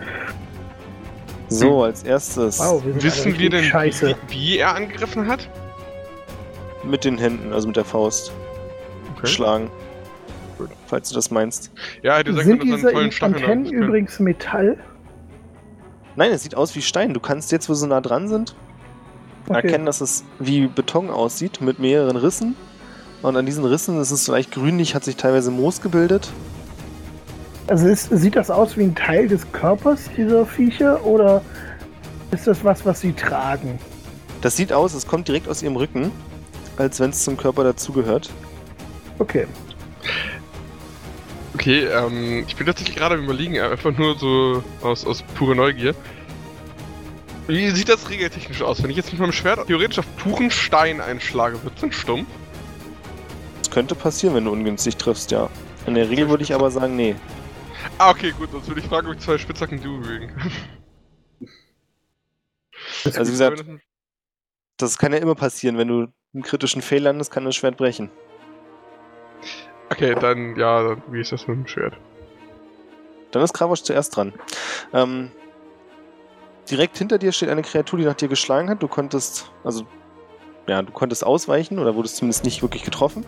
So, 1.48 1.84
als 1.84 2.02
erstes 2.02 2.58
Wow, 2.58 2.84
wir 2.84 3.00
Wissen 3.02 3.38
wir 3.38 3.50
denn, 3.50 3.64
wie, 3.64 4.14
wie 4.28 4.58
er 4.58 4.74
angegriffen 4.74 5.26
hat? 5.28 5.48
mit 6.84 7.04
den 7.04 7.18
Händen, 7.18 7.52
also 7.52 7.66
mit 7.66 7.76
der 7.76 7.84
Faust, 7.84 8.32
Okay. 9.16 9.26
schlagen. 9.26 9.70
Falls 10.86 11.08
du 11.08 11.14
das 11.16 11.30
meinst. 11.30 11.72
Ja, 12.02 12.16
hätte 12.18 12.32
sagen 12.32 12.46
Sind 12.46 12.62
diese 12.62 12.94
Antennen 13.24 13.66
übrigens 13.66 14.20
Metall? 14.20 14.78
Nein, 16.14 16.30
es 16.30 16.42
sieht 16.44 16.54
aus 16.54 16.74
wie 16.76 16.82
Stein. 16.82 17.12
Du 17.12 17.20
kannst 17.20 17.50
jetzt, 17.52 17.68
wo 17.68 17.74
sie 17.74 17.86
nah 17.88 18.00
dran 18.00 18.28
sind, 18.28 18.54
erkennen, 19.48 19.84
dass 19.84 20.00
es 20.00 20.24
wie 20.38 20.66
Beton 20.66 21.10
aussieht, 21.10 21.60
mit 21.60 21.78
mehreren 21.78 22.16
Rissen. 22.16 22.54
Und 23.22 23.36
an 23.36 23.46
diesen 23.46 23.64
Rissen 23.64 24.00
ist 24.00 24.10
es 24.10 24.26
leicht 24.28 24.52
grünlich, 24.52 24.94
hat 24.94 25.04
sich 25.04 25.16
teilweise 25.16 25.50
Moos 25.50 25.80
gebildet. 25.80 26.30
Also 27.66 27.88
ist, 27.88 28.10
sieht 28.10 28.36
das 28.36 28.50
aus 28.50 28.76
wie 28.76 28.84
ein 28.84 28.94
Teil 28.94 29.26
des 29.26 29.50
Körpers 29.52 30.08
dieser 30.16 30.46
Viecher 30.46 31.04
oder 31.04 31.42
ist 32.30 32.46
das 32.46 32.62
was, 32.62 32.84
was 32.84 33.00
sie 33.00 33.12
tragen? 33.12 33.78
Das 34.42 34.56
sieht 34.56 34.72
aus, 34.72 34.94
es 34.94 35.06
kommt 35.06 35.26
direkt 35.26 35.48
aus 35.48 35.62
ihrem 35.62 35.76
Rücken, 35.76 36.12
als 36.76 37.00
wenn 37.00 37.10
es 37.10 37.24
zum 37.24 37.36
Körper 37.36 37.64
dazugehört. 37.64 38.30
Okay. 39.18 39.46
Okay, 41.54 41.86
ähm, 41.86 42.44
ich 42.46 42.54
bin 42.54 42.66
tatsächlich 42.66 42.96
gerade 42.96 43.16
überlegen, 43.16 43.58
einfach 43.58 43.96
nur 43.96 44.18
so 44.18 44.62
aus, 44.82 45.06
aus 45.06 45.22
purer 45.22 45.54
Neugier. 45.54 45.94
Wie 47.48 47.70
sieht 47.70 47.88
das 47.88 48.10
regeltechnisch 48.10 48.62
aus? 48.62 48.82
Wenn 48.82 48.90
ich 48.90 48.96
jetzt 48.96 49.10
mit 49.10 49.20
meinem 49.20 49.32
Schwert 49.32 49.66
theoretisch 49.66 49.98
auf 49.98 50.16
puren 50.16 50.50
Stein 50.50 51.00
einschlage, 51.00 51.62
wird 51.64 51.74
es 51.76 51.80
dann 51.80 51.92
stumpf? 51.92 52.26
Könnte 53.76 53.94
passieren, 53.94 54.34
wenn 54.34 54.46
du 54.46 54.52
ungünstig 54.52 54.96
triffst, 54.96 55.30
ja. 55.32 55.50
In 55.84 55.92
der 55.92 56.08
Regel 56.08 56.30
würde 56.30 56.42
ich 56.42 56.54
aber 56.54 56.70
sagen, 56.70 56.96
nee. 56.96 57.14
Ah, 57.98 58.08
okay, 58.08 58.30
gut, 58.30 58.50
sonst 58.50 58.68
würde 58.68 58.80
ich 58.80 58.86
fragen, 58.86 59.06
ob 59.06 59.16
ich 59.16 59.20
zwei 59.20 59.36
Spitzhacken 59.36 59.82
du 59.82 60.00
bewegen. 60.00 60.32
Also 63.04 63.26
wie 63.26 63.32
gesagt, 63.32 63.62
das 64.78 64.96
kann 64.96 65.12
ja 65.12 65.18
immer 65.18 65.34
passieren. 65.34 65.76
Wenn 65.76 65.88
du 65.88 66.06
einen 66.32 66.42
kritischen 66.42 66.80
Fehl 66.80 67.02
landest, 67.02 67.30
kann 67.30 67.44
das 67.44 67.54
Schwert 67.54 67.76
brechen. 67.76 68.10
Okay, 69.90 70.14
dann, 70.14 70.56
ja, 70.56 70.82
dann, 70.82 71.02
wie 71.10 71.20
ist 71.20 71.32
das 71.32 71.46
mit 71.46 71.58
dem 71.58 71.66
Schwert? 71.66 71.98
Dann 73.30 73.42
ist 73.42 73.52
Kravosch 73.52 73.82
zuerst 73.82 74.16
dran. 74.16 74.32
Ähm, 74.94 75.30
direkt 76.70 76.96
hinter 76.96 77.18
dir 77.18 77.30
steht 77.30 77.50
eine 77.50 77.60
Kreatur, 77.60 77.98
die 77.98 78.06
nach 78.06 78.14
dir 78.14 78.28
geschlagen 78.28 78.70
hat. 78.70 78.82
Du 78.82 78.88
konntest, 78.88 79.52
also, 79.64 79.86
ja, 80.66 80.80
du 80.80 80.92
konntest 80.92 81.26
ausweichen 81.26 81.78
oder 81.78 81.94
wurdest 81.94 82.16
zumindest 82.16 82.42
nicht 82.42 82.62
wirklich 82.62 82.82
getroffen. 82.82 83.26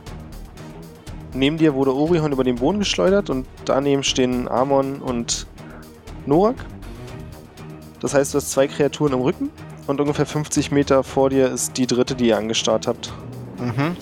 Neben 1.34 1.58
dir 1.58 1.74
wurde 1.74 1.92
Orihon 1.94 2.32
über 2.32 2.44
den 2.44 2.56
Boden 2.56 2.78
geschleudert 2.80 3.30
und 3.30 3.46
daneben 3.64 4.02
stehen 4.02 4.48
Amon 4.48 4.96
und 5.00 5.46
Norak. 6.26 6.56
Das 8.00 8.14
heißt, 8.14 8.32
du 8.32 8.38
hast 8.38 8.50
zwei 8.50 8.66
Kreaturen 8.68 9.12
im 9.12 9.20
Rücken 9.20 9.50
und 9.86 10.00
ungefähr 10.00 10.26
50 10.26 10.70
Meter 10.70 11.02
vor 11.02 11.30
dir 11.30 11.48
ist 11.50 11.76
die 11.76 11.86
dritte, 11.86 12.14
die 12.14 12.28
ihr 12.28 12.36
angestarrt 12.38 12.86
habt. 12.86 13.12
Mhm. 13.58 13.96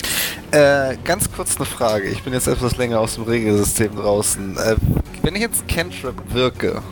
Äh, 0.52 0.96
ganz 1.04 1.30
kurz 1.32 1.56
eine 1.56 1.64
Frage. 1.64 2.08
Ich 2.08 2.22
bin 2.22 2.32
jetzt 2.32 2.46
etwas 2.46 2.76
länger 2.76 3.00
aus 3.00 3.14
dem 3.14 3.24
Regelsystem 3.24 3.96
draußen. 3.96 4.56
Äh, 4.58 4.76
wenn 5.22 5.34
ich 5.34 5.40
jetzt 5.40 5.66
Cantrip 5.66 6.14
wirke, 6.32 6.82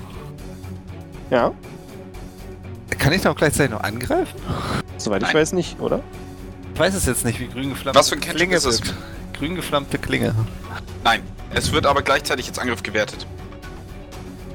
Ja, 1.31 1.53
kann 2.99 3.13
ich 3.13 3.23
dann 3.23 3.33
auch 3.33 3.37
gleichzeitig 3.37 3.71
noch 3.73 3.83
angreifen? 3.83 4.39
soweit 4.97 5.23
ich 5.23 5.29
Nein. 5.29 5.37
weiß 5.37 5.53
nicht, 5.53 5.79
oder? 5.81 6.01
Ich 6.73 6.81
weiß 6.81 6.95
es 6.95 7.07
jetzt 7.07 7.25
nicht, 7.25 7.39
wie 7.39 7.47
grün 7.49 7.71
geflammte 7.71 7.99
Was 7.99 8.09
für 8.09 8.15
ein 8.17 8.21
Cantrip 8.21 8.51
ist 8.53 8.65
es? 8.65 8.81
Grün 9.39 9.55
geflammte 9.55 9.99
Klinge. 9.99 10.35
Nein, 11.03 11.23
es 11.53 11.73
wird 11.73 11.87
aber 11.87 12.03
gleichzeitig 12.03 12.49
als 12.49 12.59
Angriff 12.59 12.83
gewertet. 12.83 13.27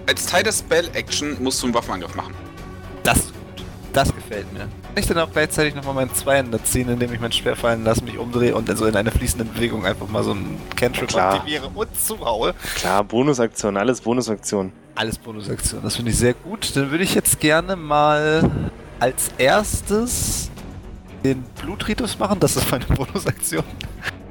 Als 0.08 0.26
Teil 0.26 0.44
der 0.44 0.52
Spell-Action 0.52 1.38
musst 1.44 1.62
du 1.62 1.68
einen 1.68 1.76
Waffenangriff 1.76 2.16
machen. 2.16 2.34
Das 3.04 3.18
ist 3.18 3.28
gut. 3.28 3.66
Das 3.94 4.14
gefällt 4.14 4.52
mir. 4.54 4.60
Kann 4.60 4.70
ich 4.96 5.08
dann 5.08 5.20
auch 5.20 5.32
gleichzeitig 5.32 5.76
nochmal 5.76 5.94
meinen 5.94 6.14
Zweihänder 6.14 6.64
ziehen, 6.64 6.90
indem 6.90 7.14
ich 7.14 7.20
mein 7.20 7.32
Schwert 7.32 7.58
fallen 7.58 7.84
lasse, 7.84 8.04
mich 8.04 8.18
umdrehe 8.18 8.56
und 8.56 8.68
dann 8.68 8.78
so 8.78 8.86
in 8.86 8.96
einer 8.96 9.12
fließenden 9.12 9.54
Bewegung 9.54 9.86
einfach 9.86 10.08
mal 10.08 10.24
so 10.24 10.32
einen 10.32 10.60
Cantrip 10.76 11.10
Klar. 11.10 11.36
aktiviere 11.36 11.70
und 11.74 11.88
zuhaue? 12.00 12.54
Klar, 12.76 13.04
Bonusaktion, 13.04 13.78
alles 13.78 14.02
Bonusaktion. 14.02 14.72
Alles 14.96 15.18
Bonusaktion, 15.18 15.82
das 15.84 15.96
finde 15.96 16.12
ich 16.12 16.18
sehr 16.18 16.34
gut. 16.34 16.76
Dann 16.76 16.92
würde 16.92 17.04
ich 17.04 17.16
jetzt 17.16 17.40
gerne 17.40 17.76
mal 17.76 18.50
als 19.00 19.32
erstes 19.38 20.50
den 21.24 21.44
Blutritus 21.62 22.18
machen. 22.20 22.40
Das 22.40 22.56
ist 22.56 22.70
meine 22.72 22.86
Bonusaktion. 22.88 23.64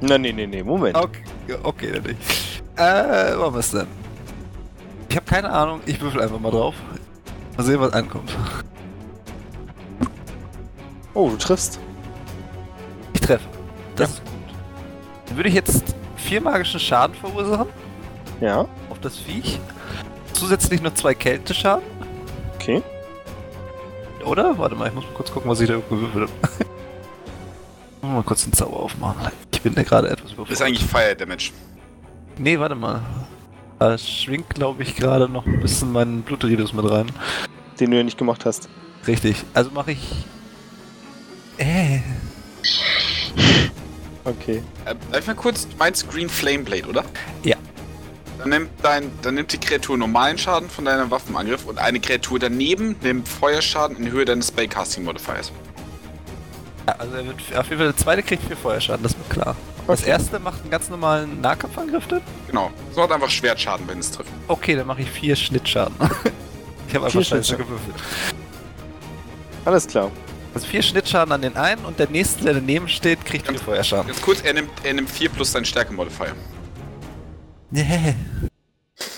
Na, 0.01 0.17
nee, 0.17 0.31
nee, 0.31 0.47
nee, 0.47 0.63
Moment. 0.63 0.95
Okay, 0.95 1.23
ja, 1.47 1.55
okay, 1.63 1.91
dann 1.91 2.03
nicht. 2.03 2.63
Äh, 2.77 3.35
machen 3.35 3.53
wir 3.53 3.59
es 3.59 3.71
denn? 3.71 3.87
Ich 5.09 5.15
habe 5.15 5.25
keine 5.25 5.49
Ahnung, 5.51 5.81
ich 5.85 5.99
würfel 5.99 6.21
einfach 6.21 6.39
mal 6.39 6.51
drauf. 6.51 6.75
Mal 7.57 7.63
sehen, 7.63 7.79
was 7.79 7.91
ankommt. 7.93 8.35
Oh, 11.13 11.29
du 11.29 11.35
triffst. 11.37 11.79
Ich 13.13 13.21
treffe. 13.21 13.47
Das 13.95 14.11
ist 14.11 14.23
gut. 14.23 14.33
Dann 15.27 15.35
würde 15.37 15.49
ich 15.49 15.55
jetzt 15.55 15.95
vier 16.15 16.39
magischen 16.41 16.79
Schaden 16.79 17.15
verursachen 17.15 17.67
Ja, 18.39 18.67
auf 18.89 18.99
das 19.01 19.17
Viech. 19.17 19.59
Zusätzlich 20.33 20.81
noch 20.81 20.93
zwei 20.93 21.13
Kälteschaden, 21.13 21.83
okay. 22.55 22.81
oder? 24.23 24.57
Warte 24.57 24.75
mal, 24.75 24.87
ich 24.87 24.93
muss 24.93 25.03
mal 25.03 25.13
kurz 25.13 25.31
gucken, 25.31 25.49
was 25.51 25.59
ich 25.59 25.67
da 25.67 25.75
gewürfelt 25.89 26.29
habe. 26.29 26.65
Mal 28.01 28.23
kurz 28.23 28.43
den 28.43 28.53
Zauber 28.53 28.77
aufmachen. 28.79 29.31
Ich 29.51 29.61
bin 29.61 29.75
da 29.75 29.83
gerade 29.83 30.09
etwas 30.09 30.31
überfordert. 30.31 30.51
ist 30.53 30.61
eigentlich 30.61 30.85
Fire 30.85 31.15
Damage. 31.15 31.51
Nee, 32.37 32.57
warte 32.59 32.75
mal. 32.75 33.01
Da 33.79 33.97
schwingt, 33.97 34.49
glaube 34.49 34.83
ich, 34.83 34.95
gerade 34.95 35.29
noch 35.29 35.45
ein 35.45 35.59
bisschen 35.59 35.91
mein 35.91 36.21
Blutridus 36.21 36.73
mit 36.73 36.89
rein. 36.89 37.11
Den 37.79 37.91
du 37.91 37.97
ja 37.97 38.03
nicht 38.03 38.17
gemacht 38.17 38.45
hast. 38.45 38.69
Richtig. 39.07 39.43
Also 39.53 39.71
mache 39.71 39.91
ich. 39.91 40.25
Äh. 41.57 41.99
Okay. 44.25 44.61
Äh, 44.85 45.19
ich 45.19 45.27
mal 45.27 45.35
kurz, 45.35 45.67
du 45.67 45.75
meinst 45.77 46.09
Green 46.09 46.29
Flame 46.29 46.59
Blade, 46.63 46.87
oder? 46.87 47.03
Ja. 47.43 47.55
Dann 48.37 48.49
nimmt, 48.49 48.69
dein, 48.81 49.11
dann 49.21 49.35
nimmt 49.35 49.51
die 49.51 49.57
Kreatur 49.57 49.97
normalen 49.97 50.37
Schaden 50.37 50.69
von 50.69 50.85
deinem 50.85 51.11
Waffenangriff 51.11 51.65
und 51.65 51.77
eine 51.77 51.99
Kreatur 51.99 52.39
daneben 52.39 52.95
nimmt 53.01 53.27
Feuerschaden 53.27 53.97
in 53.97 54.09
Höhe 54.11 54.23
deines 54.23 54.47
Spellcasting 54.47 55.03
Modifiers. 55.03 55.51
Ja, 56.89 56.95
also 56.97 57.15
er 57.17 57.25
wird 57.27 57.37
auf 57.55 57.69
jeden 57.69 57.77
Fall 57.77 57.87
der 57.87 57.97
zweite 57.97 58.23
kriegt 58.23 58.43
vier 58.43 58.57
Feuerschaden, 58.57 59.03
das 59.03 59.15
wird 59.15 59.29
klar. 59.29 59.55
Das 59.85 60.01
erste 60.03 60.39
macht 60.39 60.61
einen 60.61 60.71
ganz 60.71 60.89
normalen 60.89 61.39
Nahkampfangriff 61.39 62.07
dann? 62.07 62.21
Genau. 62.47 62.71
Es 62.89 62.97
macht 62.97 63.11
einfach 63.11 63.29
Schwertschaden, 63.29 63.87
wenn 63.87 63.99
es 63.99 64.09
trifft. 64.11 64.31
Okay, 64.47 64.75
dann 64.75 64.87
mache 64.87 65.01
ich 65.03 65.09
vier 65.11 65.35
Schnittschaden. 65.35 65.93
ich 66.87 66.95
habe 66.95 67.05
einfach 67.05 67.11
Vier 67.11 67.23
scheiße 67.23 67.25
Schnittschaden. 67.55 67.65
gewürfelt. 67.65 67.95
Alles 69.65 69.85
klar. 69.87 70.09
Also 70.55 70.65
vier 70.65 70.81
Schnittschaden 70.81 71.31
an 71.31 71.43
den 71.43 71.55
einen 71.57 71.85
und 71.85 71.99
der 71.99 72.09
nächste, 72.09 72.43
der 72.43 72.55
daneben 72.55 72.87
steht, 72.87 73.23
kriegt 73.23 73.47
vier 73.47 73.59
Feuerschaden. 73.59 74.07
Ganz 74.07 74.21
kurz, 74.21 74.41
er 74.41 74.53
nimmt, 74.55 74.71
er 74.83 74.93
nimmt 74.95 75.09
4 75.11 75.29
plus 75.29 75.51
seinen 75.51 75.65
Stärke-Modifier. 75.65 76.33
Nee. 77.69 78.15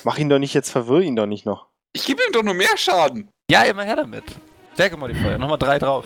Mach 0.04 0.18
ihn 0.18 0.28
doch 0.28 0.40
nicht 0.40 0.54
jetzt, 0.54 0.72
verwirr 0.72 1.02
ihn 1.02 1.16
doch 1.16 1.26
nicht 1.26 1.46
noch. 1.46 1.68
Ich 1.94 2.06
gebe 2.06 2.22
ihm 2.28 2.34
doch 2.34 2.44
nur 2.44 2.54
mehr 2.54 2.76
Schaden. 2.76 3.30
Ja, 3.50 3.64
immer 3.64 3.84
her 3.84 3.96
damit. 3.96 4.26
Stärke-Modifier, 4.74 5.38
nochmal 5.38 5.58
drei 5.58 5.80
drauf. 5.80 6.06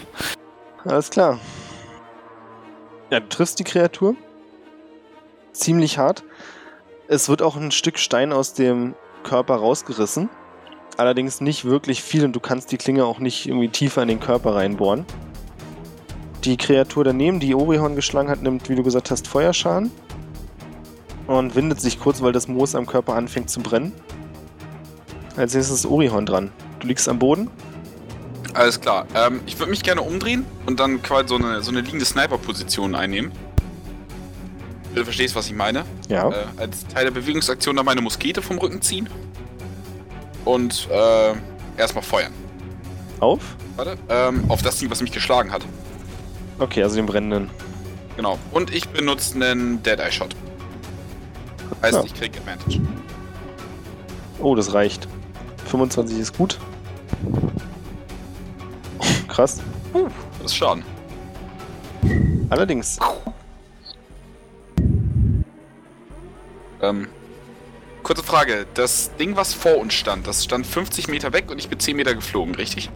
Alles 0.86 1.10
klar. 1.10 1.40
Ja, 3.10 3.20
du 3.20 3.28
triffst 3.28 3.60
die 3.60 3.64
Kreatur. 3.64 4.16
Ziemlich 5.52 5.98
hart. 5.98 6.24
Es 7.08 7.30
wird 7.30 7.42
auch 7.42 7.56
ein 7.56 7.72
Stück 7.72 7.98
Stein 7.98 8.32
aus 8.32 8.54
dem 8.54 8.96
Körper 9.24 9.56
rausgerissen. 9.56 10.30
Allerdings 10.98 11.42
nicht 11.42 11.66
wirklich 11.66 12.04
viel 12.04 12.24
und 12.24 12.34
du 12.34 12.40
kannst 12.40 12.72
die 12.72 12.78
Klinge 12.78 13.06
auch 13.06 13.20
nicht 13.20 13.48
irgendwie 13.48 13.70
tiefer 13.70 14.02
in 14.02 14.08
den 14.08 14.20
Körper 14.20 14.56
reinbohren. 14.56 15.06
Die 16.44 16.58
Kreatur 16.58 17.04
daneben, 17.04 17.40
die 17.40 17.56
Orihorn 17.56 17.96
geschlagen 17.96 18.30
hat, 18.30 18.44
nimmt, 18.44 18.70
wie 18.70 18.76
du 18.76 18.84
gesagt 18.84 19.12
hast, 19.12 19.28
Feuerschaden. 19.28 19.92
Und 21.28 21.56
windet 21.56 21.82
sich 21.82 22.00
kurz, 22.00 22.22
weil 22.22 22.32
das 22.32 22.48
Moos 22.48 22.76
am 22.76 22.86
Körper 22.86 23.16
anfängt 23.16 23.50
zu 23.50 23.60
brennen. 23.60 23.92
Als 25.36 25.56
nächstes 25.56 25.80
ist 25.80 25.86
Orihorn 25.88 26.28
dran. 26.28 26.52
Du 26.80 26.88
liegst 26.88 27.10
am 27.10 27.18
Boden. 27.18 27.50
Alles 28.56 28.80
klar. 28.80 29.06
Ähm, 29.16 29.42
ich 29.46 29.60
würde 29.60 29.70
mich 29.70 29.84
gerne 29.84 30.02
umdrehen 30.02 30.46
und 30.66 30.80
dann 30.80 31.02
quasi 31.04 31.28
so 31.28 31.36
eine, 31.36 31.62
so 31.62 31.72
eine 31.72 31.82
liegende 31.82 32.06
Sniper-Position 32.06 32.96
einnehmen. 32.96 33.32
Du 34.96 35.04
verstehst, 35.04 35.36
was 35.36 35.48
ich 35.48 35.54
meine. 35.54 35.84
Ja. 36.08 36.30
Äh, 36.30 36.34
als 36.56 36.88
Teil 36.88 37.04
der 37.04 37.12
Bewegungsaktion 37.12 37.76
dann 37.76 37.86
meine 37.86 38.02
Muskete 38.02 38.42
vom 38.42 38.58
Rücken 38.58 38.82
ziehen. 38.82 39.10
Und 40.46 40.88
äh, 40.90 41.34
erstmal 41.78 42.04
feuern. 42.04 42.32
Auf. 43.20 43.42
Warte. 43.76 43.98
Ähm, 44.08 44.46
auf 44.48 44.62
das 44.62 44.78
Ding, 44.80 44.90
was 44.90 45.02
mich 45.02 45.12
geschlagen 45.12 45.52
hat. 45.52 45.64
Okay, 46.60 46.82
also 46.82 46.96
den 46.96 47.06
brennenden. 47.08 47.50
Genau. 48.16 48.40
Und 48.52 48.74
ich 48.74 48.88
benutze 48.88 49.36
einen 49.36 49.84
Dead-Eye-Shot. 49.84 50.34
Heißt, 51.82 51.94
Ja. 51.96 52.04
ich 52.06 52.14
krieg 52.14 52.38
Advantage. 52.38 52.80
Oh, 54.40 54.56
das 54.56 54.74
reicht. 54.74 55.10
25 55.66 56.20
ist 56.20 56.38
gut. 56.38 56.58
Krass. 59.28 59.62
Das 60.42 60.52
ist 60.52 60.56
Schaden. 60.56 60.84
Allerdings, 62.50 63.00
Ähm, 66.82 67.08
kurze 68.04 68.24
Frage. 68.24 68.66
Das 68.74 69.16
Ding, 69.18 69.36
was 69.36 69.54
vor 69.54 69.78
uns 69.78 69.94
stand, 69.94 70.28
das 70.28 70.44
stand 70.44 70.66
50 70.68 71.08
Meter 71.08 71.34
weg 71.34 71.50
und 71.50 71.58
ich 71.58 71.70
bin 71.70 71.80
10 71.80 71.96
Meter 71.96 72.14
geflogen, 72.14 72.56
richtig? 72.56 72.90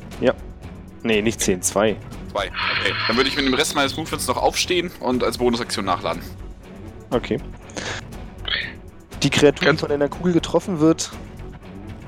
nee, 1.02 1.22
nicht 1.22 1.40
10, 1.40 1.62
2. 1.62 1.96
Zwei. 2.32 2.48
Okay. 2.48 2.94
Dann 3.08 3.16
würde 3.18 3.30
ich 3.30 3.36
mit 3.36 3.46
dem 3.46 3.54
Rest 3.54 3.74
meines 3.76 3.96
Movements 3.98 4.28
noch 4.28 4.38
aufstehen 4.38 4.92
und 5.00 5.24
als 5.24 5.38
Bonusaktion 5.38 5.86
nachladen. 5.86 6.22
Okay. 7.10 7.40
Die 9.24 9.30
Kreatur, 9.30 9.72
die 9.72 9.78
von 9.78 9.92
einer 9.92 10.10
Kugel 10.10 10.34
getroffen 10.34 10.80
wird, 10.80 11.10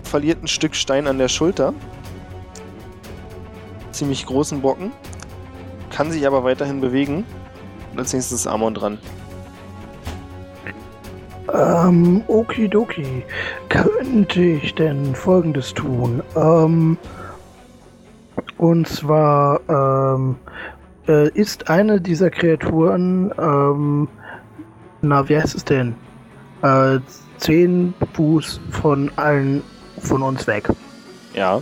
verliert 0.04 0.44
ein 0.44 0.48
Stück 0.48 0.76
Stein 0.76 1.08
an 1.08 1.18
der 1.18 1.30
Schulter. 1.30 1.74
Ziemlich 3.92 4.26
großen 4.26 4.62
Brocken. 4.62 4.92
Kann 5.90 6.12
sich 6.12 6.26
aber 6.26 6.44
weiterhin 6.44 6.82
bewegen. 6.82 7.26
Und 7.92 8.00
als 8.00 8.14
nächstes 8.14 8.42
ist 8.42 8.48
Amon 8.48 8.74
dran. 8.74 8.98
Ähm, 11.54 12.24
okidoki. 12.28 13.24
Könnte 13.70 14.42
ich 14.42 14.74
denn 14.76 15.14
folgendes 15.16 15.74
tun? 15.74 16.24
Ähm, 16.36 16.98
und 18.58 18.88
zwar, 18.88 19.60
ähm, 19.68 20.36
äh, 21.08 21.30
ist 21.30 21.70
eine 21.70 22.00
dieser 22.00 22.30
Kreaturen, 22.30 23.32
ähm, 23.38 24.08
na, 25.02 25.28
wie 25.28 25.38
heißt 25.38 25.56
es 25.56 25.66
denn? 25.66 25.96
Äh, 26.62 27.00
zehn 27.38 27.94
Fuß 28.14 28.62
von 28.70 29.12
allen 29.16 29.64
von 30.00 30.22
uns 30.22 30.46
weg. 30.48 30.70
Ja. 31.34 31.62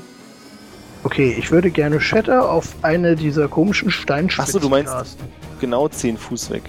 Okay, 1.03 1.35
ich 1.37 1.49
würde 1.51 1.71
gerne 1.71 2.01
Shatter 2.01 2.49
auf 2.51 2.75
eine 2.81 3.15
dieser 3.15 3.47
komischen 3.47 3.89
Steinspitzen 3.89 4.49
Ach 4.49 4.51
so, 4.53 4.59
du 4.59 4.69
meinst- 4.69 4.91
casten. 4.91 5.25
Genau 5.59 5.87
10 5.87 6.17
Fuß 6.17 6.49
weg. 6.51 6.63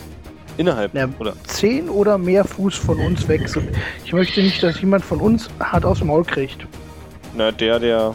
Innerhalb, 0.56 0.94
Ja. 0.94 1.08
oder? 1.18 1.34
Zehn 1.46 1.88
oder 1.88 2.18
mehr 2.18 2.44
Fuß 2.44 2.74
von 2.76 2.98
uns 2.98 3.26
weg. 3.28 3.48
Ich 4.04 4.12
möchte 4.12 4.40
nicht, 4.42 4.62
dass 4.62 4.80
jemand 4.80 5.04
von 5.04 5.20
uns 5.20 5.48
hart 5.58 5.84
aufs 5.84 6.02
Maul 6.04 6.24
kriegt. 6.24 6.66
Na, 7.34 7.50
der, 7.52 7.78
der 7.78 8.14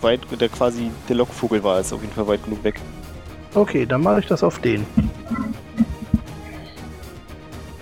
weit, 0.00 0.20
der 0.38 0.48
quasi 0.48 0.90
der 1.08 1.16
Lockvogel 1.16 1.62
war, 1.62 1.80
ist 1.80 1.92
auf 1.92 2.02
jeden 2.02 2.12
Fall 2.12 2.26
weit 2.26 2.44
genug 2.44 2.62
weg. 2.64 2.74
Okay, 3.54 3.86
dann 3.86 4.02
mache 4.02 4.20
ich 4.20 4.26
das 4.26 4.42
auf 4.42 4.58
den. 4.58 4.84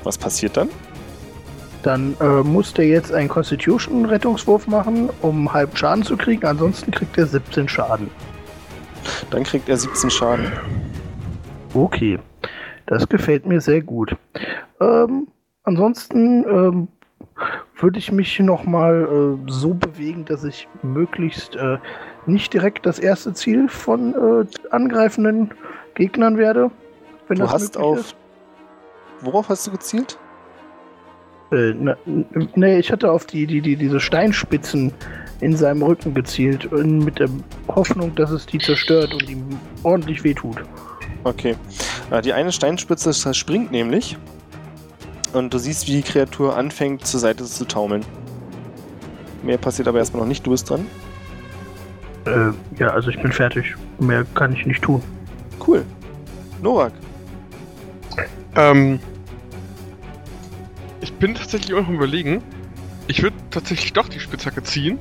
Was 0.04 0.18
passiert 0.18 0.56
dann? 0.56 0.68
Dann 1.82 2.16
äh, 2.20 2.42
muss 2.42 2.72
der 2.74 2.86
jetzt 2.86 3.12
einen 3.12 3.28
Constitution-Rettungswurf 3.28 4.66
machen, 4.68 5.10
um 5.20 5.52
halb 5.52 5.76
Schaden 5.76 6.04
zu 6.04 6.16
kriegen. 6.16 6.46
Ansonsten 6.46 6.92
kriegt 6.92 7.18
er 7.18 7.26
17 7.26 7.68
Schaden. 7.68 8.10
Dann 9.30 9.42
kriegt 9.42 9.68
er 9.68 9.76
17 9.76 10.10
Schaden. 10.10 10.52
Okay, 11.74 12.18
das 12.86 13.08
gefällt 13.08 13.46
mir 13.46 13.60
sehr 13.60 13.80
gut. 13.80 14.14
Ähm, 14.80 15.26
ansonsten 15.64 16.44
ähm, 16.44 16.88
würde 17.78 17.98
ich 17.98 18.12
mich 18.12 18.38
nochmal 18.38 19.38
äh, 19.46 19.50
so 19.50 19.74
bewegen, 19.74 20.24
dass 20.24 20.44
ich 20.44 20.68
möglichst 20.82 21.56
äh, 21.56 21.78
nicht 22.26 22.52
direkt 22.52 22.86
das 22.86 22.98
erste 22.98 23.32
Ziel 23.34 23.68
von 23.68 24.14
äh, 24.14 24.46
angreifenden 24.70 25.50
Gegnern 25.94 26.36
werde. 26.38 26.70
Wenn 27.28 27.38
Du 27.38 27.50
hast 27.50 27.76
auf. 27.76 28.14
Worauf 29.20 29.48
hast 29.48 29.66
du 29.66 29.70
gezielt? 29.70 30.18
Äh, 31.52 31.74
ne, 31.74 31.96
nee, 32.54 32.78
ich 32.78 32.90
hatte 32.90 33.10
auf 33.10 33.26
die, 33.26 33.46
die, 33.46 33.60
die, 33.60 33.76
diese 33.76 34.00
Steinspitzen 34.00 34.92
in 35.40 35.56
seinem 35.56 35.82
Rücken 35.82 36.14
gezielt, 36.14 36.68
äh, 36.72 36.82
mit 36.82 37.18
der 37.18 37.28
Hoffnung, 37.68 38.14
dass 38.14 38.30
es 38.30 38.46
die 38.46 38.58
zerstört 38.58 39.12
und 39.12 39.28
ihm 39.28 39.44
ordentlich 39.82 40.24
wehtut. 40.24 40.64
Okay. 41.24 41.56
Äh, 42.10 42.22
Die 42.22 42.32
eine 42.32 42.52
Steinspitze 42.52 43.12
springt 43.34 43.70
nämlich. 43.70 44.16
Und 45.32 45.54
du 45.54 45.58
siehst, 45.58 45.88
wie 45.88 45.92
die 45.92 46.02
Kreatur 46.02 46.56
anfängt, 46.56 47.06
zur 47.06 47.20
Seite 47.20 47.44
zu 47.44 47.64
taumeln. 47.64 48.04
Mehr 49.42 49.58
passiert 49.58 49.88
aber 49.88 49.98
erstmal 49.98 50.22
noch 50.22 50.28
nicht. 50.28 50.46
Du 50.46 50.50
bist 50.50 50.68
dran. 50.68 50.86
Äh, 52.26 52.52
ja, 52.78 52.88
also 52.88 53.10
ich 53.10 53.20
bin 53.20 53.32
fertig. 53.32 53.74
Mehr 53.98 54.24
kann 54.34 54.52
ich 54.52 54.66
nicht 54.66 54.82
tun. 54.82 55.02
Cool. 55.66 55.84
Novak. 56.62 56.92
Ähm, 58.56 59.00
ich 61.02 61.12
bin 61.14 61.34
tatsächlich 61.34 61.74
auch 61.74 61.80
noch 61.82 61.88
am 61.88 61.94
überlegen. 61.96 62.42
Ich 63.08 63.22
würde 63.22 63.36
tatsächlich 63.50 63.92
doch 63.92 64.08
die 64.08 64.20
Spitzhacke 64.20 64.62
ziehen. 64.62 64.98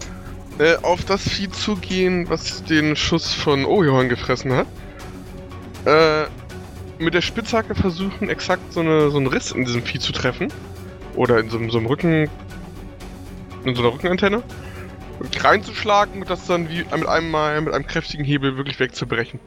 Äh, 0.59 0.75
auf 0.81 1.05
das 1.05 1.27
Vieh 1.27 1.49
zugehen, 1.49 2.29
was 2.29 2.63
den 2.63 2.95
Schuss 2.95 3.33
von 3.33 3.63
Orihorn 3.65 4.09
gefressen 4.09 4.51
hat. 4.53 4.67
Äh, 5.85 6.25
mit 6.99 7.13
der 7.13 7.21
Spitzhacke 7.21 7.73
versuchen, 7.73 8.29
exakt 8.29 8.73
so, 8.73 8.81
eine, 8.81 9.09
so 9.09 9.17
einen 9.17 9.27
Riss 9.27 9.51
in 9.51 9.65
diesem 9.65 9.83
Vieh 9.83 9.99
zu 9.99 10.11
treffen. 10.11 10.51
Oder 11.15 11.39
in 11.39 11.49
so, 11.49 11.57
einem- 11.57 11.69
so 11.71 11.77
einem 11.77 11.87
Rücken. 11.87 12.29
In 13.63 13.75
so 13.75 13.81
einer 13.81 13.93
Rückenantenne. 13.93 14.43
Und 15.19 15.43
reinzuschlagen 15.43 16.21
und 16.21 16.29
das 16.29 16.47
dann 16.47 16.67
wie 16.69 16.79
mit 16.79 17.05
einem 17.07 17.29
Mal 17.29 17.61
mit 17.61 17.73
einem 17.73 17.85
kräftigen 17.85 18.25
Hebel 18.25 18.57
wirklich 18.57 18.79
wegzubrechen. 18.79 19.39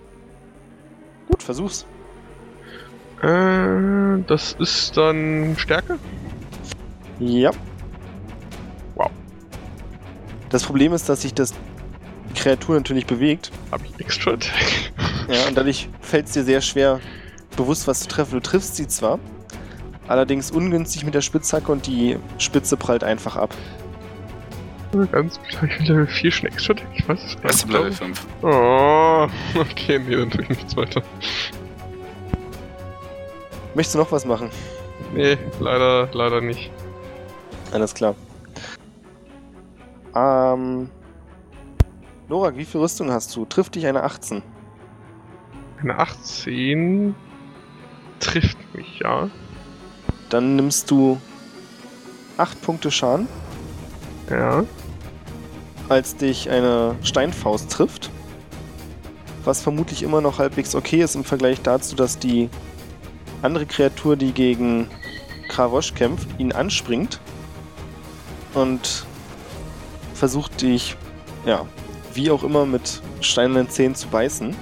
Gut, 1.28 1.42
versuch's. 1.42 1.84
Äh, 3.22 4.22
das 4.26 4.52
ist 4.58 4.96
dann 4.96 5.56
Stärke? 5.58 5.98
Ja. 7.18 7.50
Wow. 8.94 9.10
Das 10.50 10.64
Problem 10.64 10.92
ist, 10.92 11.08
dass 11.08 11.22
sich 11.22 11.34
das 11.34 11.54
die 12.30 12.34
Kreatur 12.40 12.76
natürlich 12.76 13.06
bewegt. 13.06 13.50
Hab 13.70 13.82
ich 13.84 14.00
Extra 14.00 14.32
Attack? 14.34 14.92
Ja, 15.28 15.46
und 15.48 15.56
dadurch 15.56 15.88
fällt 16.00 16.26
es 16.26 16.32
dir 16.32 16.44
sehr 16.44 16.60
schwer, 16.60 17.00
bewusst 17.56 17.86
was 17.86 18.00
zu 18.00 18.08
treffen. 18.08 18.32
Du 18.34 18.40
triffst 18.40 18.76
sie 18.76 18.86
zwar, 18.88 19.18
allerdings 20.08 20.50
ungünstig 20.50 21.04
mit 21.04 21.14
der 21.14 21.20
Spitzhacke 21.22 21.70
und 21.70 21.86
die 21.86 22.18
Spitze 22.38 22.76
prallt 22.76 23.04
einfach 23.04 23.36
ab. 23.36 23.54
Ganz 25.10 25.40
vielleicht 25.48 25.88
Level 25.88 26.06
4 26.06 26.30
schon 26.30 26.46
Extra 26.46 26.72
Attack? 26.74 26.86
Ich 26.94 27.08
weiß 27.08 27.18
es 27.24 27.34
gar 27.36 27.44
Erst 27.46 27.66
nicht. 27.66 27.74
im 27.74 27.82
Level 27.82 27.92
5. 27.92 28.26
Oh, 28.42 29.28
okay, 29.60 29.98
nee, 29.98 30.14
dann 30.16 30.30
tue 30.30 30.42
ich 30.42 30.48
nichts 30.50 30.76
weiter. 30.76 31.02
Möchtest 33.74 33.96
du 33.96 33.98
noch 33.98 34.12
was 34.12 34.24
machen? 34.24 34.50
Nee, 35.12 35.36
leider, 35.58 36.08
leider 36.12 36.40
nicht. 36.40 36.70
Alles 37.74 37.92
klar. 37.92 38.14
Ähm. 40.14 40.88
Norak, 42.28 42.56
wie 42.56 42.64
viel 42.64 42.80
Rüstung 42.80 43.10
hast 43.10 43.34
du? 43.34 43.44
Trifft 43.44 43.74
dich 43.74 43.84
eine 43.86 44.04
18? 44.04 44.42
Eine 45.82 45.98
18 45.98 47.14
trifft 48.20 48.56
mich, 48.74 49.00
ja. 49.00 49.28
Dann 50.30 50.54
nimmst 50.56 50.90
du 50.90 51.20
8 52.36 52.62
Punkte 52.62 52.90
Schaden, 52.92 53.26
Ja. 54.30 54.64
als 55.88 56.16
dich 56.16 56.48
eine 56.48 56.94
Steinfaust 57.02 57.70
trifft. 57.72 58.10
Was 59.44 59.60
vermutlich 59.60 60.04
immer 60.04 60.20
noch 60.20 60.38
halbwegs 60.38 60.74
okay 60.76 61.02
ist 61.02 61.16
im 61.16 61.24
Vergleich 61.24 61.60
dazu, 61.60 61.96
dass 61.96 62.18
die 62.20 62.48
andere 63.42 63.66
Kreatur, 63.66 64.16
die 64.16 64.32
gegen 64.32 64.88
Kravosch 65.48 65.92
kämpft, 65.94 66.28
ihn 66.38 66.52
anspringt 66.52 67.20
und 68.54 69.04
versucht 70.14 70.62
dich, 70.62 70.96
ja, 71.44 71.66
wie 72.14 72.30
auch 72.30 72.44
immer 72.44 72.66
mit 72.66 73.02
steinernen 73.20 73.68
Zähnen 73.68 73.94
zu 73.94 74.08
beißen. 74.08 74.54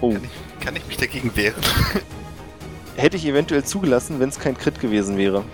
Oh, 0.00 0.12
Kann 0.12 0.24
ich, 0.24 0.64
kann 0.64 0.76
ich 0.76 0.86
mich 0.86 0.96
dagegen 0.96 1.36
wehren? 1.36 1.62
hätte 2.96 3.16
ich 3.16 3.26
eventuell 3.26 3.64
zugelassen, 3.64 4.20
wenn 4.20 4.28
es 4.28 4.38
kein 4.38 4.56
Crit 4.56 4.80
gewesen 4.80 5.16
wäre. 5.16 5.44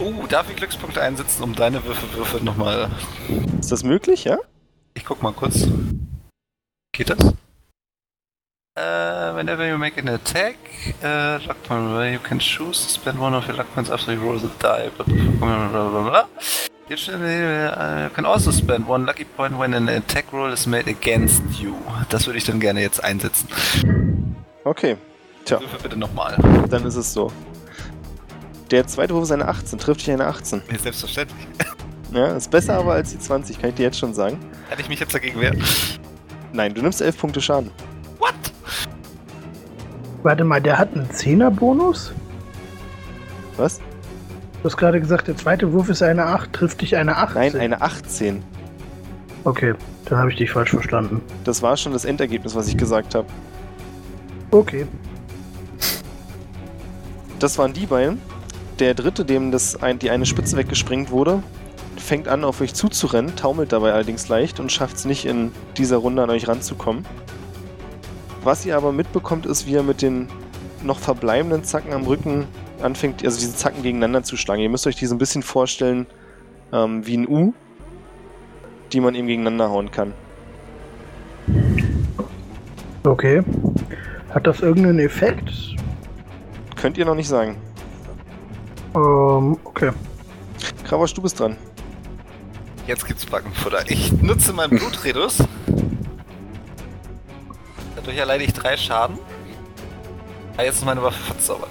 Uh, 0.00 0.26
darf 0.28 0.50
ich 0.50 0.56
Glückspunkte 0.56 1.00
einsetzen, 1.00 1.42
um 1.44 1.54
deine 1.54 1.84
Würfe, 1.84 2.16
Würfe 2.16 2.44
nochmal. 2.44 2.90
Ist 3.60 3.70
das 3.70 3.84
möglich, 3.84 4.24
ja? 4.24 4.38
Ich 4.94 5.04
guck 5.04 5.22
mal 5.22 5.32
kurz. 5.32 5.68
Geht 6.92 7.10
das? 7.10 7.34
Uh, 8.76 9.32
whenever 9.34 9.64
you 9.64 9.78
make 9.78 9.96
an 9.98 10.08
attack, 10.08 10.56
uh, 11.04 11.38
luck 11.46 11.62
point, 11.62 11.92
where 11.92 12.10
you 12.10 12.18
can 12.18 12.40
choose 12.40 12.82
to 12.82 12.88
spend 12.88 13.20
one 13.20 13.32
of 13.32 13.46
your 13.46 13.56
luck 13.56 13.72
points 13.72 13.88
after 13.88 14.12
you 14.12 14.18
roll 14.18 14.36
the 14.36 14.48
die, 14.58 14.90
but 14.98 15.06
blah 15.06 15.68
blah 15.68 15.90
blah 15.90 16.10
blah. 16.10 16.26
You 16.88 16.96
can 16.96 18.24
also 18.26 18.50
spend 18.50 18.88
one 18.88 19.06
lucky 19.06 19.26
point 19.36 19.56
when 19.56 19.74
an 19.74 19.88
attack 19.88 20.32
roll 20.32 20.52
is 20.52 20.66
made 20.66 20.88
against 20.88 21.44
you. 21.60 21.76
Das 22.08 22.26
würde 22.26 22.38
ich 22.38 22.46
dann 22.46 22.58
gerne 22.58 22.80
jetzt 22.80 22.98
einsetzen. 23.04 23.46
Okay, 24.64 24.96
Tja. 25.44 25.60
Würfe 25.60 25.78
bitte 25.80 25.96
nochmal. 25.96 26.36
dann 26.68 26.84
ist 26.84 26.96
es 26.96 27.12
so. 27.12 27.30
Der 28.72 28.88
zweite 28.88 29.14
Wurf 29.14 29.22
ist 29.22 29.30
eine 29.30 29.46
18, 29.46 29.78
trifft 29.78 30.00
dich 30.00 30.10
eine 30.10 30.26
18. 30.26 30.62
Selbstverständlich. 30.82 31.46
Ja, 32.12 32.32
ist 32.34 32.50
besser 32.50 32.74
aber 32.78 32.94
als 32.94 33.12
die 33.12 33.20
20, 33.20 33.60
kann 33.60 33.70
ich 33.70 33.76
dir 33.76 33.84
jetzt 33.84 34.00
schon 34.00 34.14
sagen. 34.14 34.36
Kann 34.68 34.80
ich 34.80 34.88
mich 34.88 34.98
jetzt 34.98 35.14
dagegen 35.14 35.40
wehren? 35.40 35.62
Nein, 36.52 36.74
du 36.74 36.82
nimmst 36.82 37.00
11 37.00 37.16
Punkte 37.18 37.40
Schaden. 37.40 37.70
What? 38.18 38.34
Warte 40.22 40.44
mal, 40.44 40.60
der 40.60 40.78
hat 40.78 40.94
einen 40.94 41.08
10er-Bonus? 41.08 42.12
Was? 43.56 43.78
Du 43.78 44.64
hast 44.64 44.76
gerade 44.78 45.00
gesagt, 45.00 45.28
der 45.28 45.36
zweite 45.36 45.72
Wurf 45.72 45.90
ist 45.90 46.02
eine 46.02 46.24
8, 46.24 46.52
trifft 46.52 46.80
dich 46.80 46.96
eine 46.96 47.16
8. 47.18 47.34
Nein, 47.34 47.56
eine 47.56 47.82
18. 47.82 48.42
Okay, 49.44 49.74
dann 50.06 50.18
habe 50.18 50.30
ich 50.30 50.38
dich 50.38 50.50
falsch 50.50 50.70
verstanden. 50.70 51.20
Das 51.44 51.60
war 51.60 51.76
schon 51.76 51.92
das 51.92 52.06
Endergebnis, 52.06 52.54
was 52.54 52.68
ich 52.68 52.78
gesagt 52.78 53.14
habe. 53.14 53.28
Okay. 54.50 54.86
Das 57.38 57.58
waren 57.58 57.74
die 57.74 57.84
beiden. 57.84 58.22
Der 58.78 58.94
dritte, 58.94 59.26
dem 59.26 59.52
das 59.52 59.82
ein, 59.82 59.98
die 59.98 60.10
eine 60.10 60.24
Spitze 60.24 60.56
weggesprengt 60.56 61.10
wurde, 61.10 61.42
fängt 61.96 62.28
an, 62.28 62.44
auf 62.44 62.60
euch 62.60 62.72
zuzurennen, 62.74 63.36
taumelt 63.36 63.72
dabei 63.72 63.92
allerdings 63.92 64.28
leicht 64.28 64.60
und 64.60 64.72
schafft 64.72 64.96
es 64.96 65.04
nicht 65.04 65.26
in 65.26 65.52
dieser 65.76 65.98
Runde 65.98 66.22
an 66.22 66.30
euch 66.30 66.48
ranzukommen. 66.48 67.04
Was 68.44 68.66
ihr 68.66 68.76
aber 68.76 68.92
mitbekommt, 68.92 69.46
ist, 69.46 69.66
wie 69.66 69.74
er 69.74 69.82
mit 69.82 70.02
den 70.02 70.28
noch 70.82 70.98
verbleibenden 70.98 71.64
Zacken 71.64 71.94
am 71.94 72.02
Rücken 72.02 72.46
anfängt, 72.82 73.24
also 73.24 73.38
diese 73.38 73.56
Zacken 73.56 73.82
gegeneinander 73.82 74.22
zu 74.22 74.36
schlagen. 74.36 74.60
Ihr 74.60 74.68
müsst 74.68 74.86
euch 74.86 74.96
die 74.96 75.06
so 75.06 75.14
ein 75.14 75.18
bisschen 75.18 75.42
vorstellen 75.42 76.06
ähm, 76.70 77.06
wie 77.06 77.16
ein 77.16 77.26
U, 77.26 77.54
die 78.92 79.00
man 79.00 79.14
eben 79.14 79.26
gegeneinander 79.26 79.70
hauen 79.70 79.90
kann. 79.90 80.12
Okay. 83.02 83.42
Hat 84.28 84.46
das 84.46 84.60
irgendeinen 84.60 84.98
Effekt? 84.98 85.50
Könnt 86.76 86.98
ihr 86.98 87.06
noch 87.06 87.14
nicht 87.14 87.28
sagen. 87.28 87.56
Ähm, 88.94 89.56
okay. 89.64 89.90
Kravosch, 90.84 91.14
du 91.14 91.22
bist 91.22 91.40
dran. 91.40 91.56
Jetzt 92.86 93.06
gibt's 93.06 93.24
Backenfutter. 93.24 93.84
Ich 93.88 94.12
nutze 94.12 94.52
meinen 94.52 94.78
Blutredus. 94.78 95.38
Dadurch 98.04 98.18
erleide 98.18 98.44
ich 98.44 98.52
drei 98.52 98.76
Schaden. 98.76 99.18
Ah, 100.58 100.62
jetzt 100.62 100.76
ist 100.76 100.84
meine 100.84 101.02
Waffe 101.02 101.22
verzaubert. 101.22 101.70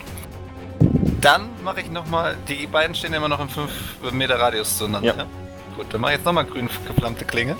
Dann 1.21 1.51
mache 1.63 1.81
ich 1.81 1.91
nochmal. 1.91 2.35
Die 2.47 2.65
beiden 2.65 2.95
stehen 2.95 3.13
immer 3.13 3.27
noch 3.27 3.39
im 3.39 3.49
5 3.49 3.71
Meter 4.11 4.39
Radius 4.39 4.79
zueinander. 4.79 5.15
Ja. 5.15 5.25
Gut, 5.77 5.85
dann 5.91 6.01
mache 6.01 6.13
ich 6.13 6.17
jetzt 6.17 6.25
nochmal 6.25 6.45
grün 6.45 6.67
geflammte 6.87 7.23
Klinge. 7.23 7.55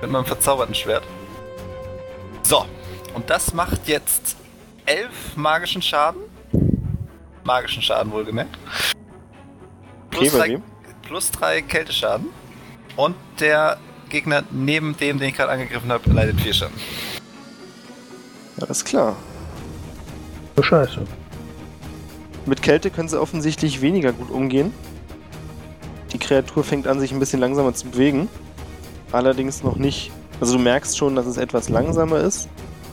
Mit 0.00 0.10
meinem 0.10 0.24
verzauberten 0.24 0.74
Schwert. 0.74 1.04
So. 2.42 2.64
Und 3.12 3.28
das 3.28 3.52
macht 3.52 3.86
jetzt 3.86 4.36
11 4.86 5.36
magischen 5.36 5.82
Schaden. 5.82 6.22
Magischen 7.44 7.82
Schaden 7.82 8.10
wohlgemerkt. 8.12 8.56
Okay, 10.06 10.30
Plus 10.30 10.32
bei 10.32 10.48
drei 10.48 10.60
plus 11.06 11.30
3 11.32 11.62
Kälteschaden. 11.62 12.28
Und 12.96 13.14
der 13.40 13.76
Gegner 14.08 14.42
neben 14.50 14.96
dem, 14.96 15.18
den 15.18 15.28
ich 15.28 15.36
gerade 15.36 15.52
angegriffen 15.52 15.92
habe, 15.92 16.10
leidet 16.10 16.40
4 16.40 16.54
Schaden. 16.54 16.80
Alles 18.60 18.84
klar. 18.84 19.16
Oh, 20.56 20.62
scheiße. 20.62 21.00
Mit 22.46 22.62
Kälte 22.62 22.90
können 22.90 23.08
sie 23.08 23.20
offensichtlich 23.20 23.80
weniger 23.80 24.12
gut 24.12 24.30
umgehen. 24.30 24.72
Die 26.12 26.18
Kreatur 26.18 26.62
fängt 26.62 26.86
an, 26.86 27.00
sich 27.00 27.12
ein 27.12 27.18
bisschen 27.18 27.40
langsamer 27.40 27.74
zu 27.74 27.88
bewegen. 27.88 28.28
Allerdings 29.12 29.62
noch 29.62 29.76
nicht. 29.76 30.12
Also 30.40 30.56
du 30.56 30.62
merkst 30.62 30.96
schon, 30.96 31.16
dass 31.16 31.26
es 31.26 31.36
etwas 31.36 31.68
langsamer 31.68 32.18
ist. 32.20 32.48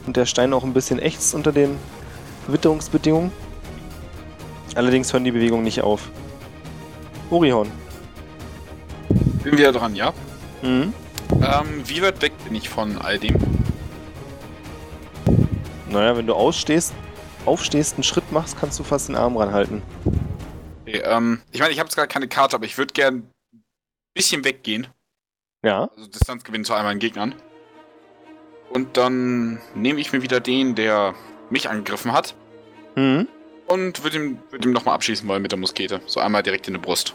Und 0.08 0.18
der 0.18 0.26
Stein 0.26 0.54
auch 0.54 0.64
ein 0.64 0.74
bisschen 0.74 1.00
ächzt 1.00 1.36
unter 1.36 1.52
den 1.52 1.78
Witterungsbedingungen. 2.48 3.32
Allerdings 4.74 5.14
hören 5.14 5.26
die 5.26 5.32
Bewegungen 5.32 5.64
nicht 5.64 5.82
auf. 5.82 6.10
Orihorn. 7.30 7.70
Bin 9.44 9.58
wieder 9.58 9.72
dran, 9.72 9.96
ja? 9.96 10.14
Mhm. 10.62 10.94
Ähm, 11.42 11.84
wie 11.86 12.02
weit 12.02 12.22
weg 12.22 12.34
bin 12.46 12.56
ich 12.56 12.70
von 12.70 12.98
all 12.98 13.20
dem? 13.20 13.61
Naja, 15.92 16.16
wenn 16.16 16.26
du 16.26 16.34
ausstehst, 16.34 16.94
aufstehst, 17.46 17.96
einen 17.96 18.04
Schritt 18.04 18.32
machst, 18.32 18.58
kannst 18.60 18.80
du 18.80 18.84
fast 18.84 19.10
den 19.10 19.16
Arm 19.16 19.36
ranhalten. 19.36 19.82
Okay, 20.82 21.02
ähm, 21.04 21.42
ich 21.52 21.60
meine, 21.60 21.74
ich 21.74 21.80
habe 21.80 21.88
jetzt 21.88 21.96
gerade 21.96 22.08
keine 22.08 22.28
Karte, 22.28 22.56
aber 22.56 22.66
ich 22.66 22.78
würde 22.78 22.94
gern 22.94 23.16
ein 23.54 23.64
bisschen 24.14 24.46
weggehen. 24.46 24.88
Ja. 25.64 25.90
Also 25.96 26.10
Distanz 26.10 26.44
gewinnen 26.44 26.66
zu 26.66 26.74
all 26.74 26.84
meinen 26.84 27.00
Gegnern. 27.00 27.36
Und 28.70 28.96
dann 28.96 29.62
nehme 29.76 30.00
ich 30.00 30.14
mir 30.14 30.22
wieder 30.22 30.40
den, 30.40 30.76
der 30.76 31.14
mich 31.50 31.70
angegriffen 31.70 32.14
hat. 32.14 32.36
Mhm. 32.96 33.28
Und 33.68 34.04
würde 34.04 34.18
ihm, 34.18 34.40
würd 34.50 34.66
ihm 34.66 34.72
nochmal 34.72 34.96
abschießen 34.96 35.28
wollen 35.28 35.42
mit 35.42 35.52
der 35.52 35.60
Muskete. 35.60 36.02
So 36.06 36.22
einmal 36.22 36.42
direkt 36.42 36.68
in 36.68 36.74
die 36.74 36.80
Brust. 36.80 37.14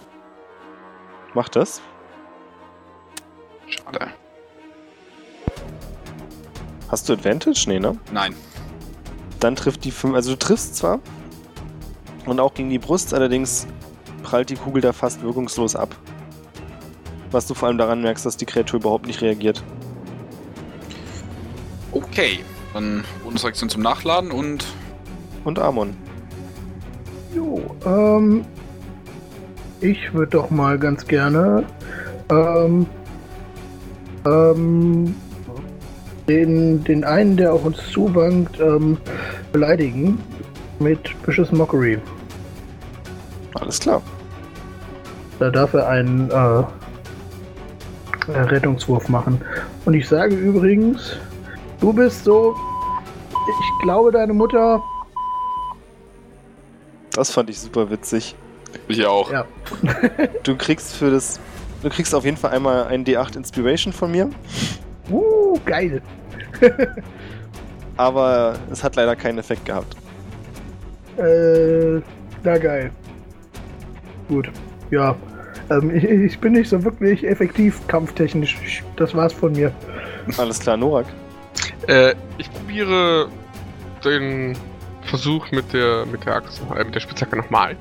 Mach 1.35 1.49
das. 1.49 1.81
Schade. 3.67 4.13
Hast 6.89 7.09
du 7.09 7.15
Advantage? 7.15 7.65
Nee, 7.67 7.81
ne? 7.81 7.99
Nein. 8.13 8.37
Dann 9.41 9.57
trifft 9.57 9.85
die 9.85 9.91
5. 9.91 10.15
Also 10.15 10.33
du 10.33 10.39
triffst 10.39 10.77
zwar 10.77 11.01
und 12.27 12.41
auch 12.41 12.55
gegen 12.55 12.71
die 12.71 12.79
Brust, 12.79 13.15
allerdings 13.15 13.67
prallt 14.23 14.51
die 14.51 14.57
Kugel 14.57 14.83
da 14.83 14.93
fast 14.93 15.23
wirkungslos 15.23 15.77
ab. 15.77 15.95
Was 17.31 17.47
du 17.47 17.55
vor 17.55 17.69
allem 17.69 17.79
daran 17.79 18.03
merkst, 18.03 18.25
dass 18.25 18.37
die 18.37 18.47
Kreatur 18.47 18.81
überhaupt 18.81 19.07
nicht 19.07 19.21
reagiert. 19.21 19.63
Okay. 21.93 22.41
Dann 22.75 23.05
Bonusreaktion 23.25 23.71
zum 23.71 23.83
Nachladen 23.83 24.31
und 24.31 24.67
Und 25.45 25.59
Amon. 25.59 25.97
Jo, 27.35 27.63
ähm. 27.85 28.45
Ich 29.81 30.13
würde 30.13 30.31
doch 30.33 30.51
mal 30.51 30.79
ganz 30.79 31.07
gerne. 31.07 31.65
Ähm. 32.31 32.87
Ähm. 34.25 35.15
Den, 36.29 36.83
den 36.85 37.05
einen, 37.05 37.37
der 37.37 37.53
auf 37.53 37.65
uns 37.65 37.79
zuwankt, 37.91 38.59
ähm, 38.61 38.97
beleidigen. 39.53 40.19
Mit 40.79 41.15
Vicious 41.27 41.53
Mockery. 41.53 41.99
Alles 43.55 43.81
klar. 43.81 44.03
Da 45.39 45.51
darf 45.51 45.73
er 45.73 45.89
einen 45.89 46.31
äh, 46.31 46.65
Rettungswurf 48.29 49.09
machen. 49.09 49.41
Und 49.85 49.95
ich 49.95 50.09
sage 50.09 50.35
übrigens, 50.35 51.17
du 51.81 51.93
bist 51.93 52.25
so. 52.25 52.55
Ich 53.49 53.83
glaube, 53.83 54.11
deine 54.13 54.33
Mutter. 54.33 54.83
Das 57.13 57.31
fand 57.31 57.49
ich 57.49 57.61
super 57.61 57.89
witzig. 57.89 58.35
ich 58.89 59.07
auch. 59.07 59.31
Ja. 59.31 59.47
Du 60.43 60.57
kriegst 60.57 60.95
für 60.95 61.11
das. 61.11 61.41
Du 61.83 61.91
kriegst 61.91 62.15
auf 62.15 62.25
jeden 62.25 62.37
Fall 62.37 62.51
einmal 62.53 62.87
ein 62.87 63.05
D8 63.05 63.37
Inspiration 63.37 63.93
von 63.93 64.11
mir. 64.11 64.31
Uh, 65.11 65.59
geil. 65.65 66.03
aber 67.97 68.57
es 68.71 68.83
hat 68.83 68.97
leider 68.97 69.17
keinen 69.17 69.39
Effekt 69.39 69.65
gehabt. 69.65 69.97
Äh, 71.19 72.01
na 72.43 72.59
geil. 72.59 72.91
Gut, 74.29 74.51
ja. 74.91 75.17
Ähm, 75.71 75.95
ich, 75.95 76.05
ich 76.05 76.39
bin 76.39 76.53
nicht 76.53 76.69
so 76.69 76.83
wirklich 76.85 77.27
effektiv 77.27 77.87
kampftechnisch. 77.89 78.59
Ich, 78.65 78.83
das 78.97 79.15
war's 79.15 79.33
von 79.33 79.53
mir. 79.53 79.73
Alles 80.37 80.61
klar, 80.61 80.77
Norak. 80.77 81.07
Äh, 81.89 82.15
ich 82.39 82.53
probiere 82.53 83.29
den 84.05 84.57
Versuch 85.03 85.51
mit 85.53 85.73
der 85.73 86.05
mit 86.07 86.25
der 86.27 86.37
Axt, 86.37 86.61
äh, 86.77 86.85
mit 86.85 86.95
der 86.95 87.01
Spitzhacke 87.01 87.37
nochmal. 87.37 87.77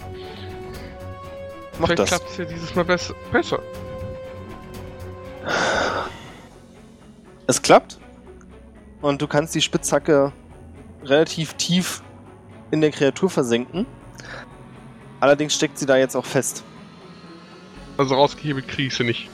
Mach 1.79 1.87
Vielleicht 1.87 1.99
das. 1.99 2.09
klappt 2.09 2.29
es 2.29 2.37
ja 2.37 2.45
dieses 2.45 2.75
Mal 2.75 2.85
besser. 2.85 3.13
besser. 3.31 3.59
Es 7.47 7.61
klappt. 7.61 7.99
Und 9.01 9.21
du 9.21 9.27
kannst 9.27 9.53
die 9.55 9.61
Spitzhacke 9.61 10.31
relativ 11.03 11.53
tief 11.53 12.01
in 12.71 12.81
der 12.81 12.91
Kreatur 12.91 13.29
versenken. 13.29 13.85
Allerdings 15.19 15.53
steckt 15.53 15.77
sie 15.77 15.85
da 15.85 15.97
jetzt 15.97 16.15
auch 16.15 16.25
fest. 16.25 16.63
Also 17.97 18.15
rausgehebelt 18.15 18.67
kriege 18.67 18.87
ich 18.87 18.95
sie 18.95 19.03
nicht. 19.03 19.29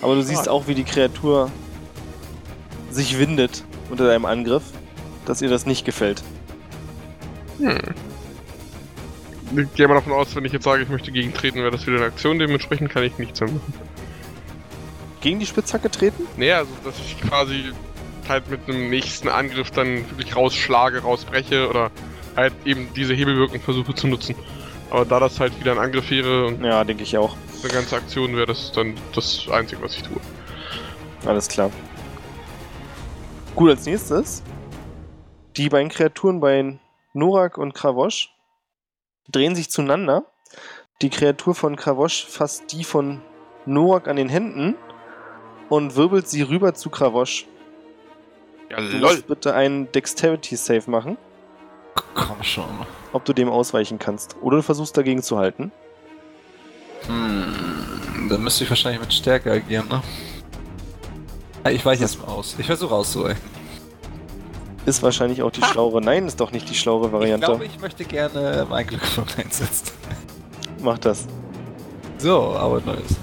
Aber 0.00 0.14
du 0.14 0.22
siehst 0.22 0.46
Ah. 0.48 0.52
auch, 0.52 0.68
wie 0.68 0.74
die 0.76 0.84
Kreatur 0.84 1.50
sich 2.90 3.18
windet 3.18 3.64
unter 3.90 4.06
deinem 4.06 4.26
Angriff, 4.26 4.62
dass 5.26 5.42
ihr 5.42 5.48
das 5.48 5.66
nicht 5.66 5.84
gefällt. 5.84 6.22
Hm. 7.58 7.78
Ich 9.56 9.74
gehe 9.74 9.88
mal 9.88 9.94
davon 9.94 10.12
aus, 10.12 10.36
wenn 10.36 10.44
ich 10.44 10.52
jetzt 10.52 10.64
sage, 10.64 10.82
ich 10.84 10.88
möchte 10.88 11.10
gegentreten, 11.10 11.58
wäre 11.58 11.72
das 11.72 11.86
wieder 11.86 11.96
eine 11.96 12.06
Aktion. 12.06 12.38
Dementsprechend 12.38 12.90
kann 12.90 13.02
ich 13.02 13.18
nichts 13.18 13.40
mehr 13.40 13.50
machen. 13.50 13.72
Gegen 15.20 15.38
die 15.40 15.46
Spitzhacke 15.46 15.90
treten? 15.90 16.26
Nee, 16.36 16.52
also 16.52 16.70
dass 16.84 16.98
ich 16.98 17.20
quasi 17.20 17.72
halt 18.28 18.48
mit 18.50 18.68
einem 18.68 18.90
nächsten 18.90 19.28
Angriff 19.28 19.70
dann 19.70 20.08
wirklich 20.10 20.36
rausschlage, 20.36 21.00
rausbreche 21.02 21.68
oder 21.68 21.90
halt 22.36 22.52
eben 22.64 22.88
diese 22.94 23.14
Hebelwirkung 23.14 23.60
versuche 23.60 23.94
zu 23.94 24.06
nutzen. 24.06 24.36
Aber 24.90 25.04
da 25.04 25.18
das 25.20 25.40
halt 25.40 25.58
wieder 25.60 25.72
ein 25.72 25.78
Angriff 25.78 26.10
wäre 26.10 26.46
und 26.46 26.62
Ja, 26.64 26.84
denke 26.84 27.02
ich 27.02 27.16
auch. 27.18 27.36
eine 27.62 27.72
ganze 27.72 27.96
Aktion 27.96 28.36
wäre, 28.36 28.46
das 28.46 28.72
dann 28.72 28.94
das 29.14 29.48
Einzige, 29.50 29.82
was 29.82 29.96
ich 29.96 30.02
tue. 30.02 30.20
Alles 31.26 31.48
klar. 31.48 31.70
Gut, 33.54 33.70
als 33.70 33.86
nächstes. 33.86 34.42
Die 35.56 35.68
beiden 35.68 35.88
Kreaturen 35.88 36.38
bei 36.40 36.78
Norak 37.12 37.58
und 37.58 37.74
Kravosch 37.74 38.30
drehen 39.28 39.56
sich 39.56 39.68
zueinander. 39.70 40.24
Die 41.02 41.10
Kreatur 41.10 41.54
von 41.54 41.74
Kravosch 41.76 42.26
fasst 42.26 42.72
die 42.72 42.84
von 42.84 43.20
Norak 43.66 44.06
an 44.06 44.16
den 44.16 44.28
Händen 44.28 44.76
und 45.68 45.96
wirbelt 45.96 46.28
sie 46.28 46.42
rüber 46.42 46.74
zu 46.74 46.90
Kravosch. 46.90 47.46
Ja, 48.70 48.76
Du 48.78 48.98
lol. 48.98 49.00
musst 49.12 49.26
bitte 49.26 49.54
einen 49.54 49.90
Dexterity 49.92 50.56
Save 50.56 50.90
machen, 50.90 51.16
Komm 52.14 52.42
schon. 52.42 52.64
ob 53.12 53.24
du 53.24 53.32
dem 53.32 53.48
ausweichen 53.48 53.98
kannst. 53.98 54.36
Oder 54.42 54.58
du 54.58 54.62
versuchst 54.62 54.96
dagegen 54.96 55.22
zu 55.22 55.38
halten. 55.38 55.72
Hm, 57.06 58.28
dann 58.28 58.42
müsste 58.42 58.64
ich 58.64 58.70
wahrscheinlich 58.70 59.00
mit 59.00 59.12
Stärke 59.12 59.50
agieren, 59.52 59.88
ne? 59.88 60.02
Ich 61.72 61.84
weiche 61.84 62.02
jetzt 62.02 62.18
mal 62.20 62.28
aus. 62.32 62.54
Ich 62.58 62.66
versuche 62.66 62.94
auszuweichen. 62.94 63.42
Ist 64.86 65.02
wahrscheinlich 65.02 65.42
auch 65.42 65.50
die 65.50 65.62
schlauere. 65.62 66.00
Nein, 66.00 66.26
ist 66.26 66.40
doch 66.40 66.50
nicht 66.52 66.68
die 66.70 66.74
schlauere 66.74 67.06
Ich 67.06 67.12
Variante. 67.12 67.46
glaube, 67.46 67.64
ich 67.66 67.78
möchte 67.80 68.04
gerne 68.04 68.66
mein 68.70 68.86
Glückspunkt 68.86 69.38
einsetzen. 69.44 69.92
Mach 70.82 70.98
das. 70.98 71.26
So, 72.18 72.52
aber 72.54 72.80
neues. 72.80 73.16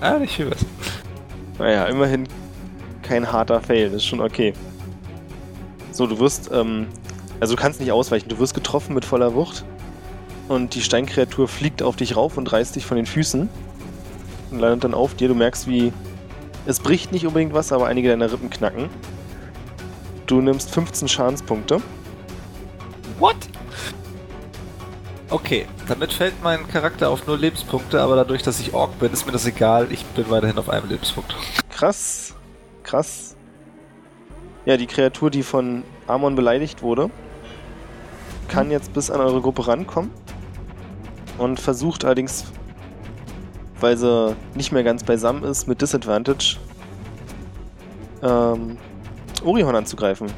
Ah, 0.00 0.18
nicht 0.18 0.34
viel 0.34 0.46
besser. 0.46 0.66
Naja, 1.58 1.84
immerhin 1.86 2.28
kein 3.02 3.30
harter 3.30 3.60
Fail, 3.60 3.86
das 3.86 3.96
ist 3.96 4.06
schon 4.06 4.20
okay. 4.20 4.52
So, 5.92 6.06
du 6.06 6.18
wirst, 6.18 6.50
ähm, 6.52 6.88
also 7.40 7.54
du 7.54 7.60
kannst 7.60 7.80
nicht 7.80 7.92
ausweichen, 7.92 8.28
du 8.28 8.38
wirst 8.38 8.54
getroffen 8.54 8.94
mit 8.94 9.04
voller 9.04 9.34
Wucht 9.34 9.64
und 10.48 10.74
die 10.74 10.82
Steinkreatur 10.82 11.48
fliegt 11.48 11.82
auf 11.82 11.96
dich 11.96 12.16
rauf 12.16 12.36
und 12.36 12.52
reißt 12.52 12.74
dich 12.76 12.84
von 12.84 12.96
den 12.96 13.06
Füßen 13.06 13.48
und 14.50 14.58
landet 14.58 14.84
dann 14.84 14.94
auf 14.94 15.14
dir. 15.14 15.28
Du 15.28 15.34
merkst, 15.34 15.68
wie 15.68 15.92
es 16.66 16.80
bricht 16.80 17.12
nicht 17.12 17.26
unbedingt 17.26 17.52
was, 17.52 17.72
aber 17.72 17.86
einige 17.86 18.08
deiner 18.08 18.32
Rippen 18.32 18.50
knacken. 18.50 18.88
Du 20.26 20.40
nimmst 20.40 20.70
15 20.70 21.08
Schadenspunkte. 21.08 21.80
What? 23.18 23.36
Okay, 25.34 25.66
damit 25.88 26.12
fällt 26.12 26.40
mein 26.44 26.68
Charakter 26.68 27.10
auf 27.10 27.26
nur 27.26 27.36
Lebenspunkte, 27.36 28.00
aber 28.00 28.14
dadurch, 28.14 28.44
dass 28.44 28.60
ich 28.60 28.72
Ork 28.72 28.96
bin, 29.00 29.12
ist 29.12 29.26
mir 29.26 29.32
das 29.32 29.44
egal. 29.46 29.88
Ich 29.90 30.04
bin 30.04 30.30
weiterhin 30.30 30.56
auf 30.58 30.68
einem 30.68 30.88
Lebenspunkt. 30.88 31.34
Krass, 31.70 32.36
krass. 32.84 33.34
Ja, 34.64 34.76
die 34.76 34.86
Kreatur, 34.86 35.30
die 35.32 35.42
von 35.42 35.82
Amon 36.06 36.36
beleidigt 36.36 36.82
wurde, 36.82 37.10
kann 38.46 38.70
jetzt 38.70 38.92
bis 38.92 39.10
an 39.10 39.20
eure 39.20 39.40
Gruppe 39.40 39.66
rankommen 39.66 40.12
und 41.36 41.58
versucht 41.58 42.04
allerdings, 42.04 42.44
weil 43.80 43.96
sie 43.96 44.36
nicht 44.54 44.70
mehr 44.70 44.84
ganz 44.84 45.02
beisammen 45.02 45.42
ist, 45.42 45.66
mit 45.66 45.82
Disadvantage 45.82 46.58
ähm, 48.22 48.78
Orihon 49.44 49.74
anzugreifen. 49.74 50.28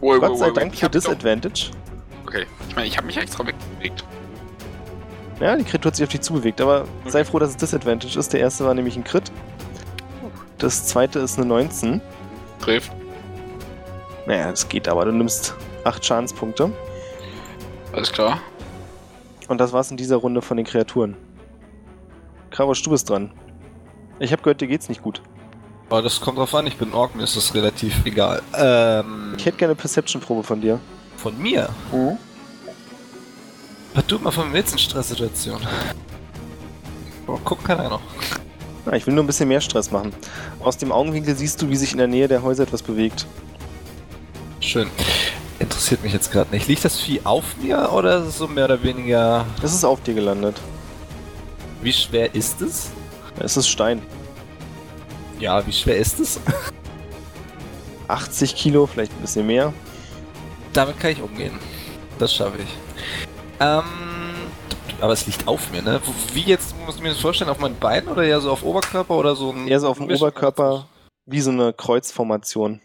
Ui, 0.00 0.20
Gott 0.20 0.38
sei 0.38 0.46
ui, 0.50 0.54
Dank 0.54 0.72
für 0.76 0.84
hab 0.86 0.92
doch- 0.92 1.00
Disadvantage. 1.00 1.72
Okay, 2.26 2.46
ich 2.68 2.74
meine, 2.74 2.88
ich 2.88 2.96
habe 2.96 3.06
mich 3.06 3.16
extra 3.16 3.46
wegbewegt. 3.46 4.04
Ja, 5.40 5.54
die 5.56 5.64
Kreatur 5.64 5.90
hat 5.90 5.96
sich 5.96 6.04
auf 6.04 6.10
dich 6.10 6.22
zubewegt, 6.22 6.60
aber 6.60 6.86
sei 7.06 7.24
froh, 7.24 7.38
dass 7.38 7.50
es 7.50 7.56
Disadvantage 7.56 8.18
ist. 8.18 8.32
Der 8.32 8.40
erste 8.40 8.64
war 8.64 8.74
nämlich 8.74 8.96
ein 8.96 9.04
Crit. 9.04 9.30
Das 10.58 10.86
zweite 10.86 11.18
ist 11.20 11.38
eine 11.38 11.46
19. 11.46 12.00
Trifft. 12.60 12.90
Naja, 14.26 14.50
das 14.50 14.68
geht 14.68 14.88
aber. 14.88 15.04
Du 15.04 15.12
nimmst 15.12 15.54
8 15.84 16.04
Schadenspunkte. 16.04 16.72
Alles 17.92 18.10
klar. 18.10 18.40
Und 19.48 19.58
das 19.58 19.72
war's 19.72 19.90
in 19.90 19.96
dieser 19.96 20.16
Runde 20.16 20.42
von 20.42 20.56
den 20.56 20.66
Kreaturen. 20.66 21.16
Krarosch, 22.50 22.82
du 22.82 22.90
bist 22.90 23.08
dran. 23.08 23.30
Ich 24.18 24.32
habe 24.32 24.42
gehört, 24.42 24.60
dir 24.62 24.66
geht's 24.66 24.88
nicht 24.88 25.02
gut. 25.02 25.20
Aber 25.90 26.02
das 26.02 26.20
kommt 26.20 26.38
drauf 26.38 26.52
an, 26.54 26.66
ich 26.66 26.76
bin 26.76 26.92
Ork, 26.94 27.14
mir 27.14 27.22
ist 27.24 27.36
das 27.36 27.54
relativ 27.54 28.04
egal. 28.04 28.42
Ähm, 28.56 29.34
Ich 29.36 29.44
hätte 29.46 29.58
gerne 29.58 29.72
eine 29.72 29.80
Perception-Probe 29.80 30.42
von 30.42 30.60
dir. 30.60 30.80
Von 31.26 31.42
mir? 31.42 31.68
Was 33.94 34.06
tut 34.06 34.22
man 34.22 34.32
von 34.32 34.48
mir 34.52 34.58
jetzt 34.58 34.70
in 34.72 34.78
Stresssituation? 34.78 35.60
Oh, 37.26 37.36
gucken 37.38 37.64
kann 37.66 37.80
er 37.80 37.88
noch. 37.88 38.00
Ah, 38.84 38.92
ich 38.92 39.04
will 39.08 39.14
nur 39.14 39.24
ein 39.24 39.26
bisschen 39.26 39.48
mehr 39.48 39.60
Stress 39.60 39.90
machen. 39.90 40.12
Aus 40.60 40.76
dem 40.76 40.92
Augenwinkel 40.92 41.34
siehst 41.34 41.60
du, 41.60 41.68
wie 41.68 41.74
sich 41.74 41.90
in 41.90 41.98
der 41.98 42.06
Nähe 42.06 42.28
der 42.28 42.44
Häuser 42.44 42.62
etwas 42.62 42.80
bewegt. 42.80 43.26
Schön. 44.60 44.88
Interessiert 45.58 46.04
mich 46.04 46.12
jetzt 46.12 46.30
gerade 46.30 46.54
nicht. 46.54 46.68
Liegt 46.68 46.84
das 46.84 47.00
Vieh 47.00 47.20
auf 47.24 47.56
mir 47.60 47.90
oder 47.92 48.18
ist 48.18 48.28
es 48.28 48.38
so 48.38 48.46
mehr 48.46 48.66
oder 48.66 48.80
weniger... 48.84 49.44
Es 49.64 49.74
ist 49.74 49.84
auf 49.84 50.00
dir 50.04 50.14
gelandet. 50.14 50.60
Wie 51.82 51.92
schwer 51.92 52.32
ist 52.36 52.62
es? 52.62 52.90
Es 53.40 53.56
ist 53.56 53.66
Stein. 53.66 54.00
Ja, 55.40 55.66
wie 55.66 55.72
schwer 55.72 55.96
ist 55.96 56.20
es? 56.20 56.38
80 58.06 58.54
Kilo, 58.54 58.86
vielleicht 58.86 59.10
ein 59.10 59.22
bisschen 59.22 59.48
mehr. 59.48 59.72
Damit 60.76 61.00
kann 61.00 61.10
ich 61.12 61.22
umgehen. 61.22 61.58
Das 62.18 62.34
schaffe 62.34 62.58
ich. 62.58 62.68
Ähm, 63.60 63.82
aber 65.00 65.14
es 65.14 65.26
liegt 65.26 65.48
auf 65.48 65.70
mir, 65.72 65.80
ne? 65.80 66.02
Wie 66.34 66.42
jetzt, 66.42 66.76
muss 66.84 66.96
ich 66.96 67.02
mir 67.02 67.08
das 67.08 67.18
vorstellen, 67.18 67.48
auf 67.48 67.58
meinen 67.58 67.78
Beinen 67.78 68.10
oder 68.10 68.22
eher 68.22 68.42
so 68.42 68.50
auf 68.50 68.62
Oberkörper 68.62 69.14
oder 69.16 69.34
so 69.34 69.52
ein... 69.52 69.66
Eher 69.68 69.80
so 69.80 69.88
auf 69.88 69.96
dem 69.96 70.10
Oberkörper, 70.10 70.86
wie 71.24 71.40
so 71.40 71.50
eine 71.50 71.72
Kreuzformation. 71.72 72.82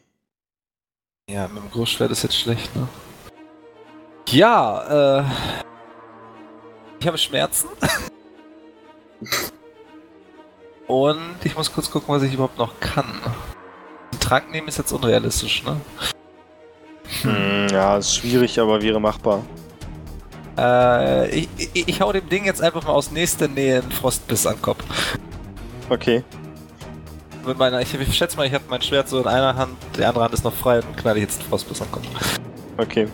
Ja, 1.30 1.50
mit 1.50 1.64
dem 1.64 1.70
Großschwert 1.70 2.12
ist 2.12 2.24
jetzt 2.24 2.40
schlecht, 2.40 2.74
ne? 2.78 2.88
Ja, 4.30 5.20
äh... 5.20 5.26
Ich 7.02 7.08
habe 7.08 7.18
Schmerzen. 7.18 7.68
Und 10.88 11.36
ich 11.44 11.58
muss 11.58 11.74
kurz 11.74 11.92
gucken, 11.92 12.16
was 12.16 12.24
ich 12.24 12.34
überhaupt 12.34 12.58
noch 12.58 12.80
kann. 12.80 13.20
Einen 14.12 14.20
Trank 14.22 14.50
nehmen 14.50 14.70
ist 14.70 14.78
jetzt 14.78 14.94
unrealistisch, 14.94 15.64
ne? 15.66 15.76
Hm, 17.24 17.68
ja, 17.72 17.98
ist 17.98 18.16
schwierig, 18.16 18.60
aber 18.60 18.82
wäre 18.82 19.00
machbar. 19.00 19.44
Äh, 20.58 21.30
ich, 21.30 21.50
ich, 21.58 21.88
ich 21.88 22.02
hau 22.02 22.12
dem 22.12 22.28
Ding 22.28 22.46
jetzt 22.46 22.62
einfach 22.62 22.84
mal 22.84 22.94
aus 22.94 23.12
nächster 23.12 23.48
Nähe 23.48 23.82
einen 23.82 23.92
Frostbiss 23.92 24.46
an 24.46 24.56
den 24.56 24.62
Kopf. 24.62 24.84
Okay. 25.90 26.24
Mit 27.46 27.58
meiner, 27.58 27.82
ich, 27.82 27.94
ich 27.94 28.16
schätze 28.16 28.38
mal, 28.38 28.46
ich 28.46 28.54
habe 28.54 28.64
mein 28.70 28.82
Schwert 28.82 29.10
so 29.10 29.20
in 29.20 29.28
einer 29.28 29.56
Hand, 29.56 29.76
die 29.98 30.06
andere 30.06 30.24
Hand 30.24 30.34
ist 30.34 30.44
noch 30.44 30.54
frei 30.54 30.80
und 30.80 30.98
knall 30.98 31.18
ich 31.18 31.24
jetzt 31.24 31.40
einen 31.40 31.50
Frostbiss 31.50 31.82
an 31.82 31.88
den 31.88 31.94
Kopf. 31.94 32.40
Okay. 32.78 33.08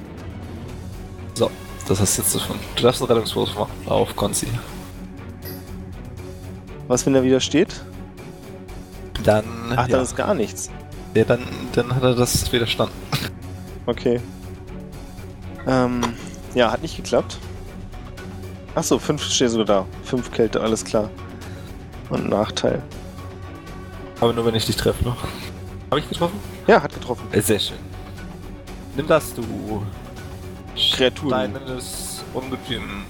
Das 1.87 2.01
hast 2.01 2.17
du 2.17 2.21
jetzt 2.21 2.35
davon. 2.35 2.59
Du 2.75 2.83
darfst 2.83 3.01
einen 3.01 3.09
Rettungswurf 3.09 3.55
machen. 3.55 3.71
Auf 3.85 4.13
Konzi. 4.15 4.47
Was, 6.87 7.05
wenn 7.05 7.15
er 7.15 7.23
wieder 7.23 7.39
steht? 7.39 7.81
Dann. 9.23 9.45
Ach, 9.71 9.87
ja. 9.87 9.95
dann 9.95 10.03
ist 10.03 10.15
gar 10.15 10.33
nichts. 10.33 10.69
ja, 11.13 11.23
dann, 11.23 11.39
dann 11.73 11.95
hat 11.95 12.03
er 12.03 12.15
das 12.15 12.51
widerstanden. 12.51 12.95
Okay. 13.87 14.19
Ähm, 15.65 16.01
ja, 16.53 16.71
hat 16.71 16.81
nicht 16.81 16.97
geklappt. 16.97 17.39
Achso, 18.75 18.99
5 18.99 19.23
steht 19.23 19.49
sogar 19.49 19.65
da. 19.65 19.85
5 20.03 20.31
Kälte, 20.31 20.61
alles 20.61 20.85
klar. 20.85 21.09
Und 22.09 22.29
Nachteil. 22.29 22.81
Aber 24.21 24.33
nur 24.33 24.45
wenn 24.45 24.55
ich 24.55 24.65
dich 24.65 24.75
treffe, 24.75 25.03
ne? 25.03 25.15
Habe 25.89 25.99
ich 25.99 26.09
getroffen? 26.09 26.39
Ja, 26.67 26.83
hat 26.83 26.93
getroffen. 26.93 27.27
Äh, 27.31 27.41
Sehr 27.41 27.59
schön. 27.59 27.77
Nimm 28.95 29.07
das, 29.07 29.33
du 29.33 29.83
Kreatur. 30.93 31.29
kleines 31.29 32.23
Ungetüm. 32.33 33.03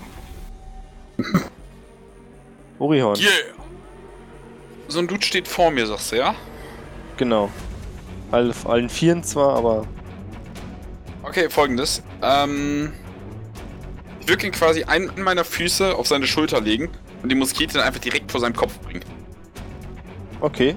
Orihorn. 2.80 3.20
Yeah! 3.20 3.30
So 4.88 5.00
ein 5.00 5.08
Dude 5.08 5.26
steht 5.26 5.48
vor 5.48 5.72
mir, 5.72 5.88
sagst 5.88 6.12
du, 6.12 6.18
ja? 6.18 6.36
Genau. 7.18 7.50
All, 8.32 8.52
auf 8.52 8.70
allen 8.70 8.90
Vieren 8.90 9.24
zwar, 9.24 9.56
aber 9.56 9.86
Okay, 11.28 11.50
folgendes. 11.50 12.02
Ähm. 12.22 12.94
Ich 14.22 14.28
würde 14.28 14.46
ihn 14.46 14.52
quasi 14.52 14.84
einen 14.84 15.12
meiner 15.22 15.46
Füße 15.46 15.96
auf 15.96 16.08
seine 16.08 16.28
Schulter 16.28 16.60
legen 16.60 16.90
und 17.24 17.30
die 17.30 17.36
Muskete 17.36 17.76
dann 17.76 17.84
einfach 17.84 18.02
direkt 18.02 18.30
vor 18.30 18.42
seinem 18.42 18.56
Kopf 18.56 18.78
bringen. 18.80 19.04
okay. 20.42 20.76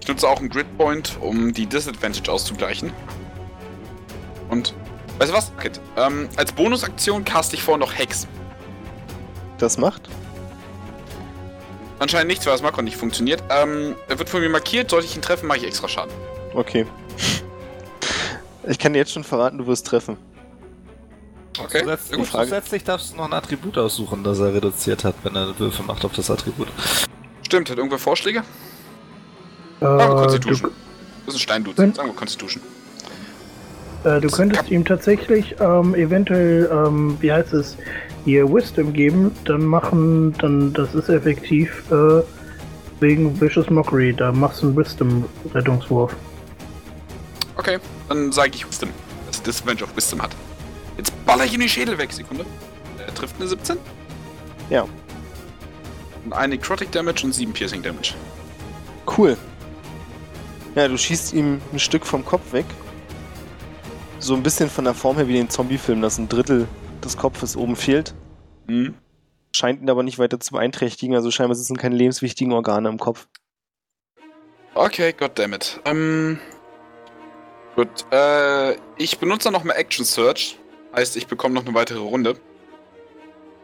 Ich 0.00 0.08
nutze 0.08 0.26
auch 0.26 0.38
einen 0.38 0.48
Grid 0.48 0.66
Point, 0.78 1.18
um 1.20 1.52
die 1.52 1.66
Disadvantage 1.66 2.32
auszugleichen. 2.32 2.90
Und. 4.48 4.74
Weißt 5.18 5.30
du 5.30 5.36
was? 5.36 5.52
Kit, 5.60 5.78
ähm, 5.98 6.30
als 6.36 6.52
Bonusaktion 6.52 7.22
cast 7.26 7.52
ich 7.52 7.62
vor 7.62 7.76
noch 7.76 7.92
Hex. 7.98 8.26
Das 9.58 9.76
macht. 9.76 10.08
Anscheinend 11.98 12.28
nichts, 12.28 12.46
weil 12.46 12.54
das 12.54 12.62
Makro 12.62 12.80
nicht 12.80 12.96
funktioniert. 12.96 13.42
Ähm, 13.50 13.94
er 14.08 14.18
wird 14.18 14.30
von 14.30 14.40
mir 14.40 14.48
markiert, 14.48 14.88
sollte 14.88 15.06
ich 15.06 15.14
ihn 15.14 15.20
treffen, 15.20 15.46
mache 15.46 15.58
ich 15.58 15.66
extra 15.66 15.86
Schaden. 15.86 16.14
Okay. 16.54 16.86
Ich 18.70 18.78
kann 18.78 18.92
dir 18.92 19.00
jetzt 19.00 19.12
schon 19.12 19.24
verraten, 19.24 19.58
du 19.58 19.66
wirst 19.66 19.86
treffen. 19.86 20.16
Okay. 21.58 21.80
Zusätzlich, 21.80 22.18
Gut. 22.18 22.28
Zusätzlich 22.30 22.84
darfst 22.84 23.12
du 23.12 23.16
noch 23.16 23.24
ein 23.26 23.32
Attribut 23.32 23.76
aussuchen, 23.76 24.22
das 24.22 24.38
er 24.38 24.54
reduziert 24.54 25.04
hat, 25.04 25.16
wenn 25.24 25.34
er 25.34 25.58
Würfe 25.58 25.82
macht 25.82 26.04
auf 26.04 26.12
das 26.14 26.30
Attribut. 26.30 26.68
Stimmt, 27.42 27.68
hat 27.68 27.76
irgendwer 27.78 27.98
Vorschläge? 27.98 28.38
Äh, 29.80 29.84
Sagen 29.84 29.98
wir 29.98 30.06
du, 30.08 30.14
Constitution. 30.22 30.70
Das 31.26 31.34
ist 31.34 31.40
ein 31.40 31.42
Steindude. 31.42 31.78
Wenn- 31.78 31.94
Sagen 31.94 32.08
wir 32.10 32.14
Constitution. 32.14 32.62
äh, 34.04 34.20
du 34.20 34.28
könntest 34.30 34.70
ihm 34.70 34.84
tatsächlich 34.84 35.56
ähm, 35.58 35.94
eventuell, 35.96 36.70
ähm, 36.72 37.16
wie 37.20 37.32
heißt 37.32 37.52
es, 37.52 37.76
hier 38.24 38.48
Wisdom 38.52 38.92
geben, 38.92 39.32
dann 39.46 39.64
machen, 39.64 40.32
dann 40.38 40.72
das 40.74 40.94
ist 40.94 41.08
effektiv 41.08 41.82
äh, 41.90 42.22
wegen 43.00 43.40
Vicious 43.40 43.68
Mockery. 43.68 44.14
Da 44.14 44.30
machst 44.30 44.62
du 44.62 44.66
einen 44.68 44.76
Wisdom-Rettungswurf. 44.76 46.14
Okay, 47.60 47.78
dann 48.08 48.32
sage 48.32 48.52
ich 48.54 48.66
Wisdom. 48.66 48.88
Dass 49.26 49.42
Disadvantage 49.42 49.84
auf 49.84 49.94
Wisdom 49.94 50.22
hat. 50.22 50.30
Jetzt 50.96 51.12
baller 51.26 51.44
ich 51.44 51.52
in 51.52 51.60
die 51.60 51.68
Schädel 51.68 51.98
weg. 51.98 52.10
Sekunde. 52.10 52.46
Er 52.96 53.14
trifft 53.14 53.36
eine 53.36 53.46
17. 53.46 53.76
Ja. 54.70 54.88
Und 56.24 56.32
eine 56.32 56.54
Necrotic 56.54 56.90
Damage 56.90 57.26
und 57.26 57.34
7 57.34 57.52
Piercing 57.52 57.82
Damage. 57.82 58.14
Cool. 59.06 59.36
Ja, 60.74 60.88
du 60.88 60.96
schießt 60.96 61.34
ihm 61.34 61.60
ein 61.70 61.78
Stück 61.78 62.06
vom 62.06 62.24
Kopf 62.24 62.54
weg. 62.54 62.64
So 64.20 64.34
ein 64.34 64.42
bisschen 64.42 64.70
von 64.70 64.86
der 64.86 64.94
Form 64.94 65.16
her 65.16 65.28
wie 65.28 65.34
den 65.34 65.50
Zombie-Film, 65.50 66.00
dass 66.00 66.16
ein 66.16 66.30
Drittel 66.30 66.66
des 67.04 67.18
Kopfes 67.18 67.58
oben 67.58 67.76
fehlt. 67.76 68.14
Hm. 68.68 68.94
Scheint 69.52 69.82
ihn 69.82 69.90
aber 69.90 70.02
nicht 70.02 70.18
weiter 70.18 70.40
zu 70.40 70.52
beeinträchtigen, 70.52 71.14
also 71.14 71.30
scheinbar 71.30 71.56
sind 71.56 71.76
es 71.76 71.82
keine 71.82 71.96
lebenswichtigen 71.96 72.54
Organe 72.54 72.88
im 72.88 72.98
Kopf. 72.98 73.28
Okay, 74.74 75.12
goddammit. 75.12 75.78
Ähm. 75.84 76.38
Gut, 77.80 78.04
äh, 78.12 78.74
ich 78.98 79.18
benutze 79.18 79.50
noch 79.50 79.64
mal 79.64 79.72
Action 79.72 80.04
Search. 80.04 80.58
Heißt, 80.94 81.16
ich 81.16 81.26
bekomme 81.26 81.54
noch 81.54 81.64
eine 81.64 81.72
weitere 81.72 81.98
Runde. 81.98 82.36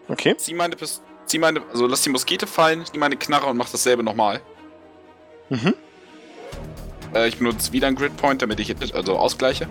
Okay. 0.09 0.35
Zieh 0.39 0.55
meine, 0.55 0.75
Pis 0.75 1.03
zieh 1.27 1.39
meine, 1.39 1.61
also 1.71 1.87
lass 1.87 2.01
die 2.01 2.09
Muskete 2.09 2.47
fallen, 2.47 2.83
nimm 2.93 3.01
meine 3.01 3.19
Knarre 3.19 3.45
und 3.45 3.59
mach 3.59 3.69
dasselbe 3.69 4.03
nochmal. 4.03 4.41
Mhm. 5.51 5.75
Äh, 7.15 7.29
ich 7.29 7.37
benutze 7.37 7.73
wieder 7.73 7.89
einen 7.89 7.97
Grid 7.97 8.17
Point, 8.17 8.41
damit 8.41 8.59
ich 8.59 8.69
hit- 8.69 8.95
also 8.95 9.19
ausgleiche. 9.19 9.69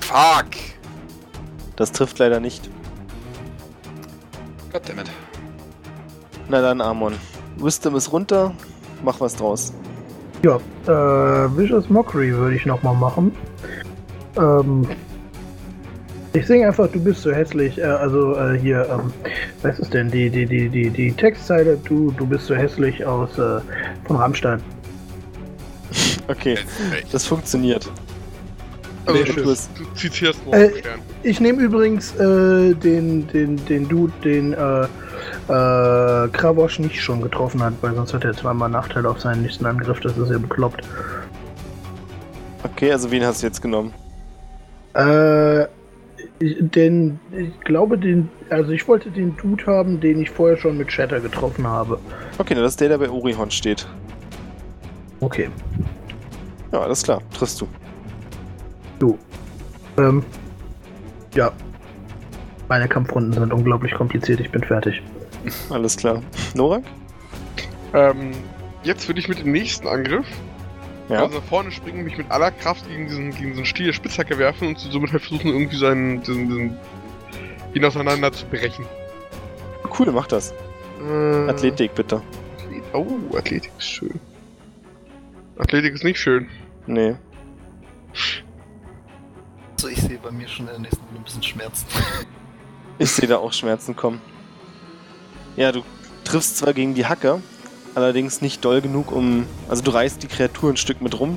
Fuck! 0.00 0.56
Das 1.76 1.92
trifft 1.92 2.18
leider 2.18 2.40
nicht. 2.40 2.68
Goddammit. 4.72 5.08
Na 6.48 6.60
dann, 6.60 6.80
Amon. 6.80 7.14
Wisdom 7.58 7.94
ist 7.94 8.10
runter. 8.10 8.52
Mach 9.04 9.20
was 9.20 9.36
draus. 9.36 9.72
Ja, 10.42 10.56
äh, 10.86 11.56
Vicious 11.56 11.88
Mockery 11.88 12.32
würde 12.32 12.56
ich 12.56 12.64
nochmal 12.64 12.94
machen. 12.94 13.32
Ähm, 14.36 14.86
ich 16.32 16.46
singe 16.46 16.68
einfach, 16.68 16.88
du 16.88 17.00
bist 17.02 17.22
so 17.22 17.32
hässlich. 17.32 17.78
Äh, 17.78 17.82
also 17.82 18.36
äh, 18.36 18.58
hier, 18.58 18.86
ähm, 18.90 19.12
was 19.62 19.78
ist 19.80 19.92
denn 19.92 20.10
die, 20.10 20.30
die, 20.30 20.46
die, 20.46 20.68
die, 20.68 20.90
die 20.90 21.12
Textzeile, 21.12 21.76
du, 21.84 22.12
du 22.12 22.26
bist 22.26 22.46
so 22.46 22.54
hässlich 22.54 23.04
aus 23.04 23.36
äh, 23.38 23.60
von 24.06 24.16
Rammstein. 24.16 24.62
Okay, 26.28 26.58
das 27.10 27.24
funktioniert. 27.24 27.90
Also, 29.06 29.22
Nee, 29.22 29.32
du, 29.32 29.42
du 29.42 29.54
zitierst 29.94 30.38
Äh, 30.52 30.66
Morgenstern. 30.66 31.00
Ich 31.22 31.40
nehme 31.40 31.62
übrigens 31.62 32.14
äh, 32.16 32.74
den, 32.74 33.26
den, 33.28 33.56
den 33.64 33.88
Dude, 33.88 34.12
den 34.22 34.52
äh, 35.48 36.28
Kravosch 36.28 36.78
nicht 36.78 37.00
schon 37.00 37.20
getroffen 37.22 37.62
hat, 37.62 37.74
weil 37.80 37.94
sonst 37.94 38.12
hat 38.14 38.24
er 38.24 38.32
zweimal 38.34 38.68
Nachteil 38.68 39.06
auf 39.06 39.20
seinen 39.20 39.42
nächsten 39.42 39.64
Angriff, 39.66 40.00
das 40.00 40.16
ist 40.16 40.30
ja 40.30 40.38
bekloppt. 40.38 40.82
Okay, 42.64 42.92
also 42.92 43.10
wen 43.10 43.24
hast 43.24 43.42
du 43.42 43.46
jetzt 43.46 43.60
genommen? 43.62 43.92
Äh, 44.94 45.62
ich- 46.40 46.56
den, 46.60 47.18
ich 47.32 47.58
glaube, 47.60 47.96
den, 47.98 48.28
also 48.50 48.72
ich 48.72 48.86
wollte 48.88 49.10
den 49.10 49.36
Dude 49.36 49.64
haben, 49.66 50.00
den 50.00 50.20
ich 50.20 50.30
vorher 50.30 50.56
schon 50.56 50.76
mit 50.76 50.90
Shatter 50.92 51.20
getroffen 51.20 51.66
habe. 51.66 51.98
Okay, 52.38 52.54
das 52.54 52.72
ist 52.72 52.80
der, 52.80 52.88
der 52.90 52.98
bei 52.98 53.08
Orihon 53.10 53.50
steht. 53.50 53.86
Okay. 55.20 55.48
Ja, 56.72 56.80
alles 56.80 57.02
klar. 57.02 57.20
Triffst 57.32 57.60
du. 57.60 57.68
So. 59.00 59.18
Ähm, 59.96 60.22
ja. 61.34 61.50
Meine 62.68 62.86
Kampfrunden 62.86 63.32
sind 63.32 63.52
unglaublich 63.52 63.94
kompliziert, 63.94 64.40
ich 64.40 64.50
bin 64.50 64.62
fertig. 64.62 65.02
Alles 65.70 65.96
klar. 65.96 66.22
Norak? 66.54 66.84
Ähm, 67.94 68.32
jetzt 68.82 69.08
würde 69.08 69.20
ich 69.20 69.28
mit 69.28 69.38
dem 69.38 69.52
nächsten 69.52 69.86
Angriff 69.88 70.26
Ja. 71.08 71.22
also 71.22 71.38
nach 71.38 71.44
vorne 71.44 71.70
springen, 71.72 72.04
mich 72.04 72.18
mit 72.18 72.30
aller 72.30 72.50
Kraft 72.50 72.86
gegen 72.88 73.06
diesen, 73.08 73.30
gegen 73.30 73.50
diesen 73.50 73.64
Stiel 73.64 73.86
der 73.86 73.92
Spitzhacke 73.94 74.38
werfen 74.38 74.68
und 74.68 74.78
somit 74.78 75.12
halt 75.12 75.22
versuchen, 75.22 75.48
irgendwie 75.48 75.76
seinen, 75.76 76.22
diesen, 76.22 76.48
diesen, 76.48 76.76
ihn 77.74 77.84
auseinander 77.84 78.30
zu 78.32 78.44
brechen. 78.46 78.84
Cool, 79.98 80.12
mach 80.12 80.26
das. 80.26 80.52
Äh, 81.08 81.48
Athletik, 81.48 81.94
bitte. 81.94 82.20
Oh, 82.92 83.06
Athletik 83.36 83.70
ist 83.78 83.86
schön. 83.88 84.20
Athletik 85.58 85.94
ist 85.94 86.04
nicht 86.04 86.20
schön. 86.20 86.48
Nee. 86.86 87.16
Also 89.76 89.88
ich 89.88 90.00
sehe 90.00 90.18
bei 90.18 90.30
mir 90.30 90.48
schon 90.48 90.66
in 90.66 90.72
der 90.72 90.80
nächsten 90.80 91.04
Runde 91.06 91.20
ein 91.20 91.24
bisschen 91.24 91.42
Schmerzen. 91.42 91.86
Ich 92.98 93.10
sehe 93.10 93.28
da 93.28 93.36
auch 93.38 93.52
Schmerzen 93.52 93.94
kommen. 93.94 94.20
Ja, 95.58 95.72
du 95.72 95.82
triffst 96.22 96.56
zwar 96.56 96.72
gegen 96.72 96.94
die 96.94 97.06
Hacke, 97.06 97.42
allerdings 97.96 98.40
nicht 98.40 98.64
doll 98.64 98.80
genug, 98.80 99.10
um. 99.10 99.44
Also 99.68 99.82
du 99.82 99.90
reißt 99.90 100.22
die 100.22 100.28
Kreatur 100.28 100.70
ein 100.70 100.76
Stück 100.76 101.02
mit 101.02 101.18
rum, 101.18 101.36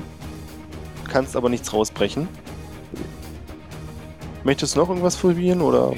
kannst 1.10 1.34
aber 1.34 1.48
nichts 1.48 1.72
rausbrechen. 1.72 2.28
Möchtest 4.44 4.76
du 4.76 4.78
noch 4.78 4.90
irgendwas 4.90 5.16
probieren 5.16 5.60
oder? 5.60 5.92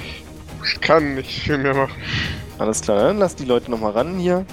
Ich 0.65 0.81
kann 0.81 1.17
nicht 1.17 1.43
viel 1.43 1.59
mehr 1.59 1.75
machen. 1.75 1.93
Alles 2.59 2.81
klar, 2.81 2.97
dann 2.97 3.19
lass 3.19 3.37
die 3.37 3.45
Leute 3.45 3.71
nochmal 3.71 3.93
ran 3.93 4.19
hier. 4.19 4.47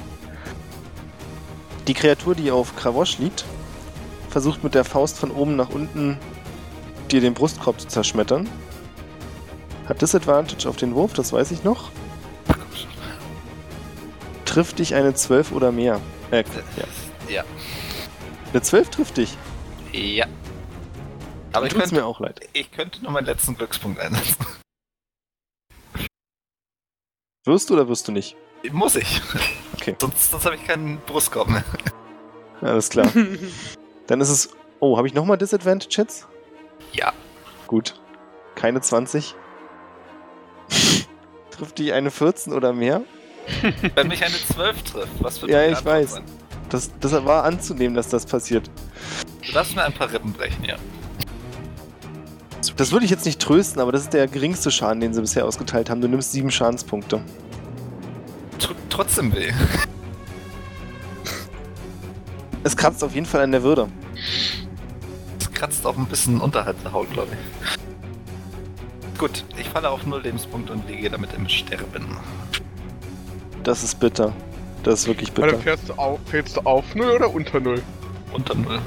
Die 1.88 1.94
Kreatur, 1.94 2.36
die 2.36 2.52
auf 2.52 2.76
Kravosch 2.76 3.20
liegt, 3.20 3.46
versucht 4.30 4.66
mit 4.66 4.76
der 4.76 4.84
Faust 4.84 5.18
von 5.18 5.32
oben 5.32 5.56
nach 5.56 5.70
unten 5.70 6.18
dir 7.10 7.22
den 7.22 7.34
Brustkorb 7.34 7.80
zu 7.80 7.88
zerschmettern. 7.88 8.50
Hat 9.88 10.02
Disadvantage 10.02 10.68
auf 10.68 10.76
den 10.76 10.94
Wurf, 10.94 11.14
das 11.14 11.32
weiß 11.32 11.52
ich 11.52 11.64
noch. 11.64 11.90
Trifft 14.52 14.80
dich 14.80 14.96
eine 14.96 15.14
12 15.14 15.54
oder 15.54 15.72
mehr? 15.72 16.02
Äh, 16.30 16.44
ja. 16.76 16.84
Ja. 17.30 17.44
Eine 18.52 18.62
12 18.62 18.90
trifft 18.90 19.16
dich. 19.16 19.38
Ja. 19.94 20.26
Aber 21.54 21.68
ich 21.68 21.74
könnte, 21.74 21.96
mir 21.96 22.06
auch 22.06 22.20
leid. 22.20 22.42
ich 22.52 22.70
könnte 22.70 23.02
noch 23.02 23.12
meinen 23.12 23.28
letzten 23.28 23.56
Glückspunkt 23.56 24.02
einsetzen. 24.02 24.46
Wirst 27.46 27.70
du 27.70 27.76
oder 27.76 27.88
wirst 27.88 28.10
du 28.10 28.12
nicht? 28.12 28.36
Muss 28.74 28.98
ich. 28.98 29.22
Okay. 29.76 29.96
Sonst, 30.02 30.32
sonst 30.32 30.44
habe 30.44 30.58
ich 30.58 30.68
keinen 30.68 30.98
Brustkorb 31.00 31.48
mehr. 31.48 31.64
Alles 32.60 32.90
klar. 32.90 33.10
Dann 34.08 34.20
ist 34.20 34.30
es. 34.30 34.50
Oh, 34.82 34.98
habe 34.98 35.08
ich 35.08 35.14
nochmal 35.14 35.38
Disadvantage 35.38 35.96
jetzt? 35.96 36.28
Ja. 36.92 37.14
Gut. 37.68 38.02
Keine 38.56 38.82
20. 38.82 39.34
Trifft 41.52 41.80
dich 41.80 41.94
eine 41.94 42.12
14 42.12 42.52
oder 42.52 42.74
mehr? 42.74 43.02
Wenn 43.96 44.08
mich 44.08 44.24
eine 44.24 44.36
12 44.36 44.84
trifft, 44.84 45.12
was 45.20 45.42
wird 45.42 45.52
Ja, 45.52 45.66
ich 45.68 45.84
weiß. 45.84 46.14
sein? 46.14 46.24
Das, 46.70 46.90
das 47.00 47.12
war 47.26 47.44
anzunehmen, 47.44 47.96
dass 47.96 48.08
das 48.08 48.26
passiert. 48.26 48.70
Du 49.46 49.52
darfst 49.52 49.76
mir 49.76 49.84
ein 49.84 49.94
paar 49.94 50.12
Rippen 50.12 50.32
brechen, 50.32 50.64
ja. 50.64 50.76
Das 52.78 52.92
würde 52.92 53.06
ich 53.06 53.12
jetzt 53.12 53.26
nicht 53.26 53.42
trösten, 53.42 53.82
aber 53.82 53.92
das 53.92 54.04
ist 54.04 54.14
der 54.14 54.28
geringste 54.28 54.72
Schaden, 54.72 55.02
den 55.02 55.14
sie 55.14 55.22
bisher 55.22 55.46
ausgeteilt 55.46 55.90
haben. 55.90 56.00
Du 56.00 56.08
nimmst 56.08 56.32
sieben 56.32 56.52
Schadenspunkte. 56.52 57.22
Tut 58.60 58.78
trotzdem 58.90 59.34
weh. 59.36 59.52
Es 62.64 62.78
kratzt 62.78 63.04
auf 63.04 63.16
jeden 63.16 63.26
Fall 63.26 63.42
an 63.42 63.52
der 63.52 63.64
Würde. 63.64 63.90
sitzt 65.82 65.88
auch 65.88 65.98
ein 65.98 66.06
bisschen 66.06 66.40
unterhalb 66.40 66.82
der 66.84 66.94
Haut, 66.94 67.12
glaube 67.12 67.30
ich. 67.34 69.18
Gut, 69.18 69.44
ich 69.58 69.68
falle 69.70 69.90
auf 69.90 70.06
null 70.06 70.22
Lebenspunkte 70.22 70.74
und 70.74 70.88
liege 70.88 71.10
damit 71.10 71.34
im 71.34 71.48
Sterben. 71.50 72.18
Das 73.64 73.84
ist 73.84 74.00
bitter. 74.00 74.34
Das 74.84 75.02
ist 75.02 75.08
wirklich 75.08 75.30
Warte, 75.38 75.52
bitter. 75.52 75.60
fährst 75.64 75.90
du 75.90 75.94
auf, 75.94 76.20
fällst 76.26 76.58
du 76.58 76.62
auf 76.62 76.96
0 76.96 77.12
oder 77.12 77.34
unter 77.34 77.60
0? 77.60 77.82
Unter 78.34 78.56
null. 78.56 78.80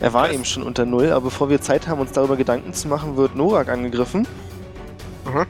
Er 0.00 0.12
war 0.12 0.24
Was? 0.24 0.32
eben 0.34 0.44
schon 0.44 0.62
unter 0.64 0.84
Null, 0.84 1.10
aber 1.12 1.26
bevor 1.26 1.48
wir 1.48 1.60
Zeit 1.60 1.86
haben, 1.88 2.00
uns 2.00 2.12
darüber 2.12 2.36
Gedanken 2.36 2.74
zu 2.74 2.88
machen, 2.88 3.16
wird 3.16 3.36
Norak 3.36 3.68
angegriffen. 3.68 4.26
Aha. 5.24 5.46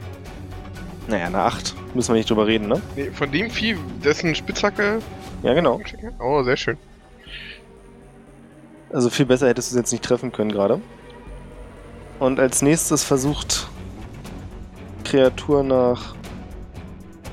Naja, 1.07 1.25
eine 1.25 1.39
8. 1.39 1.75
Müssen 1.93 2.09
wir 2.13 2.17
nicht 2.17 2.29
drüber 2.29 2.47
reden, 2.47 2.67
ne? 2.67 2.81
Nee, 2.95 3.11
von 3.11 3.31
dem 3.31 3.49
Vieh, 3.49 3.75
dessen 4.03 4.33
Spitzhacke. 4.35 4.99
Ja, 5.43 5.53
genau. 5.53 5.81
Oh, 6.19 6.43
sehr 6.43 6.55
schön. 6.57 6.77
Also 8.93 9.09
viel 9.09 9.25
besser 9.25 9.47
hättest 9.47 9.71
du 9.71 9.75
es 9.75 9.79
jetzt 9.79 9.91
nicht 9.91 10.03
treffen 10.03 10.31
können 10.31 10.51
gerade. 10.51 10.79
Und 12.19 12.39
als 12.39 12.61
nächstes 12.61 13.03
versucht 13.03 13.67
Kreatur 15.03 15.63
nach. 15.63 16.15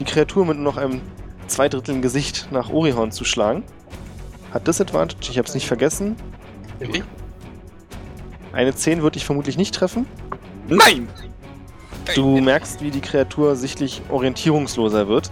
Die 0.01 0.05
Kreatur 0.05 0.45
mit 0.45 0.57
nur 0.57 0.65
noch 0.65 0.77
einem 0.77 1.01
Zweidrittel 1.47 2.01
Gesicht 2.01 2.49
nach 2.51 2.71
Orihorn 2.71 3.13
zu 3.13 3.25
schlagen. 3.25 3.65
Hat 4.53 4.67
Disadvantage, 4.67 5.31
ich 5.31 5.39
hab's 5.39 5.55
nicht 5.55 5.67
vergessen. 5.67 6.17
Okay. 6.81 7.03
Eine 8.53 8.75
10 8.75 9.03
würde 9.03 9.17
ich 9.17 9.25
vermutlich 9.25 9.57
nicht 9.57 9.75
treffen. 9.75 10.07
Nein! 10.69 11.09
Du 12.15 12.41
merkst, 12.41 12.83
wie 12.83 12.91
die 12.91 13.01
Kreatur 13.01 13.57
sichtlich 13.57 14.03
orientierungsloser 14.11 15.09
wird 15.09 15.31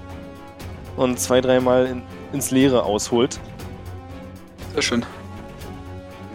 und 0.97 1.19
zwei, 1.19 1.41
dreimal 1.41 1.87
in, 1.87 2.03
ins 2.33 2.51
Leere 2.51 2.85
ausholt. 2.85 3.41
Sehr 4.73 4.83
schön. 4.83 5.07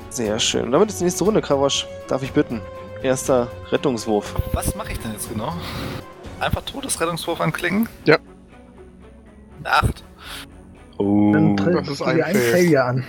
Sehr 0.09 0.39
schön. 0.39 0.65
Und 0.65 0.71
damit 0.71 0.89
ist 0.89 0.99
die 0.99 1.05
nächste 1.05 1.23
Runde, 1.23 1.41
Kravosch. 1.41 1.87
Darf 2.07 2.21
ich 2.23 2.31
bitten? 2.31 2.61
Erster 3.01 3.47
Rettungswurf. 3.71 4.35
Was 4.53 4.75
mache 4.75 4.91
ich 4.91 4.99
denn 4.99 5.11
jetzt 5.13 5.29
genau? 5.29 5.53
Einfach 6.39 6.61
Todesrettungswurf 6.63 7.39
anklicken? 7.41 7.87
Ja. 8.05 8.17
Eine 9.63 9.71
Acht. 9.73 10.03
Oh. 10.97 11.31
Dann 11.33 11.55
das 11.57 11.87
ist 11.89 11.99
du 12.01 12.05
ein 12.05 12.17
dir 12.17 12.25
einen 12.25 12.39
Fail. 12.39 12.51
Failure 12.51 12.83
an. 12.83 13.03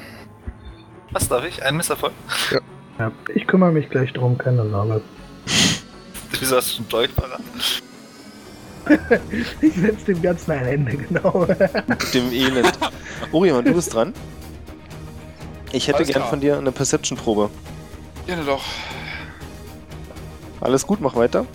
Was 1.13 1.29
darf 1.29 1.45
ich? 1.47 1.63
Ein 1.63 1.77
Misserfolg? 1.77 2.13
Ja, 2.99 3.13
ich 3.35 3.47
kümmere 3.47 3.73
mich 3.73 3.89
gleich 3.91 4.13
drum, 4.13 4.39
keine 4.39 4.69
Sorge. 4.69 5.03
Wieso 6.41 6.57
hast 6.57 6.75
du 6.75 6.79
einen 6.83 6.89
Dolch 6.89 7.15
parat? 7.15 7.41
Ich 9.61 9.75
setze 9.75 10.05
dem 10.07 10.23
Ganzen 10.23 10.53
ein 10.53 10.65
Ende, 10.65 10.97
genau. 10.97 11.45
dem 12.15 12.33
Elend. 12.33 12.79
Orion, 13.33 13.65
du 13.65 13.75
bist 13.75 13.93
dran. 13.93 14.13
Ich 15.73 15.89
hätte 15.89 15.99
Alles 15.99 16.09
gern 16.09 16.21
klar. 16.21 16.31
von 16.31 16.41
dir 16.41 16.57
eine 16.57 16.71
Perception-Probe. 16.71 17.51
Gerne 18.27 18.45
doch. 18.45 18.63
Alles 20.61 20.87
gut, 20.87 21.01
mach 21.01 21.17
weiter. 21.17 21.47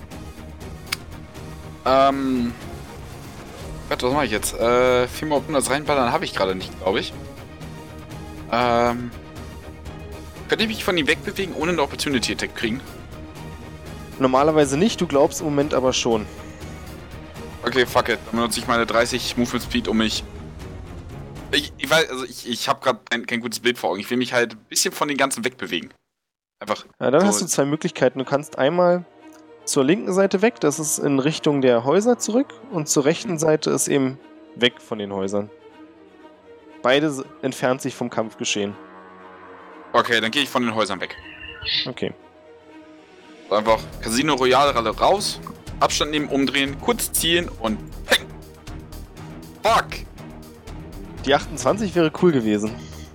Ähm. 1.86 2.54
Warte, 3.90 4.08
was 4.08 4.14
mache 4.14 4.26
ich 4.26 4.32
jetzt? 4.32 4.54
Äh, 4.54 5.08
viermal 5.08 5.40
auf 5.40 5.44
100 5.44 5.70
reinballern 5.70 6.12
habe 6.14 6.24
ich 6.26 6.34
gerade 6.34 6.56
nicht, 6.56 6.72
glaube 6.82 7.00
ich. 7.00 7.14
Ähm. 8.52 9.12
Könnte 10.48 10.64
ich 10.66 10.70
mich 10.70 10.84
von 10.84 10.98
ihm 10.98 11.08
wegbewegen, 11.08 11.56
ohne 11.56 11.72
eine 11.72 11.82
Opportunity 11.82 12.34
Attack 12.34 12.56
kriegen? 12.56 12.82
Normalerweise 14.20 14.78
nicht, 14.78 15.00
du 15.02 15.08
glaubst 15.08 15.40
im 15.40 15.46
Moment 15.46 15.74
aber 15.74 15.94
schon. 15.94 16.26
Okay, 17.64 17.86
fuck 17.86 18.10
it. 18.10 18.20
Dann 18.26 18.36
benutze 18.40 18.60
ich 18.60 18.68
meine 18.68 18.86
30 18.86 19.38
Movement 19.38 19.64
Speed, 19.64 19.88
um 19.88 19.98
mich. 19.98 20.24
Ich, 21.52 21.74
ich 21.78 21.90
weiß, 21.90 22.10
also 22.10 22.26
ich, 22.26 22.48
ich 22.50 22.68
habe 22.68 22.80
gerade 22.82 23.00
kein, 23.10 23.26
kein 23.26 23.40
gutes 23.40 23.60
Bild 23.60 23.78
vor 23.78 23.90
Augen. 23.92 24.00
Ich 24.00 24.10
will 24.10 24.18
mich 24.18 24.34
halt 24.34 24.54
ein 24.54 24.66
bisschen 24.70 24.94
von 24.94 25.08
den 25.08 25.18
ganzen 25.18 25.44
wegbewegen. 25.44 25.94
Einfach. 26.60 26.86
Ja, 27.00 27.12
dann 27.12 27.22
So. 27.22 27.28
hast 27.28 27.42
du 27.42 27.46
zwei 27.48 27.66
Möglichkeiten. 27.66 28.20
Du 28.20 28.26
kannst 28.26 28.58
einmal 28.58 29.06
zur 29.66 29.84
linken 29.84 30.14
Seite 30.14 30.42
weg, 30.42 30.60
das 30.60 30.80
ist 30.80 31.00
in 31.00 31.20
Richtung 31.20 31.62
der 31.62 31.84
Häuser 31.84 32.18
zurück, 32.18 32.54
und 32.72 32.88
zur 32.88 33.06
rechten 33.06 33.38
Seite 33.38 33.70
ist 33.70 33.88
eben 33.88 34.20
weg 34.56 34.82
von 34.82 35.00
den 35.00 35.14
Häusern. 35.14 35.50
Beide 36.82 37.24
entfernt 37.42 37.82
sich 37.82 37.96
vom 37.96 38.10
Kampfgeschehen. 38.10 38.74
Okay, 39.94 40.20
dann 40.20 40.32
gehe 40.32 40.44
ich 40.44 40.50
von 40.50 40.64
den 40.64 40.74
Häusern 40.74 41.00
weg. 41.00 41.16
Okay. 41.86 42.14
Einfach 43.50 43.80
Casino 44.02 44.36
Royale 44.36 44.74
Ralle 44.74 44.98
raus, 44.98 45.40
Abstand 45.80 46.12
nehmen, 46.12 46.30
umdrehen, 46.30 46.80
kurz 46.80 47.12
ziehen 47.12 47.50
und 47.60 47.78
peng. 48.06 48.26
Fuck! 49.62 49.88
Die 51.26 51.36
28 51.36 51.94
wäre 51.94 52.12
cool 52.22 52.32
gewesen. 52.32 52.72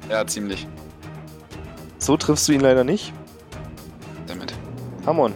Ja, 0.09 0.27
ziemlich. 0.27 0.67
So 1.99 2.17
triffst 2.17 2.47
du 2.47 2.53
ihn 2.53 2.61
leider 2.61 2.85
nicht. 2.85 3.13
Damit. 4.27 4.55
Hamon. 5.07 5.33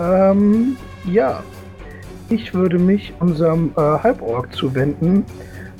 Ähm, 0.00 0.76
ja. 1.04 1.42
Ich 2.28 2.54
würde 2.54 2.78
mich 2.78 3.12
unserem 3.20 3.72
äh, 3.76 3.80
Halborg 3.80 4.54
zuwenden 4.54 5.24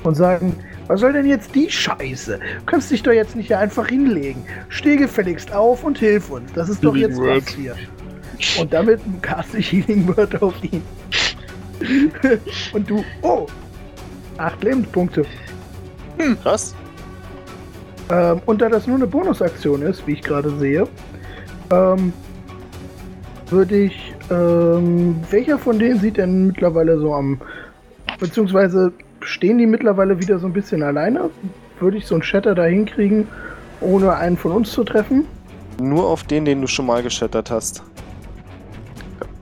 und 0.02 0.14
sagen, 0.14 0.54
was 0.88 1.00
soll 1.00 1.12
denn 1.12 1.26
jetzt 1.26 1.54
die 1.54 1.70
Scheiße? 1.70 2.38
Du 2.38 2.64
kannst 2.66 2.90
dich 2.90 3.02
doch 3.02 3.12
jetzt 3.12 3.36
nicht 3.36 3.46
hier 3.46 3.58
einfach 3.58 3.88
hinlegen. 3.88 4.44
Steh 4.68 4.96
gefälligst 4.96 5.52
auf 5.52 5.84
und 5.84 5.98
hilf 5.98 6.30
uns. 6.30 6.52
Das 6.52 6.68
ist 6.68 6.84
doch 6.84 6.94
Healing 6.94 7.10
jetzt 7.10 7.20
Word. 7.20 7.46
was 7.46 7.54
hier. 7.54 7.76
Und 8.60 8.72
damit 8.72 9.00
cast 9.22 9.54
ich 9.54 9.72
Healing 9.72 10.08
Word 10.08 10.42
auf 10.42 10.54
ihn. 10.64 10.82
und 12.72 12.90
du, 12.90 13.04
oh, 13.22 13.46
acht 14.36 14.62
Lebenspunkte. 14.62 15.24
Krass. 16.42 16.74
Ähm, 18.10 18.40
und 18.46 18.60
da 18.60 18.68
das 18.68 18.86
nur 18.86 18.96
eine 18.96 19.06
Bonusaktion 19.06 19.82
ist, 19.82 20.06
wie 20.06 20.12
ich 20.12 20.22
gerade 20.22 20.50
sehe, 20.58 20.86
ähm, 21.70 22.12
würde 23.52 23.76
ich. 23.76 24.14
Ähm, 24.30 25.16
welcher 25.30 25.58
von 25.58 25.78
denen 25.78 26.00
sieht 26.00 26.16
denn 26.16 26.48
mittlerweile 26.48 26.98
so 26.98 27.14
am. 27.14 27.40
Beziehungsweise 28.18 28.92
stehen 29.20 29.58
die 29.58 29.66
mittlerweile 29.66 30.18
wieder 30.18 30.38
so 30.38 30.46
ein 30.46 30.52
bisschen 30.52 30.82
alleine? 30.82 31.30
Würde 31.78 31.98
ich 31.98 32.06
so 32.06 32.14
einen 32.14 32.22
Shatter 32.22 32.54
da 32.54 32.64
hinkriegen, 32.64 33.28
ohne 33.80 34.14
einen 34.14 34.36
von 34.36 34.52
uns 34.52 34.72
zu 34.72 34.84
treffen? 34.84 35.26
Nur 35.80 36.06
auf 36.06 36.24
den, 36.24 36.44
den 36.44 36.60
du 36.60 36.66
schon 36.66 36.86
mal 36.86 37.02
geschattert 37.02 37.50
hast. 37.50 37.82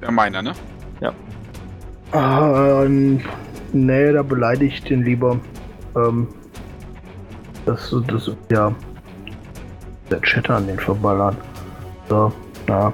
Ja, 0.03 0.11
meiner, 0.11 0.43
ne? 0.43 0.53
Ah, 2.13 2.83
ähm, 2.83 3.21
nee, 3.73 4.13
da 4.13 4.23
beleidige 4.23 4.75
ich 4.75 4.83
den 4.83 5.05
lieber. 5.05 5.39
Ähm, 5.95 6.27
das, 7.67 7.95
das, 8.09 8.31
ja. 8.51 8.75
Der 10.11 10.21
Chatter 10.23 10.57
an 10.57 10.67
den 10.67 10.79
verballern. 10.79 11.37
So, 12.09 12.33
na. 12.67 12.93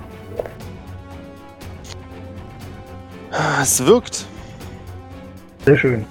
Es 3.30 3.84
wirkt. 3.84 4.26
Sehr 5.64 5.76
schön. 5.76 6.04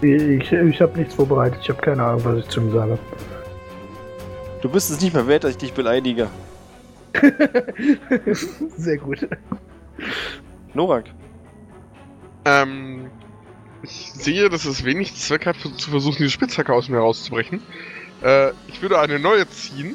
Ich, 0.00 0.52
ich 0.52 0.80
habe 0.80 0.98
nichts 0.98 1.14
vorbereitet. 1.14 1.60
Ich 1.62 1.68
habe 1.68 1.80
keine 1.80 2.02
Ahnung, 2.02 2.24
was 2.24 2.38
ich 2.38 2.48
zu 2.48 2.60
ihm 2.60 2.72
sage. 2.72 2.98
Du 4.60 4.68
bist 4.68 4.90
es 4.90 5.00
nicht 5.00 5.14
mehr 5.14 5.26
wert, 5.26 5.44
dass 5.44 5.52
ich 5.52 5.58
dich 5.58 5.72
beleidige. 5.72 6.28
Sehr 8.76 8.98
gut. 8.98 9.28
Norak. 10.72 11.06
Ähm, 12.44 13.10
ich 13.82 14.10
sehe, 14.14 14.48
dass 14.48 14.64
es 14.64 14.84
wenig 14.84 15.14
Zweck 15.14 15.46
hat, 15.46 15.56
zu 15.56 15.90
versuchen, 15.90 16.16
diese 16.18 16.30
Spitzhacke 16.30 16.72
aus 16.72 16.88
mir 16.88 16.98
rauszubrechen. 16.98 17.62
Äh, 18.22 18.50
ich 18.68 18.80
würde 18.82 18.98
eine 18.98 19.18
neue 19.18 19.48
ziehen 19.48 19.94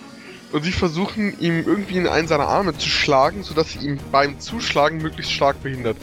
und 0.52 0.64
sie 0.64 0.72
versuchen, 0.72 1.40
ihm 1.40 1.64
irgendwie 1.66 1.98
in 1.98 2.08
einen 2.08 2.28
seiner 2.28 2.48
Arme 2.48 2.78
zu 2.78 2.90
schlagen, 2.90 3.44
sodass 3.44 3.72
sie 3.74 3.80
ihn 3.86 4.00
beim 4.12 4.40
Zuschlagen 4.40 4.98
möglichst 5.02 5.32
stark 5.32 5.62
behindert. 5.62 5.98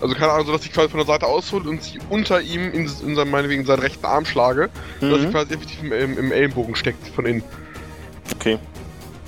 Also 0.00 0.14
keine 0.14 0.32
Ahnung, 0.32 0.46
sodass 0.46 0.64
ich 0.64 0.72
quasi 0.72 0.88
von 0.88 0.98
der 0.98 1.06
Seite 1.06 1.26
aushole 1.26 1.68
und 1.68 1.82
sie 1.82 1.98
unter 2.08 2.40
ihm 2.40 2.72
in, 2.72 2.88
in 3.06 3.14
seinem, 3.14 3.30
meinetwegen 3.30 3.66
seinen 3.66 3.80
rechten 3.80 4.06
Arm 4.06 4.24
schlage, 4.24 4.70
sodass 5.00 5.20
sie 5.20 5.26
Mhm. 5.26 5.30
quasi 5.32 5.54
effektiv 5.54 5.82
im, 5.82 5.92
im, 5.92 6.18
im 6.18 6.32
Ellenbogen 6.32 6.74
steckt 6.74 7.06
von 7.08 7.26
innen. 7.26 7.42
Okay. 8.34 8.58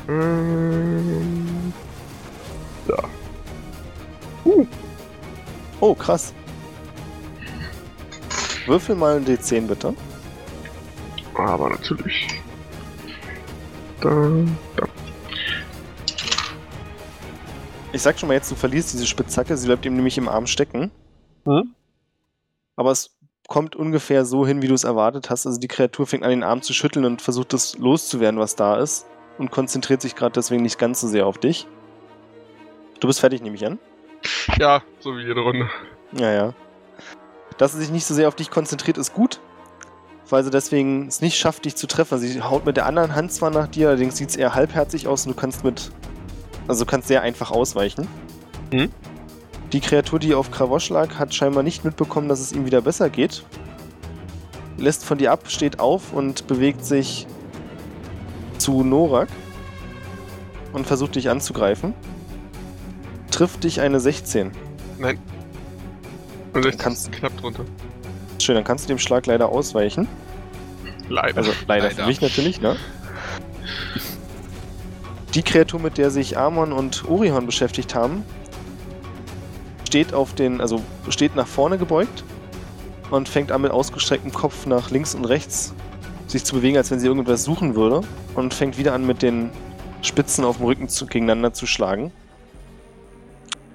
Ähm, 0.08 1.72
Oh, 5.80 5.94
krass. 5.94 6.32
Würfel 8.66 8.94
mal 8.94 9.16
ein 9.16 9.24
D10 9.24 9.66
bitte. 9.66 9.94
aber 11.34 11.70
natürlich. 11.70 12.28
Da, 14.02 14.30
da. 14.76 14.86
Ich 17.92 18.02
sag 18.02 18.18
schon 18.18 18.28
mal 18.28 18.34
jetzt, 18.34 18.50
du 18.50 18.54
verlierst 18.54 18.92
diese 18.92 19.06
Spitzhacke, 19.06 19.56
sie 19.56 19.66
bleibt 19.66 19.84
ihm 19.86 19.94
nämlich 19.94 20.18
im 20.18 20.28
Arm 20.28 20.46
stecken. 20.46 20.90
Hm? 21.44 21.74
Aber 22.74 22.90
es 22.90 23.16
kommt 23.48 23.76
ungefähr 23.76 24.24
so 24.24 24.46
hin, 24.46 24.62
wie 24.62 24.68
du 24.68 24.74
es 24.74 24.84
erwartet 24.84 25.30
hast. 25.30 25.46
Also 25.46 25.60
die 25.60 25.68
Kreatur 25.68 26.06
fängt 26.06 26.24
an, 26.24 26.30
den 26.30 26.42
Arm 26.42 26.62
zu 26.62 26.72
schütteln 26.72 27.04
und 27.04 27.22
versucht 27.22 27.52
das 27.52 27.78
loszuwerden, 27.78 28.40
was 28.40 28.56
da 28.56 28.76
ist. 28.76 29.06
Und 29.38 29.50
konzentriert 29.50 30.02
sich 30.02 30.16
gerade 30.16 30.32
deswegen 30.32 30.62
nicht 30.62 30.78
ganz 30.78 31.00
so 31.00 31.08
sehr 31.08 31.26
auf 31.26 31.38
dich. 31.38 31.66
Du 33.00 33.06
bist 33.06 33.20
fertig, 33.20 33.42
nehme 33.42 33.56
ich 33.56 33.66
an. 33.66 33.78
Ja, 34.58 34.82
so 35.00 35.16
wie 35.16 35.22
jede 35.22 35.40
Runde. 35.40 35.68
Ja, 36.12 36.30
ja. 36.30 36.54
Dass 37.58 37.74
er 37.74 37.80
sich 37.80 37.90
nicht 37.90 38.06
so 38.06 38.14
sehr 38.14 38.28
auf 38.28 38.36
dich 38.36 38.50
konzentriert, 38.50 38.98
ist 38.98 39.12
gut. 39.12 39.40
Weil 40.32 40.42
sie 40.44 40.50
deswegen 40.50 41.06
es 41.08 41.20
nicht 41.20 41.36
schafft, 41.36 41.66
dich 41.66 41.76
zu 41.76 41.86
treffen. 41.86 42.14
Also 42.14 42.26
sie 42.26 42.40
haut 42.42 42.64
mit 42.64 42.76
der 42.78 42.86
anderen 42.86 43.14
Hand 43.14 43.32
zwar 43.32 43.50
nach 43.50 43.68
dir, 43.68 43.88
allerdings 43.88 44.16
sieht 44.16 44.30
es 44.30 44.36
eher 44.36 44.54
halbherzig 44.54 45.06
aus 45.06 45.26
und 45.26 45.36
du 45.36 45.40
kannst 45.40 45.62
mit. 45.62 45.92
Also 46.66 46.84
du 46.84 46.90
kannst 46.90 47.08
sehr 47.08 47.22
einfach 47.22 47.50
ausweichen. 47.50 48.08
Mhm. 48.72 48.88
Die 49.72 49.80
Kreatur, 49.80 50.18
die 50.18 50.34
auf 50.34 50.50
Kravosch 50.50 50.88
lag, 50.90 51.18
hat 51.18 51.34
scheinbar 51.34 51.62
nicht 51.62 51.84
mitbekommen, 51.84 52.28
dass 52.28 52.40
es 52.40 52.52
ihm 52.52 52.64
wieder 52.66 52.80
besser 52.80 53.10
geht. 53.10 53.44
Lässt 54.78 55.04
von 55.04 55.18
dir 55.18 55.32
ab, 55.32 55.44
steht 55.48 55.80
auf 55.80 56.12
und 56.12 56.46
bewegt 56.46 56.84
sich 56.84 57.26
zu 58.58 58.82
Norak 58.82 59.28
und 60.72 60.86
versucht 60.86 61.14
dich 61.14 61.28
anzugreifen. 61.28 61.94
Trifft 63.30 63.64
dich 63.64 63.80
eine 63.80 64.00
16. 64.00 64.50
Nein. 64.98 65.18
Und 66.54 66.64
das 66.64 66.76
Kannst- 66.78 67.08
ist 67.08 67.12
knapp 67.12 67.36
drunter. 67.38 67.64
Schön, 68.38 68.54
dann 68.56 68.64
kannst 68.64 68.84
du 68.84 68.88
dem 68.88 68.98
Schlag 68.98 69.26
leider 69.26 69.48
ausweichen. 69.48 70.08
Leider. 71.12 71.36
Also 71.36 71.52
leider, 71.68 71.90
für 71.90 71.96
Leider. 71.96 72.06
mich 72.06 72.20
natürlich, 72.22 72.60
ne? 72.62 72.76
Die 75.34 75.42
Kreatur, 75.42 75.78
mit 75.78 75.98
der 75.98 76.10
sich 76.10 76.38
Amon 76.38 76.72
und 76.72 77.04
Orihon 77.06 77.44
beschäftigt 77.44 77.94
haben, 77.94 78.24
steht 79.86 80.14
auf 80.14 80.34
den, 80.34 80.62
also 80.62 80.82
steht 81.10 81.36
nach 81.36 81.46
vorne 81.46 81.76
gebeugt 81.76 82.24
und 83.10 83.28
fängt 83.28 83.52
an 83.52 83.60
mit 83.60 83.72
ausgestrecktem 83.72 84.32
Kopf 84.32 84.64
nach 84.64 84.90
links 84.90 85.14
und 85.14 85.26
rechts 85.26 85.74
sich 86.26 86.44
zu 86.44 86.54
bewegen, 86.54 86.78
als 86.78 86.90
wenn 86.90 86.98
sie 86.98 87.08
irgendwas 87.08 87.44
suchen 87.44 87.74
würde 87.74 88.00
und 88.34 88.54
fängt 88.54 88.78
wieder 88.78 88.94
an 88.94 89.06
mit 89.06 89.20
den 89.20 89.50
Spitzen 90.00 90.46
auf 90.46 90.56
dem 90.56 90.66
Rücken 90.66 90.88
zu, 90.88 91.06
gegeneinander 91.06 91.52
zu 91.52 91.66
schlagen. 91.66 92.10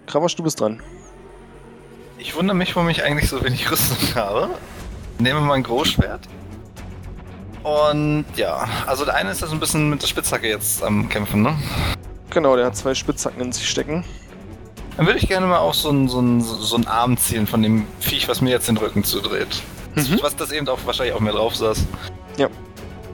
Kravosch, 0.08 0.36
du 0.36 0.42
bist 0.42 0.60
dran. 0.60 0.82
Ich 2.18 2.36
wundere 2.36 2.58
mich, 2.58 2.76
warum 2.76 2.90
ich 2.90 3.04
eigentlich 3.04 3.30
so 3.30 3.44
wenig 3.44 3.70
Rüstung 3.70 4.16
habe. 4.16 4.50
Nehme 5.20 5.42
mal 5.42 5.54
ein 5.54 5.64
Großschwert. 5.64 6.28
Und 7.68 8.26
ja, 8.38 8.66
also 8.86 9.04
der 9.04 9.16
eine 9.16 9.32
ist 9.32 9.42
ja 9.42 9.48
so 9.48 9.54
ein 9.54 9.60
bisschen 9.60 9.90
mit 9.90 10.02
der 10.02 10.08
Spitzhacke 10.08 10.48
jetzt 10.48 10.82
am 10.84 11.10
Kämpfen, 11.10 11.42
ne? 11.42 11.54
Genau, 12.30 12.56
der 12.56 12.68
hat 12.68 12.78
zwei 12.78 12.96
Spitzhacken 12.96 13.42
in 13.42 13.52
sich 13.52 13.68
stecken. 13.70 14.06
Dann 14.96 15.06
würde 15.06 15.20
ich 15.20 15.28
gerne 15.28 15.46
mal 15.48 15.58
auch 15.60 15.74
so 15.74 15.90
einen 15.90 16.08
so 16.08 16.20
einen- 16.20 16.42
so 16.42 16.76
einen 16.76 16.88
Arm 16.88 17.18
zielen 17.18 17.46
von 17.46 17.62
dem 17.62 17.86
Viech, 18.00 18.30
was 18.30 18.40
mir 18.42 18.52
jetzt 18.52 18.70
den 18.70 18.78
Rücken 18.78 19.04
zudreht. 19.04 19.62
Mhm. 19.96 20.20
Was 20.22 20.36
das 20.38 20.52
eben 20.52 20.68
auch 20.70 20.80
wahrscheinlich 20.86 21.14
auf 21.14 21.20
mir 21.20 21.32
drauf 21.34 21.56
saß. 21.56 21.84
Ja. 22.38 22.48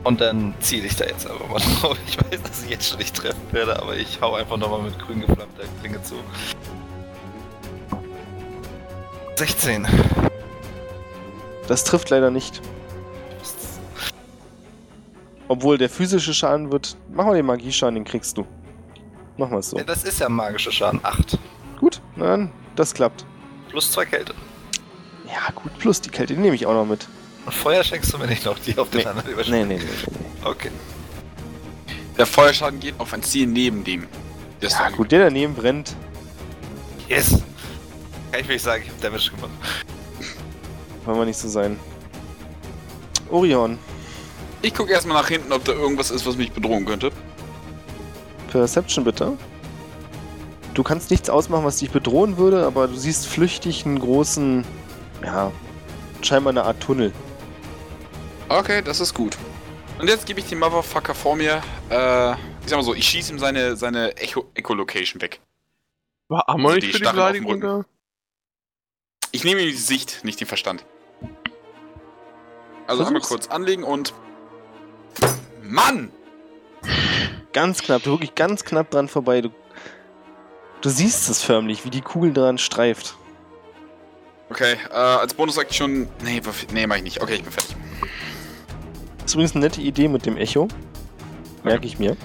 Und 0.03 0.21
dann 0.21 0.53
ziele 0.59 0.85
ich 0.85 0.95
da 0.97 1.05
jetzt 1.05 1.25
einfach 1.29 1.47
mal 1.49 1.59
drauf. 1.81 1.97
Ich 2.07 2.17
weiß, 2.17 2.41
dass 2.43 2.63
ich 2.63 2.69
jetzt 2.69 2.87
schon 2.87 2.99
nicht 2.99 3.15
treffen 3.15 3.41
werde, 3.51 3.81
aber 3.81 3.95
ich 3.95 4.19
hau 4.21 4.35
einfach 4.35 4.57
nochmal 4.57 4.81
mit 4.83 4.99
grün 4.99 5.21
geflammter 5.21 5.63
Klinge 5.81 6.01
zu. 6.03 6.15
16. 9.35 9.87
Das 11.67 11.83
trifft 11.85 12.09
leider 12.11 12.29
nicht. 12.29 12.61
Obwohl 15.47 15.77
der 15.77 15.89
physische 15.89 16.33
Schaden 16.33 16.71
wird. 16.71 16.95
Mach 17.11 17.25
mal 17.25 17.35
den 17.35 17.45
Magieschaden, 17.45 17.95
den 17.95 18.05
kriegst 18.05 18.37
du. 18.37 18.45
Mach 19.37 19.49
mal 19.49 19.61
so. 19.61 19.77
Ja, 19.77 19.83
das 19.83 20.03
ist 20.03 20.19
ja 20.19 20.29
magischer 20.29 20.71
Schaden. 20.71 20.99
8. 21.03 21.37
Gut, 21.79 22.01
na 22.15 22.25
dann, 22.27 22.51
das 22.75 22.93
klappt. 22.93 23.25
Plus 23.69 23.91
2 23.91 24.05
Kälte. 24.05 24.33
Ja, 25.25 25.51
gut, 25.53 25.77
plus 25.79 25.99
die 26.01 26.09
Kälte, 26.09 26.35
die 26.35 26.39
nehme 26.39 26.55
ich 26.55 26.65
auch 26.65 26.73
noch 26.73 26.85
mit. 26.85 27.07
Und 27.45 27.53
Feuer 27.53 27.83
schenkst 27.83 28.13
du 28.13 28.17
mir 28.19 28.27
nicht 28.27 28.45
noch, 28.45 28.57
die 28.59 28.77
auf 28.77 28.89
den 28.89 29.01
Nee. 29.01 29.05
anderen 29.07 29.31
überspringen. 29.31 29.67
Nee, 29.67 29.77
nee, 29.77 29.83
nee. 29.83 30.17
nee. 30.43 30.47
Okay. 30.47 30.69
Der 32.17 32.25
Feuerschaden 32.27 32.79
geht 32.79 32.97
auf 32.99 33.11
ein 33.13 33.23
Ziel 33.23 33.47
neben 33.47 33.83
dem. 33.83 34.07
Der 34.61 34.69
ist 34.69 34.79
Ja, 34.79 34.89
gut, 34.91 35.11
der 35.11 35.25
daneben 35.25 35.55
brennt. 35.55 35.95
Yes! 37.09 37.41
Kann 38.31 38.39
ich 38.41 38.47
wirklich 38.47 38.61
sagen, 38.61 38.83
ich 38.85 38.89
hab 38.91 39.01
Damage 39.01 39.31
gemacht. 39.31 39.49
Wollen 41.05 41.17
wir 41.17 41.25
nicht 41.25 41.37
so 41.37 41.49
sein. 41.49 41.77
Orion, 43.29 43.77
Ich 44.63 44.73
gucke 44.73 44.91
erstmal 44.91 45.21
nach 45.21 45.27
hinten, 45.27 45.51
ob 45.51 45.63
da 45.65 45.73
irgendwas 45.73 46.09
ist, 46.09 46.25
was 46.25 46.35
mich 46.37 46.51
bedrohen 46.51 46.85
könnte. 46.85 47.11
Perception 48.47 49.03
bitte. 49.03 49.37
Du 50.73 50.83
kannst 50.83 51.11
nichts 51.11 51.29
ausmachen, 51.29 51.65
was 51.65 51.77
dich 51.77 51.91
bedrohen 51.91 52.37
würde, 52.37 52.65
aber 52.65 52.87
du 52.87 52.95
siehst 52.95 53.27
flüchtig 53.27 53.85
einen 53.85 53.99
großen, 53.99 54.65
ja, 55.23 55.51
scheinbar 56.21 56.51
eine 56.51 56.63
Art 56.63 56.79
Tunnel. 56.81 57.11
Okay, 58.49 58.81
das 58.81 58.99
ist 58.99 59.13
gut. 59.13 59.37
Und 59.99 60.07
jetzt 60.07 60.25
gebe 60.25 60.39
ich 60.39 60.47
den 60.47 60.59
Motherfucker 60.59 61.13
vor 61.13 61.35
mir. 61.35 61.61
Äh, 61.89 62.31
ich 62.31 62.37
sag 62.69 62.77
mal 62.77 62.83
so, 62.83 62.93
ich 62.95 63.07
schieße 63.07 63.33
ihm 63.33 63.39
seine, 63.39 63.75
seine 63.75 64.13
Echo- 64.17 64.45
Echolocation 64.55 65.21
weg. 65.21 65.41
War 66.29 66.47
Amor 66.47 66.71
Also 66.71 66.75
nicht 66.75 66.87
die 66.87 66.91
für 66.93 66.99
die 66.99 67.03
Stacheln 67.05 67.21
auf 67.21 67.31
dem 67.33 67.43
Beleidigung 67.43 67.61
da? 67.61 67.75
Rücken. 67.79 67.89
Ich 69.31 69.43
nehme 69.43 69.61
ihm 69.61 69.67
die 69.69 69.75
Sicht, 69.75 70.23
nicht 70.23 70.39
den 70.39 70.47
Verstand. 70.47 70.85
Also 72.87 73.03
einmal 73.03 73.21
kurz 73.21 73.47
anlegen 73.47 73.83
und. 73.83 74.13
Mann! 75.73 76.11
Ganz 77.51 77.81
knapp, 77.81 78.03
du 78.03 78.11
wirklich 78.11 78.35
ganz 78.35 78.63
knapp 78.63 78.91
dran 78.91 79.07
vorbei. 79.07 79.41
Du, 79.41 79.49
du 80.81 80.89
siehst 80.89 81.31
es 81.31 81.41
förmlich, 81.41 81.83
wie 81.83 81.89
die 81.89 82.01
Kugel 82.01 82.31
dran 82.31 82.59
streift. 82.59 83.17
Okay, 84.51 84.75
äh, 84.91 84.93
als 84.93 85.33
Bonus-Aktion. 85.33 86.07
Nee, 86.23 86.41
nee, 86.73 86.85
mach 86.85 86.97
ich 86.97 87.03
nicht. 87.03 87.21
Okay, 87.23 87.35
ich 87.35 87.43
bin 87.43 87.51
fertig. 87.51 87.75
Das 89.17 89.25
ist 89.25 89.33
übrigens 89.33 89.55
eine 89.55 89.65
nette 89.65 89.81
Idee 89.81 90.07
mit 90.07 90.27
dem 90.27 90.37
Echo. 90.37 90.67
Merke 91.63 91.87
ich 91.87 91.97
mir. 91.97 92.15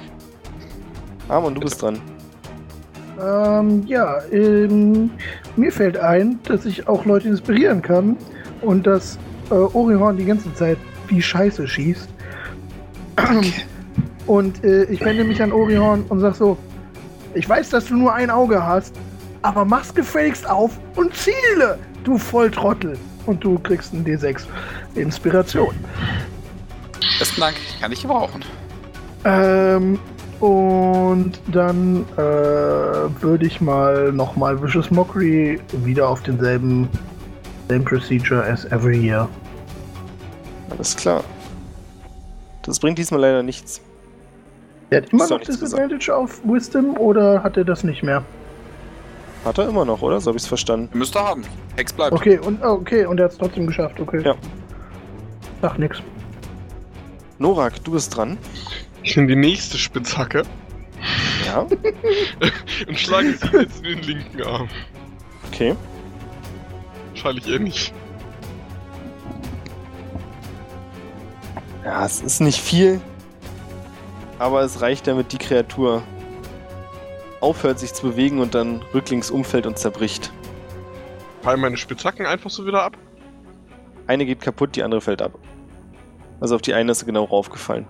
Amon, 1.28 1.54
du 1.54 1.62
bist 1.62 1.80
dran. 1.80 2.02
Ähm, 3.18 3.86
ja, 3.86 4.22
ähm, 4.30 5.10
mir 5.56 5.72
fällt 5.72 5.96
ein, 5.96 6.38
dass 6.42 6.66
ich 6.66 6.86
auch 6.86 7.06
Leute 7.06 7.28
inspirieren 7.28 7.80
kann 7.80 8.18
und 8.60 8.86
dass 8.86 9.18
äh, 9.50 9.54
Orihorn 9.54 10.18
die 10.18 10.26
ganze 10.26 10.52
Zeit 10.52 10.76
wie 11.06 11.22
Scheiße 11.22 11.66
schießt. 11.66 12.10
Und 14.26 14.62
äh, 14.62 14.84
ich 14.84 15.00
wende 15.00 15.24
mich 15.24 15.42
an 15.42 15.52
Orihorn 15.52 16.04
und 16.08 16.20
sag 16.20 16.34
so, 16.34 16.58
ich 17.34 17.48
weiß, 17.48 17.70
dass 17.70 17.86
du 17.86 17.96
nur 17.96 18.12
ein 18.12 18.30
Auge 18.30 18.62
hast, 18.62 18.94
aber 19.42 19.64
mach's 19.64 19.94
gefälligst 19.94 20.48
auf 20.48 20.78
und 20.96 21.14
ziele, 21.14 21.78
du 22.04 22.18
Volltrottel. 22.18 22.98
Und 23.26 23.44
du 23.44 23.58
kriegst 23.58 23.92
ein 23.92 24.04
D6 24.04 24.44
Inspiration. 24.94 25.74
Besten 27.18 27.40
Dank, 27.40 27.56
kann 27.80 27.92
ich 27.92 28.02
gebrauchen. 28.02 28.44
Ähm, 29.24 29.98
und 30.40 31.40
dann 31.48 32.04
äh, 32.16 32.20
würde 32.20 33.46
ich 33.46 33.60
mal 33.60 34.12
nochmal 34.12 34.62
Vicious 34.62 34.90
Mockery 34.90 35.60
wieder 35.84 36.08
auf 36.08 36.22
denselben 36.22 36.88
same 37.68 37.82
Procedure 37.82 38.42
as 38.44 38.64
every 38.66 38.98
year. 38.98 39.28
Alles 40.70 40.96
klar. 40.96 41.22
Das 42.68 42.78
bringt 42.80 42.98
diesmal 42.98 43.20
leider 43.20 43.42
nichts. 43.42 43.80
Der 44.90 45.02
hat 45.02 45.10
immer 45.12 45.26
noch 45.26 45.40
Disadvantage 45.40 46.14
auf 46.14 46.40
Wisdom 46.44 46.96
oder 46.96 47.42
hat 47.42 47.56
er 47.56 47.64
das 47.64 47.82
nicht 47.82 48.02
mehr? 48.02 48.22
Hat 49.44 49.58
er 49.58 49.68
immer 49.68 49.84
noch, 49.84 50.02
oder? 50.02 50.20
So 50.20 50.28
habe 50.28 50.36
ich 50.36 50.42
es 50.42 50.48
verstanden. 50.48 50.96
Müsst 50.96 51.16
ihr 51.16 51.22
haben. 51.24 51.44
Hex 51.76 51.92
bleibt. 51.92 52.12
Okay, 52.12 52.38
und 52.38 52.62
oh, 52.62 52.72
okay, 52.72 53.06
und 53.06 53.18
er 53.18 53.24
hat 53.24 53.32
es 53.32 53.38
trotzdem 53.38 53.66
geschafft, 53.66 53.98
okay. 54.00 54.22
Ja. 54.22 54.34
Sag 55.62 55.78
nix. 55.78 56.02
Norak, 57.38 57.82
du 57.84 57.92
bist 57.92 58.16
dran. 58.16 58.36
Ich 59.02 59.16
nehme 59.16 59.28
die 59.28 59.36
nächste 59.36 59.78
Spitzhacke 59.78 60.42
Ja, 61.46 61.60
und 62.88 62.98
schlage 62.98 63.32
sie 63.32 63.56
jetzt 63.58 63.78
in 63.78 63.84
den 63.84 64.02
linken 64.02 64.42
Arm. 64.42 64.68
okay. 65.46 65.74
Wahrscheinlich 67.10 67.48
eher 67.48 67.60
nicht. 67.60 67.94
Ja, 71.88 72.04
es 72.04 72.20
ist 72.20 72.40
nicht 72.40 72.60
viel, 72.60 73.00
aber 74.38 74.60
es 74.60 74.82
reicht, 74.82 75.06
damit 75.06 75.32
die 75.32 75.38
Kreatur 75.38 76.02
aufhört, 77.40 77.78
sich 77.78 77.94
zu 77.94 78.02
bewegen 78.10 78.40
und 78.40 78.54
dann 78.54 78.82
rücklings 78.92 79.30
umfällt 79.30 79.64
und 79.64 79.78
zerbricht. 79.78 80.30
Fallen 81.40 81.62
meine 81.62 81.78
Spitzhacken 81.78 82.26
einfach 82.26 82.50
so 82.50 82.66
wieder 82.66 82.82
ab? 82.82 82.98
Eine 84.06 84.26
geht 84.26 84.42
kaputt, 84.42 84.76
die 84.76 84.82
andere 84.82 85.00
fällt 85.00 85.22
ab. 85.22 85.38
Also 86.40 86.56
auf 86.56 86.60
die 86.60 86.74
eine 86.74 86.92
ist 86.92 86.98
sie 86.98 87.06
genau 87.06 87.24
raufgefallen. 87.24 87.86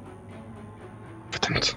Verdammt. 1.32 1.76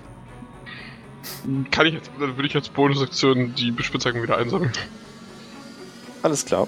Kann 1.71 1.87
ich 1.87 1.95
jetzt, 1.95 2.11
dann 2.19 2.37
würde 2.37 2.47
ich 2.47 2.55
als 2.55 2.69
Bonusaktion 2.69 3.55
die 3.55 3.73
Spitzhacken 3.81 4.21
wieder 4.21 4.37
einsammeln. 4.37 4.71
Alles 6.21 6.45
klar. 6.45 6.67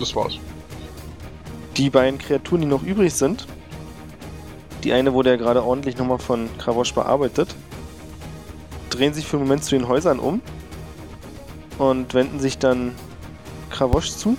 Das 0.00 0.16
war's. 0.16 0.38
Die 1.76 1.90
beiden 1.90 2.18
Kreaturen, 2.18 2.62
die 2.62 2.66
noch 2.66 2.82
übrig 2.82 3.12
sind, 3.12 3.46
die 4.86 4.92
eine 4.92 5.12
wurde 5.12 5.30
ja 5.30 5.36
gerade 5.36 5.64
ordentlich 5.64 5.96
nochmal 5.96 6.18
von 6.18 6.48
Kravosch 6.58 6.94
bearbeitet, 6.94 7.56
drehen 8.88 9.12
sich 9.14 9.26
für 9.26 9.36
einen 9.36 9.46
Moment 9.46 9.64
zu 9.64 9.70
den 9.70 9.88
Häusern 9.88 10.20
um 10.20 10.40
und 11.78 12.14
wenden 12.14 12.38
sich 12.38 12.58
dann 12.58 12.94
Kravosch 13.68 14.10
zu. 14.10 14.38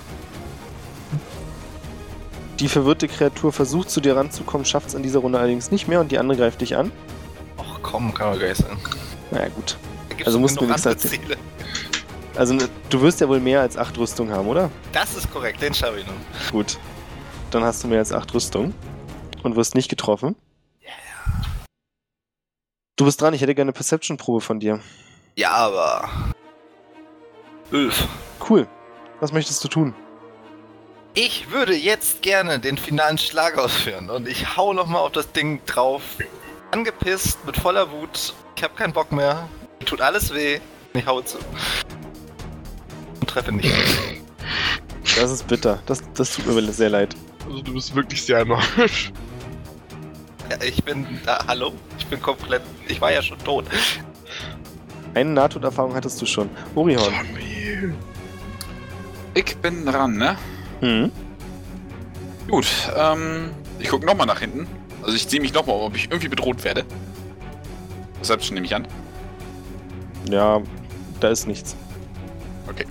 Die 2.60 2.68
verwirrte 2.68 3.08
Kreatur 3.08 3.52
versucht 3.52 3.90
zu 3.90 4.00
dir 4.00 4.16
ranzukommen, 4.16 4.64
schafft 4.64 4.88
es 4.88 4.94
in 4.94 5.02
dieser 5.02 5.18
Runde 5.18 5.38
allerdings 5.38 5.70
nicht 5.70 5.86
mehr 5.86 6.00
und 6.00 6.10
die 6.12 6.18
andere 6.18 6.38
greift 6.38 6.62
dich 6.62 6.78
an. 6.78 6.92
Ach 7.58 7.78
komm, 7.82 8.14
sagen. 8.16 8.78
Naja, 9.30 9.48
gut. 9.50 9.76
Also 10.24 10.38
musst 10.38 10.58
du 10.58 10.64
nichts 10.64 10.86
erzählen. 10.86 11.20
Ziele. 11.24 11.36
Also 12.36 12.54
ne, 12.54 12.70
du 12.88 13.02
wirst 13.02 13.20
ja 13.20 13.28
wohl 13.28 13.40
mehr 13.40 13.60
als 13.60 13.76
acht 13.76 13.98
Rüstung 13.98 14.30
haben, 14.30 14.48
oder? 14.48 14.70
Das 14.92 15.14
ist 15.14 15.30
korrekt, 15.30 15.60
den 15.60 15.74
schaffe 15.74 16.00
ich 16.00 16.06
noch. 16.06 16.52
Gut. 16.52 16.78
Dann 17.50 17.62
hast 17.64 17.84
du 17.84 17.88
mehr 17.88 17.98
als 17.98 18.12
acht 18.12 18.32
Rüstung. 18.32 18.72
Und 19.48 19.56
wirst 19.56 19.74
nicht 19.74 19.88
getroffen. 19.88 20.36
Du 22.96 23.04
bist 23.04 23.20
dran, 23.20 23.32
ich 23.32 23.40
hätte 23.40 23.54
gerne 23.54 23.68
eine 23.68 23.74
Perception-Probe 23.74 24.40
von 24.40 24.58
dir. 24.58 24.80
Ja, 25.36 25.52
aber. 25.52 26.10
Ulf. 27.70 28.08
Cool. 28.48 28.66
Was 29.20 29.32
möchtest 29.32 29.62
du 29.62 29.68
tun? 29.68 29.94
Ich 31.14 31.50
würde 31.50 31.76
jetzt 31.76 32.22
gerne 32.22 32.58
den 32.58 32.76
finalen 32.76 33.18
Schlag 33.18 33.56
ausführen 33.56 34.10
und 34.10 34.26
ich 34.26 34.56
hau 34.56 34.72
nochmal 34.72 35.02
auf 35.02 35.12
das 35.12 35.30
Ding 35.32 35.60
drauf. 35.64 36.02
Angepisst, 36.72 37.38
mit 37.46 37.56
voller 37.56 37.90
Wut. 37.92 38.34
Ich 38.56 38.62
habe 38.64 38.74
keinen 38.74 38.92
Bock 38.92 39.12
mehr. 39.12 39.48
Mir 39.78 39.86
tut 39.86 40.00
alles 40.00 40.34
weh. 40.34 40.58
Ich 40.94 41.06
hau 41.06 41.20
zu. 41.20 41.38
Und 43.20 43.30
treffe 43.30 43.52
nicht. 43.52 43.72
Das 45.16 45.30
ist 45.30 45.46
bitter. 45.46 45.80
Das, 45.86 46.02
das 46.14 46.34
tut 46.34 46.46
mir 46.46 46.72
sehr 46.72 46.90
leid. 46.90 47.14
Also 47.46 47.62
du 47.62 47.72
bist 47.74 47.94
wirklich 47.94 48.22
sehr 48.22 48.44
narrisch. 48.44 49.12
Ja, 50.50 50.56
Ich 50.62 50.82
bin 50.84 51.06
da. 51.24 51.44
Hallo? 51.46 51.72
Ich 51.98 52.06
bin 52.06 52.20
komplett. 52.20 52.62
Ich 52.88 53.00
war 53.00 53.12
ja 53.12 53.22
schon 53.22 53.38
tot. 53.38 53.66
Eine 55.14 55.30
Nahtoderfahrung 55.30 55.94
hattest 55.94 56.20
du 56.20 56.26
schon. 56.26 56.48
Orihorn. 56.74 57.12
Tommy. 57.12 57.92
Ich 59.34 59.56
bin 59.58 59.84
dran, 59.86 60.16
ne? 60.16 60.36
Hm. 60.80 61.12
Gut, 62.48 62.66
ähm, 62.96 63.50
ich 63.78 63.88
gucke 63.88 64.06
nochmal 64.06 64.26
nach 64.26 64.40
hinten. 64.40 64.66
Also 65.02 65.14
ich 65.14 65.26
sehe 65.26 65.40
mich 65.40 65.52
nochmal, 65.52 65.76
ob 65.76 65.94
ich 65.96 66.04
irgendwie 66.10 66.28
bedroht 66.28 66.64
werde. 66.64 66.84
Deshalb 68.20 68.48
nehme 68.50 68.66
ich 68.66 68.74
an. 68.74 68.86
Ja, 70.30 70.60
da 71.20 71.28
ist 71.28 71.46
nichts. 71.46 71.76
Okay. 72.68 72.86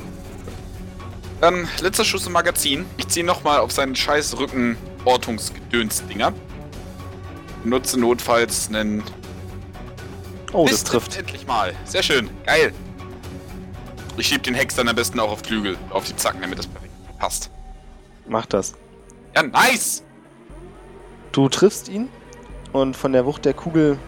Dann 1.42 1.68
letzter 1.82 2.06
Schuss 2.06 2.26
im 2.28 2.34
Magazin. 2.34 2.86
Ich 2.98 3.08
ziehe 3.08 3.26
nochmal 3.26 3.60
auf 3.60 3.72
seinen 3.72 3.96
scheiß 3.96 4.38
Rücken 4.38 4.78
Ortungsgedöns-Dinger. 5.06 6.34
Nutze 7.70 8.00
notfalls 8.00 8.70
einen... 8.70 9.04
Oh, 10.54 10.64
das 10.64 10.72
Mist, 10.72 10.88
trifft. 10.88 11.18
Endlich 11.18 11.46
mal. 11.46 11.74
Sehr 11.86 12.04
schön. 12.04 12.30
Geil. 12.46 12.74
Ich 14.18 14.28
schieb 14.28 14.44
den 14.44 14.56
Hex 14.56 14.76
dann 14.76 14.88
am 14.88 14.96
besten 14.96 15.20
auch 15.20 15.32
auf 15.32 15.40
Flügel, 15.42 15.78
auf 15.90 16.06
die 16.06 16.16
Zacken, 16.16 16.42
damit 16.42 16.58
das 16.58 16.68
perfekt 16.68 16.94
passt. 17.20 17.52
Mach 18.28 18.46
das. 18.46 18.74
Ja, 19.36 19.44
nice! 19.44 20.04
Du 21.32 21.50
triffst 21.50 21.88
ihn 21.88 22.10
und 22.74 22.96
von 22.96 23.14
der 23.14 23.26
Wucht 23.26 23.46
der 23.46 23.54
Kugel 23.54 24.00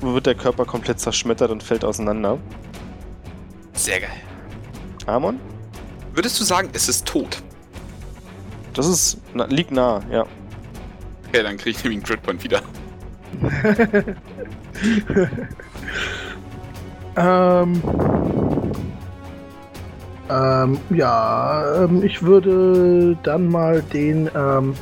wird 0.00 0.26
der 0.26 0.34
Körper 0.34 0.64
komplett 0.64 1.00
zerschmettert 1.00 1.50
und 1.50 1.62
fällt 1.62 1.84
auseinander. 1.84 2.38
Sehr 3.74 4.00
geil. 4.00 4.20
Amon? 5.06 5.38
Würdest 6.14 6.40
du 6.40 6.44
sagen, 6.44 6.70
es 6.72 6.88
ist 6.88 7.04
tot? 7.06 7.42
Das 8.72 8.86
ist 8.86 9.18
na, 9.34 9.44
liegt 9.46 9.72
nah, 9.72 10.00
ja. 10.10 10.24
Okay, 11.28 11.42
dann 11.42 11.56
kriege 11.56 11.76
ich 11.76 11.84
nämlich 11.84 11.98
einen 11.98 12.06
Crit 12.06 12.22
Point 12.22 12.42
wieder. 12.42 12.62
ähm, 17.16 17.82
ähm, 20.30 20.78
ja, 20.90 21.84
ähm, 21.84 22.02
ich 22.02 22.22
würde 22.22 23.16
dann 23.22 23.48
mal 23.48 23.82
den 23.82 24.30
ähm, 24.34 24.74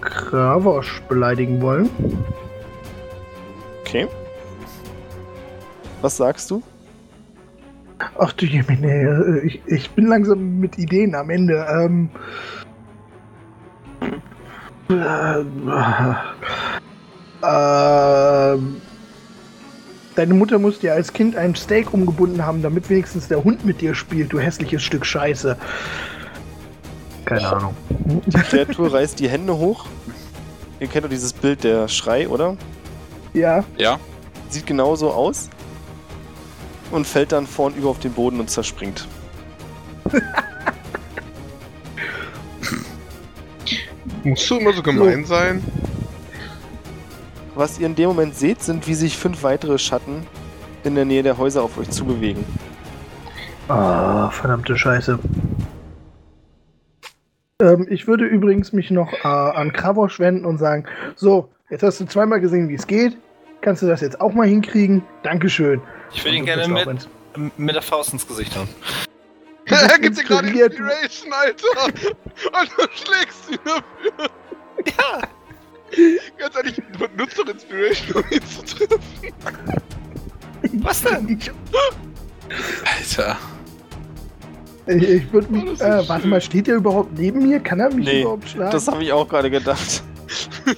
Kravosch 0.00 1.02
beleidigen 1.08 1.60
wollen. 1.60 1.90
Okay. 3.80 4.06
Was 6.00 6.16
sagst 6.16 6.48
du? 6.50 6.62
Ach 8.18 8.32
du 8.32 8.46
Jemine, 8.46 9.40
ich, 9.44 9.60
ich 9.66 9.90
bin 9.90 10.06
langsam 10.06 10.60
mit 10.60 10.78
Ideen 10.78 11.14
am 11.14 11.30
Ende. 11.30 11.66
Ähm, 11.70 12.10
äh, 14.90 16.14
ähm, 17.46 18.80
deine 20.14 20.34
Mutter 20.34 20.58
muss 20.58 20.78
dir 20.78 20.94
als 20.94 21.12
Kind 21.12 21.36
ein 21.36 21.54
Steak 21.54 21.92
umgebunden 21.92 22.44
haben, 22.44 22.62
damit 22.62 22.88
wenigstens 22.90 23.28
der 23.28 23.42
Hund 23.44 23.64
mit 23.64 23.80
dir 23.80 23.94
spielt, 23.94 24.32
du 24.32 24.38
hässliches 24.38 24.82
Stück 24.82 25.06
Scheiße. 25.06 25.56
Keine 27.24 27.48
Ahnung. 27.48 27.74
Die 28.26 28.36
Kreatur 28.38 28.92
reißt 28.92 29.18
die 29.18 29.28
Hände 29.28 29.56
hoch. 29.56 29.86
Ihr 30.80 30.88
kennt 30.88 31.04
doch 31.04 31.10
dieses 31.10 31.32
Bild 31.32 31.64
der 31.64 31.88
Schrei, 31.88 32.28
oder? 32.28 32.56
Ja, 33.32 33.64
Ja? 33.78 33.98
Sieht 34.50 34.66
genauso 34.66 35.10
aus. 35.10 35.48
Und 36.90 37.06
fällt 37.06 37.32
dann 37.32 37.46
vorn 37.46 37.74
über 37.74 37.88
auf 37.88 37.98
den 37.98 38.12
Boden 38.12 38.38
und 38.40 38.50
zerspringt. 38.50 39.08
Musst 44.22 44.48
du 44.48 44.58
immer 44.58 44.72
so 44.72 44.82
gemein 44.82 45.24
sein? 45.24 45.62
Was 47.54 47.78
ihr 47.78 47.86
in 47.86 47.94
dem 47.94 48.08
Moment 48.08 48.34
seht, 48.34 48.62
sind, 48.62 48.86
wie 48.86 48.94
sich 48.94 49.16
fünf 49.16 49.42
weitere 49.42 49.78
Schatten 49.78 50.26
in 50.82 50.94
der 50.94 51.04
Nähe 51.04 51.22
der 51.22 51.38
Häuser 51.38 51.62
auf 51.62 51.78
euch 51.78 51.88
zubewegen. 51.90 52.44
Ah, 53.68 54.28
verdammte 54.30 54.76
Scheiße. 54.76 55.18
Ähm, 57.60 57.86
ich 57.88 58.06
würde 58.06 58.26
übrigens 58.26 58.72
mich 58.72 58.90
noch 58.90 59.12
äh, 59.12 59.26
an 59.26 59.72
Kravosch 59.72 60.18
wenden 60.18 60.44
und 60.44 60.58
sagen: 60.58 60.84
So, 61.14 61.48
jetzt 61.70 61.82
hast 61.82 62.00
du 62.00 62.04
zweimal 62.06 62.40
gesehen, 62.40 62.68
wie 62.68 62.74
es 62.74 62.86
geht. 62.86 63.16
Kannst 63.60 63.82
du 63.82 63.86
das 63.86 64.00
jetzt 64.00 64.20
auch 64.20 64.32
mal 64.32 64.46
hinkriegen? 64.46 65.02
Dankeschön. 65.22 65.80
Ich 66.12 66.24
will 66.24 66.34
ihn 66.34 66.44
gerne 66.44 66.68
mit, 66.68 67.08
mit 67.56 67.74
der 67.74 67.82
Faust 67.82 68.12
ins 68.12 68.26
Gesicht 68.26 68.54
hauen. 68.56 68.68
Er 69.66 69.98
gibt 69.98 70.18
dir 70.18 70.24
gerade. 70.24 70.48
Inspiration, 70.48 71.32
Alter! 71.32 71.84
Und 71.86 72.70
du 72.76 72.86
schlägst 72.92 73.50
ihn 73.50 73.58
dafür! 73.64 74.30
Ja! 74.98 75.22
Ganz 76.38 76.56
ehrlich, 76.56 76.82
nutzt 77.16 77.38
doch 77.38 77.46
Inspiration, 77.48 78.22
um 78.24 78.30
ihn 78.30 78.42
zu 78.46 78.62
treffen. 78.62 79.00
Was 80.82 81.02
denn? 81.02 81.38
Alter. 82.98 83.36
ich, 84.86 85.02
ich 85.02 85.32
würde 85.32 85.46
Oh, 85.50 85.52
mich. 85.54 85.64
das 85.64 85.72
ist 85.74 85.80
Äh, 85.82 86.08
warte 86.08 86.22
schön. 86.22 86.30
mal, 86.30 86.40
steht 86.40 86.66
der 86.66 86.76
überhaupt 86.76 87.18
neben 87.18 87.46
mir? 87.46 87.60
Kann 87.60 87.80
er 87.80 87.92
mich 87.92 88.06
Nee, 88.06 88.22
überhaupt 88.22 88.48
schlagen? 88.48 88.72
Das 88.72 88.88
habe 88.88 89.02
ich 89.02 89.12
auch 89.12 89.28
gerade 89.28 89.50
gedacht. 89.50 90.02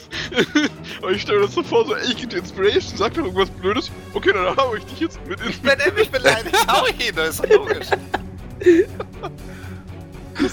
Und 1.03 1.15
ich 1.15 1.23
stelle 1.23 1.39
mir 1.41 1.47
das 1.47 1.55
so 1.55 1.63
vor, 1.63 1.87
so, 1.87 1.95
ey, 1.95 2.05
ich 2.09 2.17
gebe 2.17 2.29
dir 2.29 2.39
Inspiration, 2.39 2.97
sag 2.97 3.15
doch 3.15 3.23
irgendwas 3.25 3.51
Blödes. 3.51 3.91
Okay, 4.13 4.33
dann 4.33 4.57
hau 4.57 4.75
ich 4.75 4.85
dich 4.87 5.01
jetzt 5.01 5.19
mit 5.29 5.41
in. 5.41 5.53
Wenn 5.63 5.79
er 5.79 5.93
mich 5.93 6.11
beleidigt, 6.11 6.57
hau 6.69 6.85
ich 6.87 7.09
ihn, 7.09 7.15
das 7.15 7.29
ist 7.31 7.45
doch 7.45 7.49
logisch. 7.51 7.89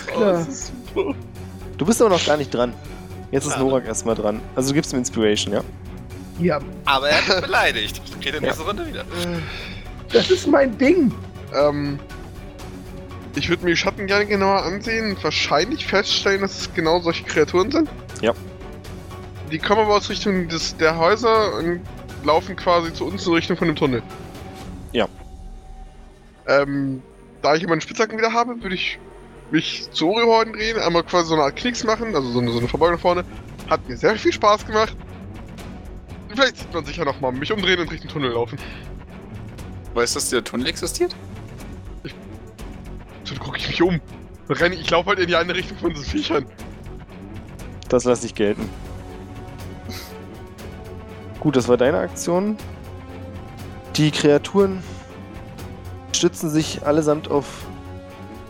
klar. 0.07 0.33
das 0.45 0.47
ist 0.47 0.71
super. 0.93 1.15
Du 1.77 1.85
bist 1.85 2.01
aber 2.01 2.11
noch 2.11 2.25
gar 2.25 2.37
nicht 2.37 2.53
dran. 2.53 2.73
Jetzt 3.33 3.47
ist. 3.47 3.57
Norak 3.57 3.87
erstmal 3.87 4.13
dran. 4.13 4.39
Also 4.55 4.69
du 4.69 4.75
gibst 4.75 4.93
ihm 4.93 4.99
Inspiration, 4.99 5.55
ja? 5.55 5.63
Ja, 6.39 6.59
Aber 6.85 7.09
er 7.09 7.17
hat 7.17 7.27
mich 7.27 7.45
beleidigt. 7.45 8.01
Geht 8.21 8.35
in 8.35 8.41
der 8.41 8.41
nächsten 8.41 8.63
Runde 8.63 8.87
wieder. 8.87 9.03
das 10.11 10.29
ist 10.29 10.47
mein 10.47 10.77
Ding. 10.77 11.11
Ähm. 11.53 11.99
Ich 13.35 13.49
würde 13.49 13.63
mir 13.63 13.71
die 13.71 13.77
Schatten 13.77 14.05
gerne 14.05 14.27
genauer 14.27 14.61
ansehen 14.61 15.09
und 15.09 15.23
wahrscheinlich 15.23 15.87
feststellen, 15.87 16.41
dass 16.41 16.59
es 16.59 16.73
genau 16.75 16.99
solche 16.99 17.23
Kreaturen 17.23 17.71
sind. 17.71 17.89
Ja. 18.21 18.33
Die 19.51 19.57
kommen 19.57 19.81
aber 19.81 19.95
aus 19.95 20.11
Richtung 20.11 20.47
des, 20.47 20.77
der 20.77 20.95
Häuser 20.99 21.57
und 21.57 21.81
laufen 22.23 22.55
quasi 22.55 22.93
zu 22.93 23.05
uns 23.07 23.25
in 23.25 23.33
Richtung 23.33 23.57
von 23.57 23.67
dem 23.67 23.75
Tunnel. 23.75 24.03
Ja. 24.91 25.07
Ähm, 26.47 27.01
da 27.41 27.55
ich 27.55 27.63
immer 27.63 27.71
einen 27.71 27.81
Spitzhacken 27.81 28.15
wieder 28.15 28.31
habe, 28.31 28.61
würde 28.61 28.75
ich 28.75 28.99
mich 29.53 29.87
zu 29.91 30.09
Orihorden 30.09 30.53
drehen, 30.53 30.79
einmal 30.79 31.03
quasi 31.03 31.29
so 31.29 31.35
eine 31.35 31.43
Art 31.43 31.55
Knicks 31.55 31.83
machen, 31.83 32.15
also 32.15 32.27
so 32.31 32.39
eine, 32.39 32.51
so 32.51 32.57
eine 32.57 32.67
Verbeugung 32.67 32.97
vorne. 32.97 33.23
Hat 33.69 33.87
mir 33.87 33.95
sehr 33.95 34.15
viel 34.15 34.33
Spaß 34.33 34.65
gemacht. 34.65 34.97
Vielleicht 36.27 36.57
sieht 36.57 36.73
man 36.73 36.83
sich 36.83 36.97
ja 36.97 37.05
nochmal 37.05 37.31
mich 37.31 37.51
umdrehen 37.51 37.79
und 37.79 37.91
Richtung 37.91 38.09
Tunnel 38.09 38.31
laufen. 38.31 38.57
Weißt 39.93 40.15
du, 40.15 40.19
dass 40.19 40.29
der 40.29 40.43
Tunnel 40.43 40.65
existiert? 40.65 41.15
Dann 43.29 43.39
gucke 43.39 43.59
ich 43.59 43.67
mich 43.67 43.81
um. 43.83 44.01
Renne 44.49 44.73
ich, 44.73 44.81
ich 44.81 44.89
laufe 44.89 45.09
halt 45.09 45.19
in 45.19 45.27
die 45.27 45.35
eine 45.35 45.53
Richtung 45.53 45.77
von 45.77 45.91
diesen 45.91 46.05
Viechern. 46.05 46.45
Das 47.89 48.05
lasse 48.05 48.25
ich 48.25 48.33
gelten. 48.33 48.67
Gut, 51.39 51.55
das 51.55 51.67
war 51.67 51.77
deine 51.77 51.99
Aktion. 51.99 52.57
Die 53.97 54.09
Kreaturen 54.09 54.81
stützen 56.11 56.49
sich 56.49 56.83
allesamt 56.87 57.29
auf 57.29 57.65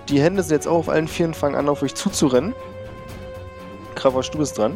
die 0.09 0.21
Hände, 0.21 0.43
sind 0.43 0.53
jetzt 0.53 0.67
auch 0.67 0.77
auf 0.77 0.89
allen 0.89 1.07
Vieren, 1.07 1.33
fangen 1.33 1.55
an, 1.55 1.69
auf 1.69 1.81
euch 1.81 1.95
zuzurennen. 1.95 2.53
Kravosch, 3.95 4.31
du 4.31 4.37
bist 4.37 4.57
dran. 4.57 4.75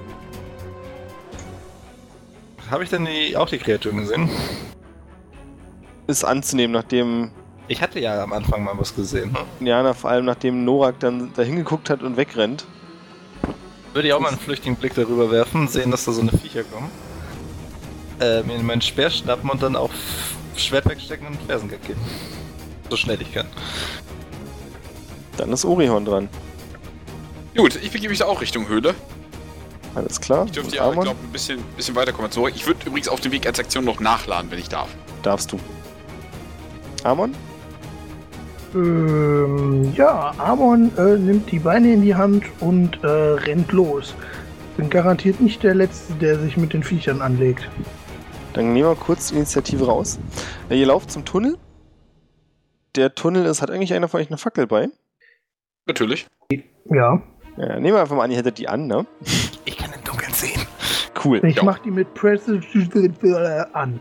Habe 2.69 2.83
ich 2.83 2.89
denn 2.89 3.05
die, 3.05 3.35
auch 3.37 3.47
die 3.47 3.57
Kreaturen 3.57 3.97
gesehen? 3.97 4.29
Ist 6.07 6.23
anzunehmen, 6.23 6.73
nachdem 6.73 7.31
Ich 7.67 7.81
hatte 7.81 7.99
ja 7.99 8.23
am 8.23 8.33
Anfang 8.33 8.63
mal 8.63 8.77
was 8.77 8.95
gesehen. 8.95 9.35
Jana, 9.59 9.93
vor 9.93 10.09
allem 10.09 10.25
nachdem 10.25 10.63
Norak 10.65 10.99
dann 10.99 11.31
da 11.35 11.43
hingeguckt 11.43 11.89
hat 11.89 12.03
und 12.03 12.17
wegrennt. 12.17 12.65
Würde 13.93 14.09
ich 14.09 14.13
auch 14.13 14.19
mal 14.19 14.29
einen 14.29 14.37
flüchtigen 14.37 14.75
Blick 14.75 14.93
darüber 14.95 15.31
werfen, 15.31 15.67
sehen, 15.67 15.91
dass 15.91 16.05
da 16.05 16.11
so 16.11 16.21
eine 16.21 16.31
Viecher 16.31 16.63
kommen. 16.63 16.89
Äh, 18.19 18.43
mir 18.43 18.57
meinen 18.59 18.81
Speer 18.81 19.09
schnappen 19.09 19.49
und 19.49 19.61
dann 19.61 19.75
auch 19.75 19.91
Schwert 20.55 20.85
wegstecken 20.87 21.27
und 21.27 21.41
Fersengeld 21.47 21.85
geben. 21.85 22.01
So 22.89 22.95
schnell 22.95 23.21
ich 23.21 23.33
kann. 23.33 23.47
Dann 25.37 25.51
ist 25.53 25.65
Orihorn 25.65 26.05
dran. 26.05 26.29
Gut, 27.55 27.75
ich 27.81 27.91
begebe 27.91 28.09
mich 28.11 28.23
auch 28.23 28.41
Richtung 28.41 28.67
Höhle. 28.67 28.93
Alles 29.95 30.21
klar. 30.21 30.45
Ich 30.45 30.51
dürfte 30.51 30.75
ja, 30.75 30.83
ich 30.85 30.91
Amon, 30.91 31.03
glaube, 31.05 31.19
ein 31.23 31.31
bisschen, 31.31 31.59
bisschen 31.75 31.95
weiterkommen. 31.95 32.31
So, 32.31 32.47
ich 32.47 32.67
würde 32.67 32.85
übrigens 32.85 33.07
auf 33.07 33.19
dem 33.19 33.31
Weg 33.31 33.47
als 33.47 33.59
Aktion 33.59 33.83
noch 33.85 33.99
nachladen, 33.99 34.51
wenn 34.51 34.59
ich 34.59 34.69
darf. 34.69 34.89
darfst 35.23 35.51
du. 35.51 35.59
Amon? 37.03 37.33
Ähm, 38.75 39.93
ja, 39.95 40.33
Amon 40.37 40.91
äh, 40.97 41.17
nimmt 41.17 41.51
die 41.51 41.59
Beine 41.59 41.93
in 41.93 42.01
die 42.01 42.13
Hand 42.15 42.43
und 42.59 43.03
äh, 43.03 43.07
rennt 43.07 43.71
los. 43.71 44.13
Bin 44.75 44.89
garantiert 44.89 45.41
nicht 45.41 45.63
der 45.63 45.73
Letzte, 45.73 46.13
der 46.13 46.37
sich 46.39 46.57
mit 46.57 46.73
den 46.73 46.83
Viechern 46.83 47.21
anlegt. 47.21 47.67
Dann 48.53 48.73
nehmen 48.73 48.89
wir 48.89 48.95
kurz 48.95 49.29
die 49.29 49.35
Initiative 49.35 49.85
raus. 49.87 50.19
Äh, 50.69 50.79
Ihr 50.79 50.87
lauft 50.87 51.09
zum 51.11 51.25
Tunnel. 51.25 51.57
Der 52.95 53.15
Tunnel 53.15 53.45
ist, 53.45 53.61
hat 53.61 53.71
eigentlich 53.71 53.93
einer 53.93 54.07
von 54.07 54.19
euch 54.21 54.27
eine 54.27 54.37
Fackel 54.37 54.67
bei. 54.67 54.89
Natürlich. 55.87 56.27
Ja, 56.89 57.21
Ja, 57.57 57.79
nehmen 57.79 57.95
wir 57.95 58.01
einfach 58.01 58.15
mal 58.15 58.23
an, 58.25 58.31
ihr 58.31 58.37
hättet 58.37 58.57
die 58.59 58.67
an, 58.67 58.87
ne? 58.87 59.05
Ich 59.65 59.77
kann 59.77 59.91
im 59.93 60.03
Dunkeln 60.03 60.31
sehen. 60.33 60.61
Cool. 61.23 61.43
ich 61.43 61.55
Ja. 61.55 61.63
mach 61.63 61.79
die 61.79 61.89
mit 61.91 62.13
Press 62.13 62.47
an. 63.73 63.99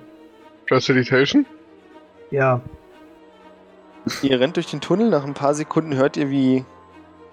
Prestidigitation? 0.69 1.47
Ja, 2.31 2.61
Ihr 4.23 4.39
rennt 4.39 4.55
durch 4.57 4.67
den 4.67 4.81
Tunnel. 4.81 5.11
Nach 5.11 5.25
ein 5.25 5.35
paar 5.35 5.53
Sekunden 5.55 5.97
hört 5.97 6.17
ihr, 6.17 6.31
wie 6.31 6.65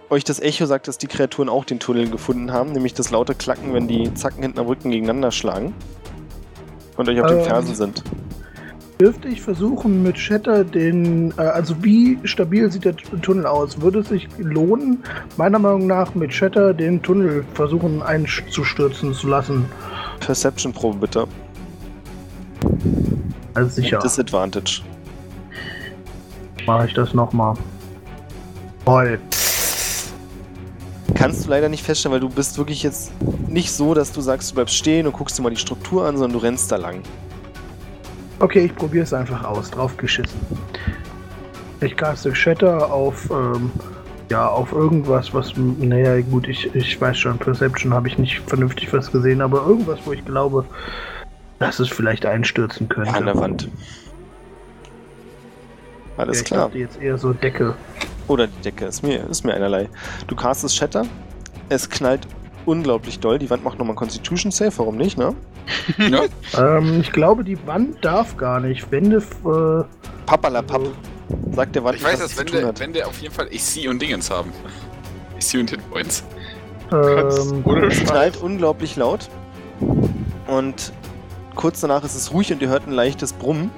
euch 0.10 0.24
das 0.24 0.40
Echo 0.40 0.66
sagt, 0.66 0.88
dass 0.88 0.98
die 0.98 1.06
Kreaturen 1.06 1.48
auch 1.48 1.66
den 1.66 1.80
Tunnel 1.80 2.10
gefunden 2.10 2.52
haben. 2.52 2.72
Nämlich 2.72 2.96
das 2.96 3.12
laute 3.12 3.36
Klacken, 3.36 3.74
wenn 3.76 3.88
die 3.88 4.12
Zacken 4.16 4.42
hinten 4.42 4.60
am 4.60 4.66
Rücken 4.66 4.90
gegeneinander 4.90 5.30
schlagen. 5.32 5.76
Und 6.98 7.08
euch 7.10 7.22
auf 7.22 7.28
den 7.28 7.40
Ähm. 7.40 7.46
Fersen 7.46 7.76
sind. 7.76 8.04
Dürfte 9.00 9.28
ich 9.28 9.42
versuchen 9.42 10.04
mit 10.04 10.18
Shatter 10.18 10.64
den, 10.64 11.34
äh, 11.38 11.42
also 11.42 11.76
wie 11.84 12.18
stabil 12.24 12.72
sieht 12.72 12.86
der 12.86 12.96
Tunnel 12.96 13.46
aus? 13.46 13.82
Würde 13.82 14.00
es 14.00 14.10
sich 14.10 14.28
lohnen, 14.38 15.04
meiner 15.38 15.60
Meinung 15.60 15.88
nach 15.88 16.16
mit 16.16 16.34
Shatter 16.34 16.74
den 16.74 17.02
Tunnel 17.02 17.46
versuchen 17.54 18.02
einzustürzen 18.02 19.14
zu 19.14 19.28
lassen? 19.28 19.66
Perception-Probe 20.20 21.00
bitte. 21.00 21.28
Also 23.54 23.70
sicher, 23.70 23.98
Mit 23.98 24.06
Disadvantage. 24.06 24.82
mache 26.66 26.88
ich 26.88 26.94
das 26.94 27.14
nochmal. 27.14 27.56
Toll. 28.86 29.20
Kannst 31.14 31.46
du 31.46 31.50
leider 31.50 31.70
nicht 31.70 31.84
feststellen, 31.84 32.14
weil 32.14 32.20
du 32.20 32.30
bist 32.30 32.58
wirklich 32.58 32.82
jetzt 32.84 33.12
nicht 33.48 33.72
so, 33.72 33.94
dass 33.94 34.12
du 34.12 34.22
sagst, 34.22 34.52
du 34.52 34.56
bleibst 34.56 34.76
stehen 34.76 35.06
und 35.06 35.14
guckst 35.14 35.38
dir 35.38 35.44
mal 35.44 35.52
die 35.52 35.58
Struktur 35.58 36.06
an, 36.06 36.18
sondern 36.18 36.40
du 36.40 36.46
rennst 36.46 36.72
da 36.72 36.78
lang. 36.78 37.02
Okay, 38.44 38.66
ich 38.66 38.76
probiere 38.76 39.06
es 39.06 39.14
einfach 39.14 39.42
aus. 39.46 39.72
Drauf 39.72 39.96
geschissen. 39.96 40.38
Ich 41.80 41.96
caste 41.96 42.36
Shatter 42.36 42.92
auf, 42.92 43.30
ähm, 43.32 43.72
ja, 44.30 44.50
auf 44.50 44.74
irgendwas, 44.74 45.34
was, 45.34 45.54
naja, 45.56 46.20
gut, 46.20 46.50
ich, 46.50 46.76
ich 46.76 47.00
weiß 47.00 47.18
schon, 47.18 47.38
Perception 47.38 47.94
habe 47.94 48.10
ich 48.10 48.18
nicht 48.18 48.42
vernünftig 48.46 48.92
was 48.92 49.10
gesehen, 49.10 49.40
aber 49.42 49.66
irgendwas, 49.66 50.00
wo 50.04 50.12
ich 50.12 50.26
glaube, 50.26 50.66
dass 51.60 51.80
es 51.80 51.88
vielleicht 51.88 52.26
einstürzen 52.26 52.90
könnte. 52.90 53.12
Ja, 53.12 53.18
an 53.18 53.26
der 53.28 53.38
Wand. 53.38 53.64
Ja, 53.64 53.70
Alles 56.18 56.42
ich 56.42 56.46
klar. 56.46 56.70
jetzt 56.74 57.02
eher 57.02 57.18
so 57.18 57.32
Decke. 57.32 57.76
Oder 58.28 58.48
die 58.48 58.62
Decke, 58.62 58.88
ist 58.88 59.04
mir, 59.04 59.26
ist 59.30 59.46
mir 59.46 59.54
einerlei. 59.54 59.88
Du 60.28 60.36
castest 60.36 60.76
Shatter. 60.76 61.06
Es 61.70 61.90
knallt 61.90 62.28
unglaublich 62.66 63.22
doll. 63.22 63.40
Die 63.40 63.50
Wand 63.50 63.64
macht 63.64 63.80
nochmal 63.80 63.96
Constitution 63.96 64.52
Save, 64.52 64.74
warum 64.76 64.98
nicht, 64.98 65.18
ne? 65.18 65.34
Ja. 65.98 66.24
Ähm, 66.58 67.02
ich 67.02 67.12
glaube, 67.12 67.44
die 67.44 67.58
Wand 67.68 68.04
darf 68.04 68.38
gar 68.38 68.60
nicht. 68.60 68.92
Wände, 68.92 69.18
äh, 69.18 69.84
Pappalapapp. 70.26 70.82
Sagt 71.52 71.76
der 71.76 71.84
Wand, 71.84 71.98
Ich 71.98 72.04
weiß, 72.04 72.20
dass 72.20 72.38
Wände. 72.38 72.74
Wände 72.80 73.06
auf 73.08 73.20
jeden 73.22 73.34
Fall 73.34 73.48
AC 73.48 73.90
und 73.90 74.02
Dingens 74.02 74.30
haben. 74.30 74.52
AC 75.36 75.60
und 75.60 75.70
Hitpoints. 75.70 76.24
Kannst 76.90 77.52
ähm, 77.52 77.84
Es 77.90 78.04
knallt 78.04 78.38
unglaublich 78.38 78.96
laut. 78.96 79.30
Und 80.48 80.94
kurz 81.56 81.82
danach 81.82 82.04
ist 82.04 82.16
es 82.16 82.32
ruhig 82.34 82.52
und 82.52 82.62
ihr 82.62 82.70
hört 82.70 82.88
ein 82.88 82.94
leichtes 82.94 83.34
Brummen. 83.34 83.72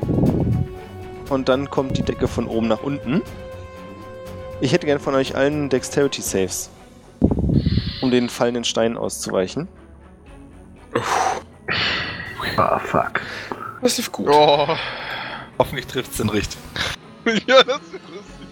Und 1.29 1.49
dann 1.49 1.69
kommt 1.69 1.97
die 1.97 2.03
Decke 2.03 2.27
von 2.27 2.47
oben 2.47 2.67
nach 2.67 2.83
unten. 2.83 3.21
Ich 4.61 4.73
hätte 4.73 4.85
gern 4.85 4.99
von 4.99 5.15
euch 5.15 5.35
allen 5.35 5.69
Dexterity 5.69 6.21
Saves. 6.21 6.69
Um 8.01 8.11
den 8.11 8.29
fallenden 8.29 8.63
Stein 8.63 8.97
auszuweichen. 8.97 9.67
Ah, 12.57 12.79
fuck. 12.79 13.21
Das 13.81 13.97
lief 13.97 14.11
gut. 14.11 14.27
Oh, 14.29 14.67
Hoffentlich 15.57 15.87
trifft's 15.87 16.17
den 16.17 16.29
richtig. 16.29 16.59
ja, 17.47 17.63
das 17.63 17.77
ist 17.77 17.93
lustig. 17.93 18.47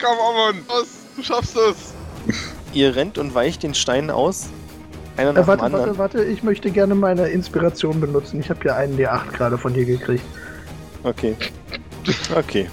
Komm, 0.00 0.18
Amon, 0.18 0.62
los, 0.68 0.88
du 1.16 1.22
schaffst 1.22 1.56
es. 1.56 1.94
Ihr 2.72 2.94
rennt 2.96 3.16
und 3.18 3.34
weicht 3.34 3.62
den 3.62 3.74
Stein 3.74 4.10
aus. 4.10 4.48
Einer 5.16 5.32
nach 5.32 5.42
Äh, 5.42 5.44
dem 5.44 5.46
warte, 5.48 5.62
anderen. 5.62 5.86
warte, 5.86 5.98
warte, 5.98 6.24
ich 6.24 6.42
möchte 6.42 6.70
gerne 6.70 6.94
meine 6.94 7.28
Inspiration 7.28 8.00
benutzen. 8.00 8.40
Ich 8.40 8.50
habe 8.50 8.60
ja 8.64 8.76
einen 8.76 8.98
D8 8.98 9.32
gerade 9.32 9.56
von 9.56 9.72
dir 9.72 9.84
gekriegt. 9.84 10.24
Okay. 11.04 11.36
Okay. 12.36 12.68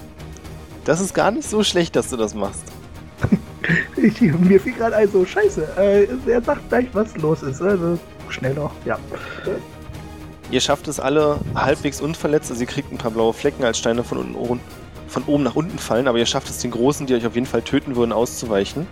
Das 0.83 0.99
ist 0.99 1.13
gar 1.13 1.31
nicht 1.31 1.49
so 1.49 1.63
schlecht, 1.63 1.95
dass 1.95 2.09
du 2.09 2.17
das 2.17 2.33
machst. 2.33 2.63
Ich, 3.95 4.19
mir 4.19 4.59
fiel 4.59 4.73
gerade 4.73 4.97
ein, 4.97 5.09
so, 5.09 5.25
scheiße, 5.25 5.65
äh, 5.77 6.07
er 6.29 6.41
sagt 6.41 6.67
gleich, 6.67 6.87
was 6.91 7.15
los 7.15 7.41
ist. 7.43 7.61
Also, 7.61 7.97
schnell 8.33 8.53
noch, 8.53 8.71
ja. 8.85 8.97
Ihr 10.51 10.61
schafft 10.61 10.87
es 10.87 10.99
alle 10.99 11.39
halbwegs 11.55 12.01
unverletzt, 12.01 12.51
also 12.51 12.61
ihr 12.61 12.67
kriegt 12.67 12.91
ein 12.91 12.97
paar 12.97 13.11
blaue 13.11 13.33
Flecken 13.33 13.63
als 13.63 13.77
Steine 13.77 14.03
von, 14.03 14.17
unten, 14.17 14.35
oben- 14.35 14.59
von 15.07 15.23
oben 15.23 15.43
nach 15.43 15.55
unten 15.55 15.79
fallen, 15.79 16.07
aber 16.07 16.17
ihr 16.17 16.25
schafft 16.25 16.49
es 16.49 16.59
den 16.59 16.71
großen, 16.71 17.07
die 17.07 17.15
euch 17.15 17.25
auf 17.25 17.35
jeden 17.35 17.47
Fall 17.47 17.61
töten 17.61 17.95
würden, 17.95 18.11
auszuweichen. 18.11 18.87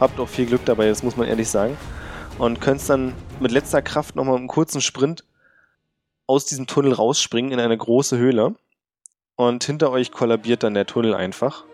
Habt 0.00 0.18
auch 0.18 0.28
viel 0.28 0.46
Glück 0.46 0.64
dabei, 0.64 0.88
das 0.88 1.02
muss 1.02 1.16
man 1.16 1.28
ehrlich 1.28 1.48
sagen. 1.48 1.76
Und 2.38 2.60
könnt 2.60 2.88
dann 2.88 3.12
mit 3.38 3.52
letzter 3.52 3.82
Kraft 3.82 4.16
nochmal 4.16 4.36
einen 4.36 4.48
kurzen 4.48 4.80
Sprint 4.80 5.24
aus 6.26 6.46
diesem 6.46 6.66
Tunnel 6.66 6.92
rausspringen 6.94 7.52
in 7.52 7.60
eine 7.60 7.76
große 7.76 8.16
Höhle. 8.16 8.54
Und 9.36 9.64
hinter 9.64 9.90
euch 9.90 10.10
kollabiert 10.10 10.62
dann 10.62 10.74
der 10.74 10.86
Tunnel 10.86 11.14
einfach. 11.14 11.64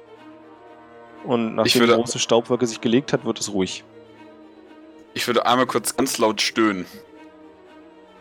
Und 1.25 1.55
nachdem 1.55 1.83
die 1.83 1.89
große 1.95 2.19
Staubwolke 2.19 2.67
sich 2.67 2.81
gelegt 2.81 3.13
hat, 3.13 3.25
wird 3.25 3.39
es 3.41 3.53
ruhig. 3.53 3.85
Ich 5.17 5.27
würde 5.27 5.47
einmal 5.47 5.65
kurz 5.65 5.97
ganz 5.97 6.19
laut 6.19 6.43
stöhnen. 6.43 6.85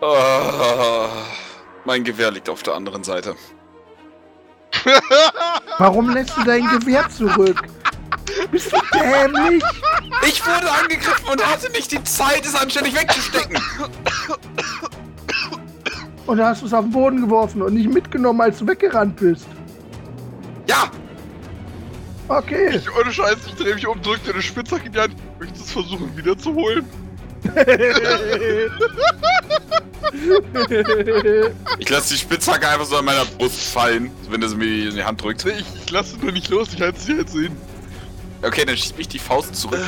Ah, 0.01 1.09
mein 1.83 2.05
Gewehr 2.05 2.31
liegt 2.31 2.47
auf 2.47 2.63
der 2.63 2.73
anderen 2.73 3.03
Seite. 3.03 3.35
Warum 5.77 6.11
lässt 6.11 6.37
du 6.37 6.43
dein 6.45 6.65
Gewehr 6.69 7.05
zurück? 7.09 7.63
Bist 8.49 8.71
du 8.71 8.77
dämlich? 8.93 9.61
Ich 10.25 10.41
wurde 10.47 10.71
angegriffen 10.71 11.27
und 11.29 11.45
hatte 11.45 11.69
nicht 11.73 11.91
die 11.91 12.01
Zeit, 12.05 12.45
es 12.45 12.55
anständig 12.55 12.95
wegzustecken. 12.95 13.61
Und 16.27 16.37
da 16.37 16.47
hast 16.47 16.61
du 16.61 16.67
es 16.67 16.73
auf 16.73 16.85
den 16.85 16.91
Boden 16.91 17.19
geworfen 17.19 17.61
und 17.61 17.73
nicht 17.73 17.89
mitgenommen, 17.89 18.39
als 18.39 18.59
du 18.59 18.67
weggerannt 18.67 19.17
bist. 19.17 19.47
Ja, 20.65 20.89
Okay. 22.27 22.75
Ich, 22.75 22.95
ohne 22.95 23.13
Scheiß, 23.13 23.37
ich 23.47 23.53
drehe 23.55 23.75
mich 23.75 23.85
um, 23.87 24.01
drück 24.01 24.23
dir 24.23 24.33
eine 24.33 24.41
Spitzhacke 24.41 24.87
in 24.87 24.93
die 24.93 24.99
Hand. 24.99 25.15
Möchtest 25.39 25.61
du 25.61 25.65
es 25.65 25.71
versuchen 25.71 26.17
wiederzuholen? 26.17 26.85
ich 31.77 31.89
lasse 31.89 32.13
die 32.13 32.19
Spitzhacke 32.19 32.67
einfach 32.67 32.85
so 32.85 32.97
an 32.97 33.05
meiner 33.05 33.25
Brust 33.25 33.61
fallen, 33.67 34.09
wenn 34.29 34.41
er 34.41 34.49
sie 34.49 34.55
mir 34.55 34.89
in 34.89 34.95
die 34.95 35.03
Hand 35.03 35.21
drückt. 35.21 35.45
Nee, 35.45 35.51
ich, 35.59 35.65
ich 35.83 35.91
lasse 35.91 36.15
es 36.15 36.21
nur 36.21 36.31
nicht 36.31 36.49
los, 36.49 36.69
ich 36.73 36.81
halte 36.81 36.97
es 36.97 37.05
dir 37.05 37.17
jetzt 37.17 37.33
hin. 37.33 37.55
Okay, 38.41 38.65
dann 38.65 38.75
schießt 38.75 38.97
mich 38.97 39.07
die 39.07 39.19
Faust 39.19 39.55
zurück. 39.55 39.79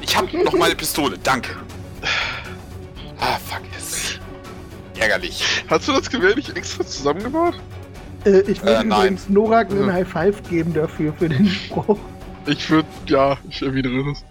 Ich 0.00 0.16
hab 0.16 0.32
noch 0.32 0.54
meine 0.54 0.74
Pistole, 0.74 1.18
danke. 1.22 1.54
Ah, 3.20 3.38
fuck 3.46 3.62
yes. 3.74 4.18
Ärgerlich. 4.98 5.44
Hast 5.68 5.86
du 5.88 5.92
das 5.92 6.08
Gewehr 6.08 6.34
nicht 6.34 6.56
extra 6.56 6.86
zusammengebaut? 6.86 7.54
Äh, 8.24 8.40
ich 8.42 8.62
würde 8.62 8.80
Äh, 8.80 8.84
übrigens 8.84 9.28
Norak 9.28 9.70
einen 9.70 9.86
Ja. 9.86 9.92
High 9.94 10.08
Five 10.08 10.42
geben 10.48 10.74
dafür, 10.74 11.12
für 11.12 11.28
den 11.28 11.46
Spruch. 11.48 11.98
Ich 12.46 12.68
würde, 12.70 12.88
ja, 13.06 13.36
ich 13.48 13.60
erwidere 13.62 14.04
das. 14.10 14.24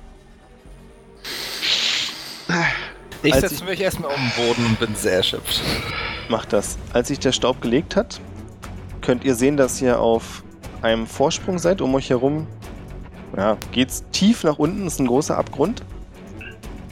Ich 3.23 3.33
setze 3.35 3.55
ich- 3.55 3.63
mich 3.65 3.81
erstmal 3.81 4.11
um 4.13 4.19
den 4.21 4.47
Boden 4.47 4.65
und 4.65 4.79
bin 4.79 4.95
sehr 4.95 5.13
erschöpft. 5.17 5.61
Macht 6.29 6.53
das. 6.53 6.77
Als 6.93 7.07
sich 7.09 7.19
der 7.19 7.31
Staub 7.31 7.61
gelegt 7.61 7.95
hat, 7.95 8.19
könnt 9.01 9.23
ihr 9.23 9.35
sehen, 9.35 9.57
dass 9.57 9.81
ihr 9.81 9.99
auf 9.99 10.43
einem 10.81 11.07
Vorsprung 11.07 11.57
seid. 11.59 11.81
Um 11.81 11.93
euch 11.95 12.09
herum 12.09 12.47
ja, 13.35 13.57
geht's 13.71 14.03
tief 14.11 14.43
nach 14.43 14.57
unten, 14.57 14.87
ist 14.87 14.99
ein 14.99 15.07
großer 15.07 15.37
Abgrund. 15.37 15.83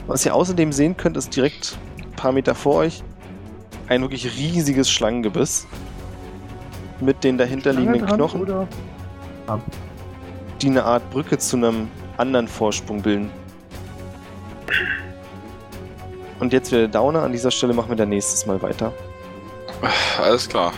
Was 0.06 0.24
ihr 0.26 0.34
außerdem 0.34 0.72
sehen 0.72 0.96
könnt, 0.96 1.16
ist 1.16 1.34
direkt 1.34 1.78
ein 1.98 2.12
paar 2.12 2.32
Meter 2.32 2.54
vor 2.54 2.76
euch 2.76 3.02
ein 3.88 4.00
wirklich 4.02 4.36
riesiges 4.36 4.90
Schlangengebiss 4.90 5.66
mit 7.00 7.24
den 7.24 7.38
dahinterliegenden 7.38 8.06
dran, 8.06 8.16
Knochen, 8.16 8.40
Oder? 8.42 8.68
die 10.60 10.68
eine 10.68 10.84
Art 10.84 11.08
Brücke 11.10 11.38
zu 11.38 11.56
einem 11.56 11.88
anderen 12.16 12.48
Vorsprung 12.48 13.02
bilden. 13.02 13.30
Und 16.38 16.52
jetzt 16.52 16.70
wieder 16.70 16.82
der 16.82 16.88
Downer. 16.88 17.22
An 17.22 17.32
dieser 17.32 17.50
Stelle 17.50 17.72
machen 17.72 17.88
wir 17.90 17.96
dann 17.96 18.10
nächstes 18.10 18.46
Mal 18.46 18.60
weiter. 18.60 18.92
Alles 20.20 20.48
klar. 20.48 20.72